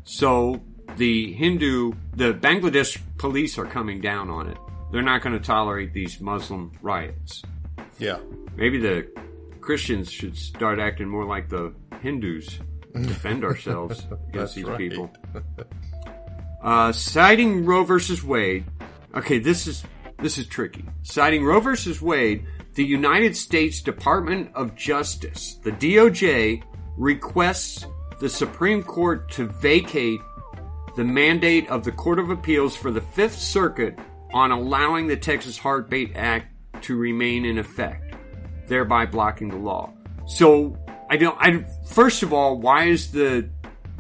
So 0.04 0.62
the 0.98 1.34
Hindu, 1.34 1.94
the 2.16 2.34
Bangladesh 2.34 3.00
police 3.18 3.58
are 3.58 3.66
coming 3.66 4.02
down 4.02 4.30
on 4.30 4.50
it. 4.50 4.58
They're 4.92 5.02
not 5.02 5.22
going 5.22 5.38
to 5.38 5.44
tolerate 5.44 5.94
these 5.94 6.22
Muslim 6.22 6.72
riots. 6.82 7.42
Yeah. 7.98 8.20
Maybe 8.56 8.78
the 8.80 9.08
Christians 9.60 10.12
should 10.12 10.38
start 10.38 10.80
acting 10.80 11.08
more 11.08 11.26
like 11.26 11.50
the 11.50 11.74
Hindus. 12.02 12.60
Defend 12.94 13.44
ourselves 13.44 14.06
against 14.30 14.56
these 14.56 14.66
right. 14.66 14.78
people. 14.78 15.12
Uh, 16.62 16.92
citing 16.92 17.66
Roe 17.66 17.84
versus 17.84 18.24
Wade. 18.24 18.66
Okay, 19.16 19.40
this 19.40 19.68
is 19.68 19.84
this 20.20 20.38
is 20.38 20.48
tricky. 20.48 20.86
Citing 21.02 21.44
Roe 21.44 21.60
versus 21.60 22.02
Wade, 22.02 22.46
the 22.76 22.86
United 22.86 23.36
States 23.36 23.82
Department 23.82 24.52
of 24.56 24.76
Justice, 24.76 25.56
the 25.64 25.72
DOJ, 25.72 26.64
requests 26.98 27.86
the 28.20 28.30
Supreme 28.30 28.84
Court 28.84 29.30
to 29.32 29.48
vacate 29.48 30.22
the 30.96 31.04
mandate 31.04 31.68
of 31.70 31.84
the 31.84 31.92
Court 31.92 32.20
of 32.20 32.30
Appeals 32.30 32.76
for 32.76 32.92
the 32.92 33.02
Fifth 33.02 33.38
Circuit 33.40 33.98
on 34.32 34.52
allowing 34.52 35.08
the 35.08 35.18
Texas 35.18 35.58
Heartbeat 35.58 36.16
Act 36.16 36.48
to 36.84 36.96
remain 36.96 37.46
in 37.46 37.58
effect, 37.58 38.16
thereby 38.68 39.06
blocking 39.06 39.50
the 39.50 39.58
law. 39.58 39.92
So 40.28 40.78
I 41.10 41.18
don't. 41.18 41.38
I 41.40 41.66
first 41.90 42.24
of 42.24 42.34
all, 42.34 42.58
why 42.60 42.86
is 42.86 43.12
the 43.12 43.50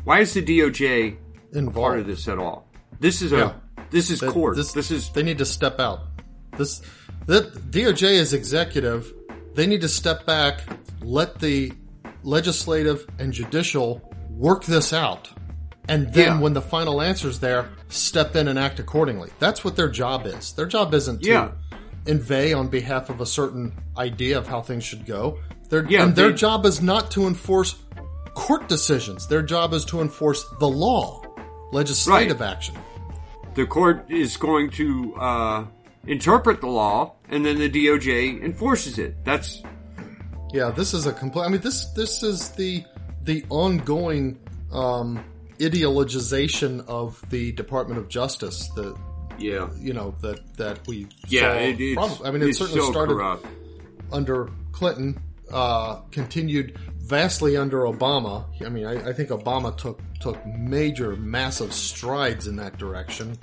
why 0.03 0.19
is 0.19 0.33
the 0.33 0.41
DOJ 0.43 1.17
Involved. 1.53 1.75
part 1.75 1.99
of 1.99 2.07
this 2.07 2.27
at 2.27 2.37
all? 2.37 2.67
This 2.99 3.21
is 3.21 3.31
a 3.31 3.37
Yeah. 3.37 3.53
this 3.89 4.09
is 4.09 4.19
That- 4.21 4.31
court. 4.31 4.55
This, 4.55 4.91
is 4.91 5.09
they 5.09 5.23
need 5.23 5.37
to 5.39 5.45
step 5.45 5.79
out. 5.79 5.99
This 6.57 6.81
that 7.27 7.71
DOJ 7.71 8.13
is 8.15 8.33
executive. 8.33 9.13
They 9.55 9.67
need 9.67 9.81
to 9.81 9.87
step 9.89 10.25
back, 10.25 10.61
let 11.01 11.39
the 11.39 11.71
legislative 12.23 13.05
and 13.19 13.31
judicial 13.33 14.01
work 14.29 14.63
this 14.65 14.93
out, 14.93 15.29
and 15.89 16.13
then 16.13 16.25
Yeah. 16.37 16.39
when 16.39 16.53
the 16.53 16.61
final 16.61 17.01
answer's 17.01 17.39
there, 17.39 17.69
step 17.89 18.35
in 18.35 18.47
and 18.47 18.57
act 18.57 18.79
accordingly. 18.79 19.29
That's 19.39 19.63
what 19.65 19.75
their 19.75 19.89
job 19.89 20.25
is. 20.25 20.53
Their 20.53 20.65
job 20.65 20.93
isn't 20.93 21.23
to 21.23 21.29
Yeah. 21.29 21.49
inveigh 22.05 22.53
on 22.53 22.67
behalf 22.67 23.09
of 23.09 23.21
a 23.21 23.25
certain 23.25 23.73
idea 23.97 24.37
of 24.37 24.47
how 24.47 24.61
things 24.61 24.83
should 24.83 25.05
go. 25.05 25.37
Their 25.69 25.85
Yeah, 25.85 26.03
and 26.03 26.15
their 26.15 26.29
they- 26.29 26.35
job 26.35 26.65
is 26.65 26.81
not 26.81 27.11
to 27.11 27.27
enforce 27.27 27.75
court 28.33 28.67
decisions. 28.67 29.27
Their 29.27 29.41
job 29.41 29.73
is 29.73 29.85
to 29.85 30.01
enforce 30.01 30.45
the 30.59 30.67
law, 30.69 31.21
legislative 31.71 32.41
action. 32.41 32.75
the 33.55 33.65
court 33.67 34.03
is 34.09 34.35
going 34.35 34.67
to 34.71 35.13
uh, 35.15 35.63
interpret 36.07 36.59
the 36.59 36.67
law, 36.67 37.13
and 37.29 37.45
then 37.45 37.59
the 37.59 37.69
DOJ 37.69 38.41
enforces 38.43 38.97
it. 38.97 39.15
That's 39.23 39.61
Yeah, 40.51 40.71
this 40.71 40.93
is 40.95 41.05
a 41.05 41.13
complete. 41.13 41.43
I 41.43 41.49
mean, 41.49 41.61
this 41.61 41.85
this 41.95 42.23
is 42.23 42.49
the 42.49 42.83
the 43.23 43.45
ongoing 43.49 44.39
um, 44.71 45.23
ideologization 45.69 46.85
of 46.87 47.23
the 47.29 47.51
Department 47.53 47.99
of 47.99 48.09
Justice. 48.09 48.69
that 48.75 48.95
yeah, 49.39 49.69
you 49.79 49.93
know 49.93 50.15
that 50.21 50.55
that 50.57 50.87
we 50.87 51.07
yeah. 51.27 51.53
It, 51.53 51.79
it's, 51.79 51.95
probably- 51.95 52.27
I 52.27 52.31
mean, 52.31 52.49
it 52.49 52.55
certainly 52.55 52.81
so 52.81 52.91
started 52.91 53.13
corrupt. 53.15 53.45
under 54.11 54.49
Clinton, 54.71 55.19
uh, 55.51 56.01
continued 56.11 56.77
vastly 56.99 57.57
under 57.57 57.81
Obama. 57.81 58.45
I 58.65 58.69
mean, 58.69 58.85
I, 58.85 59.09
I 59.09 59.13
think 59.13 59.29
Obama 59.29 59.75
took 59.75 60.01
took 60.21 60.43
major, 60.45 61.15
massive 61.15 61.73
strides 61.73 62.47
in 62.47 62.55
that 62.57 62.77
direction. 62.77 63.37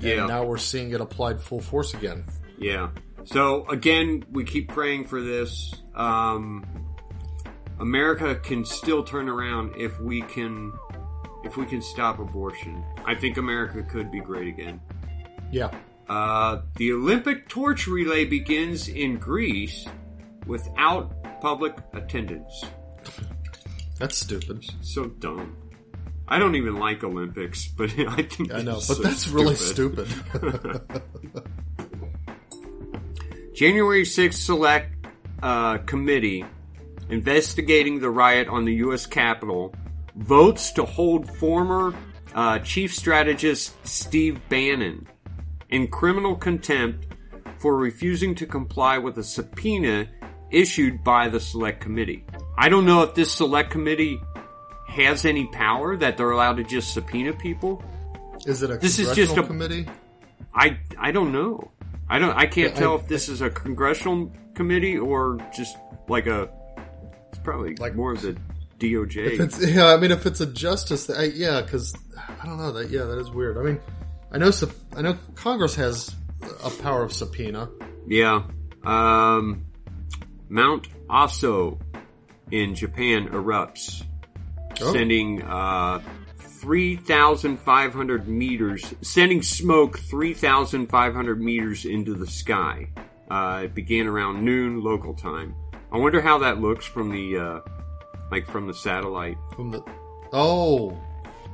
Yeah. 0.00 0.20
And 0.20 0.28
now 0.28 0.44
we're 0.44 0.58
seeing 0.58 0.92
it 0.92 1.00
applied 1.00 1.40
full 1.40 1.60
force 1.60 1.94
again. 1.94 2.24
Yeah. 2.58 2.90
So 3.24 3.68
again, 3.68 4.24
we 4.32 4.44
keep 4.44 4.68
praying 4.68 5.06
for 5.06 5.20
this. 5.22 5.72
Um, 5.94 6.64
America 7.78 8.34
can 8.36 8.64
still 8.64 9.04
turn 9.04 9.28
around 9.28 9.74
if 9.76 9.98
we 10.00 10.22
can, 10.22 10.72
if 11.44 11.56
we 11.56 11.66
can 11.66 11.82
stop 11.82 12.18
abortion. 12.18 12.84
I 13.04 13.14
think 13.14 13.36
America 13.36 13.82
could 13.82 14.10
be 14.10 14.20
great 14.20 14.48
again. 14.48 14.80
Yeah. 15.50 15.70
Uh, 16.08 16.62
the 16.76 16.92
Olympic 16.92 17.48
torch 17.48 17.86
relay 17.86 18.24
begins 18.24 18.88
in 18.88 19.18
Greece 19.18 19.86
without 20.46 21.40
public 21.40 21.76
attendance. 21.92 22.64
That's 23.98 24.16
stupid. 24.16 24.64
So 24.80 25.06
dumb. 25.06 25.56
I 26.26 26.38
don't 26.38 26.54
even 26.54 26.76
like 26.76 27.04
Olympics, 27.04 27.66
but 27.66 27.90
I 27.98 28.22
think 28.22 28.52
I 28.52 28.62
know, 28.62 28.74
but 28.74 28.82
so 28.82 28.94
that's 28.94 29.28
really 29.28 29.54
stupid. 29.54 30.08
January 33.54 34.02
6th 34.04 34.34
Select 34.34 35.06
uh, 35.42 35.78
Committee 35.78 36.44
investigating 37.10 38.00
the 38.00 38.10
riot 38.10 38.48
on 38.48 38.64
the 38.64 38.74
U.S. 38.76 39.04
Capitol 39.06 39.74
votes 40.16 40.72
to 40.72 40.84
hold 40.84 41.30
former 41.36 41.94
uh, 42.34 42.58
Chief 42.60 42.94
Strategist 42.94 43.74
Steve 43.86 44.40
Bannon 44.48 45.06
in 45.70 45.88
criminal 45.88 46.34
contempt 46.36 47.06
for 47.58 47.76
refusing 47.76 48.34
to 48.36 48.46
comply 48.46 48.98
with 48.98 49.18
a 49.18 49.22
subpoena 49.24 50.06
issued 50.50 51.02
by 51.04 51.28
the 51.28 51.40
Select 51.40 51.80
Committee. 51.80 52.24
I 52.58 52.68
don't 52.68 52.84
know 52.84 53.02
if 53.02 53.14
this 53.14 53.32
Select 53.32 53.70
Committee 53.70 54.20
has 54.88 55.24
any 55.24 55.46
power 55.46 55.96
that 55.96 56.16
they're 56.16 56.30
allowed 56.32 56.56
to 56.58 56.64
just 56.64 56.92
subpoena 56.92 57.32
people. 57.32 57.82
Is 58.46 58.62
it 58.62 58.70
a 58.70 58.76
This 58.76 58.98
is 58.98 59.14
just 59.14 59.36
a- 59.36 59.42
committee? 59.42 59.86
I 60.54 60.78
I 60.98 61.12
don't 61.12 61.32
know. 61.32 61.70
I 62.10 62.18
don't. 62.18 62.36
I 62.36 62.46
can't 62.46 62.74
Yeah, 62.74 62.78
tell 62.80 62.92
I- 62.92 62.96
if 62.96 63.08
this 63.08 63.28
is 63.30 63.40
a 63.40 63.48
congressional 63.48 64.30
committee 64.54 64.98
or 64.98 65.38
just 65.56 65.76
like 66.08 66.26
a. 66.26 66.50
It's 67.30 67.38
probably 67.38 67.74
Like- 67.76 67.94
more 67.94 68.12
of 68.12 68.20
the 68.20 68.36
DOJ. 68.82 69.16
If 69.34 69.40
it's, 69.40 69.66
yeah, 69.74 69.86
I 69.86 69.96
mean, 69.96 70.10
if 70.10 70.26
it's 70.26 70.40
a 70.40 70.46
justice, 70.46 71.08
I, 71.10 71.24
yeah, 71.24 71.60
because 71.62 71.94
I 72.40 72.44
don't 72.46 72.58
know 72.58 72.72
that. 72.72 72.90
Yeah, 72.90 73.04
that 73.04 73.18
is 73.18 73.30
weird. 73.30 73.56
I 73.58 73.62
mean, 73.62 73.80
I 74.32 74.38
know, 74.38 74.50
I 74.96 75.02
know 75.02 75.16
Congress 75.34 75.74
has 75.76 76.14
a 76.64 76.70
power 76.70 77.02
of 77.02 77.12
subpoena. 77.12 77.68
yeah. 78.06 78.42
Um, 78.84 79.66
Mount 80.48 80.88
Aso 81.08 81.78
in 82.50 82.74
Japan 82.74 83.28
erupts, 83.28 84.02
Oh. 84.80 84.92
sending 84.92 85.42
uh, 85.42 86.00
three 86.38 86.96
thousand 86.96 87.58
five 87.60 87.92
hundred 87.94 88.26
meters, 88.26 88.92
sending 89.02 89.42
smoke 89.42 89.98
three 89.98 90.34
thousand 90.34 90.88
five 90.88 91.14
hundred 91.14 91.40
meters 91.40 91.84
into 91.84 92.14
the 92.14 92.26
sky. 92.26 92.88
Uh, 93.30 93.62
it 93.64 93.74
began 93.74 94.06
around 94.06 94.44
noon 94.44 94.82
local 94.82 95.14
time. 95.14 95.54
I 95.92 95.98
wonder 95.98 96.20
how 96.20 96.38
that 96.38 96.60
looks 96.60 96.84
from 96.86 97.10
the 97.10 97.36
uh, 97.38 97.60
like 98.32 98.46
from 98.46 98.66
the 98.66 98.74
satellite. 98.74 99.36
From 99.54 99.70
the 99.70 99.82
oh, 100.32 100.98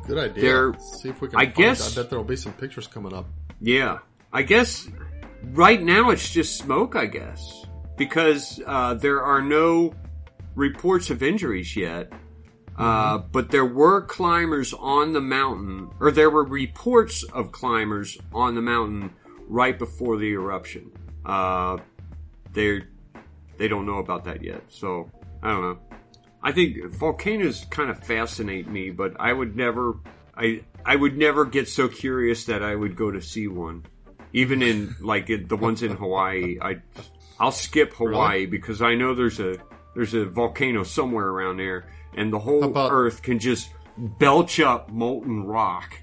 good 0.07 0.17
idea. 0.17 0.43
There- 0.43 0.71
Let's 0.71 1.03
see 1.03 1.09
if 1.11 1.21
we 1.21 1.29
can. 1.29 1.39
I 1.39 1.45
find- 1.45 1.55
guess- 1.57 1.99
I 1.99 2.01
bet 2.01 2.09
there'll 2.09 2.25
be 2.25 2.37
some 2.37 2.53
pictures 2.55 2.87
coming 2.87 3.13
up. 3.13 3.27
Yeah, 3.61 3.99
I 4.33 4.43
guess 4.43 4.89
right 5.43 5.83
now 5.83 6.11
it's 6.11 6.31
just 6.31 6.57
smoke. 6.57 6.95
I 6.97 7.07
guess 7.07 7.67
because 7.97 8.61
uh, 8.65 8.95
there 8.95 9.23
are 9.23 9.43
no 9.43 9.93
reports 10.55 11.11
of 11.11 11.23
injuries 11.23 11.77
yet. 11.77 12.13
Uh, 12.79 13.19
but 13.19 13.51
there 13.51 13.65
were 13.65 14.03
climbers 14.03 14.73
on 14.73 15.13
the 15.13 15.21
mountain, 15.21 15.91
or 15.99 16.13
there 16.13 16.31
were 16.31 16.45
reports 16.45 17.25
of 17.35 17.51
climbers 17.51 18.17
on 18.33 18.55
the 18.55 18.63
mountain 18.63 19.11
right 19.49 19.77
before 19.77 20.17
the 20.17 20.29
eruption. 20.31 20.89
Uh, 21.27 21.77
they 22.53 22.83
they 23.57 23.67
don't 23.67 23.85
know 23.85 23.99
about 23.99 24.23
that 24.27 24.45
yet, 24.45 24.63
so 24.69 25.11
I 25.43 25.49
don't 25.51 25.63
know. 25.63 25.79
I 26.43 26.53
think 26.53 26.93
volcanoes 26.93 27.67
kind 27.71 27.91
of 27.91 27.99
fascinate 28.05 28.69
me, 28.69 28.91
but 28.91 29.15
I 29.19 29.33
would 29.33 29.57
never, 29.57 29.95
I 30.37 30.63
I 30.85 30.95
would 30.97 31.17
never 31.19 31.45
get 31.45 31.69
so 31.69 31.89
curious 31.89 32.45
that 32.47 32.63
I 32.63 32.75
would 32.75 32.97
go 32.97 33.11
to 33.11 33.21
see 33.21 33.49
one, 33.49 33.85
even 34.33 34.63
in 34.63 34.95
like 35.01 35.27
the 35.27 35.57
ones 35.57 35.83
in 35.83 35.97
Hawaii. 35.97 36.59
I 36.61 36.77
I'll 37.41 37.53
skip 37.53 37.93
Hawaii 37.95 38.47
because 38.47 38.81
I 38.83 38.95
know 38.95 39.15
there's 39.15 39.41
a 39.41 39.57
there's 39.95 40.15
a 40.15 40.27
volcano 40.27 40.85
somewhere 40.85 41.27
around 41.27 41.57
there, 41.57 41.89
and 42.17 42.33
the 42.33 42.39
whole 42.39 42.65
about- 42.65 42.93
Earth 42.93 43.23
can 43.23 43.39
just 43.41 43.71
belch 43.97 44.61
up 44.61 44.91
molten 44.91 45.45
rock. 45.45 45.99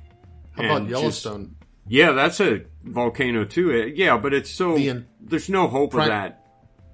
How 0.58 0.64
about 0.66 0.78
and 0.82 0.90
just- 0.90 1.02
Yellowstone? 1.02 1.56
yeah, 1.88 2.12
that's 2.12 2.42
a 2.42 2.66
volcano 2.84 3.46
too. 3.46 3.72
Uh, 3.72 3.86
Yeah, 3.86 4.18
but 4.18 4.34
it's 4.34 4.50
so 4.50 4.76
The 4.76 5.06
there's 5.22 5.50
no 5.50 5.68
hope 5.68 5.92
Pri- 5.92 6.04
of 6.04 6.10
that 6.10 6.42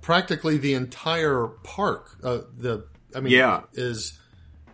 practically 0.02 0.58
the 0.58 0.74
entire 0.74 1.48
park, 1.64 2.18
uh, 2.24 2.40
the 2.58 2.86
I 3.16 3.20
mean, 3.20 3.34
Yeah. 3.34 3.62
is 3.74 4.18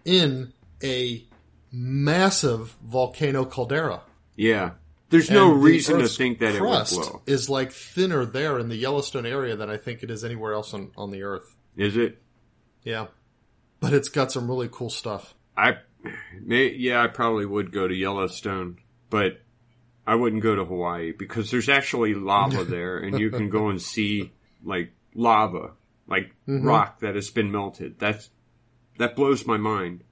in 0.05 0.53
a 0.83 1.25
massive 1.71 2.75
volcano 2.83 3.45
caldera. 3.45 4.01
Yeah. 4.35 4.71
There's 5.09 5.29
no 5.29 5.51
And 5.53 5.61
the 5.61 5.65
reason 5.65 5.99
to 5.99 6.07
think 6.07 6.39
that 6.39 6.55
it 6.55 6.61
would 6.61 6.67
crust 6.69 6.93
blow. 6.95 7.21
Is 7.25 7.49
like 7.49 7.71
thinner 7.71 8.25
there 8.25 8.59
in 8.59 8.67
the 8.67 8.75
Yellowstone 8.75 9.25
area 9.25 9.55
than 9.55 9.69
I 9.69 9.77
think 9.77 10.03
it 10.03 10.11
is 10.11 10.23
anywhere 10.25 10.53
else 10.53 10.73
on, 10.73 10.91
on 10.97 11.11
the 11.11 11.23
Earth. 11.23 11.55
Is 11.77 11.95
it? 11.95 12.21
Yeah, 12.83 13.07
but 13.79 13.93
it's 13.93 14.09
got 14.09 14.31
some 14.31 14.49
really 14.49 14.69
cool 14.71 14.89
stuff. 14.89 15.33
I, 15.55 15.77
may, 16.41 16.71
yeah, 16.73 17.01
I 17.03 17.07
probably 17.07 17.45
would 17.45 17.71
go 17.71 17.87
to 17.87 17.93
Yellowstone, 17.93 18.79
but 19.09 19.41
I 20.05 20.15
wouldn't 20.15 20.43
go 20.43 20.55
to 20.55 20.65
Hawaii 20.65 21.11
because 21.11 21.51
there's 21.51 21.69
actually 21.69 22.13
lava 22.13 22.63
there, 22.65 22.97
and 22.97 23.19
you 23.19 23.29
can 23.29 23.49
go 23.49 23.69
and 23.69 23.81
see 23.81 24.31
like 24.63 24.91
lava, 25.15 25.71
like 26.07 26.31
rock 26.47 26.99
that 26.99 27.15
has 27.15 27.29
been 27.29 27.51
melted. 27.51 27.99
That's 27.99 28.29
that 28.97 29.15
blows 29.15 29.45
my 29.45 29.57
mind, 29.57 30.03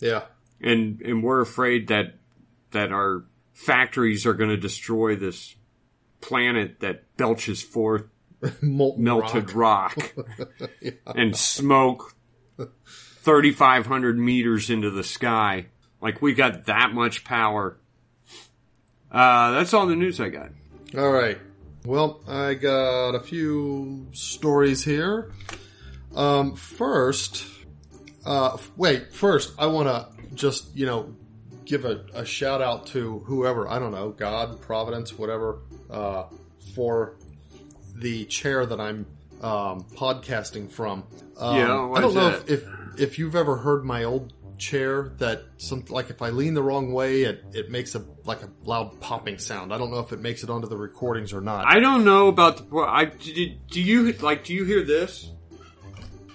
Yeah, 0.00 0.22
and 0.60 1.00
and 1.02 1.22
we're 1.22 1.40
afraid 1.40 1.88
that 1.88 2.14
that 2.72 2.90
our 2.92 3.24
factories 3.52 4.26
are 4.26 4.34
going 4.34 4.50
to 4.50 4.56
destroy 4.56 5.14
this 5.16 5.54
planet 6.20 6.80
that 6.80 7.16
belches 7.16 7.62
forth 7.62 8.04
molten 8.62 9.04
melted 9.04 9.52
rock. 9.52 10.14
rock, 10.16 10.28
and 11.06 11.36
smoke 11.36 12.16
3,500 13.22 14.18
meters 14.18 14.70
into 14.70 14.90
the 14.90 15.04
sky. 15.04 15.66
Like 16.00 16.20
we 16.20 16.34
got 16.34 16.66
that 16.66 16.92
much 16.92 17.24
power. 17.24 17.78
Uh, 19.10 19.52
that's 19.52 19.72
all 19.72 19.86
the 19.86 19.96
news 19.96 20.20
I 20.20 20.28
got. 20.28 20.50
All 20.98 21.10
right. 21.10 21.38
Well, 21.84 22.22
I 22.26 22.54
got 22.54 23.10
a 23.10 23.20
few 23.20 24.06
stories 24.12 24.82
here. 24.82 25.30
Um, 26.14 26.54
first, 26.56 27.44
uh, 28.24 28.56
wait, 28.76 29.12
first, 29.12 29.52
I 29.58 29.66
want 29.66 29.88
to 29.88 30.34
just, 30.34 30.74
you 30.74 30.86
know, 30.86 31.14
give 31.66 31.84
a, 31.84 32.06
a 32.14 32.24
shout 32.24 32.62
out 32.62 32.86
to 32.88 33.18
whoever, 33.20 33.68
I 33.68 33.78
don't 33.78 33.92
know, 33.92 34.10
God, 34.10 34.62
Providence, 34.62 35.18
whatever, 35.18 35.58
uh, 35.90 36.24
for 36.74 37.16
the 37.96 38.24
chair 38.26 38.64
that 38.64 38.80
I'm, 38.80 39.04
um, 39.42 39.84
podcasting 39.94 40.70
from. 40.70 41.04
Um, 41.36 41.56
Yeah, 41.56 41.90
I 41.94 42.00
don't 42.00 42.14
know 42.14 42.28
if, 42.28 42.48
if, 42.48 42.64
if 42.98 43.18
you've 43.18 43.36
ever 43.36 43.58
heard 43.58 43.84
my 43.84 44.04
old 44.04 44.32
chair 44.58 45.12
that 45.18 45.42
some, 45.56 45.84
like 45.88 46.10
if 46.10 46.22
I 46.22 46.30
lean 46.30 46.54
the 46.54 46.62
wrong 46.62 46.92
way, 46.92 47.22
it, 47.22 47.44
it 47.52 47.70
makes 47.70 47.94
a, 47.94 48.04
like 48.24 48.42
a 48.42 48.48
loud 48.64 49.00
popping 49.00 49.38
sound. 49.38 49.72
I 49.72 49.78
don't 49.78 49.90
know 49.90 49.98
if 50.00 50.12
it 50.12 50.20
makes 50.20 50.42
it 50.42 50.50
onto 50.50 50.68
the 50.68 50.76
recordings 50.76 51.32
or 51.32 51.40
not. 51.40 51.66
I 51.66 51.80
don't 51.80 52.04
know 52.04 52.28
about 52.28 52.58
the. 52.58 52.76
I 52.78 53.06
do, 53.06 53.46
do 53.70 53.80
you 53.80 54.12
like? 54.14 54.44
Do 54.44 54.54
you 54.54 54.64
hear 54.64 54.84
this? 54.84 55.30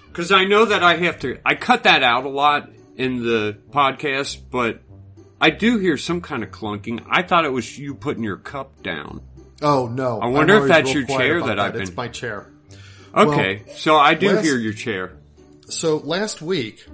Because 0.08 0.32
I 0.32 0.44
know 0.44 0.64
that 0.64 0.82
I 0.82 0.96
have 0.96 1.20
to. 1.20 1.38
I 1.44 1.54
cut 1.54 1.84
that 1.84 2.02
out 2.02 2.24
a 2.24 2.28
lot 2.28 2.70
in 2.96 3.22
the 3.22 3.58
podcast, 3.70 4.40
but 4.50 4.80
I 5.40 5.50
do 5.50 5.78
hear 5.78 5.96
some 5.96 6.20
kind 6.20 6.42
of 6.42 6.50
clunking. 6.50 7.04
I 7.08 7.22
thought 7.22 7.44
it 7.44 7.52
was 7.52 7.78
you 7.78 7.94
putting 7.94 8.24
your 8.24 8.36
cup 8.36 8.82
down. 8.82 9.22
Oh 9.62 9.86
no! 9.88 10.20
I 10.20 10.26
wonder 10.26 10.56
I'm 10.56 10.62
if 10.62 10.68
that's 10.68 10.92
your 10.92 11.04
chair 11.06 11.38
about 11.38 11.46
that 11.46 11.60
I've 11.60 11.76
It's 11.76 11.90
been- 11.90 11.96
my 11.96 12.08
chair. 12.08 12.50
Okay, 13.14 13.64
so 13.74 13.96
I 13.96 14.14
do 14.14 14.30
last- 14.30 14.44
hear 14.44 14.56
your 14.56 14.72
chair. 14.72 15.16
So 15.68 15.98
last 15.98 16.42
week, 16.42 16.84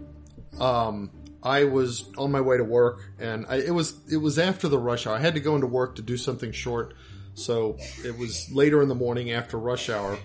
um, 0.61 1.11
I 1.43 1.65
was 1.65 2.05
on 2.19 2.33
my 2.33 2.41
way 2.41 2.57
to 2.57 2.65
work, 2.65 3.01
and 3.19 3.47
I, 3.49 3.57
it 3.57 3.71
was 3.75 3.95
it 4.11 4.17
was 4.17 4.39
after 4.39 4.69
the 4.69 4.79
rush 4.79 5.07
hour. 5.07 5.15
I 5.17 5.21
had 5.21 5.35
to 5.35 5.41
go 5.41 5.55
into 5.55 5.67
work 5.67 5.97
to 5.97 6.03
do 6.03 6.17
something 6.17 6.53
short, 6.53 6.95
so 7.35 7.77
it 8.05 8.17
was 8.19 8.51
later 8.53 8.83
in 8.83 8.89
the 8.89 8.95
morning 8.95 9.31
after 9.33 9.59
rush 9.59 9.89
hour, 9.91 10.19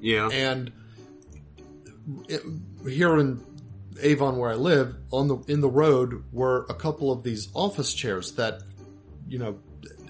Yeah. 0.00 0.28
and 0.32 0.72
it, 2.28 2.42
here 2.88 3.16
in 3.18 3.40
Avon, 4.00 4.36
where 4.36 4.50
I 4.50 4.54
live, 4.54 4.94
on 5.12 5.28
the 5.28 5.36
in 5.48 5.60
the 5.60 5.70
road 5.70 6.24
were 6.32 6.66
a 6.68 6.74
couple 6.74 7.10
of 7.12 7.22
these 7.22 7.48
office 7.54 7.94
chairs 7.94 8.32
that, 8.32 8.62
you 9.28 9.38
know, 9.38 9.58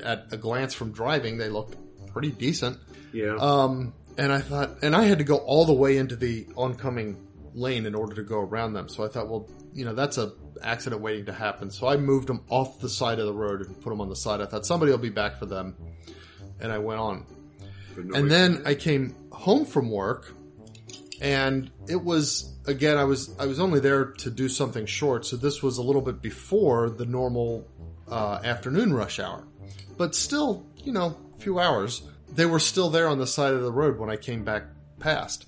at 0.02 0.26
a 0.32 0.36
glance 0.36 0.74
from 0.74 0.92
driving, 0.92 1.38
they 1.38 1.48
looked 1.48 1.76
pretty 2.12 2.30
decent. 2.30 2.78
yeah. 3.12 3.36
Um, 3.38 3.92
and 4.18 4.32
I 4.32 4.40
thought, 4.40 4.78
and 4.82 4.96
I 4.96 5.04
had 5.04 5.18
to 5.18 5.24
go 5.24 5.36
all 5.36 5.66
the 5.66 5.74
way 5.74 5.98
into 5.98 6.16
the 6.16 6.46
oncoming 6.56 7.16
lane 7.54 7.84
in 7.84 7.94
order 7.94 8.14
to 8.16 8.22
go 8.22 8.40
around 8.40 8.72
them. 8.72 8.88
So 8.88 9.04
I 9.04 9.08
thought, 9.08 9.28
well, 9.28 9.46
you 9.76 9.84
know, 9.84 9.94
that's 9.94 10.16
a 10.16 10.32
accident 10.62 11.02
waiting 11.02 11.26
to 11.26 11.32
happen. 11.34 11.70
So 11.70 11.86
I 11.86 11.98
moved 11.98 12.28
them 12.28 12.40
off 12.48 12.80
the 12.80 12.88
side 12.88 13.18
of 13.18 13.26
the 13.26 13.34
road 13.34 13.60
and 13.60 13.78
put 13.80 13.90
them 13.90 14.00
on 14.00 14.08
the 14.08 14.16
side. 14.16 14.40
I 14.40 14.46
thought 14.46 14.64
somebody 14.64 14.90
will 14.90 14.98
be 14.98 15.10
back 15.10 15.38
for 15.38 15.44
them, 15.44 15.76
and 16.58 16.72
I 16.72 16.78
went 16.78 16.98
on. 16.98 17.26
And 17.96 18.30
then 18.30 18.62
I 18.64 18.74
came 18.74 19.14
home 19.30 19.66
from 19.66 19.90
work, 19.90 20.32
and 21.20 21.70
it 21.88 22.02
was 22.02 22.54
again 22.66 22.96
I 22.96 23.04
was 23.04 23.36
I 23.38 23.44
was 23.46 23.60
only 23.60 23.80
there 23.80 24.06
to 24.06 24.30
do 24.30 24.48
something 24.48 24.86
short, 24.86 25.26
so 25.26 25.36
this 25.36 25.62
was 25.62 25.76
a 25.76 25.82
little 25.82 26.02
bit 26.02 26.22
before 26.22 26.88
the 26.88 27.04
normal 27.04 27.68
uh, 28.10 28.40
afternoon 28.42 28.94
rush 28.94 29.20
hour, 29.20 29.46
but 29.98 30.14
still, 30.14 30.66
you 30.82 30.92
know, 30.92 31.16
a 31.36 31.40
few 31.40 31.60
hours. 31.60 32.02
They 32.32 32.46
were 32.46 32.60
still 32.60 32.90
there 32.90 33.08
on 33.08 33.18
the 33.18 33.26
side 33.26 33.54
of 33.54 33.62
the 33.62 33.72
road 33.72 33.98
when 33.98 34.10
I 34.10 34.16
came 34.16 34.42
back 34.42 34.64
past. 34.98 35.46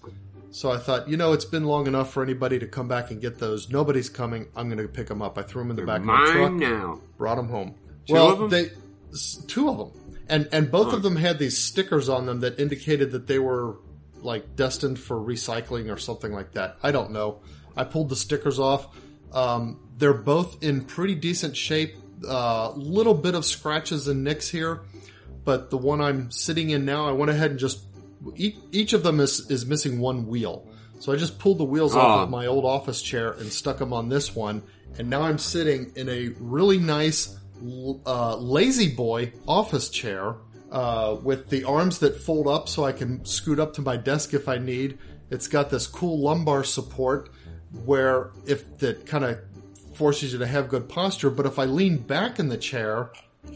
So 0.58 0.72
I 0.72 0.78
thought, 0.78 1.08
you 1.08 1.16
know, 1.16 1.34
it's 1.34 1.44
been 1.44 1.62
long 1.66 1.86
enough 1.86 2.12
for 2.12 2.20
anybody 2.20 2.58
to 2.58 2.66
come 2.66 2.88
back 2.88 3.12
and 3.12 3.20
get 3.20 3.38
those. 3.38 3.70
Nobody's 3.70 4.08
coming. 4.08 4.48
I'm 4.56 4.68
going 4.68 4.82
to 4.84 4.88
pick 4.88 5.06
them 5.06 5.22
up. 5.22 5.38
I 5.38 5.42
threw 5.42 5.62
them 5.62 5.70
in 5.70 5.76
the 5.76 5.86
back 5.86 6.00
of 6.00 6.06
my 6.06 6.32
truck 6.32 6.50
mine 6.50 6.58
now. 6.58 7.00
brought 7.16 7.36
them 7.36 7.48
home. 7.48 7.76
Two 8.08 8.14
well, 8.14 8.32
of 8.32 8.42
'em? 8.42 8.48
they 8.48 8.70
two 9.46 9.68
of 9.68 9.78
them, 9.78 9.92
and 10.28 10.48
and 10.50 10.68
both 10.68 10.88
Huh. 10.90 10.96
of 10.96 11.04
them 11.04 11.14
had 11.14 11.38
these 11.38 11.56
stickers 11.56 12.08
on 12.08 12.26
them 12.26 12.40
that 12.40 12.58
indicated 12.58 13.12
that 13.12 13.28
they 13.28 13.38
were 13.38 13.76
like 14.20 14.56
destined 14.56 14.98
for 14.98 15.16
recycling 15.16 15.94
or 15.94 15.96
something 15.96 16.32
like 16.32 16.50
that. 16.54 16.76
I 16.82 16.90
don't 16.90 17.12
know. 17.12 17.38
I 17.76 17.84
pulled 17.84 18.08
the 18.08 18.16
stickers 18.16 18.58
off. 18.58 18.88
Um, 19.32 19.78
they're 19.96 20.12
both 20.12 20.60
in 20.60 20.80
pretty 20.80 21.14
decent 21.14 21.56
shape. 21.56 21.94
Uh, 22.28 22.72
little 22.72 23.14
bit 23.14 23.36
of 23.36 23.44
scratches 23.44 24.08
and 24.08 24.24
nicks 24.24 24.48
here, 24.48 24.80
but 25.44 25.70
the 25.70 25.78
one 25.78 26.00
I'm 26.00 26.32
sitting 26.32 26.70
in 26.70 26.84
now, 26.84 27.08
I 27.08 27.12
went 27.12 27.30
ahead 27.30 27.52
and 27.52 27.60
just 27.60 27.87
each, 28.36 28.56
each 28.72 28.92
of 28.92 29.02
them 29.02 29.20
is 29.20 29.50
is 29.50 29.66
missing 29.66 29.98
one 30.00 30.26
wheel. 30.26 30.66
So 31.00 31.12
I 31.12 31.16
just 31.16 31.38
pulled 31.38 31.58
the 31.58 31.64
wheels 31.64 31.94
Ah. 31.94 32.00
off 32.00 32.20
of 32.24 32.30
my 32.30 32.46
old 32.46 32.64
office 32.64 33.00
chair 33.02 33.30
and 33.32 33.52
stuck 33.52 33.78
them 33.78 33.92
on 33.92 34.08
this 34.08 34.34
one, 34.34 34.62
and 34.98 35.08
now 35.08 35.22
I'm 35.22 35.38
sitting 35.38 35.92
in 35.94 36.08
a 36.08 36.30
really 36.40 36.78
nice 36.78 37.36
uh, 38.06 38.36
La-Z-Boy 38.36 39.32
office 39.46 39.88
chair 39.88 40.36
uh, 40.70 41.16
with 41.22 41.48
the 41.50 41.64
arms 41.64 41.98
that 42.00 42.20
fold 42.20 42.46
up 42.46 42.68
so 42.68 42.84
I 42.84 42.92
can 42.92 43.24
scoot 43.24 43.58
up 43.58 43.74
to 43.74 43.82
my 43.82 43.96
desk 43.96 44.34
if 44.34 44.48
I 44.48 44.58
need. 44.58 44.98
It's 45.30 45.48
got 45.48 45.70
this 45.70 45.86
cool 45.86 46.20
lumbar 46.20 46.64
support 46.64 47.30
where 47.84 48.30
if 48.46 48.78
that 48.78 49.06
kind 49.06 49.24
of 49.24 49.40
forces 49.94 50.32
you 50.32 50.38
to 50.38 50.46
have 50.46 50.68
good 50.68 50.88
posture, 50.88 51.30
but 51.30 51.46
if 51.46 51.58
I 51.58 51.64
lean 51.64 51.98
back 51.98 52.38
in 52.38 52.48
the 52.48 52.56
chair, 52.56 53.10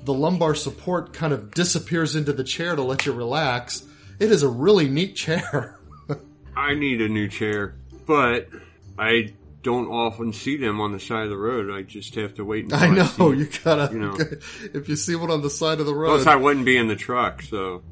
the 0.04 0.12
lumbar 0.12 0.54
support 0.54 1.12
kind 1.12 1.32
of 1.32 1.52
disappears 1.52 2.16
into 2.16 2.32
the 2.32 2.44
chair 2.44 2.74
to 2.76 2.82
let 2.82 3.06
you 3.06 3.12
relax. 3.12 3.84
It 4.22 4.30
is 4.30 4.44
a 4.44 4.48
really 4.48 4.88
neat 4.88 5.16
chair. 5.16 5.80
I 6.56 6.74
need 6.74 7.00
a 7.00 7.08
new 7.08 7.26
chair, 7.26 7.74
but 8.06 8.48
I 8.96 9.32
don't 9.64 9.88
often 9.88 10.32
see 10.32 10.56
them 10.56 10.80
on 10.80 10.92
the 10.92 11.00
side 11.00 11.24
of 11.24 11.30
the 11.30 11.36
road. 11.36 11.72
I 11.72 11.82
just 11.82 12.14
have 12.14 12.34
to 12.34 12.44
wait 12.44 12.66
until 12.66 12.78
I 12.78 12.88
know 12.90 13.04
see. 13.04 13.38
you 13.38 13.48
gotta. 13.64 13.92
you 13.92 13.98
know. 13.98 14.16
if 14.74 14.88
you 14.88 14.94
see 14.94 15.16
one 15.16 15.32
on 15.32 15.42
the 15.42 15.50
side 15.50 15.80
of 15.80 15.86
the 15.86 15.94
road, 15.94 16.22
Plus, 16.22 16.28
I 16.28 16.36
wouldn't 16.36 16.64
be 16.64 16.76
in 16.76 16.86
the 16.86 16.94
truck, 16.94 17.42
so 17.42 17.82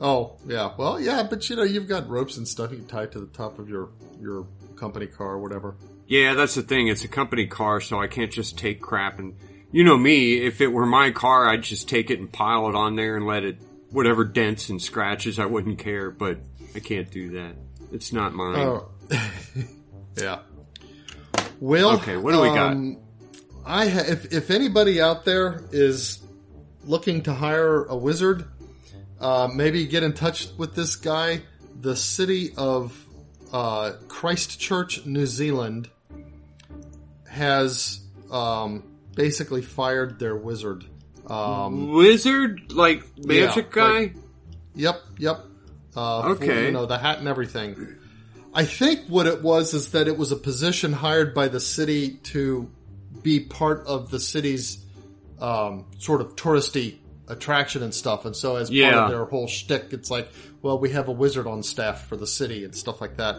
oh 0.00 0.36
yeah, 0.48 0.72
well 0.76 1.00
yeah, 1.00 1.22
but 1.22 1.48
you 1.48 1.54
know 1.54 1.62
you've 1.62 1.86
got 1.86 2.08
ropes 2.08 2.36
and 2.36 2.48
stuff 2.48 2.72
you 2.72 2.78
can 2.78 2.86
tie 2.88 3.06
to 3.06 3.20
the 3.20 3.28
top 3.28 3.60
of 3.60 3.68
your 3.68 3.90
your 4.20 4.48
company 4.74 5.06
car 5.06 5.34
or 5.34 5.38
whatever. 5.38 5.76
yeah, 6.08 6.34
that's 6.34 6.56
the 6.56 6.62
thing. 6.62 6.88
It's 6.88 7.04
a 7.04 7.08
company 7.08 7.46
car, 7.46 7.80
so 7.80 8.00
I 8.00 8.08
can't 8.08 8.32
just 8.32 8.58
take 8.58 8.80
crap 8.80 9.20
and 9.20 9.36
you 9.70 9.84
know 9.84 9.96
me. 9.96 10.44
If 10.44 10.60
it 10.60 10.72
were 10.72 10.86
my 10.86 11.12
car, 11.12 11.48
I'd 11.48 11.62
just 11.62 11.88
take 11.88 12.10
it 12.10 12.18
and 12.18 12.32
pile 12.32 12.68
it 12.68 12.74
on 12.74 12.96
there 12.96 13.16
and 13.16 13.26
let 13.26 13.44
it 13.44 13.58
whatever 13.90 14.24
dents 14.24 14.68
and 14.68 14.80
scratches. 14.80 15.38
I 15.38 15.46
wouldn't 15.46 15.78
care, 15.78 16.10
but 16.10 16.38
I 16.74 16.78
can't 16.80 17.10
do 17.10 17.30
that. 17.32 17.54
It's 17.92 18.12
not 18.12 18.32
mine. 18.34 18.56
Oh, 18.58 18.88
yeah. 20.16 20.40
Well, 21.60 21.96
Okay, 21.96 22.16
what 22.16 22.32
do 22.32 22.40
we 22.40 22.48
got? 22.48 22.72
um, 22.72 22.98
I 23.66 23.88
ha- 23.88 24.04
if 24.06 24.32
if 24.32 24.50
anybody 24.50 25.00
out 25.00 25.24
there 25.24 25.62
is 25.72 26.18
looking 26.84 27.22
to 27.24 27.34
hire 27.34 27.84
a 27.84 27.96
wizard, 27.96 28.44
uh, 29.20 29.48
maybe 29.54 29.86
get 29.86 30.02
in 30.02 30.12
touch 30.14 30.48
with 30.56 30.74
this 30.74 30.96
guy. 30.96 31.42
The 31.80 31.96
city 31.96 32.52
of 32.56 32.96
uh, 33.52 33.92
Christchurch, 34.08 35.04
New 35.06 35.26
Zealand, 35.26 35.90
has 37.28 38.00
um, 38.30 38.84
basically 39.14 39.62
fired 39.62 40.18
their 40.18 40.36
wizard. 40.36 40.84
Um, 41.30 41.92
Wizard, 41.92 42.72
like 42.72 43.02
magic 43.18 43.66
Yeah, 43.66 43.72
guy. 43.72 43.92
like- 44.00 44.16
Yep, 44.74 45.00
yep. 45.18 45.44
Uh, 45.96 46.22
for, 46.22 46.28
Okay. 46.44 46.66
you 46.66 46.72
know 46.72 46.86
the 46.86 46.98
hat 46.98 47.18
and 47.18 47.28
everything. 47.28 47.96
I 48.54 48.64
think 48.64 49.00
what 49.08 49.26
it 49.26 49.42
was 49.42 49.74
is 49.74 49.90
that 49.90 50.08
it 50.08 50.16
was 50.18 50.32
a 50.32 50.36
position 50.36 50.92
hired 50.92 51.34
by 51.34 51.48
the 51.48 51.60
city 51.60 52.10
to 52.24 52.68
be 53.22 53.40
part 53.40 53.86
of 53.86 54.10
the 54.10 54.18
city's 54.20 54.78
um, 55.40 55.86
sort 55.98 56.20
of 56.20 56.36
touristy 56.36 56.96
attraction 57.28 57.82
and 57.82 57.94
stuff. 57.94 58.24
And 58.24 58.34
so 58.36 58.56
as 58.56 58.70
part 58.70 58.94
of 58.94 59.10
their 59.10 59.24
whole 59.24 59.46
shtick, 59.46 59.86
it's 59.92 60.10
like, 60.10 60.28
well, 60.62 60.78
we 60.78 60.90
have 60.90 61.08
a 61.08 61.12
wizard 61.12 61.46
on 61.46 61.62
staff 61.62 62.06
for 62.08 62.16
the 62.16 62.26
city 62.26 62.64
and 62.64 62.74
stuff 62.74 63.00
like 63.00 63.16
that. 63.18 63.36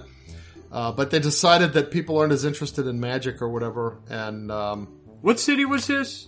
Uh, 0.72 0.92
but 0.94 1.12
they 1.12 1.20
decided 1.20 1.74
that 1.74 1.92
people 1.92 2.18
aren't 2.18 2.32
as 2.34 2.46
interested 2.46 2.88
in 2.88 3.00
magic 3.00 3.42
or 3.42 3.50
whatever. 3.50 3.98
And 4.10 4.50
um, 4.52 4.88
What 5.22 5.40
city 5.40 5.66
was 5.66 5.88
this? 5.88 6.28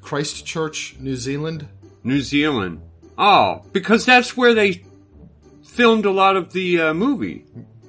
Christchurch, 0.00 0.96
New 0.98 1.16
Zealand. 1.16 1.68
New 2.04 2.20
Zealand. 2.20 2.80
Oh, 3.16 3.62
because 3.72 4.06
that's 4.06 4.36
where 4.36 4.54
they 4.54 4.84
filmed 5.64 6.06
a 6.06 6.10
lot 6.10 6.36
of 6.36 6.52
the 6.52 6.80
uh, 6.80 6.94
movie. 6.94 7.44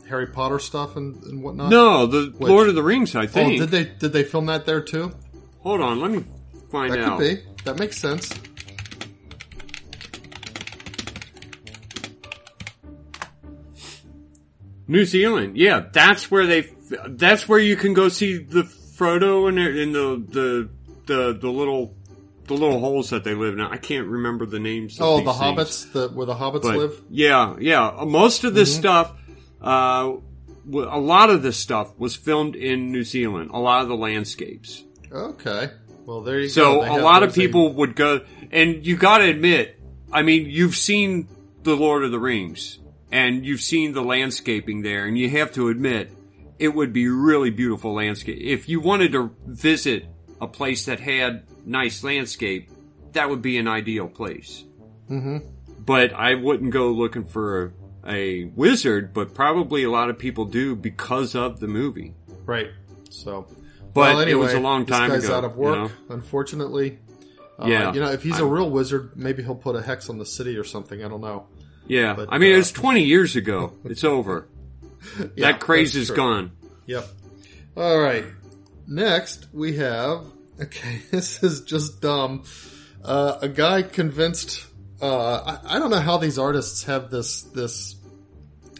Harry 0.07 0.27
Potter 0.27 0.57
stuff 0.59 0.95
and, 0.95 1.21
and 1.23 1.43
whatnot. 1.43 1.69
No, 1.69 2.07
the 2.07 2.33
Which? 2.37 2.49
Lord 2.49 2.67
of 2.67 2.75
the 2.75 2.81
Rings, 2.83 3.15
I 3.15 3.27
think. 3.27 3.61
oh, 3.61 3.65
did 3.65 3.69
they 3.69 3.83
did 3.83 4.11
they 4.11 4.23
film 4.23 4.47
that 4.47 4.65
there 4.65 4.81
too? 4.81 5.11
Hold 5.59 5.81
on, 5.81 5.99
let 6.01 6.09
me 6.09 6.23
find 6.71 6.93
That 6.93 6.99
out. 6.99 7.19
could 7.19 7.37
be. 7.37 7.43
That 7.65 7.77
makes 7.77 7.97
sense. 7.97 8.31
New 14.87 15.05
Zealand. 15.05 15.57
Yeah, 15.57 15.85
that's 15.91 16.31
where 16.31 16.45
they. 16.47 16.69
That's 17.07 17.47
where 17.47 17.59
you 17.59 17.75
can 17.75 17.93
go 17.93 18.09
see 18.09 18.37
the 18.39 18.63
Frodo 18.63 19.47
and, 19.47 19.59
and 19.59 19.93
the 19.93 20.25
the 20.27 20.69
the 21.05 21.37
the 21.39 21.49
little 21.49 21.95
the 22.49 22.55
little 22.55 22.79
holes 22.79 23.11
that 23.11 23.23
they 23.23 23.33
live 23.33 23.53
in. 23.53 23.61
I 23.61 23.77
can't 23.77 24.07
remember 24.07 24.45
the 24.45 24.59
names. 24.59 24.99
Of 24.99 25.05
Oh, 25.05 25.17
the 25.23 25.31
things. 25.31 25.37
hobbits, 25.85 25.91
the 25.93 26.09
where 26.09 26.25
the 26.25 26.33
hobbits 26.35 26.63
But 26.63 26.75
live. 26.77 27.01
yeah, 27.09 27.55
yeah. 27.59 28.03
Most 28.05 28.43
of 28.43 28.53
this 28.53 28.75
stuff, 28.75 29.13
uh, 29.61 30.11
a 30.71 30.99
lot 30.99 31.29
of 31.29 31.41
this 31.41 31.57
stuff 31.57 31.97
was 31.97 32.15
filmed 32.15 32.55
in 32.55 32.91
New 32.91 33.03
Zealand. 33.03 33.51
A 33.53 33.59
lot 33.59 33.81
of 33.83 33.87
the 33.87 33.95
landscapes. 33.95 34.83
Okay. 35.11 35.69
Well, 36.05 36.21
there 36.21 36.39
you 36.39 36.47
go. 36.47 36.51
So 36.51 36.81
a 36.83 36.99
lot 37.01 37.23
of 37.23 37.33
people 37.33 37.73
would 37.75 37.95
go, 37.95 38.21
and 38.51 38.85
you 38.85 38.97
got 38.97 39.19
to 39.19 39.25
admit, 39.25 39.79
I 40.11 40.23
mean, 40.23 40.47
you've 40.49 40.75
seen 40.75 41.27
the 41.63 41.75
Lord 41.75 42.03
of 42.03 42.11
the 42.11 42.19
Rings, 42.19 42.79
and 43.11 43.45
you've 43.45 43.61
seen 43.61 43.93
the 43.93 44.01
landscaping 44.03 44.81
there, 44.81 45.05
and 45.05 45.17
you 45.17 45.29
have 45.29 45.51
to 45.53 45.69
admit, 45.69 46.11
it 46.57 46.69
would 46.69 46.93
be 46.93 47.07
really 47.07 47.51
beautiful 47.51 47.93
landscape. 47.93 48.39
If 48.41 48.67
you 48.67 48.79
wanted 48.81 49.11
to 49.13 49.31
visit 49.45 50.05
a 50.41 50.47
place 50.47 50.85
that 50.85 50.99
had 50.99 51.43
nice 51.69 52.03
landscape, 52.03 52.69
that 53.13 53.29
would 53.29 53.41
be 53.41 53.57
an 53.57 53.67
ideal 53.67 54.07
place. 54.07 54.63
Mm-hmm. 55.09 55.37
But 55.79 56.13
I 56.13 56.35
wouldn't 56.35 56.71
go 56.71 56.91
looking 56.91 57.25
for 57.25 57.73
a, 58.05 58.11
a 58.11 58.43
wizard, 58.55 59.13
but 59.13 59.33
probably 59.33 59.83
a 59.83 59.89
lot 59.91 60.09
of 60.09 60.17
people 60.19 60.45
do 60.45 60.75
because 60.75 61.35
of 61.35 61.59
the 61.59 61.67
movie. 61.67 62.13
right. 62.45 62.69
So, 63.11 63.47
But 63.93 64.15
well, 64.15 64.19
it 64.19 64.35
was 64.35 64.53
a 64.53 64.59
long 64.59 64.85
time 64.85 65.09
this 65.09 65.21
guy's 65.21 65.29
ago. 65.29 65.37
out 65.37 65.43
of 65.45 65.55
work, 65.57 65.75
you 65.75 65.81
know? 65.81 65.91
unfortunately. 66.15 66.99
Uh, 67.57 67.65
Yeah. 67.67 67.91
you 67.91 67.99
know, 67.99 68.11
if 68.11 68.21
he's 68.21 68.35
a 68.39 68.43
I'm- 68.43 68.51
real 68.51 68.69
wizard, 68.69 69.13
maybe 69.15 69.41
he'll 69.41 69.55
put 69.55 69.75
a 69.75 69.81
hex 69.81 70.09
on 70.11 70.19
the 70.19 70.25
city 70.27 70.55
or 70.57 70.63
something. 70.63 71.03
I 71.03 71.07
don't 71.07 71.21
know. 71.21 71.47
Yeah, 71.87 72.13
But, 72.13 72.29
I 72.31 72.37
mean, 72.37 72.51
uh, 72.51 72.55
it 72.55 72.57
was 72.57 72.71
20 72.71 73.03
years 73.03 73.35
ago. 73.35 73.73
It's 73.85 74.03
over. 74.03 74.47
Yeah, 75.17 75.25
that 75.53 75.59
craze 75.59 75.95
is 75.95 76.07
true. 76.07 76.15
gone. 76.17 76.51
Yep. 76.85 77.07
All 77.75 77.99
right. 77.99 78.25
Next, 78.87 79.47
we 79.53 79.77
have. 79.77 80.25
Okay, 80.61 81.01
this 81.11 81.43
is 81.43 81.61
just 81.61 82.01
dumb. 82.01 82.43
Uh, 83.03 83.37
a 83.41 83.47
guy 83.49 83.81
convinced. 83.81 84.65
Uh, 85.01 85.57
I, 85.63 85.75
I 85.75 85.79
don't 85.79 85.91
know 85.91 85.99
how 85.99 86.17
these 86.17 86.37
artists 86.37 86.83
have 86.83 87.09
this 87.09 87.43
this 87.43 87.95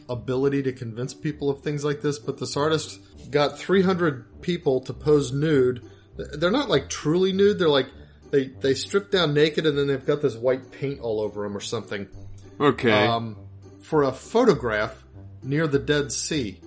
ability 0.09 0.63
to 0.63 0.73
convince 0.73 1.13
people 1.13 1.49
of 1.49 1.61
things 1.61 1.85
like 1.85 2.01
this, 2.01 2.19
but 2.19 2.37
this 2.37 2.57
artist 2.57 2.99
got 3.31 3.57
300 3.59 4.41
people 4.41 4.81
to 4.81 4.93
pose 4.93 5.31
nude. 5.31 5.81
They're 6.17 6.51
not 6.51 6.67
like 6.69 6.89
truly 6.89 7.31
nude. 7.31 7.59
They're 7.59 7.69
like 7.69 7.87
they 8.31 8.47
they 8.47 8.73
strip 8.73 9.11
down 9.11 9.33
naked 9.33 9.65
and 9.65 9.77
then 9.77 9.87
they've 9.87 10.05
got 10.05 10.21
this 10.21 10.35
white 10.35 10.71
paint 10.71 10.99
all 10.99 11.21
over 11.21 11.43
them 11.43 11.55
or 11.55 11.61
something 11.61 12.07
Okay. 12.59 12.91
um, 13.07 13.37
for 13.81 14.03
a 14.03 14.11
photograph 14.11 15.01
near 15.41 15.65
the 15.67 15.79
Dead 15.79 16.11
Sea. 16.11 16.59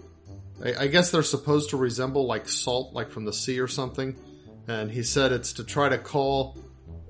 I, 0.65 0.85
I 0.85 0.87
guess 0.87 1.11
they're 1.11 1.23
supposed 1.23 1.71
to 1.71 1.77
resemble 1.77 2.27
like 2.27 2.49
salt, 2.49 2.95
like 2.95 3.11
from 3.11 3.27
the 3.27 3.33
sea 3.33 3.61
or 3.61 3.69
something. 3.69 4.17
And 4.69 4.91
he 4.91 5.03
said 5.03 5.33
it's 5.33 5.55
to 5.55 5.65
try 5.65 5.89
to 5.89 5.99
call 5.99 6.57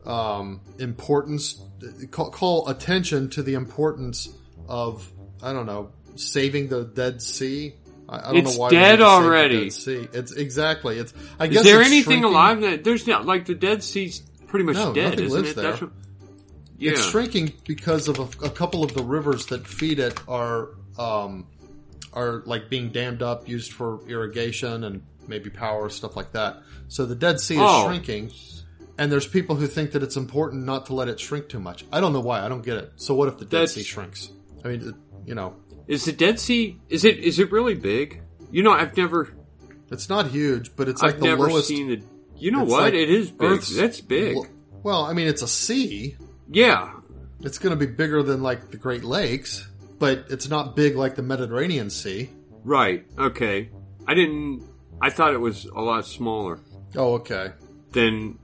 um, 0.07 0.61
importance, 0.79 1.61
call, 2.11 2.31
call 2.31 2.69
attention 2.69 3.31
to 3.31 3.43
the 3.43 3.55
importance 3.55 4.29
of 4.69 5.11
I 5.43 5.53
don't 5.53 5.66
know 5.66 5.91
saving 6.16 6.69
the 6.69 6.85
Dead 6.85 7.20
Sea. 7.23 7.74
I, 8.09 8.16
I 8.19 8.20
don't 8.33 8.37
It's 8.39 8.55
know 8.57 8.61
why 8.61 8.70
dead 8.70 8.91
need 8.93 8.97
to 8.99 9.05
save 9.05 9.23
the 9.23 9.27
already. 9.27 9.70
Sea. 9.70 10.09
It's 10.12 10.33
exactly. 10.33 10.99
It's. 10.99 11.12
I 11.39 11.47
is 11.47 11.53
guess 11.55 11.65
there 11.65 11.81
it's 11.81 11.89
anything 11.91 12.20
shrinking- 12.20 12.24
alive 12.24 12.61
that 12.62 12.85
there's 12.85 13.07
not 13.07 13.27
like 13.27 13.45
the 13.47 13.55
Dead 13.55 13.83
Sea's 13.83 14.20
pretty 14.47 14.65
much 14.65 14.74
No, 14.77 14.93
dead, 14.93 15.20
isn't 15.20 15.31
lives 15.37 15.51
it? 15.51 15.57
there. 15.57 15.70
That's 15.70 15.83
what, 15.83 15.91
yeah. 16.79 16.91
It's 16.93 17.05
shrinking 17.11 17.53
because 17.66 18.09
of 18.09 18.19
a, 18.19 18.47
a 18.47 18.51
couple 18.51 18.83
of 18.83 18.93
the 18.95 19.03
rivers 19.03 19.47
that 19.47 19.66
feed 19.66 19.99
it 19.99 20.19
are 20.27 20.70
um, 20.99 21.47
are 22.12 22.43
like 22.47 22.69
being 22.69 22.91
dammed 22.91 23.23
up, 23.23 23.49
used 23.49 23.73
for 23.73 24.01
irrigation 24.09 24.85
and 24.85 25.03
maybe 25.28 25.51
power 25.51 25.89
stuff 25.89 26.16
like 26.16 26.32
that. 26.32 26.59
So 26.89 27.07
the 27.07 27.15
Dead 27.15 27.40
Sea 27.40 27.55
is 27.57 27.61
Oh. 27.62 27.86
shrinking, 27.89 28.32
and 28.99 29.11
there's 29.11 29.27
people 29.27 29.57
who 29.57 29.66
think 29.66 29.93
that 29.93 30.03
it's 30.03 30.16
important 30.16 30.65
not 30.65 30.86
to 30.86 30.94
let 30.94 31.09
it 31.09 31.19
shrink 31.20 31.49
too 31.49 31.61
much. 31.61 31.85
I 31.93 32.01
don't 32.01 32.12
know 32.12 32.20
why. 32.20 32.44
I 32.44 32.49
don't 32.49 32.65
get 32.65 32.77
it. 32.77 32.93
So 32.97 33.15
what 33.15 33.28
if 33.28 33.39
the 33.39 33.44
Dead 33.44 33.51
That's- 33.69 33.74
Sea 33.74 33.82
shrinks? 33.82 34.31
I 34.65 34.69
mean, 34.69 34.94
you 35.27 35.35
know, 35.35 35.55
Is 35.89 36.05
the 36.05 36.12
Dead 36.12 36.39
Sea? 36.39 36.78
Is 36.89 37.05
it? 37.05 37.19
Is 37.19 37.39
it 37.40 37.51
really 37.51 37.74
big? 37.74 38.23
You 38.51 38.62
know, 38.62 38.73
I've 38.73 38.97
never. 38.97 39.35
it's 39.90 40.09
not 40.09 40.28
huge, 40.28 40.74
but 40.77 40.89
it's 40.89 41.03
like 41.03 41.15
I've 41.15 41.20
the 41.20 41.27
never 41.27 41.49
lowest. 41.49 41.69
seen 41.69 41.89
the. 41.89 42.01
You 42.39 42.51
know 42.51 42.65
what? 42.65 42.82
like 42.82 42.94
it 42.94 43.11
is 43.11 43.31
big. 43.31 43.51
Earth's 43.51 43.77
That's 43.77 44.01
big. 44.01 44.36
Well, 44.82 45.05
I 45.05 45.12
mean, 45.12 45.27
it's 45.28 45.43
a 45.43 45.49
sea. 45.49 46.16
yeah. 46.51 46.93
It's 47.40 47.59
going 47.59 47.77
to 47.77 47.86
be 47.86 47.90
bigger 47.93 48.23
than 48.23 48.43
like 48.43 48.70
the 48.70 48.77
Great 48.77 49.03
Lakes, 49.05 49.66
but 49.99 50.27
it's 50.31 50.49
not 50.49 50.77
big 50.77 50.94
like 50.97 51.16
the 51.16 51.23
Mediterranean 51.23 51.90
Sea. 51.90 52.31
Right. 52.65 53.05
Okay. 53.19 53.70
I 54.07 54.15
didn't. 54.15 54.62
I 55.03 55.11
thought 55.11 55.35
it 55.35 55.41
was 55.41 55.65
a 55.66 55.81
lot 55.83 56.07
smaller. 56.07 56.61
Oh, 56.97 57.15
okay. 57.15 57.53
Then, 57.91 58.39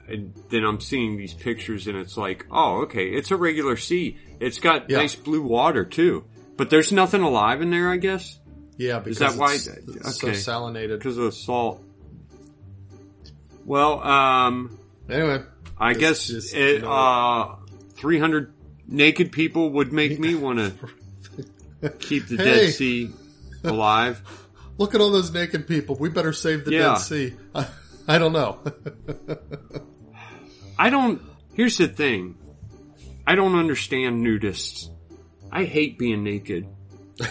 then 0.51 0.65
I'm 0.65 0.81
seeing 0.81 1.17
these 1.17 1.33
pictures 1.33 1.87
and 1.87 1.97
it's 1.97 2.17
like, 2.19 2.45
oh, 2.51 2.83
okay, 2.83 3.09
it's 3.09 3.31
a 3.31 3.37
regular 3.37 3.77
sea. 3.77 4.19
It's 4.41 4.59
got 4.59 4.91
Yeah. 4.91 4.99
nice 4.99 5.15
blue 5.15 5.41
water 5.43 5.85
too, 5.87 6.25
but 6.57 6.69
there's 6.69 6.93
nothing 6.93 7.23
alive 7.23 7.63
in 7.63 7.71
there, 7.71 7.89
I 7.89 7.97
guess, 7.97 8.39
Yeah, 8.77 8.99
because 8.99 9.19
that 9.21 9.37
why- 9.37 9.55
it's, 9.55 9.67
it's 9.69 10.19
so 10.21 10.29
okay. 10.29 10.37
salinated. 10.37 10.99
because 10.99 11.17
of 11.17 11.25
the 11.25 11.33
salt. 11.33 11.83
Well, 13.65 14.03
um, 14.03 14.79
Anyway, 15.09 15.43
I 15.79 15.95
Just- 15.95 16.01
guess 16.01 16.27
just, 16.27 16.55
it, 16.55 16.83
know. 16.83 16.91
uh, 16.91 17.57
300 17.95 18.53
naked 18.87 19.33
people 19.33 19.71
would 19.71 19.91
make 19.93 20.19
me 20.19 20.35
want 20.35 20.59
to 20.59 21.89
keep 22.01 22.27
the 22.29 22.37
Hey. 22.37 22.45
Dead 22.45 22.75
Sea 22.75 23.11
alive. 23.65 24.21
look 24.79 24.95
at 24.95 25.01
all 25.01 25.11
those 25.11 25.33
naked 25.33 25.67
people. 25.69 25.97
We 25.97 26.09
better 26.09 26.33
save 26.33 26.65
the 26.65 26.73
Yeah. 26.73 26.95
Dead 26.95 26.99
Sea. 26.99 27.35
I, 27.55 27.67
I 28.07 28.19
don't 28.19 28.33
know. 28.33 28.59
I 30.79 30.89
don't. 30.91 31.21
Here's 31.55 31.77
the 31.77 31.89
thing. 31.89 32.37
I 33.27 33.35
don't 33.35 33.57
understand 33.57 34.25
nudists. 34.25 34.89
I 35.53 35.65
hate 35.65 35.99
being 35.99 36.23
naked. 36.25 36.67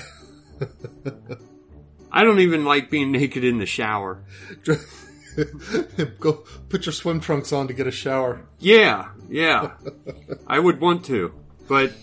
I 2.12 2.24
don't 2.24 2.40
even 2.40 2.66
like 2.66 2.90
being 2.90 3.12
naked 3.12 3.44
in 3.44 3.58
the 3.58 3.66
shower. 3.66 4.24
Go 6.20 6.34
put 6.70 6.86
your 6.86 6.94
swim 6.94 7.20
trunks 7.20 7.52
on 7.54 7.68
to 7.68 7.74
get 7.74 7.88
a 7.88 7.92
shower. 7.92 8.48
Yeah, 8.60 9.10
yeah. 9.30 9.72
I 10.48 10.60
would 10.60 10.80
want 10.82 11.06
to. 11.06 11.34
But 11.68 11.94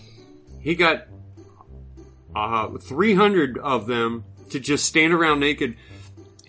he 0.59 0.75
got 0.75 1.07
uh, 2.35 2.69
300 2.77 3.57
of 3.57 3.87
them 3.87 4.23
to 4.49 4.59
just 4.59 4.85
stand 4.85 5.13
around 5.13 5.39
naked. 5.39 5.75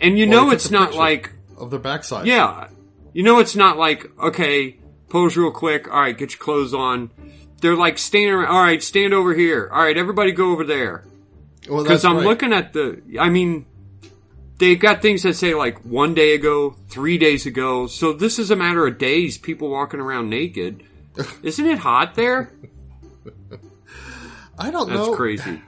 And 0.00 0.18
you 0.18 0.28
Well, 0.28 0.46
know 0.46 0.50
it's 0.52 0.70
not 0.70 0.94
like 0.94 1.32
Of 1.56 1.70
their 1.70 1.80
backside. 1.80 2.26
Yeah. 2.26 2.68
You 3.12 3.22
know, 3.22 3.38
it's 3.38 3.56
not 3.56 3.78
like, 3.78 4.06
okay, 4.18 4.76
pose 5.08 5.36
real 5.36 5.50
quick. 5.50 5.88
All 5.88 6.00
right, 6.00 6.16
get 6.16 6.32
your 6.32 6.38
clothes 6.38 6.74
on. 6.74 7.10
They're 7.62 7.76
like 7.76 7.96
standing 7.98 8.32
around. 8.34 8.48
All 8.54 8.62
right, 8.62 8.82
stand 8.82 9.14
over 9.14 9.34
here. 9.34 9.70
All 9.72 9.82
right, 9.82 9.96
everybody 9.96 10.32
go 10.32 10.52
over 10.52 10.64
there. 10.64 11.04
Because 11.62 11.86
that's 11.86 12.04
I'm 12.04 12.16
right. 12.18 12.26
looking 12.26 12.52
at 12.52 12.74
the, 12.74 13.02
I 13.18 13.30
mean, 13.30 13.64
they've 14.58 14.78
got 14.78 15.00
things 15.02 15.22
that 15.22 15.34
say 15.34 15.54
like 15.54 15.78
one 15.84 16.14
day 16.14 16.34
ago, 16.34 16.76
three 16.88 17.16
days 17.18 17.46
ago. 17.46 17.86
So 17.86 18.12
this 18.12 18.38
is 18.38 18.50
a 18.50 18.56
matter 18.56 18.86
of 18.86 18.98
days, 18.98 19.38
people 19.38 19.70
walking 19.70 19.98
around 20.00 20.28
naked. 20.28 20.82
Isn't 21.42 21.66
it 21.66 21.78
hot 21.78 22.14
there? 22.14 22.52
I 24.58 24.70
don't 24.70 24.88
That's 24.88 24.98
know. 24.98 25.06
That's 25.06 25.16
crazy. 25.16 25.62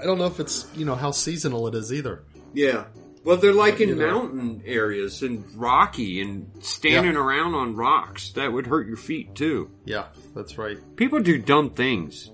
I 0.00 0.04
don't 0.04 0.18
know 0.18 0.26
if 0.26 0.40
it's 0.40 0.66
you 0.76 0.84
know 0.84 0.94
how 0.94 1.10
seasonal 1.10 1.66
it 1.68 1.74
is 1.74 1.92
either. 1.92 2.24
Yeah. 2.54 2.84
Well, 3.24 3.36
they're 3.36 3.52
like 3.52 3.80
in 3.80 3.98
mountain 3.98 4.62
areas 4.64 5.22
and 5.22 5.44
rocky 5.54 6.20
and 6.22 6.50
standing 6.60 7.12
Yeah. 7.14 7.20
around 7.20 7.54
on 7.54 7.76
rocks. 7.76 8.30
That 8.32 8.52
would 8.52 8.66
hurt 8.66 8.86
your 8.86 8.96
feet 8.96 9.34
too. 9.34 9.70
Yeah, 9.84 10.06
that's 10.34 10.56
right. 10.56 10.78
People 10.96 11.20
do 11.20 11.36
dumb 11.36 11.70
things. 11.70 12.30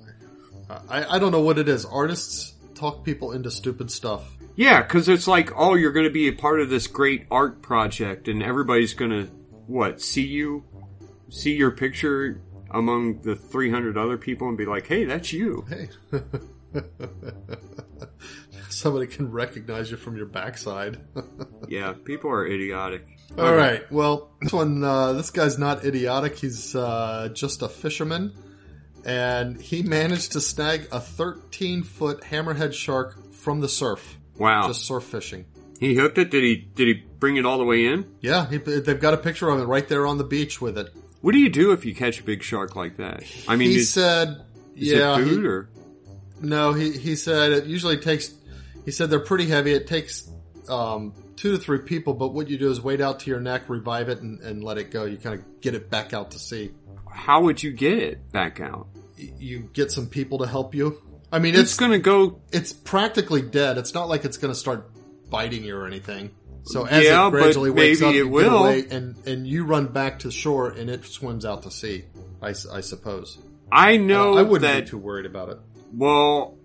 I, 0.88 1.16
I 1.16 1.18
don't 1.18 1.32
know 1.32 1.40
what 1.40 1.58
it 1.58 1.68
is. 1.68 1.84
Artists 1.84 2.54
talk 2.74 3.04
people 3.04 3.32
into 3.32 3.50
stupid 3.50 3.90
stuff. 3.90 4.36
Yeah, 4.56 4.82
because 4.82 5.08
it's 5.08 5.26
like, 5.26 5.50
oh, 5.56 5.74
you're 5.74 5.92
going 5.92 6.06
to 6.06 6.12
be 6.12 6.28
a 6.28 6.32
part 6.32 6.60
of 6.60 6.70
this 6.70 6.86
great 6.86 7.26
art 7.30 7.60
project, 7.60 8.28
and 8.28 8.40
everybody's 8.42 8.94
going 8.94 9.10
to 9.10 9.24
what 9.66 10.00
see 10.00 10.22
you, 10.26 10.64
see 11.28 11.54
your 11.54 11.72
picture 11.72 12.40
among 12.70 13.22
the 13.22 13.34
300 13.34 13.96
other 13.98 14.16
people 14.16 14.48
and 14.48 14.56
be 14.56 14.64
like, 14.66 14.86
"Hey, 14.86 15.04
that's 15.04 15.32
you." 15.32 15.64
Hey. 15.68 15.88
Somebody 18.68 19.06
can 19.06 19.30
recognize 19.30 19.90
you 19.90 19.96
from 19.96 20.16
your 20.16 20.26
backside. 20.26 21.00
yeah, 21.68 21.94
people 22.04 22.30
are 22.30 22.46
idiotic. 22.46 23.06
All 23.38 23.54
right. 23.54 23.90
Well, 23.90 24.30
this 24.40 24.52
one, 24.52 24.82
uh, 24.82 25.12
this 25.12 25.30
guy's 25.30 25.58
not 25.58 25.84
idiotic. 25.84 26.36
He's 26.36 26.74
uh, 26.74 27.30
just 27.32 27.62
a 27.62 27.68
fisherman, 27.68 28.32
and 29.04 29.60
he 29.60 29.82
managed 29.82 30.32
to 30.32 30.40
snag 30.40 30.88
a 30.92 31.00
13 31.00 31.82
foot 31.82 32.22
hammerhead 32.22 32.72
shark 32.72 33.32
from 33.32 33.60
the 33.60 33.68
surf. 33.68 34.18
Wow. 34.38 34.68
Just 34.68 34.86
surf 34.86 35.04
fishing. 35.04 35.46
He 35.80 35.94
hooked 35.94 36.18
it. 36.18 36.30
Did 36.30 36.42
he? 36.42 36.56
Did 36.56 36.88
he 36.88 36.94
bring 36.94 37.36
it 37.36 37.46
all 37.46 37.58
the 37.58 37.64
way 37.64 37.86
in? 37.86 38.06
Yeah, 38.20 38.48
he, 38.48 38.58
they've 38.58 39.00
got 39.00 39.14
a 39.14 39.18
picture 39.18 39.48
of 39.48 39.60
it 39.60 39.64
right 39.64 39.86
there 39.86 40.06
on 40.06 40.18
the 40.18 40.24
beach 40.24 40.60
with 40.60 40.78
it. 40.78 40.92
What 41.20 41.32
do 41.32 41.38
you 41.38 41.48
do 41.48 41.72
if 41.72 41.84
you 41.84 41.94
catch 41.94 42.20
a 42.20 42.22
big 42.22 42.42
shark 42.42 42.76
like 42.76 42.96
that? 42.98 43.24
I 43.48 43.56
mean, 43.56 43.70
he 43.70 43.76
is, 43.76 43.92
said, 43.92 44.42
is 44.76 44.92
"Yeah, 44.92 45.18
it 45.18 45.24
he- 45.24 45.30
food 45.30 45.44
or 45.46 45.68
No, 46.40 46.72
he 46.72 46.92
he 46.92 47.16
said 47.16 47.52
it 47.52 47.64
usually 47.66 47.96
takes. 47.98 48.32
He 48.84 48.90
said 48.90 49.10
they're 49.10 49.20
pretty 49.20 49.46
heavy. 49.46 49.72
It 49.72 49.86
takes 49.86 50.28
um, 50.68 51.14
two 51.36 51.52
to 51.52 51.58
three 51.58 51.78
people, 51.78 52.14
but 52.14 52.34
what 52.34 52.48
you 52.48 52.58
do 52.58 52.70
is 52.70 52.80
wait 52.80 53.00
out 53.00 53.20
to 53.20 53.30
your 53.30 53.40
neck, 53.40 53.68
revive 53.68 54.08
it, 54.08 54.20
and, 54.20 54.40
and 54.40 54.62
let 54.62 54.76
it 54.78 54.90
go. 54.90 55.04
You 55.04 55.16
kind 55.16 55.38
of 55.38 55.60
get 55.60 55.74
it 55.74 55.90
back 55.90 56.12
out 56.12 56.32
to 56.32 56.38
sea. 56.38 56.70
how 57.10 57.42
would 57.42 57.62
you 57.62 57.72
get 57.72 57.98
it 57.98 58.32
back 58.32 58.60
out? 58.60 58.88
You 59.16 59.70
get 59.72 59.90
some 59.92 60.06
people 60.08 60.38
to 60.38 60.46
help 60.46 60.74
you. 60.74 61.00
I 61.32 61.38
mean, 61.38 61.54
It's 61.54 61.62
it's 61.70 61.76
going 61.76 61.92
to 61.92 61.98
go. 61.98 62.40
it's 62.52 62.72
practically 62.72 63.42
dead. 63.42 63.78
It's 63.78 63.94
not 63.94 64.08
like 64.08 64.24
it's 64.24 64.36
going 64.36 64.52
to 64.52 64.58
start 64.58 64.90
biting 65.30 65.64
you 65.64 65.76
or 65.76 65.86
anything. 65.86 66.30
So 66.64 66.84
as 66.86 67.04
Yeah, 67.04 67.26
it 67.28 67.30
gradually 67.30 67.70
wakes 67.70 68.02
up, 68.02 68.14
it 68.14 68.24
will. 68.24 68.58
away, 68.64 68.84
and 68.90 69.16
and 69.26 69.46
you 69.46 69.64
run 69.64 69.86
back 69.88 70.20
to 70.20 70.30
shore, 70.30 70.68
and 70.70 70.88
it 70.90 71.04
swims 71.04 71.44
out 71.44 71.62
to 71.64 71.70
sea. 71.70 72.04
I, 72.42 72.48
I 72.72 72.80
suppose. 72.80 73.38
I 73.72 73.96
know 73.96 74.34
Uh, 74.34 74.40
I 74.40 74.42
wouldn't 74.42 74.62
that. 74.62 74.84
be 74.84 74.90
too 74.90 74.98
worried 74.98 75.26
about 75.26 75.48
it. 75.50 75.58
Well, 75.96 76.56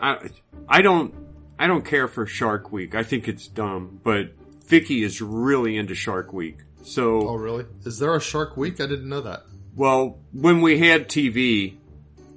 I 0.00 0.28
I 0.68 0.82
don't 0.82 1.14
I 1.58 1.66
don't 1.66 1.84
care 1.84 2.08
for 2.08 2.26
Shark 2.26 2.72
Week. 2.72 2.94
I 2.94 3.02
think 3.02 3.28
it's 3.28 3.46
dumb, 3.48 4.00
but 4.02 4.32
Vicky 4.66 5.02
is 5.02 5.20
really 5.20 5.76
into 5.76 5.94
Shark 5.94 6.32
Week. 6.32 6.58
So, 6.82 7.28
Oh, 7.28 7.34
really? 7.36 7.64
Is 7.84 7.98
there 7.98 8.14
a 8.14 8.20
Shark 8.20 8.56
Week? 8.56 8.80
I 8.80 8.86
didn't 8.86 9.08
know 9.08 9.20
that. 9.20 9.42
well, 9.76 10.18
when 10.32 10.60
we 10.60 10.78
had 10.78 11.08
TV 11.08 11.76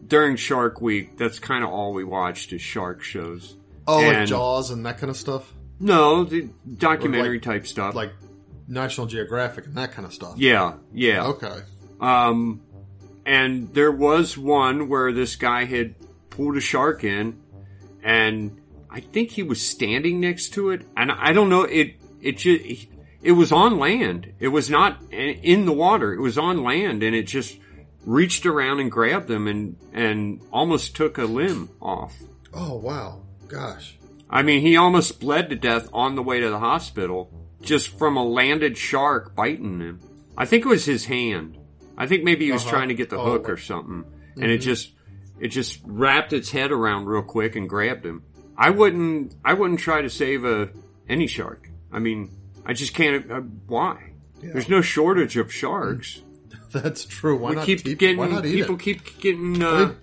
during 0.07 0.35
Shark 0.35 0.81
Week, 0.81 1.17
that's 1.17 1.39
kind 1.39 1.63
of 1.63 1.71
all 1.71 1.93
we 1.93 2.03
watched 2.03 2.53
is 2.53 2.61
shark 2.61 3.01
shows. 3.01 3.55
Oh, 3.87 3.99
like 4.01 4.27
Jaws 4.27 4.69
and 4.71 4.85
that 4.85 4.97
kind 4.99 5.09
of 5.09 5.17
stuff, 5.17 5.51
No, 5.79 6.23
the 6.25 6.49
documentary 6.77 7.37
Or 7.37 7.39
type 7.39 7.65
stuff. 7.67 7.93
like 7.95 8.11
National 8.67 9.05
Geographic 9.07 9.65
and 9.67 9.75
that 9.75 9.91
kind 9.93 10.05
of 10.07 10.13
stuff. 10.13 10.35
yeah, 10.37 10.73
yeah. 10.93 11.25
Okay. 11.27 11.59
Um, 11.99 12.61
and 13.25 13.73
there 13.73 13.91
was 13.91 14.37
one 14.37 14.89
where 14.89 15.11
this 15.11 15.35
guy 15.35 15.65
had 15.65 15.95
pulled 16.35 16.57
a 16.57 16.61
shark 16.61 17.03
in, 17.03 17.39
and 18.03 18.59
I 18.89 18.99
think 18.99 19.31
he 19.31 19.43
was 19.43 19.61
standing 19.65 20.19
next 20.19 20.49
to 20.53 20.69
it, 20.71 20.85
and 20.95 21.11
I 21.11 21.33
don't 21.33 21.49
know 21.49 21.63
it. 21.63 21.95
It 22.21 22.37
just 22.37 22.87
it 23.21 23.31
was 23.33 23.51
on 23.51 23.77
land. 23.79 24.33
It 24.39 24.49
was 24.49 24.69
not 24.69 24.99
in 25.11 25.65
the 25.65 25.71
water. 25.73 26.13
It 26.13 26.19
was 26.21 26.37
on 26.37 26.63
land, 26.63 27.03
and 27.03 27.15
it 27.15 27.23
just 27.23 27.57
reached 28.05 28.45
around 28.45 28.79
and 28.79 28.91
grabbed 28.91 29.27
them 29.27 29.47
and 29.47 29.75
and 29.93 30.41
almost 30.51 30.95
took 30.95 31.17
a 31.17 31.25
limb 31.25 31.69
off. 31.81 32.13
Oh 32.53 32.75
wow, 32.75 33.21
gosh. 33.47 33.97
I 34.29 34.41
mean, 34.41 34.61
he 34.61 34.75
almost 34.75 35.19
bled 35.19 35.49
to 35.49 35.55
death 35.55 35.87
on 35.93 36.15
the 36.15 36.23
way 36.23 36.39
to 36.39 36.49
the 36.49 36.59
hospital 36.59 37.31
just 37.61 37.89
from 37.97 38.17
a 38.17 38.23
landed 38.23 38.77
shark 38.77 39.35
biting 39.35 39.79
him. 39.79 39.99
I 40.37 40.45
think 40.45 40.65
it 40.65 40.69
was 40.69 40.85
his 40.85 41.05
hand. 41.05 41.57
I 41.97 42.07
think 42.07 42.23
maybe 42.23 42.45
he 42.45 42.51
was 42.51 42.63
Uh-huh. 42.63 42.71
trying 42.71 42.87
to 42.89 42.93
get 42.95 43.09
the 43.09 43.17
Oh, 43.17 43.31
hook 43.31 43.49
or 43.49 43.57
something, 43.57 44.03
and 44.35 44.51
it 44.51 44.57
just 44.59 44.91
it 45.39 45.49
just 45.49 45.79
wrapped 45.83 46.33
its 46.33 46.49
head 46.51 46.71
around 46.71 47.05
real 47.05 47.21
quick 47.23 47.55
and 47.55 47.67
grabbed 47.69 48.05
him. 48.05 48.23
I 48.57 48.69
wouldn't 48.69 49.35
I 49.43 49.53
wouldn't 49.53 49.79
try 49.79 50.01
to 50.01 50.09
save 50.09 50.45
a 50.45 50.69
any 51.09 51.27
shark. 51.27 51.69
I 51.91 51.99
mean, 51.99 52.31
I 52.65 52.73
just 52.73 52.93
can't. 52.93 53.29
Uh, 53.31 53.41
why? 53.67 54.11
There's 54.41 54.69
no 54.69 54.81
shortage 54.81 55.37
of 55.37 55.51
sharks. 55.51 56.21
That's 56.71 57.05
true. 57.05 57.37
Why 57.37 57.49
we 57.51 57.55
not 57.55 57.65
keep 57.65 57.85
eat- 57.85 57.97
getting 57.97 58.17
why 58.17 58.27
not 58.27 58.43
people 58.43 58.75
it? 58.75 58.81
keep 58.81 59.19
getting. 59.19 59.61
Uh, 59.61 59.93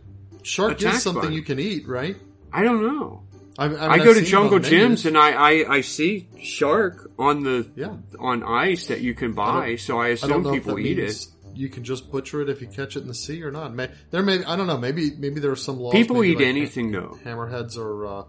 Shark 0.43 0.83
is 0.83 1.03
something 1.03 1.33
you 1.33 1.43
can 1.43 1.59
eat, 1.61 1.87
right? 1.87 2.17
I 2.53 2.63
don't 2.65 2.83
know. 2.83 3.23
I, 3.59 3.67
I, 3.67 3.89
I 3.93 3.99
go 3.99 4.13
to 4.15 4.23
Jungle. 4.23 4.59
Jim's 4.59 5.07
and 5.07 5.17
I, 5.17 5.31
I, 5.33 5.75
I 5.77 5.81
see 5.83 6.27
shark 6.41 7.11
on 7.19 7.43
the 7.43 7.71
Yeah. 7.77 7.97
on 8.19 8.43
ice 8.43 8.87
that 8.89 9.03
you 9.03 9.15
can 9.15 9.33
buy. 9.35 9.77
So 9.77 10.01
I 10.01 10.09
assume 10.09 10.51
people 10.53 10.79
eat 10.79 10.99
it. 10.99 11.27
You 11.55 11.69
can 11.69 11.85
just 11.85 12.11
butcher 12.11 12.41
it 12.43 12.49
if 12.49 12.61
you 12.61 12.69
catch 12.69 12.97
it 12.97 13.01
in 13.03 13.09
the 13.09 13.15
sea 13.15 13.43
or 13.43 13.51
not. 13.51 13.75
May, 13.75 13.91
there 14.11 14.23
may 14.23 14.45
I 14.45 14.57
don't 14.57 14.67
know. 14.67 14.79
Maybe 14.79 15.11
maybe 15.17 15.41
there 15.41 15.51
are 15.51 15.57
some 15.57 15.79
laws. 15.79 15.93
People 15.93 16.23
eat 16.25 16.39
like 16.39 16.47
anything 16.47 16.91
though. 16.93 17.19
Hammerheads 17.25 17.77
are 17.77 18.07
uh, 18.07 18.25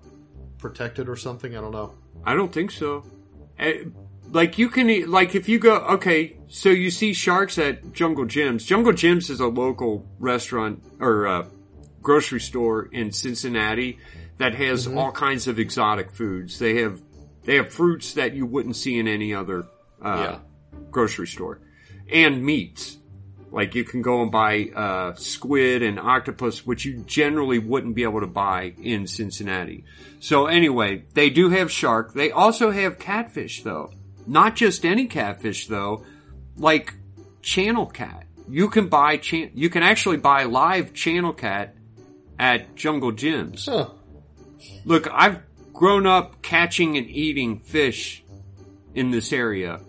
protected 0.58 1.10
or 1.10 1.16
something. 1.16 1.56
I 1.58 1.62
don't 1.62 1.72
know. 1.72 1.96
I 2.26 2.36
don't 2.36 2.52
think 2.54 2.72
so. 2.72 3.04
Eh, 3.60 3.84
Like 4.32 4.58
you 4.58 4.70
can 4.70 4.90
eat. 4.90 5.08
Like 5.10 5.36
if 5.36 5.48
you 5.50 5.60
go, 5.60 5.76
okay. 5.96 6.38
So 6.48 6.70
you 6.70 6.92
see 6.92 7.14
sharks 7.14 7.58
at 7.58 7.94
Jungle 7.94 8.26
Jim's. 8.26 8.66
Jungle 8.66 8.94
Jim's 8.94 9.30
is 9.30 9.40
a 9.40 9.48
local 9.48 10.06
restaurant 10.20 10.84
or 11.00 11.28
uh, 11.28 11.48
grocery 12.02 12.40
store 12.40 12.86
in 12.92 13.12
Cincinnati 13.12 13.98
that 14.38 14.56
has 14.56 14.88
Mm-hmm. 14.88 14.98
all 14.98 15.12
kinds 15.12 15.48
of 15.48 15.60
exotic 15.60 16.12
foods. 16.12 16.60
They 16.60 16.82
have 16.82 17.02
they 17.44 17.56
have 17.56 17.72
fruits 17.72 18.14
that 18.14 18.34
you 18.34 18.46
wouldn't 18.46 18.76
see 18.76 18.98
in 19.00 19.08
any 19.08 19.34
other 19.34 19.66
uh, 20.02 20.40
grocery 20.92 21.28
store, 21.28 21.60
and 22.12 22.44
meats. 22.44 22.98
Like 23.54 23.76
you 23.76 23.84
can 23.84 24.02
go 24.02 24.24
and 24.24 24.32
buy 24.32 24.72
uh, 24.76 25.14
squid 25.14 25.84
and 25.84 26.00
octopus, 26.00 26.66
which 26.66 26.86
you 26.86 26.98
generally 27.06 27.60
wouldn't 27.60 27.94
be 27.94 28.02
able 28.02 28.22
to 28.22 28.28
buy 28.28 28.74
in 28.82 29.06
Cincinnati. 29.06 29.86
So 30.20 30.48
anyway, 30.48 31.04
they 31.14 31.30
do 31.30 31.50
have 31.50 31.72
shark. 31.72 32.14
They 32.14 32.32
also 32.32 32.72
have 32.72 32.98
catfish 32.98 33.62
though. 33.62 33.94
Not 34.26 34.56
just 34.56 34.86
any 34.86 35.06
catfish 35.06 35.68
though, 35.68 36.04
like 36.58 36.96
channel 37.44 37.86
cat. 37.86 38.26
You 38.50 38.70
can 38.70 38.88
buy 38.88 39.18
chan- 39.18 39.52
you 39.54 39.70
can 39.70 39.84
actually 39.84 40.18
buy 40.18 40.46
live 40.46 40.94
channel 40.96 41.34
cat 41.34 41.76
at 42.40 42.76
Jungle 42.76 43.12
Jim's. 43.12 43.68
Huh. 43.68 43.90
Look, 44.84 45.08
I've 45.12 45.42
grown 45.74 46.08
up 46.08 46.42
catching 46.42 46.98
and 46.98 47.08
eating 47.08 47.60
fish 47.60 48.24
in 48.96 49.12
this 49.12 49.32
area, 49.32 49.80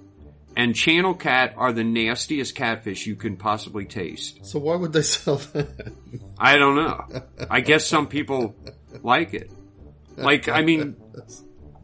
and 0.56 0.74
channel 0.74 1.14
cat 1.14 1.54
are 1.56 1.72
the 1.72 1.84
nastiest 1.84 2.54
catfish 2.54 3.06
you 3.06 3.16
can 3.16 3.36
possibly 3.36 3.84
taste. 3.84 4.44
So 4.44 4.58
why 4.58 4.76
would 4.76 4.92
they 4.92 5.02
sell 5.16 5.36
that? 5.36 5.92
I 6.38 6.56
don't 6.58 6.76
know. 6.76 7.04
I 7.50 7.60
guess 7.60 7.86
some 7.86 8.06
people 8.06 8.54
like 9.02 9.34
it. 9.34 9.50
Like, 10.16 10.48
I 10.48 10.62
mean, 10.62 10.96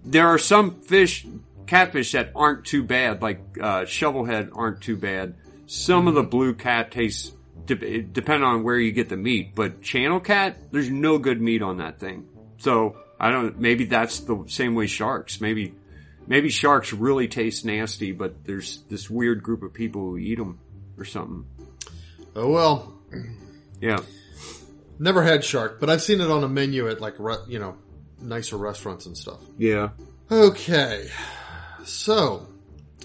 there 0.05 0.28
are 0.28 0.38
some 0.38 0.80
fish, 0.82 1.26
catfish 1.66 2.12
that 2.12 2.32
aren't 2.34 2.64
too 2.64 2.84
bad, 2.84 3.22
like 3.22 3.40
uh, 3.60 3.82
shovelhead 3.82 4.51
aren't 4.55 4.80
too 4.82 4.97
bad. 4.97 5.34
Some 5.66 6.09
of 6.09 6.14
the 6.14 6.22
blue 6.22 6.55
cat 6.55 6.90
tastes, 6.90 7.32
de- 7.64 8.02
depending 8.02 8.48
on 8.48 8.62
where 8.62 8.78
you 8.78 8.92
get 8.92 9.09
the 9.09 9.16
meat, 9.16 9.55
but 9.55 9.82
channel 9.82 10.20
cat, 10.20 10.59
there's 10.72 10.90
no 10.90 11.18
good 11.18 11.40
meat 11.40 11.62
on 11.62 11.78
that 11.78 11.98
thing. 11.98 12.28
So 12.59 12.97
I 13.18 13.30
don't. 13.30 13.59
Maybe 13.59 13.84
that's 13.84 14.20
the 14.20 14.44
same 14.48 14.74
way 14.74 14.86
sharks. 14.86 15.40
Maybe 15.40 15.74
maybe 16.31 16.48
sharks 16.48 16.93
really 16.93 17.27
taste 17.28 17.65
nasty, 17.65 18.12
but 18.12 18.44
there's 18.44 18.82
this 18.89 19.11
weird 19.11 19.43
group 19.43 19.62
of 19.65 19.74
people 19.74 20.02
who 20.02 20.16
eat 20.16 20.39
them 20.39 20.61
or 20.97 21.05
something. 21.05 21.44
oh 22.36 22.48
well, 22.51 22.94
Yeah. 23.81 23.98
never 24.98 25.23
had 25.24 25.44
shark, 25.44 25.81
but 25.81 25.90
I've 25.90 26.02
seen 26.02 26.20
it 26.20 26.31
on 26.31 26.44
a 26.44 26.48
menu 26.48 26.89
at 26.89 27.01
like 27.01 27.16
you 27.48 27.59
know 27.59 27.74
nicer 28.23 28.57
restaurants 28.57 29.07
and 29.07 29.16
stuff. 29.16 29.40
Yeah. 29.59 29.89
Okay, 30.31 31.11
so 31.85 32.47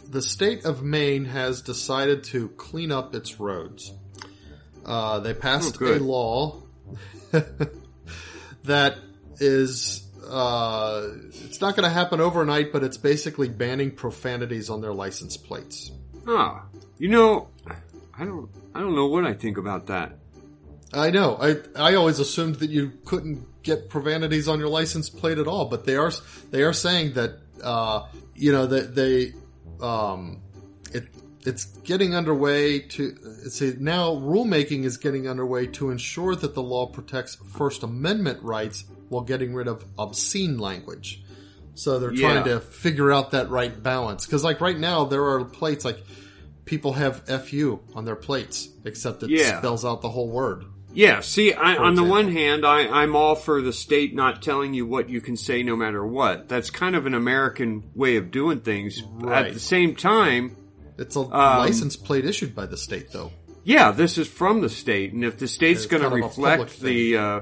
the 0.07 0.21
state 0.21 0.63
of 0.65 0.83
Maine 0.83 1.25
has 1.25 1.61
decided 1.63 2.23
to 2.25 2.49
clean 2.49 2.91
up 2.91 3.15
its 3.15 3.39
roads. 3.39 3.91
Uh, 4.85 5.19
they 5.21 5.33
passed 5.33 5.77
Oh, 5.81 5.85
a 5.95 5.97
law 5.97 6.61
that 8.63 8.97
is 9.39 10.04
uh, 10.29 11.09
it's 11.29 11.61
not 11.61 11.75
going 11.75 11.83
to 11.83 11.93
happen 11.93 12.19
overnight, 12.19 12.71
but 12.71 12.83
it's 12.83 12.97
basically 12.97 13.49
banning 13.49 13.91
profanities 13.91 14.69
on 14.69 14.81
their 14.81 14.93
license 14.93 15.37
plates. 15.37 15.91
Ah, 16.27 16.65
you 16.97 17.09
know, 17.09 17.49
I 18.17 18.25
don't, 18.25 18.49
I 18.73 18.79
don't 18.79 18.95
know 18.95 19.07
what 19.07 19.25
I 19.25 19.33
think 19.33 19.57
about 19.57 19.87
that. 19.87 20.17
I 20.93 21.09
know. 21.11 21.37
I 21.41 21.57
I 21.75 21.95
always 21.95 22.19
assumed 22.19 22.55
that 22.55 22.69
you 22.69 22.93
couldn't 23.05 23.63
get 23.63 23.89
profanities 23.89 24.47
on 24.47 24.59
your 24.59 24.69
license 24.69 25.09
plate 25.09 25.37
at 25.37 25.47
all, 25.47 25.65
but 25.65 25.85
they 25.85 25.95
are 25.95 26.11
they 26.51 26.63
are 26.63 26.73
saying 26.73 27.13
that 27.13 27.39
uh, 27.63 28.05
you 28.35 28.51
know 28.51 28.65
that 28.65 28.95
they 28.95 29.33
um, 29.81 30.41
it 30.93 31.07
it's 31.45 31.65
getting 31.65 32.15
underway 32.15 32.79
to 32.79 33.15
see 33.49 33.75
now 33.79 34.11
rulemaking 34.15 34.85
is 34.85 34.97
getting 34.97 35.27
underway 35.27 35.67
to 35.67 35.89
ensure 35.89 36.35
that 36.35 36.53
the 36.53 36.63
law 36.63 36.85
protects 36.85 37.35
First 37.35 37.83
Amendment 37.83 38.41
rights 38.41 38.85
while 39.09 39.23
getting 39.23 39.53
rid 39.53 39.67
of 39.67 39.85
obscene 39.97 40.57
language. 40.57 41.21
So 41.73 41.99
they're 41.99 42.11
trying 42.11 42.45
Yeah. 42.45 42.53
to 42.55 42.59
figure 42.61 43.11
out 43.11 43.31
that 43.31 43.49
right 43.49 43.81
balance 43.83 44.25
because 44.25 44.43
like 44.43 44.61
right 44.61 44.79
now 44.79 45.05
there 45.05 45.23
are 45.25 45.43
plates 45.43 45.83
like 45.83 46.01
people 46.65 46.93
have 46.93 47.21
"fu" 47.45 47.79
on 47.93 48.05
their 48.05 48.15
plates, 48.15 48.69
except 48.85 49.23
it 49.23 49.29
Yeah. 49.29 49.59
spells 49.59 49.83
out 49.85 50.01
the 50.01 50.09
whole 50.09 50.29
word. 50.29 50.65
Yeah, 50.93 51.19
see, 51.19 51.51
I, 51.51 51.75
on 51.75 51.95
the 51.95 52.05
one 52.05 52.31
hand, 52.31 52.65
I, 52.65 52.87
I'm 52.87 53.17
all 53.17 53.35
for 53.35 53.61
the 53.61 53.73
state 53.73 54.15
not 54.15 54.41
telling 54.41 54.73
you 54.73 54.85
what 54.85 55.09
you 55.09 55.19
can 55.19 55.35
say 55.35 55.61
no 55.61 55.75
matter 55.75 56.05
what. 56.07 56.47
That's 56.47 56.69
kind 56.69 56.95
of 56.95 57.05
an 57.05 57.13
American 57.13 57.83
way 57.93 58.15
of 58.15 58.31
doing 58.31 58.61
things. 58.61 59.03
Right. 59.19 59.47
At 59.47 59.53
the 59.53 59.59
same 59.59 59.95
time, 59.95 60.55
It's 60.97 61.17
a 61.17 61.19
Um, 61.19 61.29
license 61.59 61.97
plate 61.97 62.23
issued 62.23 62.55
by 62.55 62.65
the 62.67 62.77
state, 62.77 63.11
though. 63.11 63.33
yeah, 63.65 63.91
this 63.91 64.17
is 64.17 64.29
from 64.29 64.61
the 64.61 64.69
state, 64.69 65.11
and 65.11 65.25
if 65.25 65.37
the 65.37 65.49
state's 65.49 65.85
going 65.85 66.01
to 66.01 66.09
kind 66.09 66.23
of 66.23 66.25
a 66.25 66.29
reflect 66.29 66.79
the, 66.79 67.17
uh, 67.17 67.39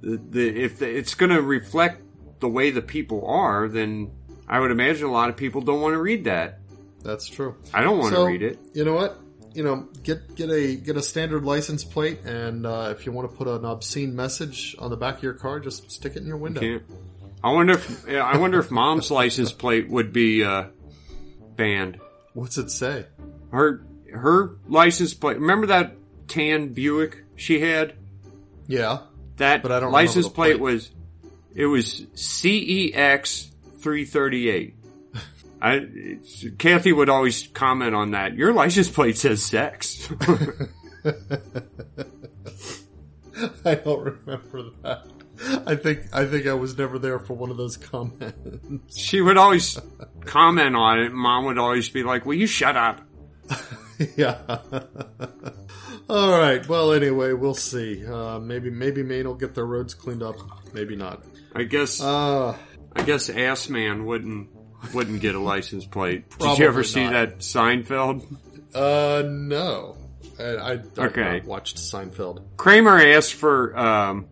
the, 0.00 0.20
the, 0.30 0.64
if 0.64 0.78
the, 0.78 0.88
it's 0.88 1.14
going 1.14 1.30
to 1.30 1.42
reflect 1.42 2.02
the 2.40 2.48
way 2.48 2.70
the 2.70 2.82
people 2.82 3.26
are, 3.26 3.68
then 3.68 4.10
I 4.48 4.60
would 4.60 4.70
imagine 4.70 5.06
a 5.06 5.12
lot 5.12 5.28
of 5.30 5.36
people 5.36 5.60
don't 5.60 5.80
want 5.80 5.94
to 5.94 6.00
read 6.00 6.24
that. 6.24 6.60
That's 7.02 7.26
true. 7.26 7.56
I 7.72 7.82
don't 7.82 7.98
want 7.98 8.10
to 8.10 8.16
So, 8.16 8.26
read 8.26 8.42
it. 8.42 8.58
You 8.74 8.84
know 8.84 8.94
what? 8.94 9.18
You 9.54 9.62
know, 9.64 9.88
get 10.02 10.34
get 10.36 10.50
a 10.50 10.76
get 10.76 10.98
a 10.98 11.02
standard 11.02 11.44
license 11.44 11.82
plate, 11.82 12.20
and 12.26 12.66
uh, 12.66 12.92
if 12.94 13.06
you 13.06 13.12
want 13.12 13.30
to 13.30 13.34
put 13.34 13.48
an 13.48 13.64
obscene 13.64 14.14
message 14.14 14.76
on 14.78 14.90
the 14.90 14.98
back 14.98 15.16
of 15.16 15.22
your 15.22 15.32
car, 15.32 15.60
just 15.60 15.90
stick 15.90 16.14
it 16.14 16.18
in 16.18 16.26
your 16.26 16.36
window. 16.36 16.60
Can't. 16.60 16.82
I 17.42 17.52
wonder 17.52 17.72
if 17.72 18.08
I 18.08 18.36
wonder 18.36 18.58
if 18.58 18.70
mom's 18.70 19.10
license 19.10 19.52
plate 19.52 19.88
would 19.88 20.12
be 20.12 20.44
uh, 20.44 20.66
banned. 21.56 21.98
What's 22.34 22.58
it 22.58 22.70
say? 22.70 23.06
Her 23.50 23.86
her 24.12 24.56
license 24.68 25.14
plate. 25.14 25.38
Remember 25.38 25.68
that 25.68 25.96
tan 26.28 26.74
Buick 26.74 27.24
she 27.36 27.60
had? 27.60 27.94
Yeah, 28.66 28.98
That 29.36 29.62
But 29.62 29.72
I 29.72 29.80
don't 29.80 29.92
license 29.92 30.28
plate 30.28 30.52
plate. 30.58 30.60
was 30.60 30.90
it 31.54 31.66
was 31.66 32.02
CEX 32.14 33.48
three 33.78 34.04
thirty 34.04 34.48
eight. 34.50 34.74
I 35.60 35.74
it's- 35.76 36.44
Kathy 36.58 36.92
would 36.92 37.08
always 37.08 37.46
comment 37.48 37.94
on 37.94 38.10
that. 38.12 38.34
Your 38.34 38.52
license 38.52 38.90
plate 38.90 39.16
says 39.16 39.42
sex. 39.42 40.08
I 43.64 43.74
don't 43.74 44.02
remember 44.26 44.70
that. 44.82 45.06
I 45.66 45.76
think 45.76 46.00
I 46.14 46.24
think 46.24 46.46
I 46.46 46.54
was 46.54 46.78
never 46.78 46.98
there 46.98 47.18
for 47.18 47.34
one 47.34 47.50
of 47.50 47.58
those 47.58 47.76
comments. 47.76 48.96
she 48.96 49.20
would 49.20 49.36
always 49.36 49.78
comment 50.24 50.74
on 50.74 50.98
it. 51.00 51.12
Mom 51.12 51.44
would 51.44 51.58
always 51.58 51.90
be 51.90 52.02
like, 52.02 52.24
"Will 52.24 52.34
you 52.36 52.46
shut 52.46 52.74
up?" 52.76 53.02
yeah. 54.16 54.60
All 56.08 56.30
right. 56.38 56.66
Well, 56.68 56.92
anyway, 56.92 57.32
we'll 57.32 57.54
see. 57.54 58.06
Uh, 58.06 58.38
maybe 58.38 58.70
maybe 58.70 59.02
Maine 59.02 59.26
will 59.26 59.34
get 59.34 59.54
their 59.54 59.66
roads 59.66 59.94
cleaned 59.94 60.22
up. 60.22 60.36
Maybe 60.72 60.94
not. 60.96 61.24
I 61.54 61.64
guess 61.64 62.00
Uh, 62.00 62.56
I 62.94 63.02
guess 63.02 63.28
Ass 63.28 63.68
Man 63.68 64.04
wouldn't 64.06 64.50
wouldn't 64.94 65.20
get 65.20 65.34
a 65.34 65.40
license 65.40 65.84
plate. 65.86 66.24
Did 66.38 66.58
you 66.58 66.66
ever 66.66 66.84
see 66.84 67.02
not. 67.04 67.12
that 67.12 67.38
Seinfeld? 67.38 68.24
uh, 68.74 69.22
no. 69.26 69.96
I, 70.38 70.42
I 70.44 70.70
I've 70.72 70.98
Okay. 70.98 71.40
watched 71.44 71.78
Seinfeld. 71.78 72.42
Kramer 72.56 72.98
asked 72.98 73.34
for 73.34 73.76
um 73.76 74.26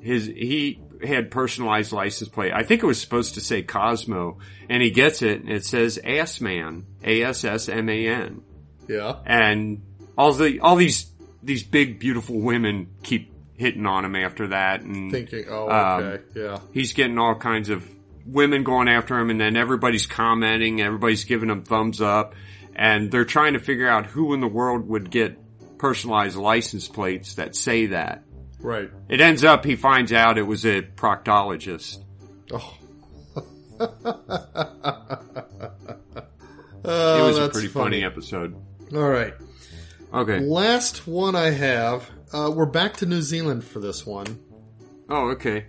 his 0.00 0.26
he 0.26 0.80
had 1.04 1.30
personalized 1.30 1.92
license 1.92 2.30
plate. 2.30 2.52
I 2.54 2.62
think 2.62 2.82
it 2.82 2.86
was 2.86 3.00
supposed 3.00 3.34
to 3.34 3.40
say 3.40 3.62
Cosmo, 3.62 4.38
and 4.70 4.82
he 4.82 4.90
gets 4.90 5.20
it 5.22 5.40
and 5.42 5.50
it 5.50 5.64
says 5.64 5.98
Ass 6.02 6.40
Man, 6.40 6.86
A 7.04 7.22
S 7.24 7.44
S 7.44 7.68
M 7.68 7.88
A 7.90 8.06
N, 8.08 8.42
Yeah. 8.88 9.16
and 9.26 9.82
all 10.18 10.32
the 10.34 10.60
all 10.60 10.76
these 10.76 11.10
these 11.42 11.62
big 11.62 11.98
beautiful 11.98 12.38
women 12.40 12.88
keep 13.02 13.32
hitting 13.56 13.86
on 13.86 14.04
him 14.04 14.16
after 14.16 14.48
that, 14.48 14.82
and 14.82 15.10
Thinking. 15.10 15.46
Oh, 15.48 15.70
Um, 15.70 16.02
okay. 16.02 16.22
yeah. 16.34 16.58
he's 16.74 16.92
getting 16.92 17.16
all 17.18 17.36
kinds 17.36 17.70
of 17.70 17.88
women 18.26 18.64
going 18.64 18.88
after 18.88 19.18
him 19.18 19.30
and 19.30 19.40
then 19.40 19.56
everybody's 19.56 20.06
commenting, 20.06 20.82
everybody's 20.82 21.24
giving 21.24 21.48
him 21.48 21.62
thumbs 21.62 22.02
up 22.02 22.34
and 22.76 23.10
they're 23.10 23.24
trying 23.24 23.54
to 23.54 23.58
figure 23.58 23.88
out 23.88 24.04
who 24.06 24.34
in 24.34 24.40
the 24.40 24.46
world 24.46 24.86
would 24.88 25.10
get 25.10 25.38
personalized 25.78 26.36
license 26.36 26.86
plates 26.88 27.34
that 27.36 27.56
say 27.56 27.86
that. 27.86 28.24
Right. 28.60 28.90
It 29.08 29.20
ends 29.20 29.44
up 29.44 29.64
he 29.64 29.76
finds 29.76 30.12
out 30.12 30.36
it 30.38 30.42
was 30.42 30.66
a 30.66 30.82
proctologist. 30.82 31.98
Oh. 32.52 32.74
It 36.84 36.90
Oh, 36.90 37.26
was 37.26 37.36
a 37.36 37.40
that's 37.42 37.52
pretty 37.52 37.68
funny 37.68 38.04
episode. 38.04 38.54
All 38.94 39.08
right. 39.08 39.34
Okay. 40.12 40.40
Last 40.40 41.06
one 41.06 41.36
I 41.36 41.50
have. 41.50 42.10
Uh, 42.32 42.50
we're 42.54 42.66
back 42.66 42.96
to 42.98 43.06
New 43.06 43.20
Zealand 43.20 43.62
for 43.62 43.78
this 43.78 44.06
one. 44.06 44.38
Oh, 45.08 45.30
okay. 45.30 45.66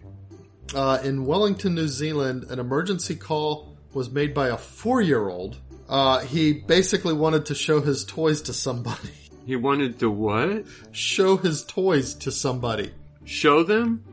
Uh, 0.73 0.99
in 1.03 1.25
Wellington, 1.25 1.75
New 1.75 1.87
Zealand, 1.87 2.45
an 2.49 2.59
emergency 2.59 3.15
call 3.15 3.77
was 3.93 4.09
made 4.09 4.33
by 4.33 4.47
a 4.47 4.57
four-year-old. 4.57 5.57
Uh, 5.89 6.19
he 6.19 6.53
basically 6.53 7.13
wanted 7.13 7.47
to 7.47 7.55
show 7.55 7.81
his 7.81 8.05
toys 8.05 8.41
to 8.43 8.53
somebody. 8.53 9.09
He 9.45 9.55
wanted 9.55 9.97
to 10.01 10.11
what? 10.11 10.65
show 10.91 11.35
his 11.35 11.65
toys 11.65 12.13
to 12.15 12.31
somebody. 12.31 12.91
Show 13.25 13.63
them? 13.63 14.03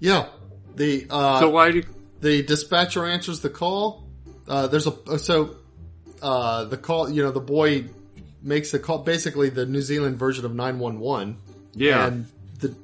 Yeah. 0.00 0.26
The 0.74 1.06
uh, 1.08 1.38
so 1.38 1.50
why 1.50 1.70
do 1.70 1.84
the 2.20 2.42
dispatcher 2.42 3.06
answers 3.06 3.38
the 3.38 3.50
call. 3.50 4.08
Uh, 4.48 4.66
there's 4.66 4.88
a 4.88 5.18
so 5.20 5.54
uh, 6.20 6.64
the 6.64 6.76
call. 6.76 7.08
You 7.08 7.22
know, 7.22 7.30
the 7.30 7.38
boy 7.38 7.84
makes 8.42 8.70
the 8.70 8.78
call. 8.78 8.98
Basically, 8.98 9.48
the 9.50 9.66
New 9.66 9.82
Zealand 9.82 10.18
version 10.18 10.44
of 10.44 10.54
nine 10.54 10.78
one 10.78 11.00
one. 11.00 11.38
Yeah. 11.74 12.06
And 12.06 12.26
the 12.58 12.74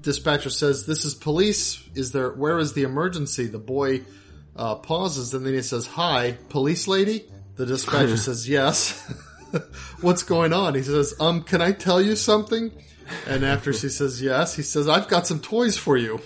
dispatcher 0.00 0.50
says, 0.50 0.86
"This 0.86 1.04
is 1.04 1.14
police. 1.14 1.82
Is 1.94 2.12
there? 2.12 2.30
Where 2.30 2.58
is 2.58 2.72
the 2.72 2.82
emergency?" 2.82 3.46
The 3.46 3.58
boy 3.58 4.02
uh, 4.56 4.76
pauses 4.76 5.34
and 5.34 5.46
then 5.46 5.54
he 5.54 5.62
says, 5.62 5.86
"Hi, 5.86 6.36
police 6.48 6.86
lady." 6.88 7.24
The 7.56 7.66
dispatcher 7.66 8.16
says, 8.28 8.48
"Yes." 8.48 9.00
What's 10.00 10.22
going 10.22 10.52
on? 10.52 10.74
He 10.74 10.82
says, 10.82 11.14
"Um, 11.20 11.42
can 11.42 11.60
I 11.60 11.72
tell 11.72 12.00
you 12.00 12.16
something?" 12.16 12.72
And 13.26 13.44
after 13.44 13.72
she 13.72 13.88
says 13.88 14.22
yes, 14.22 14.54
he 14.54 14.62
says, 14.62 14.88
"I've 14.88 15.08
got 15.08 15.26
some 15.26 15.40
toys 15.40 15.76
for 15.76 15.96
you." 15.96 16.20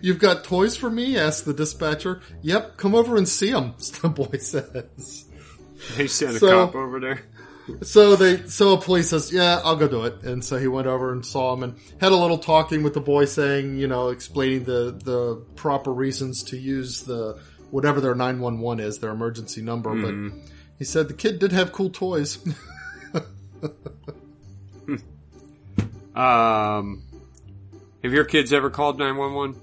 You've 0.00 0.18
got 0.18 0.44
toys 0.44 0.76
for 0.76 0.90
me? 0.90 1.18
asks 1.18 1.42
the 1.42 1.54
dispatcher. 1.54 2.20
Yep, 2.42 2.76
come 2.76 2.94
over 2.94 3.16
and 3.16 3.28
see 3.28 3.50
them, 3.50 3.74
the 4.00 4.08
boy 4.08 4.38
says. 4.38 5.26
They 5.96 6.06
sent 6.06 6.36
a 6.36 6.38
So- 6.38 6.66
cop 6.66 6.74
over 6.74 7.00
there? 7.00 7.22
So 7.82 8.16
they, 8.16 8.38
so 8.48 8.72
a 8.74 8.80
police 8.80 9.10
says, 9.10 9.32
yeah, 9.32 9.60
I'll 9.64 9.76
go 9.76 9.86
do 9.86 10.04
it. 10.04 10.24
And 10.24 10.44
so 10.44 10.58
he 10.58 10.66
went 10.66 10.88
over 10.88 11.12
and 11.12 11.24
saw 11.24 11.54
him 11.54 11.62
and 11.62 11.76
had 12.00 12.10
a 12.10 12.16
little 12.16 12.38
talking 12.38 12.82
with 12.82 12.92
the 12.92 13.00
boy 13.00 13.24
saying, 13.24 13.76
you 13.78 13.86
know, 13.86 14.08
explaining 14.08 14.64
the, 14.64 14.90
the 15.04 15.36
proper 15.54 15.92
reasons 15.92 16.42
to 16.44 16.56
use 16.58 17.02
the, 17.04 17.38
whatever 17.70 18.00
their 18.00 18.16
911 18.16 18.84
is, 18.84 18.98
their 18.98 19.10
emergency 19.12 19.62
number. 19.62 19.94
But 19.94 20.36
he 20.76 20.84
said 20.84 21.06
the 21.06 21.14
kid 21.14 21.38
did 21.38 21.52
have 21.52 21.70
cool 21.72 21.90
toys. 21.90 22.38
Um 26.14 27.02
have 28.02 28.12
your 28.12 28.24
kids 28.24 28.52
ever 28.52 28.68
called 28.70 28.98
911? 28.98 29.60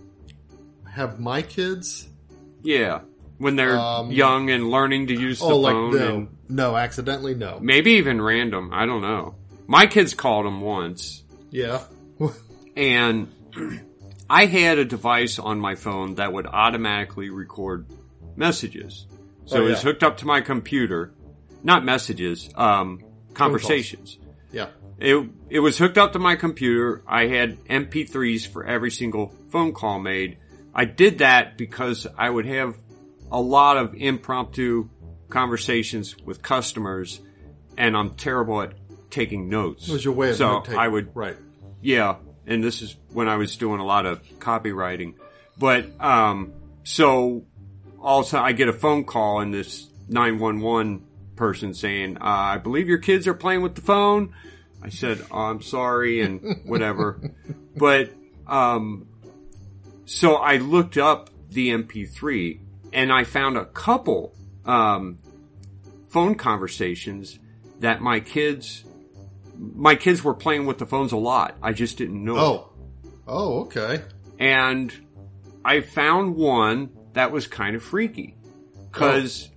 have 0.89 1.19
my 1.19 1.41
kids? 1.43 2.07
Yeah. 2.63 3.01
When 3.39 3.55
they're 3.55 3.77
Um, 3.79 4.11
young 4.11 4.49
and 4.51 4.69
learning 4.69 5.07
to 5.07 5.13
use 5.19 5.39
the 5.39 5.45
Oh, 5.45 5.57
like, 5.59 5.73
phone 5.73 5.95
no. 5.95 6.07
and 6.15 6.27
No, 6.49 6.75
accidentally, 6.75 7.33
no. 7.35 7.57
maybe 7.61 7.93
even 7.93 8.21
random. 8.21 8.69
I 8.71 8.85
don't 8.85 9.01
know. 9.01 9.35
My 9.65 9.87
kids 9.87 10.13
called 10.13 10.45
them 10.45 10.61
once 10.61 11.23
Yeah. 11.51 11.81
and 12.77 13.27
I 14.29 14.45
had 14.45 14.77
a 14.77 14.85
device 14.85 15.39
on 15.39 15.59
my 15.59 15.75
phone 15.75 16.15
that 16.15 16.31
would 16.33 16.45
automatically 16.45 17.29
record 17.29 17.85
messages. 18.35 19.05
So 19.45 19.57
Oh, 19.57 19.65
it 19.65 19.69
was 19.69 19.81
hooked 19.81 20.03
up 20.03 20.17
to 20.17 20.27
my 20.27 20.41
computer. 20.41 21.11
Not 21.63 21.83
messages, 21.83 22.49
um, 22.55 23.01
conversations. 23.33 24.17
yeah. 24.51 24.67
It, 24.99 25.29
it 25.49 25.59
was 25.61 25.77
hooked 25.77 25.97
up 25.97 26.11
to 26.13 26.19
my 26.19 26.35
computer. 26.35 27.01
I 27.07 27.27
had 27.27 27.57
MP3s 27.65 28.45
for 28.47 28.65
every 28.65 28.91
single 28.91 29.33
phone 29.49 29.71
call 29.73 29.99
made. 29.99 30.37
I 30.75 30.83
did 30.85 31.19
that 31.19 31.57
because 31.57 32.05
I 32.17 32.29
would 32.29 32.45
have 32.45 32.75
a 33.31 33.39
lot 33.41 33.77
of 33.77 33.93
impromptu 33.95 34.89
conversations 35.29 36.17
with 36.25 36.41
customers 36.41 37.21
and 37.77 37.95
I'm 37.95 38.11
terrible 38.15 38.61
at 38.61 38.73
taking 39.09 39.47
notes. 39.49 39.87
It 39.87 39.93
was 39.93 40.03
your 40.05 40.13
way 40.13 40.31
of 40.31 40.35
so. 40.35 40.63
I 40.69 40.87
would 40.87 41.15
Right. 41.15 41.37
yeah, 41.81 42.17
and 42.45 42.63
this 42.63 42.81
is 42.81 42.95
when 43.13 43.27
I 43.29 43.37
was 43.37 43.55
doing 43.57 43.79
a 43.79 43.85
lot 43.85 44.05
of 44.05 44.21
copywriting. 44.39 45.13
But 45.57 45.85
um 46.01 46.53
so 46.83 47.45
also 48.01 48.39
I 48.39 48.51
get 48.53 48.67
a 48.69 48.73
phone 48.73 49.03
call 49.05 49.39
and 49.41 49.53
this 49.53 49.87
911 50.07 51.05
person 51.35 51.73
saying, 51.73 52.17
uh, 52.17 52.23
"I 52.23 52.57
believe 52.57 52.87
your 52.89 52.97
kids 52.97 53.27
are 53.27 53.33
playing 53.33 53.61
with 53.61 53.75
the 53.75 53.81
phone." 53.81 54.33
I 54.81 54.89
said, 54.89 55.23
oh, 55.31 55.37
"I'm 55.37 55.61
sorry" 55.61 56.21
and 56.21 56.61
whatever. 56.65 57.19
but 57.75 58.11
um 58.47 59.07
so 60.05 60.35
I 60.35 60.57
looked 60.57 60.97
up 60.97 61.29
the 61.49 61.69
MP3 61.69 62.59
and 62.93 63.11
I 63.11 63.23
found 63.23 63.57
a 63.57 63.65
couple 63.65 64.33
um 64.65 65.19
phone 66.09 66.35
conversations 66.35 67.39
that 67.79 68.01
my 68.01 68.19
kids 68.19 68.83
my 69.57 69.95
kids 69.95 70.23
were 70.23 70.33
playing 70.33 70.65
with 70.65 70.77
the 70.77 70.85
phones 70.85 71.11
a 71.11 71.17
lot. 71.17 71.57
I 71.61 71.73
just 71.73 71.97
didn't 71.97 72.23
know. 72.23 72.35
it. 72.35 72.39
Oh. 72.39 72.69
Oh, 73.27 73.59
okay. 73.61 74.01
And 74.39 74.91
I 75.63 75.81
found 75.81 76.35
one 76.35 76.89
that 77.13 77.31
was 77.31 77.45
kind 77.47 77.75
of 77.75 77.83
freaky. 77.83 78.35
Cause 78.91 79.49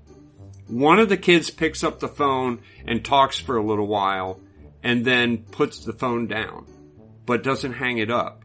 one 0.66 0.98
of 0.98 1.08
the 1.08 1.16
kids 1.16 1.48
picks 1.50 1.82
up 1.82 2.00
the 2.00 2.08
phone 2.08 2.60
and 2.84 3.04
talks 3.04 3.38
for 3.38 3.56
a 3.56 3.64
little 3.64 3.86
while 3.86 4.40
and 4.82 5.04
then 5.04 5.38
puts 5.38 5.84
the 5.84 5.92
phone 5.92 6.26
down, 6.26 6.66
but 7.24 7.42
doesn't 7.42 7.72
hang 7.72 7.98
it 7.98 8.10
up. 8.10 8.42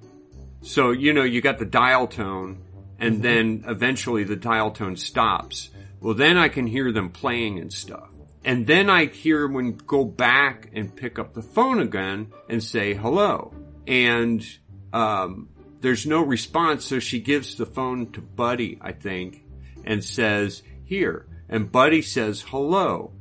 So, 0.61 0.91
you 0.91 1.11
know, 1.13 1.23
you 1.23 1.41
got 1.41 1.57
the 1.59 1.65
dial 1.65 2.07
tone 2.07 2.63
and 2.99 3.21
then 3.21 3.63
eventually 3.67 4.23
the 4.23 4.35
dial 4.35 4.71
tone 4.71 4.95
stops. 4.95 5.69
Well, 5.99 6.13
then 6.13 6.37
I 6.37 6.49
can 6.49 6.67
hear 6.67 6.91
them 6.91 7.09
playing 7.09 7.59
and 7.59 7.71
stuff. 7.71 8.09
And 8.43 8.65
then 8.65 8.89
I 8.89 9.05
hear 9.05 9.47
when 9.47 9.75
go 9.75 10.05
back 10.05 10.69
and 10.73 10.95
pick 10.95 11.19
up 11.19 11.33
the 11.33 11.41
phone 11.41 11.79
again 11.79 12.31
and 12.47 12.63
say 12.63 12.93
hello. 12.93 13.53
And, 13.85 14.45
um, 14.93 15.49
there's 15.81 16.05
no 16.05 16.21
response. 16.21 16.85
So 16.85 16.99
she 16.99 17.19
gives 17.19 17.55
the 17.55 17.65
phone 17.65 18.11
to 18.13 18.21
Buddy, 18.21 18.77
I 18.81 18.91
think, 18.91 19.43
and 19.83 20.03
says, 20.03 20.63
here. 20.85 21.27
And 21.49 21.71
Buddy 21.71 22.01
says 22.01 22.41
hello. 22.41 23.11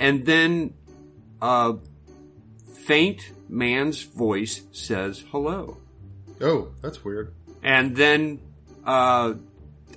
And 0.00 0.24
then, 0.24 0.74
a 1.40 1.76
faint 2.84 3.32
man's 3.48 4.02
voice 4.02 4.62
says 4.72 5.24
hello. 5.30 5.78
Oh, 6.40 6.72
that's 6.82 7.04
weird. 7.04 7.34
And 7.62 7.96
then, 7.96 8.40
uh, 8.88 9.34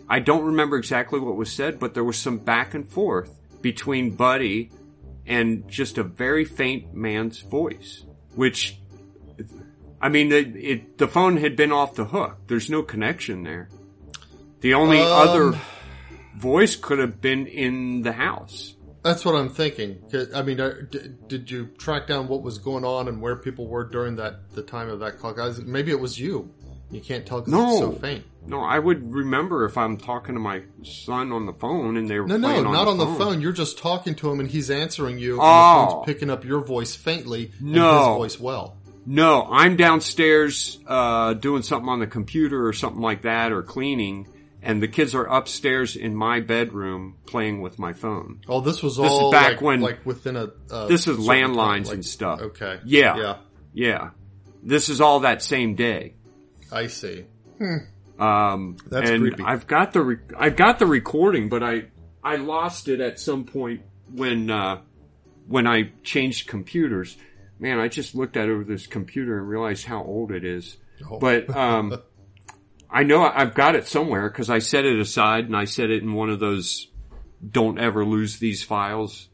I 0.10 0.20
don't 0.20 0.44
remember 0.44 0.76
exactly 0.78 1.20
what 1.20 1.38
was 1.38 1.52
said, 1.52 1.80
but 1.80 1.94
there 1.94 2.04
was 2.04 2.18
some 2.18 2.38
back 2.38 2.74
and 2.74 2.88
forth 2.88 3.40
between 3.62 4.12
Buddy 4.12 4.70
and 5.26 5.70
just 5.70 5.98
a 5.98 6.04
very 6.04 6.44
faint 6.44 6.94
man's 6.94 7.40
voice, 7.40 8.04
which, 8.36 8.78
I 10.02 10.10
mean, 10.10 10.32
it, 10.34 10.56
it, 10.58 10.98
the 10.98 11.08
phone 11.08 11.38
had 11.38 11.56
been 11.56 11.72
off 11.72 11.96
the 11.96 12.04
hook. 12.04 12.40
There's 12.48 12.70
no 12.70 12.84
connection 12.84 13.44
there. 13.44 13.70
The 14.60 14.74
only 14.74 15.00
Um, 15.00 15.08
other 15.08 15.60
voice 16.36 16.76
could 16.76 17.00
have 17.00 17.22
been 17.22 17.48
in 17.48 18.02
the 18.02 18.12
house. 18.12 18.76
That's 19.04 19.24
what 19.24 19.36
I'm 19.36 19.50
thinking. 19.50 20.04
I 20.36 20.42
mean, 20.42 20.60
uh, 20.60 20.74
did 21.28 21.50
you 21.50 21.68
track 21.78 22.08
down 22.08 22.28
what 22.28 22.44
was 22.44 22.58
going 22.58 22.84
on 22.84 23.08
and 23.08 23.22
where 23.22 23.38
people 23.38 23.68
were 23.68 23.86
during 23.86 24.18
that 24.18 24.52
the 24.54 24.62
time 24.62 24.90
of 24.90 25.00
that 25.00 25.18
call? 25.18 25.34
Guys, 25.34 25.62
maybe 25.62 25.92
it 25.92 26.00
was 26.00 26.20
you. 26.20 26.54
You 26.92 27.00
can't 27.02 27.26
tell 27.26 27.42
because 27.42 27.54
it's 27.72 27.80
so 27.80 27.92
faint. 27.94 28.26
No, 28.46 28.62
I 28.62 28.78
would 28.80 29.14
remember 29.14 29.66
if 29.66 29.78
I'm 29.78 29.98
talking 29.98 30.34
to 30.36 30.42
my 30.42 30.64
son 30.84 31.32
on 31.32 31.46
the 31.46 31.54
phone 31.54 31.96
and 31.96 32.10
they 32.10 32.20
were 32.20 32.28
No, 32.28 32.38
no, 32.38 32.48
playing 32.50 32.64
not 32.64 32.82
on 32.88 32.88
on 32.90 32.98
the 32.98 33.06
the 33.06 33.16
phone. 33.16 33.40
You're 33.42 33.52
just 33.54 33.78
talking 33.78 34.16
to 34.16 34.30
him 34.32 34.40
and 34.40 34.50
he's 34.50 34.70
answering 34.72 35.20
you. 35.20 35.34
And 35.34 35.42
Oh. 35.44 35.86
the 35.86 35.92
phone's 35.94 36.06
picking 36.06 36.30
up 36.30 36.44
your 36.44 36.60
voice 36.62 36.96
faintly 36.96 37.52
and 37.60 37.72
No. 37.74 37.98
his 38.24 38.36
voice 38.36 38.40
well. 38.42 38.78
No, 39.06 39.48
I'm 39.50 39.78
downstairs 39.78 40.80
uh, 40.88 41.34
doing 41.36 41.62
something 41.64 41.90
on 41.90 42.00
the 42.00 42.08
computer 42.08 42.68
or 42.68 42.74
something 42.74 43.02
like 43.02 43.24
that, 43.24 43.52
or 43.52 43.64
cleaning, 43.64 44.28
and 44.62 44.82
the 44.82 44.88
kids 44.88 45.16
are 45.16 45.26
upstairs 45.26 45.96
in 45.96 46.16
my 46.16 46.40
bedroom 46.40 47.16
playing 47.26 47.62
with 47.62 47.80
my 47.80 47.94
phone. 47.94 48.42
Oh, 48.48 48.60
this 48.62 48.84
was 48.84 48.98
This 48.98 49.06
is 49.08 49.12
all 49.12 49.32
back 49.32 49.54
like, 49.54 49.62
when- 49.62 49.82
like 49.82 50.06
within 50.06 50.36
a. 50.36 50.50
Uh, 50.70 50.86
This 50.88 51.08
is 51.08 51.18
certain 51.18 51.24
landlines 51.26 51.86
time, 51.86 51.94
and 51.96 52.06
stuff. 52.06 52.42
Okay. 52.42 52.80
Yeah. 52.86 53.18
Yeah. 53.18 53.36
Yeah, 53.74 54.10
this 54.62 54.90
is 54.90 55.00
all 55.02 55.22
that 55.22 55.42
same 55.42 55.74
day. 55.76 56.14
I 56.72 56.88
see. 56.88 57.26
Um, 58.20 58.78
That's 58.88 59.10
and 59.10 59.22
creepy. 59.22 59.44
I've 59.44 59.68
got 59.68 59.94
the 59.94 60.02
re- 60.02 60.18
I've 60.38 60.56
got 60.56 60.80
the 60.80 60.86
recording, 60.86 61.50
but 61.50 61.64
I 61.64 61.86
I 62.24 62.36
lost 62.36 62.88
it 62.88 63.00
at 63.02 63.20
some 63.20 63.46
point 63.46 63.82
when 64.12 64.50
uh, 64.50 64.82
when 65.48 65.68
I 65.68 65.92
changed 66.04 66.48
computers. 66.48 67.18
Man, 67.60 67.80
I 67.80 67.88
just 67.88 68.16
looked 68.16 68.38
at 68.38 68.50
over 68.50 68.64
this 68.64 68.88
computer 68.88 69.38
and 69.38 69.48
realized 69.48 69.86
how 69.86 70.04
old 70.04 70.32
it 70.32 70.44
is. 70.44 70.78
Oh. 71.10 71.20
But 71.20 71.56
um, 71.56 72.02
I 72.90 73.04
know 73.04 73.24
I've 73.24 73.54
got 73.54 73.76
it 73.76 73.88
somewhere 73.88 74.30
because 74.30 74.50
I 74.50 74.60
set 74.60 74.86
it 74.86 75.00
aside 75.00 75.46
and 75.46 75.56
I 75.56 75.66
set 75.66 75.90
it 75.90 76.04
in 76.04 76.14
one 76.14 76.30
of 76.30 76.40
those 76.40 76.88
"don't 77.48 77.80
ever 77.80 78.06
lose 78.06 78.38
these 78.40 78.64
files." 78.64 79.30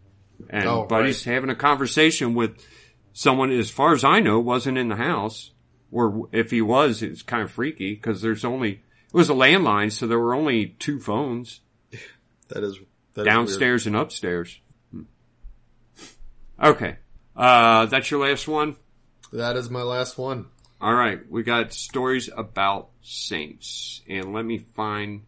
And 0.49 0.65
Oh, 0.65 0.85
Buddy's 0.85 1.23
having 1.23 1.49
a 1.49 1.55
conversation 1.55 2.35
with 2.35 2.63
someone, 3.11 3.51
as 3.51 3.71
far 3.71 3.93
as 3.93 4.03
I 4.03 4.19
know, 4.19 4.39
wasn't 4.39 4.77
in 4.77 4.87
the 4.87 4.95
house. 4.95 5.51
Or 5.91 6.27
if 6.31 6.51
he 6.51 6.61
was, 6.61 7.01
it's 7.01 7.21
kind 7.21 7.43
of 7.43 7.51
freaky 7.51 7.95
because 7.95 8.21
there's 8.21 8.43
only 8.43 8.71
it 8.71 9.13
was 9.13 9.29
a 9.29 9.33
landline, 9.33 9.91
so 9.91 10.05
there 10.05 10.19
were 10.19 10.35
only 10.35 10.75
two 10.79 10.99
phones 10.99 11.61
That 12.49 12.63
is 12.63 12.79
that 13.13 13.21
is 13.21 13.27
downstairs 13.27 13.87
and 13.87 13.95
upstairs. 13.95 14.59
Hmm. 14.91 15.03
Okay, 16.61 16.97
uh, 17.35 17.85
that's 17.85 18.11
your 18.11 18.27
last 18.27 18.47
one. 18.47 18.75
That 19.33 19.55
is 19.55 19.69
my 19.69 19.81
last 19.81 20.17
one. 20.17 20.47
All 20.79 20.93
right, 20.93 21.19
we 21.29 21.43
got 21.43 21.73
stories 21.73 22.29
about 22.35 22.89
saints, 23.01 24.01
and 24.07 24.33
let 24.33 24.45
me 24.45 24.59
find. 24.59 25.23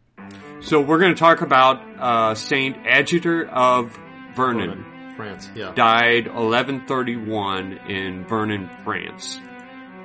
So 0.61 0.81
we're 0.81 0.99
going 0.99 1.13
to 1.13 1.19
talk 1.19 1.41
about 1.41 1.81
uh, 1.99 2.35
Saint 2.35 2.83
Adjutor 2.83 3.49
of 3.49 3.97
Vernon. 4.35 4.85
France. 5.15 5.49
Yeah. 5.53 5.73
Died 5.73 6.27
1131 6.27 7.73
in 7.89 8.25
Vernon, 8.25 8.69
France. 8.83 9.39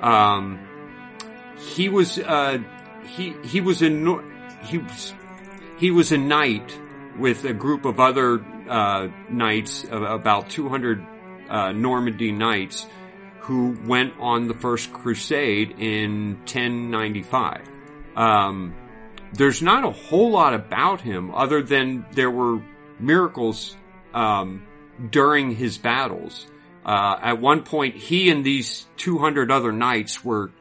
Um, 0.01 0.59
he 1.57 1.89
was 1.89 2.19
uh, 2.19 2.59
he 3.05 3.35
he 3.43 3.61
was 3.61 3.81
a 3.81 3.89
he 4.63 4.77
was 4.77 5.13
he 5.77 5.91
was 5.91 6.11
a 6.11 6.17
knight 6.17 6.77
with 7.17 7.45
a 7.45 7.53
group 7.53 7.85
of 7.85 7.99
other 7.99 8.43
uh, 8.69 9.07
knights, 9.29 9.85
about 9.89 10.49
200 10.49 11.05
uh, 11.49 11.71
Normandy 11.71 12.31
knights, 12.31 12.87
who 13.39 13.77
went 13.85 14.13
on 14.19 14.47
the 14.47 14.53
first 14.53 14.91
crusade 14.91 15.75
in 15.79 16.35
1095. 16.39 17.61
Um, 18.15 18.73
there's 19.33 19.61
not 19.61 19.83
a 19.83 19.91
whole 19.91 20.31
lot 20.31 20.53
about 20.53 21.01
him 21.01 21.33
other 21.33 21.61
than 21.61 22.05
there 22.13 22.31
were 22.31 22.61
miracles 22.99 23.75
um, 24.13 24.65
during 25.09 25.55
his 25.55 25.77
battles. 25.77 26.47
Uh, 26.85 27.17
at 27.21 27.41
one 27.41 27.63
point, 27.63 27.95
he 27.95 28.29
and 28.29 28.45
these 28.45 28.85
200 28.97 29.49
other 29.51 29.71
knights 29.71 30.23
were 30.23 30.51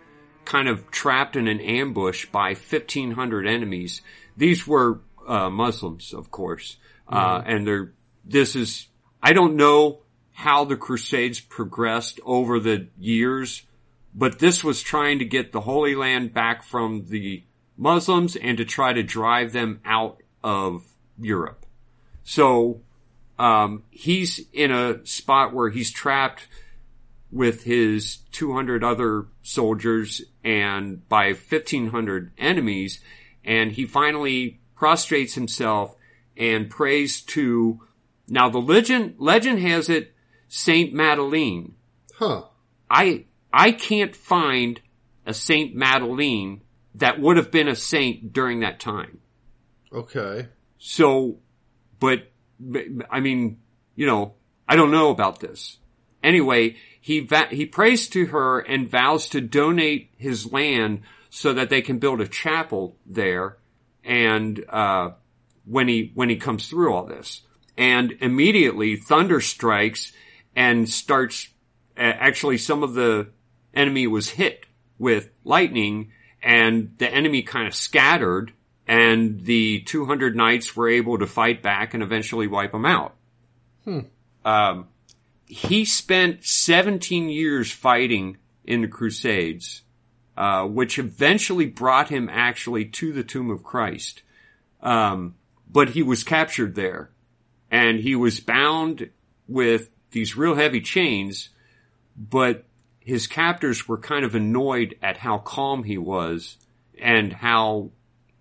kind 0.47 0.69
of 0.69 0.91
trapped 0.91 1.37
in 1.37 1.49
an 1.49 1.61
ambush 1.61 2.27
by 2.27 2.55
1500 2.55 3.47
enemies. 3.47 4.01
These 4.37 4.67
were 4.67 5.01
uh, 5.27 5.51
Muslims, 5.51 6.15
of 6.15 6.31
course, 6.31 6.77
uh, 7.09 7.43
and 7.45 7.67
they're 7.67 7.93
this 8.25 8.57
is 8.57 8.87
I 9.23 9.33
don't 9.33 9.57
know 9.57 10.01
how 10.33 10.65
the 10.65 10.77
Crusades 10.77 11.41
progressed 11.41 12.21
over 12.25 12.59
the 12.59 12.89
years, 12.99 13.63
but 14.15 14.39
this 14.39 14.65
was 14.65 14.83
trying 14.83 15.19
to 15.21 15.25
get 15.25 15.53
the 15.53 15.61
Holy 15.61 15.95
Land 15.95 16.35
back 16.35 16.63
from 16.63 17.07
the 17.07 17.45
Muslims 17.77 18.35
and 18.35 18.59
to 18.59 18.65
try 18.65 18.93
to 18.93 19.03
drive 19.03 19.53
them 19.53 19.81
out 19.85 20.23
of 20.43 20.85
Europe. 21.19 21.67
So 22.23 22.81
um, 23.39 23.83
he's 23.91 24.41
in 24.53 24.71
a 24.71 25.05
spot 25.07 25.53
where 25.53 25.71
he's 25.71 25.91
trapped 25.91 26.47
with 27.31 27.65
his 27.65 28.19
200 28.33 28.85
other 28.85 29.27
soldiers 29.43 30.23
and 30.45 31.09
by 31.09 31.29
1500 31.29 32.33
enemies 32.39 33.01
and 33.45 33.73
he 33.73 33.85
finally 33.85 34.61
prostrates 34.77 35.35
himself 35.35 35.97
and 36.37 36.71
prays 36.71 37.21
to 37.21 37.81
now 38.29 38.49
the 38.49 38.61
legend 38.61 39.15
legend 39.19 39.59
has 39.59 39.89
it 39.89 40.13
Saint 40.49 40.93
Madeline. 40.93 41.75
Huh. 42.15 42.45
I 42.89 43.25
I 43.53 43.73
can't 43.73 44.15
find 44.15 44.81
a 45.27 45.35
Saint 45.35 45.75
Madeline 45.75 46.61
that 46.95 47.21
would 47.21 47.37
have 47.37 47.51
been 47.51 47.67
a 47.67 47.75
saint 47.75 48.33
during 48.33 48.61
that 48.61 48.79
time 48.79 49.21
Okay. 49.93 50.49
so, 50.79 51.37
but, 52.01 52.31
I 53.11 53.21
mean, 53.21 53.59
you 53.95 54.07
know, 54.07 54.35
I 54.69 54.77
don't 54.77 54.91
know 54.91 55.11
about 55.11 55.41
this. 55.41 55.79
Anyway, 56.23 56.77
he 57.01 57.21
va- 57.21 57.49
he 57.51 57.67
prays 57.67 58.09
to 58.09 58.27
her 58.27 58.61
and 58.61 58.89
vows 58.89 59.29
to 59.31 59.41
donate 59.41 60.11
his 60.17 60.51
land 60.51 61.03
so 61.31 61.53
that 61.53 61.69
they 61.69 61.83
can 61.83 61.99
build 61.99 62.21
a 62.21 62.29
chapel 62.29 62.97
there. 63.05 63.59
And 64.03 64.65
uh, 64.69 65.11
when 65.65 65.89
he 65.89 66.13
when 66.15 66.29
he 66.29 66.37
comes 66.37 66.69
through 66.69 66.93
all 66.93 67.05
this, 67.05 67.43
and 67.77 68.13
immediately 68.21 68.97
thunder 68.97 69.41
strikes 69.41 70.13
and 70.55 70.89
starts. 70.89 71.49
Uh, 71.97 72.01
actually, 72.03 72.59
some 72.59 72.83
of 72.83 72.95
the 72.95 73.29
enemy 73.73 74.07
was 74.07 74.31
hit 74.31 74.67
with 74.99 75.31
lightning, 75.45 76.13
and 76.43 76.95
the 76.99 77.13
enemy 77.13 77.43
kind 77.43 77.67
of 77.67 77.75
scattered 77.75 78.53
and 78.87 79.45
the 79.45 79.81
200 79.81 80.37
knights 80.37 80.77
were 80.77 80.89
able 80.89 81.19
to 81.19 81.27
fight 81.27 81.63
back 81.63 81.95
and 81.95 82.03
eventually 82.03 82.47
wipe 82.47 82.73
them 82.73 82.85
out. 82.85 83.15
Um, 84.45 84.89
he 85.47 85.85
spent 85.85 86.45
17 86.45 87.29
years 87.29 87.71
fighting 87.71 88.39
in 88.65 88.83
the 88.83 88.89
Crusades, 88.89 89.83
uh, 90.37 90.65
which 90.65 90.99
eventually 90.99 91.67
brought 91.67 92.09
him 92.09 92.29
actually 92.31 92.87
to 92.87 93.13
the 93.13 93.25
tomb 93.25 93.51
of 93.51 93.63
Christ. 93.63 94.23
Um, 94.83 95.35
but 95.71 95.91
he 95.91 96.03
was 96.03 96.25
captured 96.25 96.75
there, 96.75 97.11
and 97.71 98.01
he 98.01 98.15
was 98.15 98.41
bound 98.41 99.11
with 99.49 99.91
these 100.11 100.37
real 100.37 100.55
heavy 100.55 100.81
chains, 100.81 101.49
but 102.17 102.65
his 103.01 103.27
captors 103.27 103.89
were 103.89 103.99
kind 103.99 104.25
of 104.25 104.35
annoyed 104.35 104.97
at 105.03 105.19
how 105.19 105.39
calm 105.39 105.85
he 105.85 105.99
was 105.99 106.57
and 107.01 107.33
how 107.33 107.91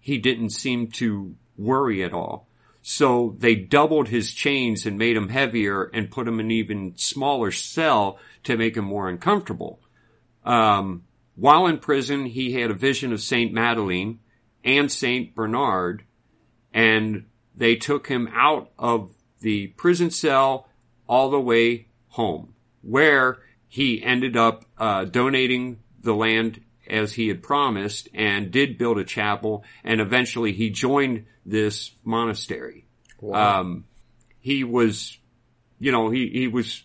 he 0.03 0.17
didn't 0.17 0.49
seem 0.49 0.87
to 0.91 1.33
worry 1.57 2.03
at 2.03 2.11
all. 2.11 2.45
So 2.81 3.37
they 3.39 3.55
doubled 3.55 4.09
his 4.09 4.33
chains 4.33 4.85
and 4.85 4.97
made 4.97 5.15
him 5.15 5.29
heavier 5.29 5.83
and 5.93 6.11
put 6.11 6.27
him 6.27 6.41
in 6.41 6.47
an 6.47 6.51
even 6.51 6.97
smaller 6.97 7.51
cell 7.51 8.19
to 8.43 8.57
make 8.57 8.75
him 8.75 8.83
more 8.83 9.07
uncomfortable. 9.07 9.79
Um, 10.43 11.03
while 11.35 11.67
in 11.67 11.77
prison, 11.77 12.25
he 12.25 12.51
had 12.51 12.69
a 12.69 12.73
vision 12.73 13.13
of 13.13 13.21
Saint 13.21 13.53
Madeleine 13.53 14.19
and 14.61 14.91
Saint 14.91 15.33
Bernard, 15.35 16.03
and 16.73 17.27
they 17.55 17.77
took 17.77 18.07
him 18.07 18.27
out 18.33 18.71
of 18.77 19.15
the 19.39 19.67
prison 19.67 20.11
cell 20.11 20.67
all 21.07 21.29
the 21.29 21.39
way 21.39 21.87
home, 22.09 22.53
where 22.81 23.37
he 23.69 24.03
ended 24.03 24.35
up 24.35 24.65
uh, 24.77 25.05
donating 25.05 25.79
the 26.01 26.13
land 26.13 26.59
as 26.87 27.13
he 27.13 27.27
had 27.27 27.43
promised 27.43 28.09
and 28.13 28.51
did 28.51 28.77
build 28.77 28.97
a 28.97 29.03
chapel 29.03 29.63
and 29.83 30.01
eventually 30.01 30.51
he 30.51 30.69
joined 30.69 31.25
this 31.45 31.91
monastery. 32.03 32.85
Wow. 33.19 33.61
Um, 33.61 33.85
he 34.39 34.63
was, 34.63 35.17
you 35.79 35.91
know, 35.91 36.09
he, 36.09 36.29
he 36.29 36.47
was, 36.47 36.83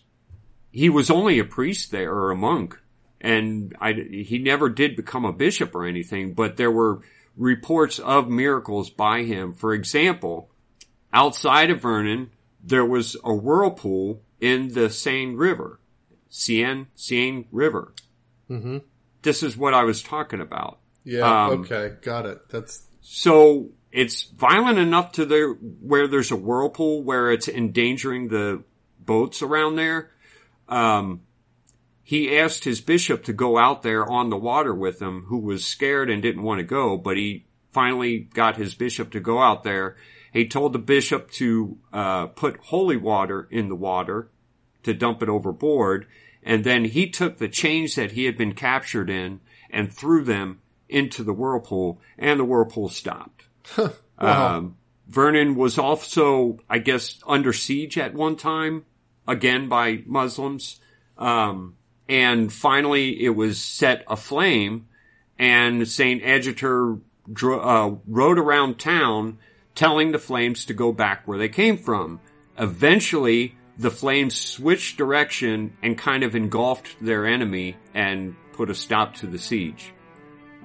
he 0.71 0.89
was 0.89 1.09
only 1.09 1.39
a 1.39 1.45
priest 1.45 1.91
there 1.91 2.13
or 2.13 2.31
a 2.31 2.35
monk 2.35 2.77
and 3.21 3.75
I, 3.79 3.93
he 3.93 4.39
never 4.39 4.69
did 4.69 4.95
become 4.95 5.25
a 5.25 5.33
bishop 5.33 5.75
or 5.75 5.85
anything, 5.85 6.33
but 6.33 6.57
there 6.57 6.71
were 6.71 7.01
reports 7.35 7.99
of 7.99 8.29
miracles 8.29 8.89
by 8.89 9.23
him. 9.23 9.53
For 9.53 9.73
example, 9.73 10.49
outside 11.11 11.69
of 11.69 11.81
Vernon, 11.81 12.31
there 12.63 12.85
was 12.85 13.15
a 13.23 13.33
whirlpool 13.33 14.21
in 14.39 14.73
the 14.73 14.89
Seine 14.89 15.35
River, 15.35 15.79
Seine, 16.29 16.87
Seine 16.95 17.47
River. 17.51 17.93
hmm 18.47 18.77
This 19.29 19.43
is 19.43 19.55
what 19.55 19.75
I 19.75 19.83
was 19.83 20.01
talking 20.01 20.41
about. 20.41 20.79
Yeah. 21.03 21.45
Um, 21.45 21.61
okay. 21.61 21.93
Got 22.01 22.25
it. 22.25 22.49
That's 22.49 22.87
So 23.01 23.69
it's 23.91 24.23
violent 24.23 24.79
enough 24.79 25.11
to 25.13 25.25
the 25.27 25.55
where 25.81 26.07
there's 26.07 26.31
a 26.31 26.35
whirlpool 26.35 27.03
where 27.03 27.31
it's 27.31 27.47
endangering 27.47 28.29
the 28.29 28.63
boats 28.99 29.43
around 29.43 29.75
there. 29.75 30.09
Um, 30.67 31.21
he 32.01 32.39
asked 32.39 32.63
his 32.63 32.81
bishop 32.81 33.25
to 33.25 33.33
go 33.33 33.59
out 33.59 33.83
there 33.83 34.03
on 34.03 34.31
the 34.31 34.35
water 34.35 34.73
with 34.73 34.99
him, 34.99 35.25
who 35.27 35.37
was 35.37 35.63
scared 35.63 36.09
and 36.09 36.23
didn't 36.23 36.41
want 36.41 36.57
to 36.57 36.63
go, 36.63 36.97
but 36.97 37.15
he 37.15 37.45
finally 37.71 38.17
got 38.17 38.57
his 38.57 38.73
bishop 38.73 39.11
to 39.11 39.19
go 39.19 39.39
out 39.39 39.63
there. 39.63 39.95
He 40.33 40.47
told 40.47 40.73
the 40.73 40.79
bishop 40.79 41.29
to 41.33 41.77
uh, 41.93 42.25
put 42.25 42.57
holy 42.57 42.97
water 42.97 43.47
in 43.51 43.69
the 43.69 43.75
water 43.75 44.31
to 44.81 44.95
dump 44.95 45.21
it 45.21 45.29
overboard, 45.29 46.07
and 46.43 46.63
then 46.63 46.85
he 46.85 47.09
took 47.09 47.37
the 47.37 47.47
chains 47.47 47.95
that 47.95 48.11
he 48.11 48.25
had 48.25 48.37
been 48.37 48.53
captured 48.53 49.09
in 49.09 49.41
and 49.69 49.91
threw 49.91 50.23
them 50.23 50.61
into 50.87 51.23
the 51.23 51.33
whirlpool, 51.33 52.01
and 52.17 52.39
the 52.39 52.45
whirlpool 52.45 52.89
stopped. 52.89 53.43
Wow. 54.21 54.57
Um, 54.57 54.77
Vernon 55.07 55.55
was 55.55 55.79
also, 55.79 56.59
I 56.69 56.79
guess, 56.79 57.19
under 57.25 57.53
siege 57.53 57.97
at 57.97 58.13
one 58.13 58.35
time, 58.35 58.83
again 59.25 59.69
by 59.69 60.03
Muslims. 60.05 60.81
Um, 61.17 61.77
and 62.09 62.51
finally 62.51 63.23
it 63.23 63.29
was 63.29 63.61
set 63.61 64.03
aflame 64.07 64.87
and 65.37 65.87
St. 65.87 66.21
Adjutor 66.21 66.99
dro- 67.31 67.61
uh, 67.61 67.95
rode 68.07 68.39
around 68.39 68.77
town 68.77 69.37
telling 69.73 70.11
the 70.11 70.19
flames 70.19 70.65
to 70.65 70.73
go 70.73 70.91
back 70.91 71.27
where 71.27 71.37
they 71.37 71.47
came 71.47 71.77
from. 71.77 72.19
Eventually, 72.57 73.55
the 73.79 73.89
flames 73.89 74.35
switched 74.39 74.97
direction 74.97 75.75
and 75.81 75.97
kind 75.97 76.23
of 76.23 76.35
engulfed 76.35 76.97
their 77.01 77.25
enemy 77.25 77.77
and 77.93 78.35
put 78.53 78.69
a 78.69 78.75
stop 78.75 79.15
to 79.15 79.25
the 79.25 79.39
siege. 79.39 79.93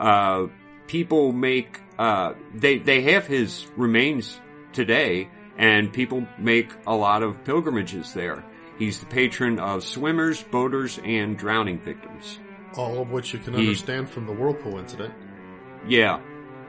Uh, 0.01 0.49
people 0.89 1.31
make, 1.32 1.81
uh, 1.99 2.35
they, 2.53 2.78
they 2.78 3.03
have 3.03 3.24
his 3.27 3.66
remains 3.77 4.39
today 4.73 5.31
and 5.57 5.93
people 5.93 6.27
make 6.39 6.73
a 6.89 6.95
lot 6.95 7.23
of 7.23 7.45
pilgrimages 7.45 8.12
there. 8.15 8.45
He's 8.81 8.99
the 8.99 9.07
patron 9.07 9.61
of 9.61 9.85
swimmers, 9.85 10.43
boaters, 10.43 10.99
and 11.05 11.39
drowning 11.39 11.78
victims. 11.78 12.41
all 12.77 13.01
of 13.01 13.12
which 13.12 13.32
you 13.32 13.39
can 13.39 13.55
He- 13.55 13.61
understand 13.61 14.11
from 14.11 14.27
the 14.27 14.32
whirlpool 14.32 14.78
incident. 14.81 15.15
Yeah. 15.86 16.20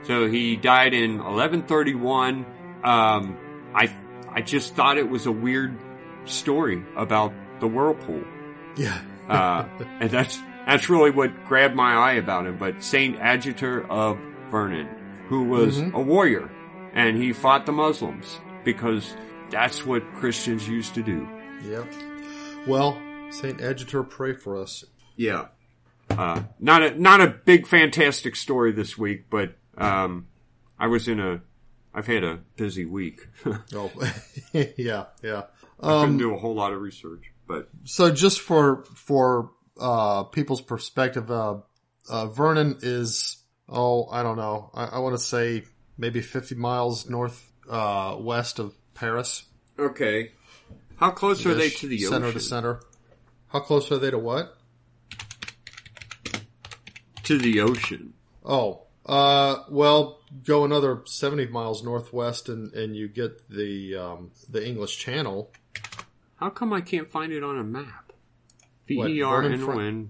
So 0.03 0.27
he 0.29 0.55
died 0.55 0.93
in 0.93 1.17
1131. 1.17 2.45
Um, 2.83 3.37
I, 3.73 3.91
I 4.29 4.41
just 4.41 4.75
thought 4.75 4.99
it 4.99 5.09
was 5.09 5.25
a 5.25 5.31
weird 5.31 5.75
story 6.25 6.83
about 6.95 7.33
the 7.59 7.67
whirlpool. 7.67 8.23
Yeah. 8.77 9.01
Uh, 9.27 9.67
and 9.99 10.11
that's, 10.11 10.37
that's 10.67 10.87
really 10.87 11.09
what 11.09 11.45
grabbed 11.45 11.75
my 11.75 11.95
eye 11.95 12.13
about 12.13 12.45
him. 12.45 12.59
But 12.59 12.83
Saint 12.83 13.17
Adjutor 13.17 13.89
of 13.89 14.19
Vernon, 14.51 14.87
who 15.29 15.45
was 15.45 15.79
Mhm. 15.81 15.93
a 15.93 15.99
warrior 15.99 16.47
and 16.93 17.17
he 17.17 17.33
fought 17.33 17.65
the 17.65 17.71
Muslims 17.71 18.39
because 18.63 19.15
that's 19.49 19.83
what 19.83 20.03
Christians 20.13 20.69
used 20.69 20.93
to 20.93 21.01
do. 21.01 21.27
Yep. 21.63 21.87
Well, 22.67 23.01
Saint 23.31 23.57
Adjutor, 23.57 24.07
pray 24.07 24.33
for 24.33 24.61
us. 24.61 24.83
Yeah. 25.15 25.45
Uh, 26.11 26.43
not 26.59 26.83
a, 26.83 27.01
not 27.01 27.19
a 27.19 27.27
big 27.27 27.65
fantastic 27.65 28.35
story 28.35 28.71
this 28.73 28.95
week, 28.95 29.25
but, 29.31 29.55
um, 29.75 30.27
I 30.77 30.85
was 30.85 31.07
in 31.07 31.19
a, 31.19 31.41
I've 31.95 32.05
had 32.05 32.23
a 32.23 32.41
busy 32.57 32.85
week. 32.85 33.27
Oh, 33.73 33.89
yeah, 34.53 35.05
yeah. 35.23 35.43
I 35.79 35.87
couldn't 35.87 36.03
Um, 36.03 36.17
do 36.17 36.33
a 36.33 36.37
whole 36.37 36.55
lot 36.55 36.73
of 36.73 36.81
research, 36.81 37.31
but 37.47 37.69
so 37.83 38.11
just 38.11 38.39
for 38.41 38.83
for 38.95 39.51
uh, 39.79 40.23
people's 40.23 40.61
perspective, 40.61 41.29
uh, 41.29 41.57
uh, 42.09 42.27
Vernon 42.27 42.77
is 42.81 43.37
oh 43.67 44.07
I 44.09 44.23
don't 44.23 44.37
know 44.37 44.71
I, 44.73 44.85
I 44.85 44.99
want 44.99 45.15
to 45.17 45.23
say 45.23 45.63
maybe 45.97 46.21
fifty 46.21 46.55
miles 46.55 47.09
north 47.09 47.51
uh, 47.69 48.15
west 48.19 48.59
of 48.59 48.73
Paris. 48.93 49.43
okay. 49.77 50.31
How 50.97 51.11
close 51.11 51.45
are 51.45 51.53
they 51.53 51.69
to 51.71 51.87
the 51.89 51.97
center 51.99 52.27
ocean? 52.27 52.39
to 52.39 52.45
center? 52.45 52.79
How 53.47 53.59
close 53.59 53.91
are 53.91 53.97
they 53.97 54.11
to 54.11 54.17
what? 54.17 54.55
To 57.23 57.37
the 57.37 57.59
ocean. 57.59 58.13
Oh, 58.45 58.83
uh, 59.05 59.63
well, 59.69 60.21
go 60.45 60.63
another 60.63 61.01
seventy 61.05 61.47
miles 61.47 61.83
northwest, 61.83 62.47
and, 62.49 62.71
and 62.73 62.95
you 62.95 63.07
get 63.09 63.49
the 63.49 63.95
um, 63.97 64.31
the 64.47 64.65
English 64.65 64.97
Channel. 64.99 65.51
How 66.37 66.49
come 66.49 66.73
I 66.73 66.81
can't 66.81 67.07
find 67.07 67.31
it 67.31 67.43
on 67.43 67.57
a 67.57 67.63
map? 67.63 68.11
V 68.87 68.97
What, 68.97 69.09
E 69.09 69.21
R 69.21 69.43
N 69.43 69.57
Vernon, 69.57 69.67
O 69.67 69.79
N 69.79 70.09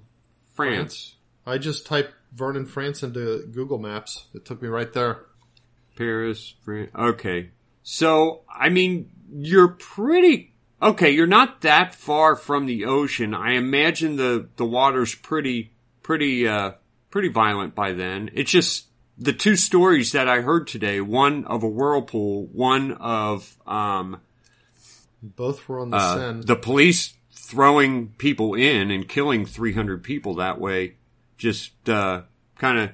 France. 0.54 1.16
I 1.46 1.58
just 1.58 1.86
typed 1.86 2.14
Vernon, 2.34 2.66
France 2.66 3.04
into 3.04 3.48
Google 3.52 3.78
Maps. 3.78 4.26
It 4.34 4.46
took 4.46 4.62
me 4.62 4.68
right 4.68 4.92
there. 4.92 5.26
Paris, 5.96 6.56
France. 6.64 6.92
Okay. 6.98 7.52
So, 7.84 8.42
I 8.50 8.70
mean, 8.70 9.12
you're 9.32 9.70
pretty, 9.70 10.54
okay, 10.82 11.12
you're 11.12 11.28
not 11.28 11.62
that 11.62 11.94
far 11.94 12.36
from 12.36 12.66
the 12.66 12.86
ocean. 12.86 13.34
I 13.34 13.54
imagine 13.54 14.16
the, 14.16 14.50
the 14.56 14.66
water's 14.66 15.14
pretty, 15.14 15.72
pretty, 16.02 16.48
uh, 16.48 16.72
pretty 17.12 17.30
violent 17.30 17.76
by 17.76 17.94
then. 17.94 18.32
It's 18.34 18.52
just 18.52 18.88
the 19.18 19.34
two 19.34 19.56
stories 19.56 20.12
that 20.14 20.28
I 20.28 20.42
heard 20.42 20.68
today, 20.68 21.00
one 21.00 21.46
of 21.46 21.64
a 21.64 21.70
whirlpool, 21.70 22.48
one 22.48 22.94
of, 22.94 23.56
um, 23.68 24.20
Both 25.36 25.68
were 25.68 25.80
on 25.80 25.90
the 25.90 25.98
uh, 25.98 26.16
Seine. 26.16 26.42
the 26.46 26.56
police 26.56 27.14
throwing 27.32 28.10
people 28.18 28.54
in 28.54 28.92
and 28.92 29.08
killing 29.08 29.46
300 29.46 30.04
people 30.04 30.36
that 30.36 30.60
way. 30.60 30.96
Just, 31.38 31.90
uh, 31.90 32.22
kind 32.58 32.78
of, 32.80 32.92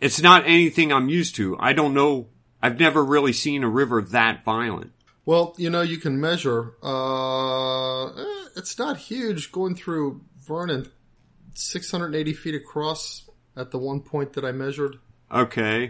it's 0.00 0.20
not 0.20 0.44
anything 0.46 0.92
I'm 0.92 1.08
used 1.08 1.34
to. 1.36 1.56
I 1.58 1.72
don't 1.72 1.94
know. 1.94 2.28
I've 2.62 2.78
never 2.78 3.04
really 3.04 3.32
seen 3.32 3.64
a 3.64 3.68
river 3.68 4.00
that 4.02 4.44
violent. 4.44 4.92
Well, 5.24 5.54
you 5.56 5.70
know, 5.70 5.82
you 5.82 5.98
can 5.98 6.20
measure. 6.20 6.74
Uh, 6.82 8.06
eh, 8.06 8.48
it's 8.56 8.78
not 8.78 8.96
huge 8.98 9.50
going 9.52 9.74
through 9.74 10.20
Vernon, 10.46 10.90
680 11.54 12.32
feet 12.34 12.54
across 12.54 13.28
at 13.56 13.70
the 13.70 13.78
one 13.78 14.00
point 14.00 14.32
that 14.34 14.44
I 14.44 14.52
measured. 14.52 14.96
Okay. 15.30 15.84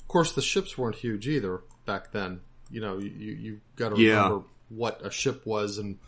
Of 0.00 0.08
course, 0.08 0.32
the 0.32 0.42
ships 0.42 0.76
weren't 0.78 0.96
huge 0.96 1.28
either 1.28 1.60
back 1.86 2.12
then. 2.12 2.40
You 2.70 2.80
know, 2.80 2.98
you, 2.98 3.10
you, 3.10 3.32
you 3.32 3.60
got 3.76 3.94
to 3.94 4.00
Yeah. 4.00 4.24
remember 4.24 4.44
what 4.70 5.04
a 5.04 5.10
ship 5.10 5.44
was 5.44 5.76
and 5.78 5.98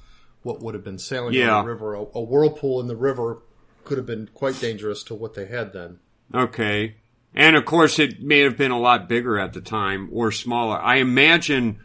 what 0.42 0.60
would 0.62 0.74
have 0.74 0.82
been 0.84 0.98
sailing 0.98 1.34
Yeah. 1.34 1.56
on 1.58 1.64
the 1.64 1.70
river. 1.72 1.94
A, 1.94 2.00
a 2.14 2.20
whirlpool 2.22 2.80
in 2.80 2.86
the 2.88 2.96
river 2.96 3.38
could 3.84 3.98
have 3.98 4.06
been 4.06 4.28
quite 4.32 4.58
dangerous 4.60 5.02
to 5.04 5.14
what 5.14 5.34
they 5.34 5.46
had 5.46 5.72
then. 5.72 5.98
Okay. 6.34 6.96
And 7.34 7.56
of 7.56 7.64
course 7.64 7.98
it 7.98 8.22
may 8.22 8.40
have 8.40 8.56
been 8.56 8.70
a 8.70 8.78
lot 8.80 9.08
bigger 9.08 9.38
at 9.38 9.52
the 9.52 9.60
time 9.60 10.08
or 10.12 10.32
smaller. 10.32 10.78
I 10.80 10.96
imagine 10.96 11.80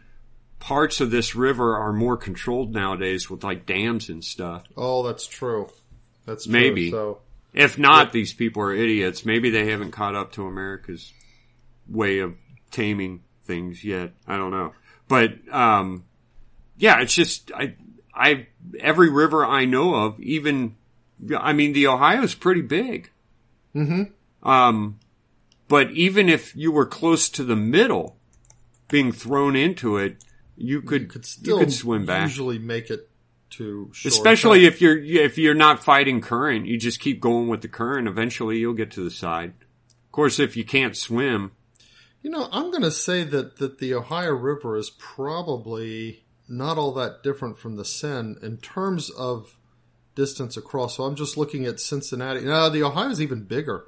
parts 0.58 1.00
of 1.00 1.10
this 1.10 1.34
river 1.34 1.76
are 1.76 1.92
more 1.92 2.16
controlled 2.16 2.72
nowadays 2.72 3.30
with 3.30 3.44
like 3.44 3.64
dams 3.66 4.08
and 4.08 4.24
stuff. 4.24 4.64
Oh, 4.76 5.06
that's 5.06 5.26
true. 5.26 5.68
That's 6.26 6.44
true. 6.44 6.52
Maybe. 6.52 6.90
So, 6.90 7.20
If 7.54 7.78
not, 7.78 8.12
these 8.12 8.32
people 8.32 8.62
are 8.62 8.74
idiots. 8.74 9.24
Maybe 9.24 9.50
they 9.50 9.70
haven't 9.70 9.92
caught 9.92 10.14
up 10.14 10.32
to 10.32 10.46
America's 10.46 11.12
way 11.88 12.18
of 12.18 12.36
taming 12.70 13.22
things 13.44 13.82
yet. 13.84 14.12
I 14.26 14.36
don't 14.36 14.50
know. 14.50 14.72
But, 15.08 15.32
um, 15.52 16.04
yeah, 16.78 17.00
it's 17.00 17.14
just, 17.14 17.52
I, 17.52 17.74
I, 18.14 18.46
every 18.80 19.10
river 19.10 19.44
I 19.44 19.64
know 19.64 19.94
of, 19.94 20.18
even, 20.20 20.76
I 21.36 21.52
mean, 21.52 21.72
the 21.72 21.86
Ohio's 21.88 22.34
pretty 22.34 22.62
big. 22.62 23.10
hmm 23.72 24.04
Um, 24.42 24.98
but 25.68 25.90
even 25.90 26.28
if 26.28 26.56
you 26.56 26.72
were 26.72 26.86
close 26.86 27.28
to 27.30 27.44
the 27.44 27.56
middle, 27.56 28.16
being 28.88 29.12
thrown 29.12 29.54
into 29.56 29.98
it, 29.98 30.24
you 30.56 30.80
could 30.82 31.02
You 31.02 31.08
could 31.08 31.26
still 31.26 31.58
you 31.58 31.64
could 31.64 31.72
swim 31.72 32.06
back. 32.06 32.22
usually 32.22 32.58
make 32.58 32.90
it 32.90 33.08
to 33.50 33.90
shore. 33.92 34.08
Especially 34.08 34.60
But, 34.60 34.72
if 34.74 34.80
you're 34.80 34.98
if 34.98 35.38
you're 35.38 35.54
not 35.54 35.84
fighting 35.84 36.20
current, 36.20 36.66
you 36.66 36.78
just 36.78 36.98
keep 37.00 37.20
going 37.20 37.48
with 37.48 37.60
the 37.62 37.68
current. 37.68 38.08
Eventually, 38.08 38.58
you'll 38.58 38.74
get 38.74 38.90
to 38.92 39.04
the 39.04 39.10
side. 39.10 39.52
Of 40.06 40.12
course, 40.12 40.38
if 40.38 40.56
you 40.56 40.64
can't 40.64 40.96
swim, 40.96 41.52
you 42.22 42.30
know, 42.30 42.48
I'm 42.50 42.70
going 42.70 42.82
to 42.82 42.90
say 42.90 43.22
that 43.24 43.58
that 43.58 43.78
the 43.78 43.94
Ohio 43.94 44.32
River 44.32 44.76
is 44.76 44.90
probably 44.90 46.24
not 46.48 46.78
all 46.78 46.92
that 46.94 47.22
different 47.22 47.58
from 47.58 47.76
the 47.76 47.84
Seine 47.84 48.36
in 48.42 48.56
terms 48.58 49.10
of 49.10 49.56
distance 50.14 50.56
across. 50.56 50.96
So 50.96 51.04
I'm 51.04 51.14
just 51.16 51.36
looking 51.36 51.64
at 51.66 51.78
Cincinnati. 51.80 52.40
Now 52.40 52.68
the 52.68 52.82
Ohio 52.82 53.10
is 53.10 53.20
even 53.20 53.44
bigger. 53.44 53.84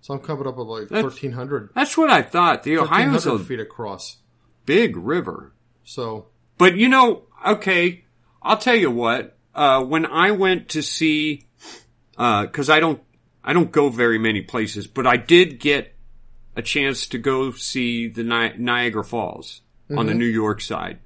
So 0.00 0.14
I'm 0.14 0.20
coming 0.20 0.46
up 0.46 0.56
with 0.56 0.66
like 0.68 0.88
That's- 0.88 1.02
1,300, 1.04 1.70
that's 1.74 1.96
what 1.96 2.10
I 2.10 2.22
thought. 2.22 2.62
The 2.62 2.76
Ohio's 2.78 3.24
1,300 3.26 3.40
a 3.40 3.44
feet 3.44 3.60
across. 3.60 4.16
big 4.66 4.96
river. 4.96 5.52
So 5.84 6.26
But 6.58 6.76
you 6.76 6.88
know, 6.88 7.24
okay, 7.46 8.04
I'll 8.42 8.58
tell 8.58 8.76
you 8.76 8.90
what. 8.90 9.36
Uh, 9.54 9.82
when 9.84 10.04
I 10.04 10.32
went 10.32 10.70
to 10.70 10.82
see, 10.82 11.46
because 12.12 12.68
I 12.68 12.80
don't, 12.80 13.00
I 13.42 13.52
don't 13.52 13.70
go 13.70 13.88
very 13.88 14.18
many 14.18 14.42
places, 14.42 14.86
but 14.86 15.06
I 15.06 15.16
did 15.16 15.60
get 15.60 15.94
a 16.56 16.62
chance 16.62 17.06
to 17.08 17.18
go 17.18 17.50
see 17.52 18.08
the 18.08 18.22
Ni- 18.24 18.56
Niagara 18.58 19.04
Falls 19.04 19.60
on 19.96 20.06
the 20.06 20.14
New 20.14 20.26
York 20.26 20.60
side, 20.60 20.98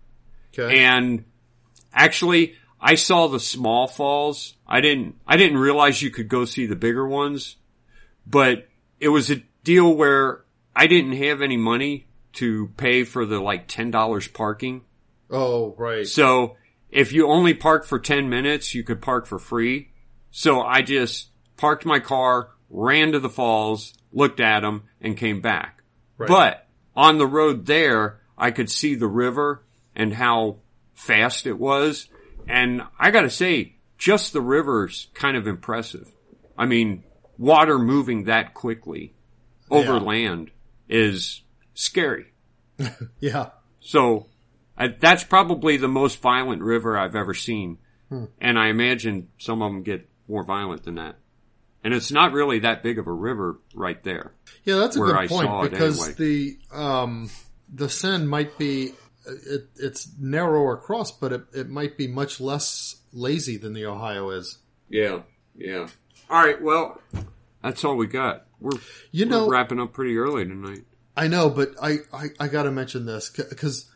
okay, 0.59 0.85
and 0.85 1.25
actually, 1.93 2.55
I 2.81 2.95
saw 2.95 3.27
the 3.27 3.41
small 3.41 3.87
falls. 3.87 4.55
I 4.67 4.81
didn't, 4.81 5.17
I 5.27 5.37
didn't 5.37 5.59
realize 5.59 6.03
you 6.03 6.11
could 6.11 6.29
go 6.29 6.45
see 6.45 6.67
the 6.67 6.77
bigger 6.77 7.07
ones, 7.07 7.57
but 8.27 8.69
it 9.01 9.09
was 9.09 9.31
a 9.31 9.43
deal 9.65 9.95
where 9.95 10.45
I 10.75 10.87
didn't 10.87 11.13
have 11.13 11.43
any 11.43 11.57
money 11.57 12.07
to 12.35 12.69
pay 12.77 13.05
for 13.05 13.27
the 13.27 13.41
like 13.41 13.67
ten 13.69 13.91
dollars 13.91 14.29
parking. 14.29 14.83
oh 15.31 15.75
right, 15.77 16.07
So 16.07 16.57
if 16.91 17.13
you 17.13 17.29
only 17.29 17.55
park 17.55 17.85
for 17.85 17.99
10 17.99 18.29
minutes, 18.29 18.75
you 18.75 18.83
could 18.83 19.03
park 19.03 19.27
for 19.27 19.39
free. 19.39 19.91
So 20.31 20.63
I 20.63 20.83
just 20.83 21.29
parked 21.57 21.85
my 21.85 22.01
car, 22.01 22.51
ran 22.71 23.13
to 23.13 23.21
the 23.21 23.29
falls, 23.29 23.93
looked 24.13 24.41
at 24.41 24.61
them, 24.61 24.85
and 25.01 25.17
came 25.17 25.41
back. 25.41 25.83
Right. 26.17 26.29
But 26.29 26.67
on 26.97 27.19
the 27.19 27.27
road 27.27 27.67
there, 27.67 28.21
I 28.37 28.51
could 28.51 28.71
see 28.71 28.95
the 28.95 29.07
river 29.07 29.65
and 29.99 30.15
how 30.15 30.57
fast 30.95 31.47
it 31.47 31.59
was. 31.59 32.09
And 32.49 32.81
I 32.99 33.11
gotta 33.11 33.29
say, 33.31 33.75
just 33.99 34.33
the 34.33 34.41
river's 34.41 35.09
kind 35.13 35.37
of 35.37 35.47
impressive. 35.47 36.11
I 36.57 36.65
mean, 36.67 37.05
water 37.37 37.79
moving 37.79 38.25
that 38.25 38.55
quickly 38.55 39.15
over 39.71 39.95
Yeah. 39.95 40.01
land 40.01 40.51
is 40.89 41.43
scary. 41.75 42.33
yeah, 43.21 43.51
So 43.81 44.27
I, 44.77 44.89
that's 44.89 45.25
probably 45.25 45.77
the 45.77 45.89
most 45.89 46.21
violent 46.21 46.63
river 46.63 46.97
I've 46.97 47.17
ever 47.17 47.35
seen. 47.35 47.79
And 48.41 48.59
I 48.59 48.69
imagine 48.69 49.29
some 49.37 49.61
of 49.61 49.71
them 49.71 49.83
get 49.83 50.09
more 50.29 50.43
violent 50.43 50.85
than 50.85 50.95
that. 50.95 51.17
And 51.85 51.93
it's 51.93 52.11
not 52.11 52.33
really 52.33 52.61
that 52.61 52.83
big 52.83 52.99
of 52.99 53.07
a 53.07 53.13
river 53.13 53.59
right 53.75 54.03
there. 54.03 54.33
yeah. 54.65 54.77
That's 54.77 54.97
a 54.97 55.01
good 55.01 55.15
I 55.15 55.27
point 55.27 55.71
because 55.71 56.01
anyway. 56.19 56.57
the 56.71 56.77
um 56.77 57.31
the 57.73 57.89
Seine 57.91 58.25
might 58.25 58.57
be 58.57 58.93
it, 59.47 59.69
it's 59.77 60.09
narrower 60.19 60.75
across, 60.75 61.11
but 61.13 61.33
it, 61.33 61.43
it 61.55 61.69
might 61.69 61.97
be 61.97 62.07
much 62.07 62.41
less 62.41 62.97
lazy 63.13 63.57
than 63.57 63.73
the 63.73 63.87
Ohio 63.87 64.31
is. 64.31 64.59
Yeah, 64.89 65.23
yeah. 65.57 65.89
All 66.31 66.45
right, 66.45 66.61
well, 66.61 67.01
that's 67.63 67.85
all 67.85 67.97
we 67.97 68.07
got. 68.07 68.47
We're, 68.61 68.79
You 69.13 69.27
we're 69.27 69.31
know, 69.31 69.49
wrapping 69.49 69.81
up 69.81 69.93
pretty 69.93 70.17
early 70.19 70.45
tonight. 70.45 70.85
I 71.17 71.29
know, 71.29 71.51
but 71.51 71.71
I, 71.83 71.99
I, 72.13 72.27
I 72.39 72.49
got 72.49 72.63
to 72.65 72.71
mention 72.71 73.07
this 73.07 73.31
because 73.31 73.91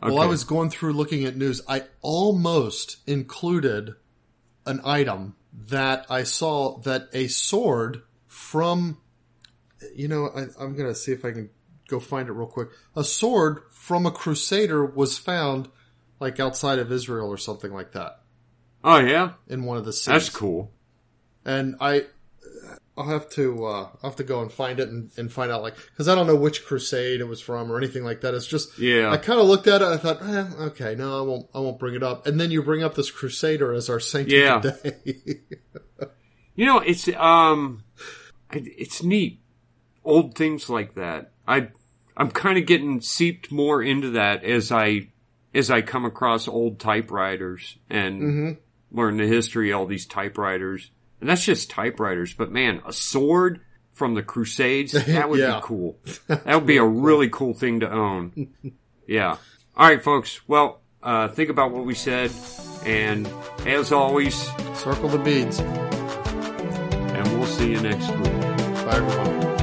while 0.00 0.18
I 0.18 0.26
was 0.26 0.44
going 0.44 0.70
through 0.70 0.92
looking 0.92 1.24
at 1.24 1.36
news, 1.36 1.62
I 1.68 1.84
almost 2.02 2.98
included 3.06 3.94
an 4.66 4.80
item 4.84 5.34
that 5.52 6.06
I 6.10 6.24
saw 6.24 6.78
that 6.80 7.08
a 7.12 7.28
sword 7.28 8.02
from, 8.26 8.98
you 9.94 10.08
know, 10.08 10.28
I, 10.34 10.42
I'm 10.62 10.76
going 10.76 10.88
to 10.88 10.94
see 10.94 11.12
if 11.12 11.24
I 11.24 11.32
can 11.32 11.50
go 11.88 12.00
find 12.00 12.28
it 12.28 12.32
real 12.32 12.46
quick. 12.46 12.68
A 12.94 13.02
sword 13.02 13.62
from 13.88 14.06
a 14.06 14.10
crusader 14.10 14.84
was 14.84 15.16
found 15.18 15.68
like 16.20 16.38
outside 16.38 16.78
of 16.78 16.92
Israel 16.92 17.28
or 17.28 17.38
something 17.38 17.72
like 17.72 17.92
that 17.92 18.12
Oh 18.84 18.98
yeah, 18.98 19.32
in 19.48 19.64
one 19.64 19.76
of 19.78 19.84
the 19.84 19.92
cities. 19.92 20.24
that's 20.26 20.36
cool. 20.36 20.70
and 21.44 21.74
I 21.80 22.04
I'll 22.96 23.08
have 23.16 23.30
to 23.38 23.64
uh, 23.64 23.88
I'll 24.02 24.10
have 24.10 24.16
to 24.16 24.24
go 24.24 24.42
and 24.42 24.50
find 24.52 24.80
it 24.80 24.88
and, 24.88 25.10
and 25.16 25.32
find 25.32 25.50
out 25.52 25.62
like 25.62 25.76
because 25.90 26.08
I 26.08 26.14
don't 26.16 26.26
know 26.26 26.34
which 26.36 26.64
crusade 26.66 27.20
it 27.20 27.28
was 27.28 27.40
from 27.40 27.70
or 27.72 27.78
anything 27.78 28.02
like 28.04 28.20
that. 28.22 28.34
It's 28.34 28.46
just 28.46 28.76
Yeah. 28.78 29.10
I 29.10 29.16
kind 29.18 29.38
of 29.40 29.46
looked 29.46 29.68
at 29.68 29.82
it. 29.82 29.86
I 29.86 29.96
thought, 29.96 30.18
eh, 30.22 30.46
okay, 30.70 30.94
no, 30.96 31.18
I 31.18 31.22
won't. 31.22 31.46
I 31.54 31.60
won't 31.60 31.78
bring 31.78 31.94
it 31.94 32.02
up. 32.02 32.26
And 32.26 32.40
then 32.40 32.50
you 32.50 32.60
bring 32.62 32.82
up 32.82 32.94
this 32.96 33.10
crusader 33.12 33.72
as 33.72 33.88
our 33.88 34.00
saint 34.00 34.28
Yeah. 34.30 34.56
of 34.56 34.62
the 34.64 34.72
day. 34.82 35.40
You 36.56 36.66
know, 36.66 36.78
it's 36.80 37.08
um, 37.16 37.84
it's 38.52 39.02
neat. 39.04 39.40
Old 40.04 40.34
things 40.34 40.68
like 40.68 40.94
that. 40.96 41.30
I 41.46 41.68
I'm 42.18 42.30
kind 42.30 42.58
of 42.58 42.66
getting 42.66 43.00
seeped 43.00 43.50
more 43.52 43.82
into 43.82 44.10
that 44.10 44.42
as 44.44 44.70
I 44.72 45.08
as 45.54 45.70
I 45.70 45.80
come 45.80 46.04
across 46.04 46.46
old 46.48 46.78
typewriters 46.80 47.78
and 47.88 48.20
Mm-hmm. 48.22 48.98
learn 48.98 49.16
the 49.16 49.26
history 49.26 49.70
of 49.70 49.78
all 49.80 49.86
these 49.86 50.04
typewriters. 50.06 50.90
And 51.20 51.28
that's 51.30 51.44
just 51.44 51.70
typewriters, 51.70 52.34
but 52.34 52.50
man, 52.52 52.82
a 52.86 52.92
sword 52.92 53.60
from 53.92 54.14
the 54.14 54.22
Crusades 54.22 54.92
that 55.06 55.28
would 55.30 55.40
Yeah. 55.40 55.56
be 55.56 55.60
cool. 55.62 55.98
That 56.28 56.54
would 56.54 56.66
be 56.66 56.76
a 56.76 56.84
really 56.84 57.28
cool 57.30 57.54
thing 57.54 57.80
to 57.80 57.90
own. 57.90 58.48
Yeah. 59.06 59.38
All 59.76 59.88
right, 59.88 60.02
folks. 60.02 60.40
Well, 60.46 60.82
uh, 61.02 61.28
think 61.28 61.48
about 61.48 61.70
what 61.72 61.86
we 61.86 61.94
said, 61.94 62.30
and 62.84 63.26
as 63.64 63.90
always, 63.90 64.34
Circle 64.74 65.08
the 65.08 65.18
beads. 65.18 65.60
and 65.60 67.38
we'll 67.38 67.46
see 67.46 67.70
you 67.70 67.80
next 67.80 68.10
week. 68.10 68.40
Bye 68.84 68.96
everyone. 68.96 69.57